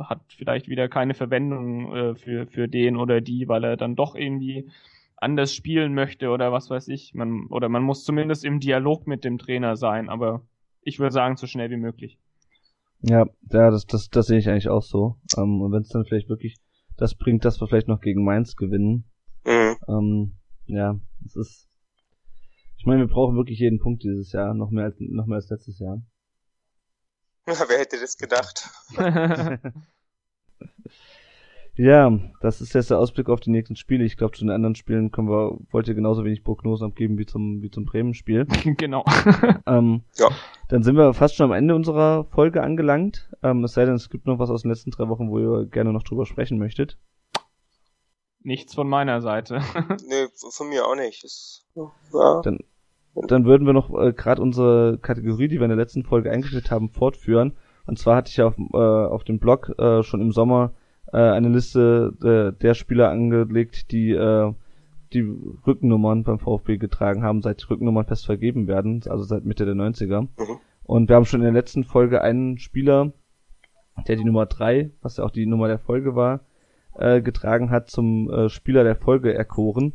hat 0.00 0.20
vielleicht 0.28 0.68
wieder 0.68 0.88
keine 0.88 1.12
Verwendung 1.12 1.94
äh, 1.94 2.14
für, 2.14 2.46
für 2.46 2.66
den 2.66 2.96
oder 2.96 3.20
die, 3.20 3.46
weil 3.46 3.64
er 3.64 3.76
dann 3.76 3.94
doch 3.94 4.14
irgendwie 4.14 4.70
anders 5.16 5.54
spielen 5.54 5.92
möchte 5.92 6.30
oder 6.30 6.50
was 6.50 6.70
weiß 6.70 6.88
ich. 6.88 7.12
Man, 7.12 7.46
oder 7.48 7.68
man 7.68 7.82
muss 7.82 8.04
zumindest 8.04 8.44
im 8.44 8.58
Dialog 8.60 9.06
mit 9.06 9.22
dem 9.24 9.36
Trainer 9.36 9.76
sein, 9.76 10.08
aber 10.08 10.40
ich 10.80 10.98
würde 10.98 11.12
sagen, 11.12 11.36
so 11.36 11.46
schnell 11.46 11.70
wie 11.70 11.76
möglich. 11.76 12.18
Ja, 13.00 13.26
ja, 13.50 13.70
das, 13.70 13.86
das, 13.86 14.08
das 14.08 14.26
sehe 14.26 14.38
ich 14.38 14.48
eigentlich 14.48 14.68
auch 14.68 14.82
so. 14.82 15.18
Ähm, 15.36 15.60
und 15.60 15.72
wenn 15.72 15.82
es 15.82 15.88
dann 15.88 16.04
vielleicht 16.04 16.28
wirklich 16.28 16.56
das 16.96 17.14
bringt, 17.14 17.44
dass 17.44 17.60
wir 17.60 17.68
vielleicht 17.68 17.88
noch 17.88 18.00
gegen 18.00 18.24
Mainz 18.24 18.56
gewinnen. 18.56 19.10
Mhm. 19.44 19.76
Ähm, 19.88 20.38
ja, 20.66 20.98
es 21.24 21.36
ist. 21.36 21.68
Ich 22.76 22.86
meine, 22.86 23.00
wir 23.00 23.08
brauchen 23.08 23.36
wirklich 23.36 23.58
jeden 23.58 23.78
Punkt 23.80 24.02
dieses 24.02 24.32
Jahr, 24.32 24.54
noch 24.54 24.70
mehr 24.70 24.84
als 24.84 24.96
noch 24.98 25.26
mehr 25.26 25.36
als 25.36 25.48
letztes 25.48 25.78
Jahr. 25.78 26.02
Wer 27.46 27.78
hätte 27.78 28.00
das 28.00 28.16
gedacht? 28.16 28.68
Ja, 31.78 32.10
das 32.40 32.60
ist 32.60 32.72
jetzt 32.74 32.90
der 32.90 32.98
Ausblick 32.98 33.28
auf 33.28 33.38
die 33.38 33.50
nächsten 33.50 33.76
Spiele. 33.76 34.02
Ich 34.02 34.16
glaube, 34.16 34.36
zu 34.36 34.44
den 34.44 34.50
anderen 34.50 34.74
Spielen 34.74 35.12
können 35.12 35.28
wir, 35.28 35.56
wollt 35.70 35.86
ihr 35.86 35.94
genauso 35.94 36.24
wenig 36.24 36.42
Prognosen 36.42 36.88
abgeben 36.88 37.18
wie 37.18 37.24
zum, 37.24 37.62
wie 37.62 37.70
zum 37.70 37.84
Bremen-Spiel. 37.84 38.46
genau. 38.76 39.04
Ähm, 39.66 40.02
Ja. 40.16 40.28
Dann 40.70 40.82
sind 40.82 40.96
wir 40.96 41.14
fast 41.14 41.36
schon 41.36 41.44
am 41.44 41.52
Ende 41.52 41.76
unserer 41.76 42.24
Folge 42.24 42.64
angelangt. 42.64 43.30
Ähm, 43.44 43.62
es 43.62 43.74
sei 43.74 43.84
denn, 43.84 43.94
es 43.94 44.10
gibt 44.10 44.26
noch 44.26 44.40
was 44.40 44.50
aus 44.50 44.62
den 44.62 44.72
letzten 44.72 44.90
drei 44.90 45.08
Wochen, 45.08 45.30
wo 45.30 45.38
ihr 45.38 45.66
gerne 45.66 45.92
noch 45.92 46.02
drüber 46.02 46.26
sprechen 46.26 46.58
möchtet. 46.58 46.98
Nichts 48.42 48.74
von 48.74 48.88
meiner 48.88 49.20
Seite. 49.20 49.60
Nee, 50.08 50.26
von 50.50 50.68
mir 50.68 50.84
auch 50.84 50.96
nicht. 50.96 51.22
Das, 51.22 51.64
ja. 52.12 52.40
Dann, 52.42 52.58
dann 53.14 53.44
würden 53.44 53.66
wir 53.68 53.72
noch 53.72 53.96
äh, 53.96 54.12
gerade 54.12 54.42
unsere 54.42 54.98
Kategorie, 54.98 55.46
die 55.46 55.58
wir 55.58 55.64
in 55.64 55.70
der 55.70 55.76
letzten 55.76 56.02
Folge 56.02 56.32
eingeführt 56.32 56.72
haben, 56.72 56.90
fortführen. 56.90 57.56
Und 57.86 58.00
zwar 58.00 58.16
hatte 58.16 58.30
ich 58.30 58.36
ja 58.38 58.48
auf, 58.48 58.58
äh, 58.58 58.76
auf 58.76 59.22
dem 59.22 59.38
Blog 59.38 59.72
äh, 59.78 60.02
schon 60.02 60.20
im 60.20 60.32
Sommer 60.32 60.72
äh, 61.12 61.18
eine 61.18 61.48
Liste 61.48 62.14
äh, 62.22 62.60
der 62.60 62.74
Spieler 62.74 63.10
angelegt, 63.10 63.92
die 63.92 64.12
äh, 64.12 64.52
die 65.12 65.26
Rückennummern 65.66 66.22
beim 66.22 66.38
VfB 66.38 66.76
getragen 66.76 67.22
haben, 67.22 67.42
seit 67.42 67.62
die 67.62 67.66
Rückennummern 67.66 68.06
fest 68.06 68.26
vergeben 68.26 68.66
werden, 68.66 69.02
also 69.08 69.24
seit 69.24 69.44
Mitte 69.44 69.64
der 69.64 69.74
90er. 69.74 70.22
Mhm. 70.22 70.28
Und 70.84 71.08
wir 71.08 71.16
haben 71.16 71.24
schon 71.24 71.40
in 71.40 71.44
der 71.44 71.52
letzten 71.52 71.84
Folge 71.84 72.22
einen 72.22 72.58
Spieler, 72.58 73.12
der 74.06 74.16
die 74.16 74.24
Nummer 74.24 74.46
drei, 74.46 74.90
was 75.02 75.16
ja 75.16 75.24
auch 75.24 75.30
die 75.30 75.46
Nummer 75.46 75.68
der 75.68 75.78
Folge 75.78 76.14
war, 76.14 76.40
äh, 76.98 77.22
getragen 77.22 77.70
hat, 77.70 77.90
zum 77.90 78.30
äh, 78.30 78.48
Spieler 78.48 78.84
der 78.84 78.96
Folge 78.96 79.34
erkoren. 79.34 79.94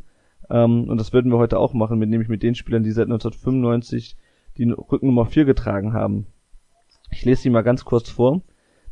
Ähm, 0.50 0.88
und 0.88 0.98
das 0.98 1.12
würden 1.12 1.30
wir 1.30 1.38
heute 1.38 1.58
auch 1.58 1.74
machen, 1.74 1.98
mit, 1.98 2.10
nämlich 2.10 2.28
mit 2.28 2.42
den 2.42 2.54
Spielern, 2.54 2.82
die 2.82 2.90
seit 2.90 3.06
1995 3.06 4.16
die 4.56 4.70
Rückennummer 4.70 5.26
4 5.26 5.44
getragen 5.44 5.92
haben. 5.92 6.26
Ich 7.10 7.24
lese 7.24 7.42
sie 7.42 7.50
mal 7.50 7.62
ganz 7.62 7.84
kurz 7.84 8.10
vor. 8.10 8.42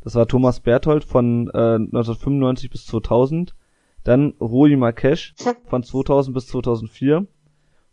Das 0.03 0.15
war 0.15 0.27
Thomas 0.27 0.59
Berthold 0.59 1.05
von 1.05 1.47
äh, 1.53 1.75
1995 1.75 2.69
bis 2.69 2.85
2000. 2.87 3.55
Dann 4.03 4.33
Rui 4.41 4.75
Markesch 4.75 5.33
von 5.65 5.81
2000 5.81 6.33
bis 6.33 6.47
2004. 6.47 7.25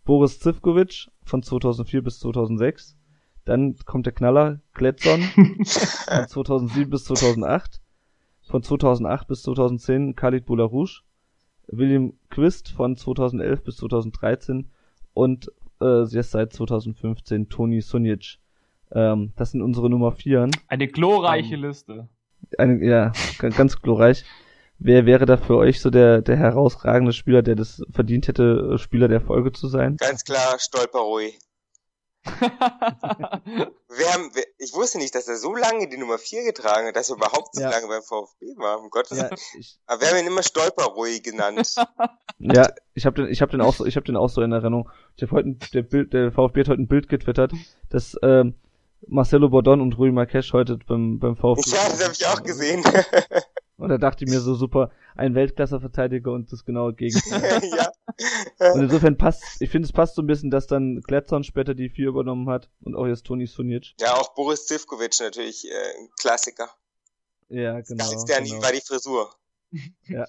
Boris 0.05 0.41
Zivkovic 0.41 1.09
von 1.23 1.45
2004 1.45 2.03
bis 2.03 2.19
2006. 2.19 2.97
Dann 3.45 3.77
kommt 3.85 4.07
der 4.07 4.13
Knaller 4.13 4.59
Kletzon 4.75 5.23
von 5.35 6.27
2007 6.27 6.91
bis 6.91 7.05
2008. 7.05 7.81
Von 8.43 8.65
2008 8.65 9.29
bis 9.29 9.43
2010 9.45 10.17
Khalid 10.17 10.47
Boularouche. 10.47 11.03
William 11.69 12.15
Quist 12.29 12.71
von 12.71 12.97
2011 12.97 13.63
bis 13.63 13.77
2013 13.77 14.69
und 15.15 15.53
äh, 15.81 16.03
jetzt 16.07 16.33
seit 16.33 16.53
2015 16.53 17.49
Toni 17.49 17.81
Sunic. 17.81 18.41
Ähm, 18.93 19.32
das 19.36 19.53
sind 19.53 19.62
unsere 19.62 19.88
Nummer 19.91 20.12
Vieren. 20.12 20.51
Eine 20.68 20.88
glorreiche 20.88 21.57
Liste. 21.57 22.09
Eine, 22.59 22.84
ja, 22.84 23.12
ganz 23.38 23.80
glorreich. 23.80 24.24
Wer 24.78 25.05
wäre 25.07 25.26
da 25.26 25.36
für 25.36 25.57
euch 25.57 25.80
so 25.80 25.91
der, 25.91 26.22
der 26.22 26.36
herausragende 26.36 27.12
Spieler, 27.12 27.43
der 27.43 27.55
das 27.55 27.82
verdient 27.91 28.28
hätte, 28.28 28.72
äh, 28.74 28.78
Spieler 28.78 29.09
der 29.09 29.20
Folge 29.20 29.53
zu 29.53 29.68
sein? 29.68 29.97
Ganz 29.99 30.24
klar, 30.24 30.57
Stolperui. 30.59 31.34
Wir 32.24 34.12
haben, 34.12 34.30
wir, 34.34 34.45
ich 34.59 34.72
wusste 34.74 34.99
nicht, 34.99 35.14
dass 35.14 35.26
er 35.28 35.36
so 35.36 35.55
lange 35.55 35.88
die 35.88 35.97
Nummer 35.97 36.18
4 36.18 36.45
getragen 36.45 36.86
hat, 36.88 36.97
dass 36.97 37.11
er 37.11 37.16
überhaupt 37.16 37.55
so 37.55 37.62
Ja. 37.62 37.70
lange 37.70 37.88
beim 37.88 38.03
VfB 38.03 38.47
war, 38.57 38.78
um 38.80 38.88
Gottes 38.91 39.18
Ja, 39.18 39.24
Willen. 39.24 39.36
ich, 39.59 39.78
Aber 39.86 40.01
wir 40.01 40.09
haben 40.09 40.18
ihn 40.18 40.26
immer 40.26 40.43
Stolperui 40.43 41.20
genannt. 41.20 41.74
ja, 42.38 42.68
ich 42.95 43.07
habe 43.07 43.22
den, 43.22 43.32
ich 43.32 43.43
habe 43.43 43.51
den 43.53 43.61
auch 43.61 43.74
so, 43.74 43.84
ich 43.86 43.97
habe 43.97 44.07
den 44.07 44.16
auch 44.16 44.28
so 44.28 44.43
in 44.43 44.53
Erinnerung. 44.53 44.88
Ich 45.16 45.22
habe 45.22 45.32
heute, 45.32 45.49
ein- 45.51 45.59
der 45.74 45.82
Bild, 45.82 46.12
der 46.12 46.30
VfB 46.30 46.61
hat 46.61 46.68
heute 46.68 46.82
ein 46.82 46.88
Bild 46.88 47.09
getwittert, 47.09 47.53
dass 47.88 48.16
ähm, 48.22 48.55
Marcelo 49.07 49.48
Bordon 49.48 49.80
und 49.80 49.96
Rui 49.98 50.11
Marques 50.12 50.53
heute 50.53 50.78
beim 50.86 51.18
beim 51.18 51.36
VfB. 51.36 51.62
ja, 51.70 51.88
das 51.88 52.03
habe 52.05 52.12
ich 52.12 52.26
auch 52.26 52.42
gesehen. 52.42 52.84
Und 53.76 53.88
da 53.88 53.96
dachte 53.96 54.26
ich 54.26 54.30
mir 54.30 54.40
so 54.40 54.55
super, 54.55 54.90
ein 55.16 55.34
Weltklasse-Verteidiger 55.34 56.30
und 56.32 56.53
das 56.53 56.66
genaue 56.66 56.92
Gegenteil. 56.92 57.62
ja. 58.59 58.72
Und 58.74 58.82
insofern 58.82 59.16
passt, 59.16 59.42
ich 59.62 59.70
finde 59.70 59.86
es 59.86 59.92
passt 59.92 60.16
so 60.16 60.20
ein 60.22 60.26
bisschen, 60.26 60.51
dass 60.51 60.66
dann 60.66 61.01
Kletzon 61.01 61.44
später 61.44 61.72
die 61.72 61.88
vier 61.88 62.09
übernommen 62.09 62.51
hat 62.51 62.68
und 62.82 62.94
auch 62.94 63.07
jetzt 63.07 63.24
Toni 63.24 63.46
Sunic. 63.46 63.94
ja, 63.98 64.12
auch 64.12 64.34
Boris 64.34 64.66
Zivkovic 64.66 65.18
natürlich, 65.20 65.64
äh, 65.66 65.98
ein 65.98 66.11
Klassiker. 66.20 66.68
Ja, 67.48 67.80
genau. 67.80 68.11
Ganz 68.11 68.26
der 68.26 68.42
genau. 68.42 68.62
war 68.62 68.70
die 68.72 68.82
Frisur. 68.86 69.30
Ja. 70.09 70.26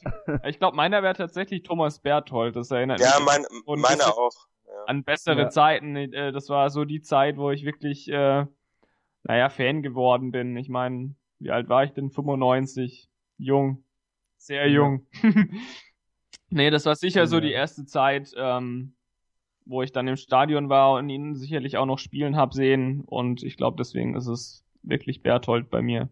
ich 0.48 0.58
glaube, 0.58 0.78
meiner 0.78 1.04
wäre 1.04 1.16
tatsächlich 1.16 1.64
Thomas 1.64 2.00
Berthold. 2.00 2.56
Das 2.56 2.72
erinnert 2.72 3.02
Ja, 3.02 3.16
mich 3.20 3.26
mein, 3.26 3.46
Und 3.66 3.82
meiner 3.82 3.98
das- 3.98 4.18
auch. 4.18 4.48
Ja. 4.66 4.84
an 4.88 5.04
bessere 5.04 5.42
Ja. 5.42 5.50
Zeiten. 5.50 5.98
Äh, 5.98 6.32
Das 6.32 6.48
war 6.48 6.70
so 6.70 6.86
die 6.86 7.02
Zeit, 7.02 7.36
wo 7.36 7.52
ich 7.52 7.66
wirklich, 7.66 8.08
äh, 8.08 8.46
naja, 9.24 9.50
Fan 9.50 9.82
geworden 9.82 10.32
bin. 10.32 10.56
Ich 10.58 10.70
meine, 10.70 11.16
wie 11.40 11.52
alt 11.52 11.70
war 11.70 11.84
ich 11.84 11.92
denn? 11.92 12.10
95. 12.10 13.10
Jung. 13.38 13.84
Sehr 14.38 14.68
Ja. 14.68 14.74
jung. 14.76 15.06
nee, 16.50 16.70
das 16.70 16.86
war 16.86 16.96
sicher 16.96 17.28
so 17.28 17.40
die 17.40 17.52
erste 17.52 17.86
Zeit, 17.86 18.34
ähm, 18.36 18.94
wo 19.66 19.82
ich 19.84 19.92
dann 19.92 20.08
im 20.08 20.16
Stadion 20.16 20.70
war 20.70 20.94
und 20.94 21.10
ihn 21.10 21.36
sicherlich 21.36 21.78
auch 21.78 21.86
noch 21.86 22.00
spielen 22.00 22.36
hab 22.36 22.54
sehen. 22.54 23.02
Und 23.06 23.44
ich 23.44 23.58
glaube, 23.58 23.78
deswegen 23.78 24.16
ist 24.16 24.28
es 24.28 24.64
wirklich 24.84 25.22
Berthold 25.22 25.70
bei 25.70 25.82
mir. 25.82 26.10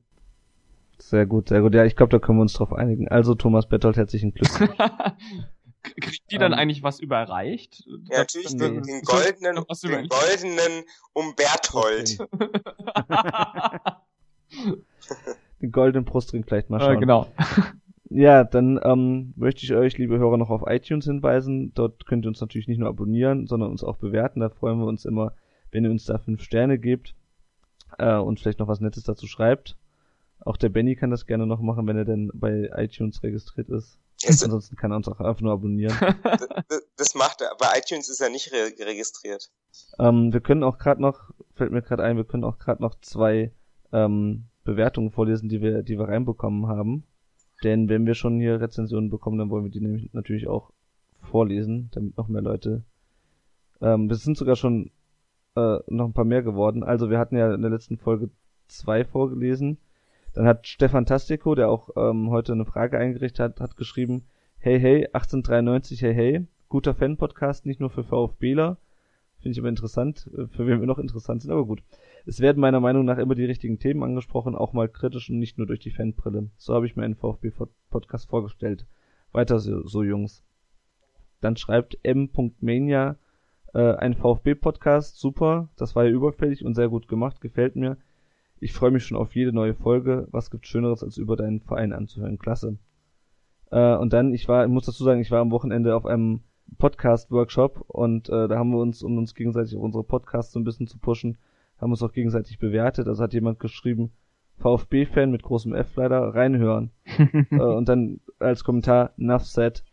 Sehr 1.00 1.26
gut, 1.26 1.50
sehr 1.50 1.62
gut. 1.62 1.74
Ja, 1.74 1.86
ich 1.86 1.96
glaube, 1.96 2.12
da 2.12 2.20
können 2.20 2.38
wir 2.38 2.44
uns 2.44 2.54
drauf 2.54 2.74
einigen. 2.74 3.08
Also 3.08 3.34
Thomas 3.34 3.68
Bettold, 3.68 3.98
herzlichen 3.98 4.34
Glückwunsch. 4.34 4.72
Kriegt 5.82 6.32
die 6.32 6.38
dann 6.38 6.52
Ähm, 6.54 6.60
eigentlich 6.60 6.84
was 6.84 7.00
überreicht? 7.00 7.86
Ja, 8.10 8.20
natürlich 8.20 8.54
nee. 8.54 8.60
den, 8.70 8.84
den 8.84 9.02
goldenen, 9.04 9.64
Was 9.68 9.82
den 9.82 10.08
goldenen 10.08 10.84
Umberthold. 11.14 12.18
Den 15.62 15.72
goldenen 15.72 16.06
Brustring 16.06 16.44
vielleicht 16.46 16.70
mal 16.70 16.78
äh, 16.82 16.86
schauen. 16.86 17.00
genau. 17.00 17.28
Ja, 18.12 18.44
dann 18.44 18.80
ähm, 18.84 19.34
möchte 19.36 19.64
ich 19.64 19.72
euch, 19.76 20.00
liebe 20.00 20.18
Hörer, 20.18 20.38
noch 20.38 20.50
auf 20.50 20.64
iTunes 20.66 21.06
hinweisen. 21.06 21.74
Dort 21.76 22.08
könnt 22.08 22.26
ihr 22.26 22.30
uns 22.30 22.42
natürlich 22.42 22.68
nicht 22.68 22.80
nur 22.80 22.90
abonnieren, 22.90 23.46
sondern 23.46 23.70
uns 23.70 23.84
auch 23.84 23.98
bewerten. 23.98 24.40
Da 24.40 24.50
freuen 24.50 24.80
wir 24.80 24.88
uns 24.88 25.06
immer, 25.06 25.34
wenn 25.70 25.84
ihr 25.84 25.92
uns 25.92 26.06
da 26.06 26.18
fünf 26.18 26.42
Sterne 26.42 26.80
gebt 26.80 27.14
äh, 28.00 28.16
und 28.16 28.40
vielleicht 28.40 28.58
noch 28.58 28.68
was 28.68 28.80
Nettes 28.80 29.04
dazu 29.04 29.28
schreibt. 29.28 29.78
Auch 30.40 30.58
der 30.58 30.70
Benny 30.70 30.96
kann 30.96 31.12
das 31.12 31.28
gerne 31.28 31.46
noch 31.46 31.62
machen, 31.62 31.86
wenn 31.86 31.98
er 31.98 32.06
denn 32.06 32.32
bei 32.34 32.72
iTunes 32.78 33.22
registriert 33.22 33.70
ist. 33.70 34.00
Das, 34.26 34.44
Ansonsten 34.44 34.76
kann 34.76 34.92
er 34.92 34.98
uns 34.98 35.08
auch 35.08 35.20
einfach 35.20 35.42
nur 35.42 35.54
abonnieren. 35.54 35.96
das, 36.68 36.88
das 36.98 37.16
macht 37.16 37.42
er. 37.42 37.56
Bei 37.60 37.78
iTunes 37.78 38.10
ist 38.10 38.22
er 38.22 38.30
nicht 38.30 38.52
re 38.52 38.72
registriert. 38.86 39.52
ähm, 40.00 40.34
wir 40.34 40.42
können 40.42 40.64
auch 40.64 40.78
gerade 40.78 41.02
noch, 41.02 41.32
fällt 41.56 41.72
mir 41.72 41.82
gerade 41.82 42.04
ein, 42.04 42.18
wir 42.18 42.26
können 42.26 42.44
auch 42.44 42.60
gerade 42.60 42.82
noch 42.82 42.96
zwei 43.02 43.52
ähm, 43.92 44.46
Bewertungen 44.64 45.12
vorlesen, 45.12 45.50
die 45.50 45.62
wir, 45.62 45.84
die 45.84 45.98
wir 45.98 46.08
reinbekommen 46.08 46.68
haben. 46.68 47.04
Denn 47.64 47.90
wenn 47.90 48.06
wir 48.06 48.14
schon 48.14 48.40
hier 48.40 48.62
Rezensionen 48.62 49.10
bekommen, 49.10 49.38
dann 49.38 49.50
wollen 49.50 49.66
wir 49.66 49.72
die 49.72 49.82
nämlich 49.82 50.14
natürlich 50.14 50.48
auch 50.48 50.72
vorlesen, 51.22 51.90
damit 51.92 52.18
noch 52.18 52.28
mehr 52.28 52.42
Leute. 52.42 52.84
Ähm, 53.82 54.10
es 54.10 54.24
sind 54.24 54.38
sogar 54.38 54.56
schon 54.56 54.92
äh, 55.56 55.80
noch 55.88 56.06
ein 56.06 56.14
paar 56.14 56.26
mehr 56.26 56.44
geworden. 56.44 56.84
Also 56.84 57.10
wir 57.10 57.20
hatten 57.20 57.38
ja 57.38 57.54
in 57.54 57.62
der 57.62 57.72
letzten 57.72 57.98
Folge 57.98 58.30
zwei 58.68 59.04
vorgelesen. 59.04 59.78
Dann 60.34 60.46
hat 60.46 60.68
Stefan 60.68 61.06
Tastico, 61.06 61.56
der 61.56 61.70
auch 61.70 61.90
ähm, 61.96 62.30
heute 62.30 62.54
eine 62.54 62.66
Frage 62.66 62.98
eingerichtet 62.98 63.40
hat, 63.40 63.62
hat 63.62 63.78
geschrieben, 63.78 64.26
hey 64.58 64.80
hey, 64.80 65.06
1893, 65.08 66.02
hey 66.02 66.14
hey, 66.14 66.48
guter 66.68 66.94
Fan-Podcast, 66.94 67.66
nicht 67.66 67.80
nur 67.80 67.90
für 67.90 68.04
VfBler. 68.04 68.78
Finde 69.40 69.54
ich 69.54 69.60
aber 69.60 69.70
interessant, 69.70 70.30
äh, 70.38 70.48
für 70.48 70.68
wen 70.68 70.80
wir 70.80 70.88
noch 70.88 71.00
interessant 71.00 71.42
sind, 71.42 71.52
aber 71.52 71.66
gut. 71.66 71.82
Es 72.26 72.42
werden 72.42 72.60
meiner 72.60 72.80
Meinung 72.80 73.06
nach 73.06 73.18
immer 73.18 73.36
die 73.36 73.46
richtigen 73.46 73.80
Themen 73.80 74.04
angesprochen, 74.04 74.56
auch 74.56 74.74
mal 74.74 74.90
kritisch 74.90 75.30
und 75.30 75.40
nicht 75.40 75.58
nur 75.58 75.68
durch 75.68 75.80
die 75.80 75.92
Fanbrille. 75.92 76.50
So 76.58 76.74
habe 76.76 76.86
ich 76.86 76.96
mir 76.96 77.04
einen 77.04 77.16
VfB-Podcast 77.16 78.30
vorgestellt. 78.30 78.86
Weiter 79.32 79.60
so, 79.60 79.88
so 79.88 80.04
Jungs. 80.04 80.44
Dann 81.42 81.56
schreibt 81.56 81.98
m.mania 82.04 83.16
äh, 83.74 83.94
ein 83.96 84.16
VfB-Podcast, 84.16 85.20
super, 85.20 85.70
das 85.78 85.96
war 85.96 86.04
ja 86.04 86.12
überfällig 86.12 86.66
und 86.66 86.76
sehr 86.76 86.90
gut 86.90 87.08
gemacht, 87.08 87.40
gefällt 87.40 87.76
mir. 87.76 87.98
Ich 88.60 88.74
freue 88.74 88.92
mich 88.92 89.06
schon 89.06 89.18
auf 89.18 89.36
jede 89.36 89.54
neue 89.54 89.74
Folge. 89.74 90.28
Was 90.32 90.52
gibt 90.52 90.68
Schöneres, 90.68 91.04
als 91.04 91.18
über 91.18 91.36
deinen 91.36 91.62
Verein 91.62 91.94
anzuhören? 91.94 92.40
Klasse. 92.40 92.78
Äh, 93.72 93.96
und 93.96 94.14
dann, 94.14 94.34
ich 94.34 94.48
war, 94.48 94.66
ich 94.66 94.72
muss 94.72 94.86
dazu 94.86 95.04
sagen, 95.04 95.22
ich 95.22 95.32
war 95.32 95.40
am 95.40 95.52
Wochenende 95.52 95.96
auf 95.96 96.06
einem 96.06 96.42
Podcast-Workshop 96.78 97.84
und 97.88 98.30
äh, 98.30 98.48
da 98.48 98.58
haben 98.58 98.72
wir 98.72 98.80
uns, 98.80 99.02
um 99.02 99.18
uns 99.18 99.34
gegenseitig 99.34 99.76
auf 99.76 99.82
unsere 99.82 100.04
Podcasts 100.04 100.54
so 100.54 100.60
ein 100.60 100.64
bisschen 100.64 100.88
zu 100.88 101.00
pushen, 101.00 101.38
haben 101.80 101.92
uns 101.92 102.04
auch 102.04 102.12
gegenseitig 102.12 102.60
bewertet. 102.60 103.08
Also 103.08 103.24
hat 103.24 103.34
jemand 103.34 103.60
geschrieben, 103.60 104.12
VfB-Fan 104.58 105.32
mit 105.32 105.44
großem 105.44 105.74
F 105.74 105.96
leider, 105.96 106.20
reinhören. 106.36 106.92
äh, 107.52 107.60
und 107.60 107.88
dann 107.88 108.20
als 108.40 108.64
Kommentar, 108.64 109.14
enough 109.18 109.46
said. 109.46 109.84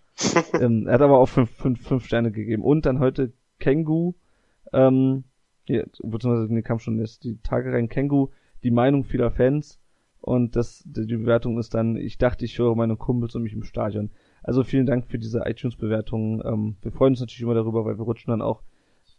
ähm, 0.61 0.87
er 0.87 0.95
hat 0.95 1.03
aber 1.03 1.19
auch 1.19 1.27
fünf, 1.27 1.51
fünf, 1.51 1.87
fünf 1.87 2.05
Sterne 2.05 2.33
gegeben. 2.33 2.63
Und 2.63 2.87
dann 2.87 2.99
heute 2.99 3.33
Kengu, 3.59 4.15
ähm, 4.73 5.25
hier, 5.65 5.87
beziehungsweise 6.03 6.53
nee, 6.53 6.63
kam 6.63 6.79
schon 6.79 6.99
jetzt 6.99 7.25
die 7.25 7.39
Tage 7.43 7.73
rein, 7.73 7.89
Kengu, 7.89 8.29
die 8.63 8.71
Meinung 8.71 9.05
vieler 9.05 9.31
Fans. 9.31 9.81
Und 10.21 10.57
das, 10.57 10.83
die 10.85 11.17
Bewertung 11.17 11.59
ist 11.59 11.75
dann, 11.75 11.97
ich 11.97 12.19
dachte, 12.19 12.45
ich 12.45 12.59
höre 12.59 12.75
meine 12.75 12.97
Kumpels 12.97 13.37
um 13.37 13.43
mich 13.43 13.53
im 13.53 13.63
Stadion. 13.63 14.11
Also 14.43 14.65
vielen 14.65 14.87
Dank 14.87 15.07
für 15.07 15.19
diese 15.19 15.43
iTunes-Bewertungen. 15.45 16.43
Ähm, 16.45 16.77
wir 16.83 16.91
freuen 16.91 17.13
uns 17.13 17.21
natürlich 17.21 17.43
immer 17.43 17.55
darüber, 17.55 17.85
weil 17.85 17.99
wir 17.99 18.05
rutschen 18.05 18.31
dann 18.31 18.43
auch 18.43 18.63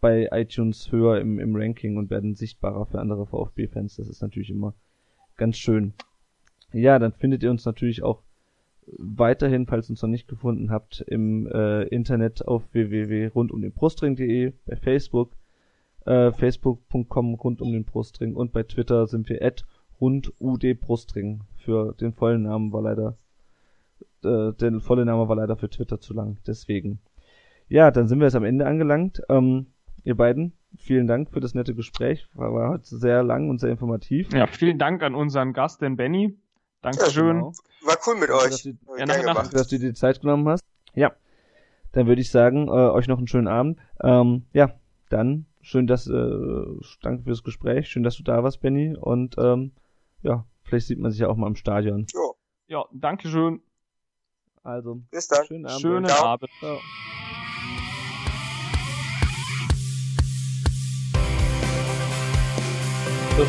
bei 0.02 0.30
iTunes 0.32 0.92
höher 0.92 1.20
im, 1.20 1.40
im 1.40 1.56
Ranking 1.56 1.98
und 1.98 2.10
werden 2.10 2.36
sichtbarer 2.36 2.86
für 2.86 3.00
andere 3.00 3.26
VfB-Fans. 3.26 3.96
Das 3.96 4.08
ist 4.08 4.22
natürlich 4.22 4.50
immer 4.50 4.74
ganz 5.38 5.58
schön. 5.58 5.94
Ja, 6.74 7.00
dann 7.00 7.14
findet 7.14 7.44
ihr 7.44 7.52
uns 7.52 7.66
natürlich 7.66 8.04
auch 8.04 8.22
weiterhin, 8.98 9.66
falls 9.66 9.90
ihr 9.90 9.92
uns 9.92 10.02
noch 10.02 10.10
nicht 10.10 10.28
gefunden 10.28 10.72
habt, 10.72 11.02
im 11.02 11.48
äh, 11.48 11.84
Internet 11.84 12.48
auf 12.48 12.64
www.rundumdenbrustring.de, 12.74 14.54
bei 14.66 14.76
Facebook, 14.76 15.32
äh, 16.08 16.32
facebook.com 16.32 17.36
rund 17.36 17.62
um 17.62 17.72
den 17.72 17.84
Brustring 17.84 18.36
und 18.36 18.54
bei 18.54 18.64
Twitter 18.64 19.08
sind 19.08 19.30
wir 19.30 19.42
at 19.44 19.66
rundudbrustring. 20.00 21.42
Für 21.58 21.94
den 21.94 22.14
vollen 22.14 22.44
Namen 22.44 22.72
war 22.72 22.82
leider, 22.82 23.18
äh, 24.24 24.54
der 24.54 24.80
volle 24.80 25.06
Name 25.06 25.28
war 25.28 25.36
leider 25.36 25.58
für 25.58 25.70
Twitter 25.70 26.00
zu 26.00 26.14
lang, 26.14 26.38
deswegen. 26.48 27.00
Ja, 27.68 27.92
dann 27.92 28.08
sind 28.08 28.20
wir 28.20 28.28
jetzt 28.28 28.36
am 28.36 28.46
Ende 28.46 28.66
angelangt. 28.66 29.22
Ähm, 29.28 29.68
ihr 30.06 30.16
beiden, 30.16 30.54
vielen 30.78 31.08
Dank 31.08 31.32
für 31.32 31.42
das 31.42 31.54
nette 31.54 31.76
Gespräch. 31.76 32.28
War, 32.34 32.54
war 32.54 32.70
heute 32.70 32.86
sehr 32.86 33.24
lang 33.24 33.50
und 33.50 33.60
sehr 33.60 33.72
informativ. 33.72 34.32
Ja, 34.32 34.48
vielen 34.48 34.80
Dank 34.80 35.04
an 35.04 35.14
unseren 35.14 35.52
Gast, 35.52 35.82
den 35.82 35.98
Benny. 35.98 36.38
Dankeschön. 36.82 37.26
Ja, 37.26 37.34
genau. 37.34 37.52
War 37.86 37.98
cool 38.08 38.18
mit 38.18 38.30
euch. 38.30 38.50
Dass 38.50 38.64
du, 38.64 38.70
ja, 38.98 39.06
nach, 39.06 39.24
nach, 39.24 39.48
dass 39.50 39.68
du 39.68 39.78
dir 39.78 39.90
die 39.90 39.94
Zeit 39.94 40.22
genommen 40.22 40.48
hast. 40.48 40.64
Ja. 40.94 41.12
Dann 41.92 42.08
würde 42.08 42.22
ich 42.22 42.32
sagen, 42.32 42.68
äh, 42.68 42.72
euch 42.72 43.10
noch 43.10 43.18
einen 43.18 43.28
schönen 43.28 43.48
Abend. 43.48 43.80
Ähm, 44.02 44.46
ja, 44.54 44.72
dann 45.10 45.46
schön, 45.62 45.88
dass 45.88 46.08
äh, 46.08 46.66
danke 47.02 47.24
fürs 47.24 47.44
Gespräch. 47.44 47.88
Schön, 47.88 48.04
dass 48.04 48.18
du 48.18 48.24
da 48.24 48.44
warst, 48.44 48.62
Benny. 48.62 48.96
Und 48.96 49.36
ähm, 49.38 49.72
ja, 50.22 50.46
vielleicht 50.64 50.88
sieht 50.88 51.00
man 51.00 51.12
sich 51.12 51.22
ja 51.22 51.30
auch 51.30 51.36
mal 51.36 51.48
im 51.48 51.56
Stadion. 51.56 52.08
Jo. 52.14 52.36
Ja, 52.68 52.86
danke 52.92 53.30
schön. 53.30 53.62
Also, 54.64 55.02
bis 55.12 55.28
dann. 55.28 55.46
Schönen 55.46 55.66
Abend. 55.66 55.82
Schönen 55.82 56.10
Abend. 56.10 56.50
Ciao. 56.60 56.80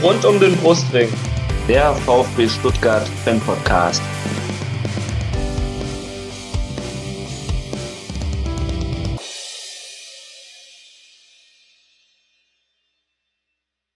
Rund 0.02 0.24
um 0.26 0.38
den 0.38 0.54
Brustring. 0.56 1.08
Der 1.66 1.94
VfB 1.94 2.48
Stuttgart 2.48 3.08
Fan 3.08 3.40
Podcast. 3.40 4.02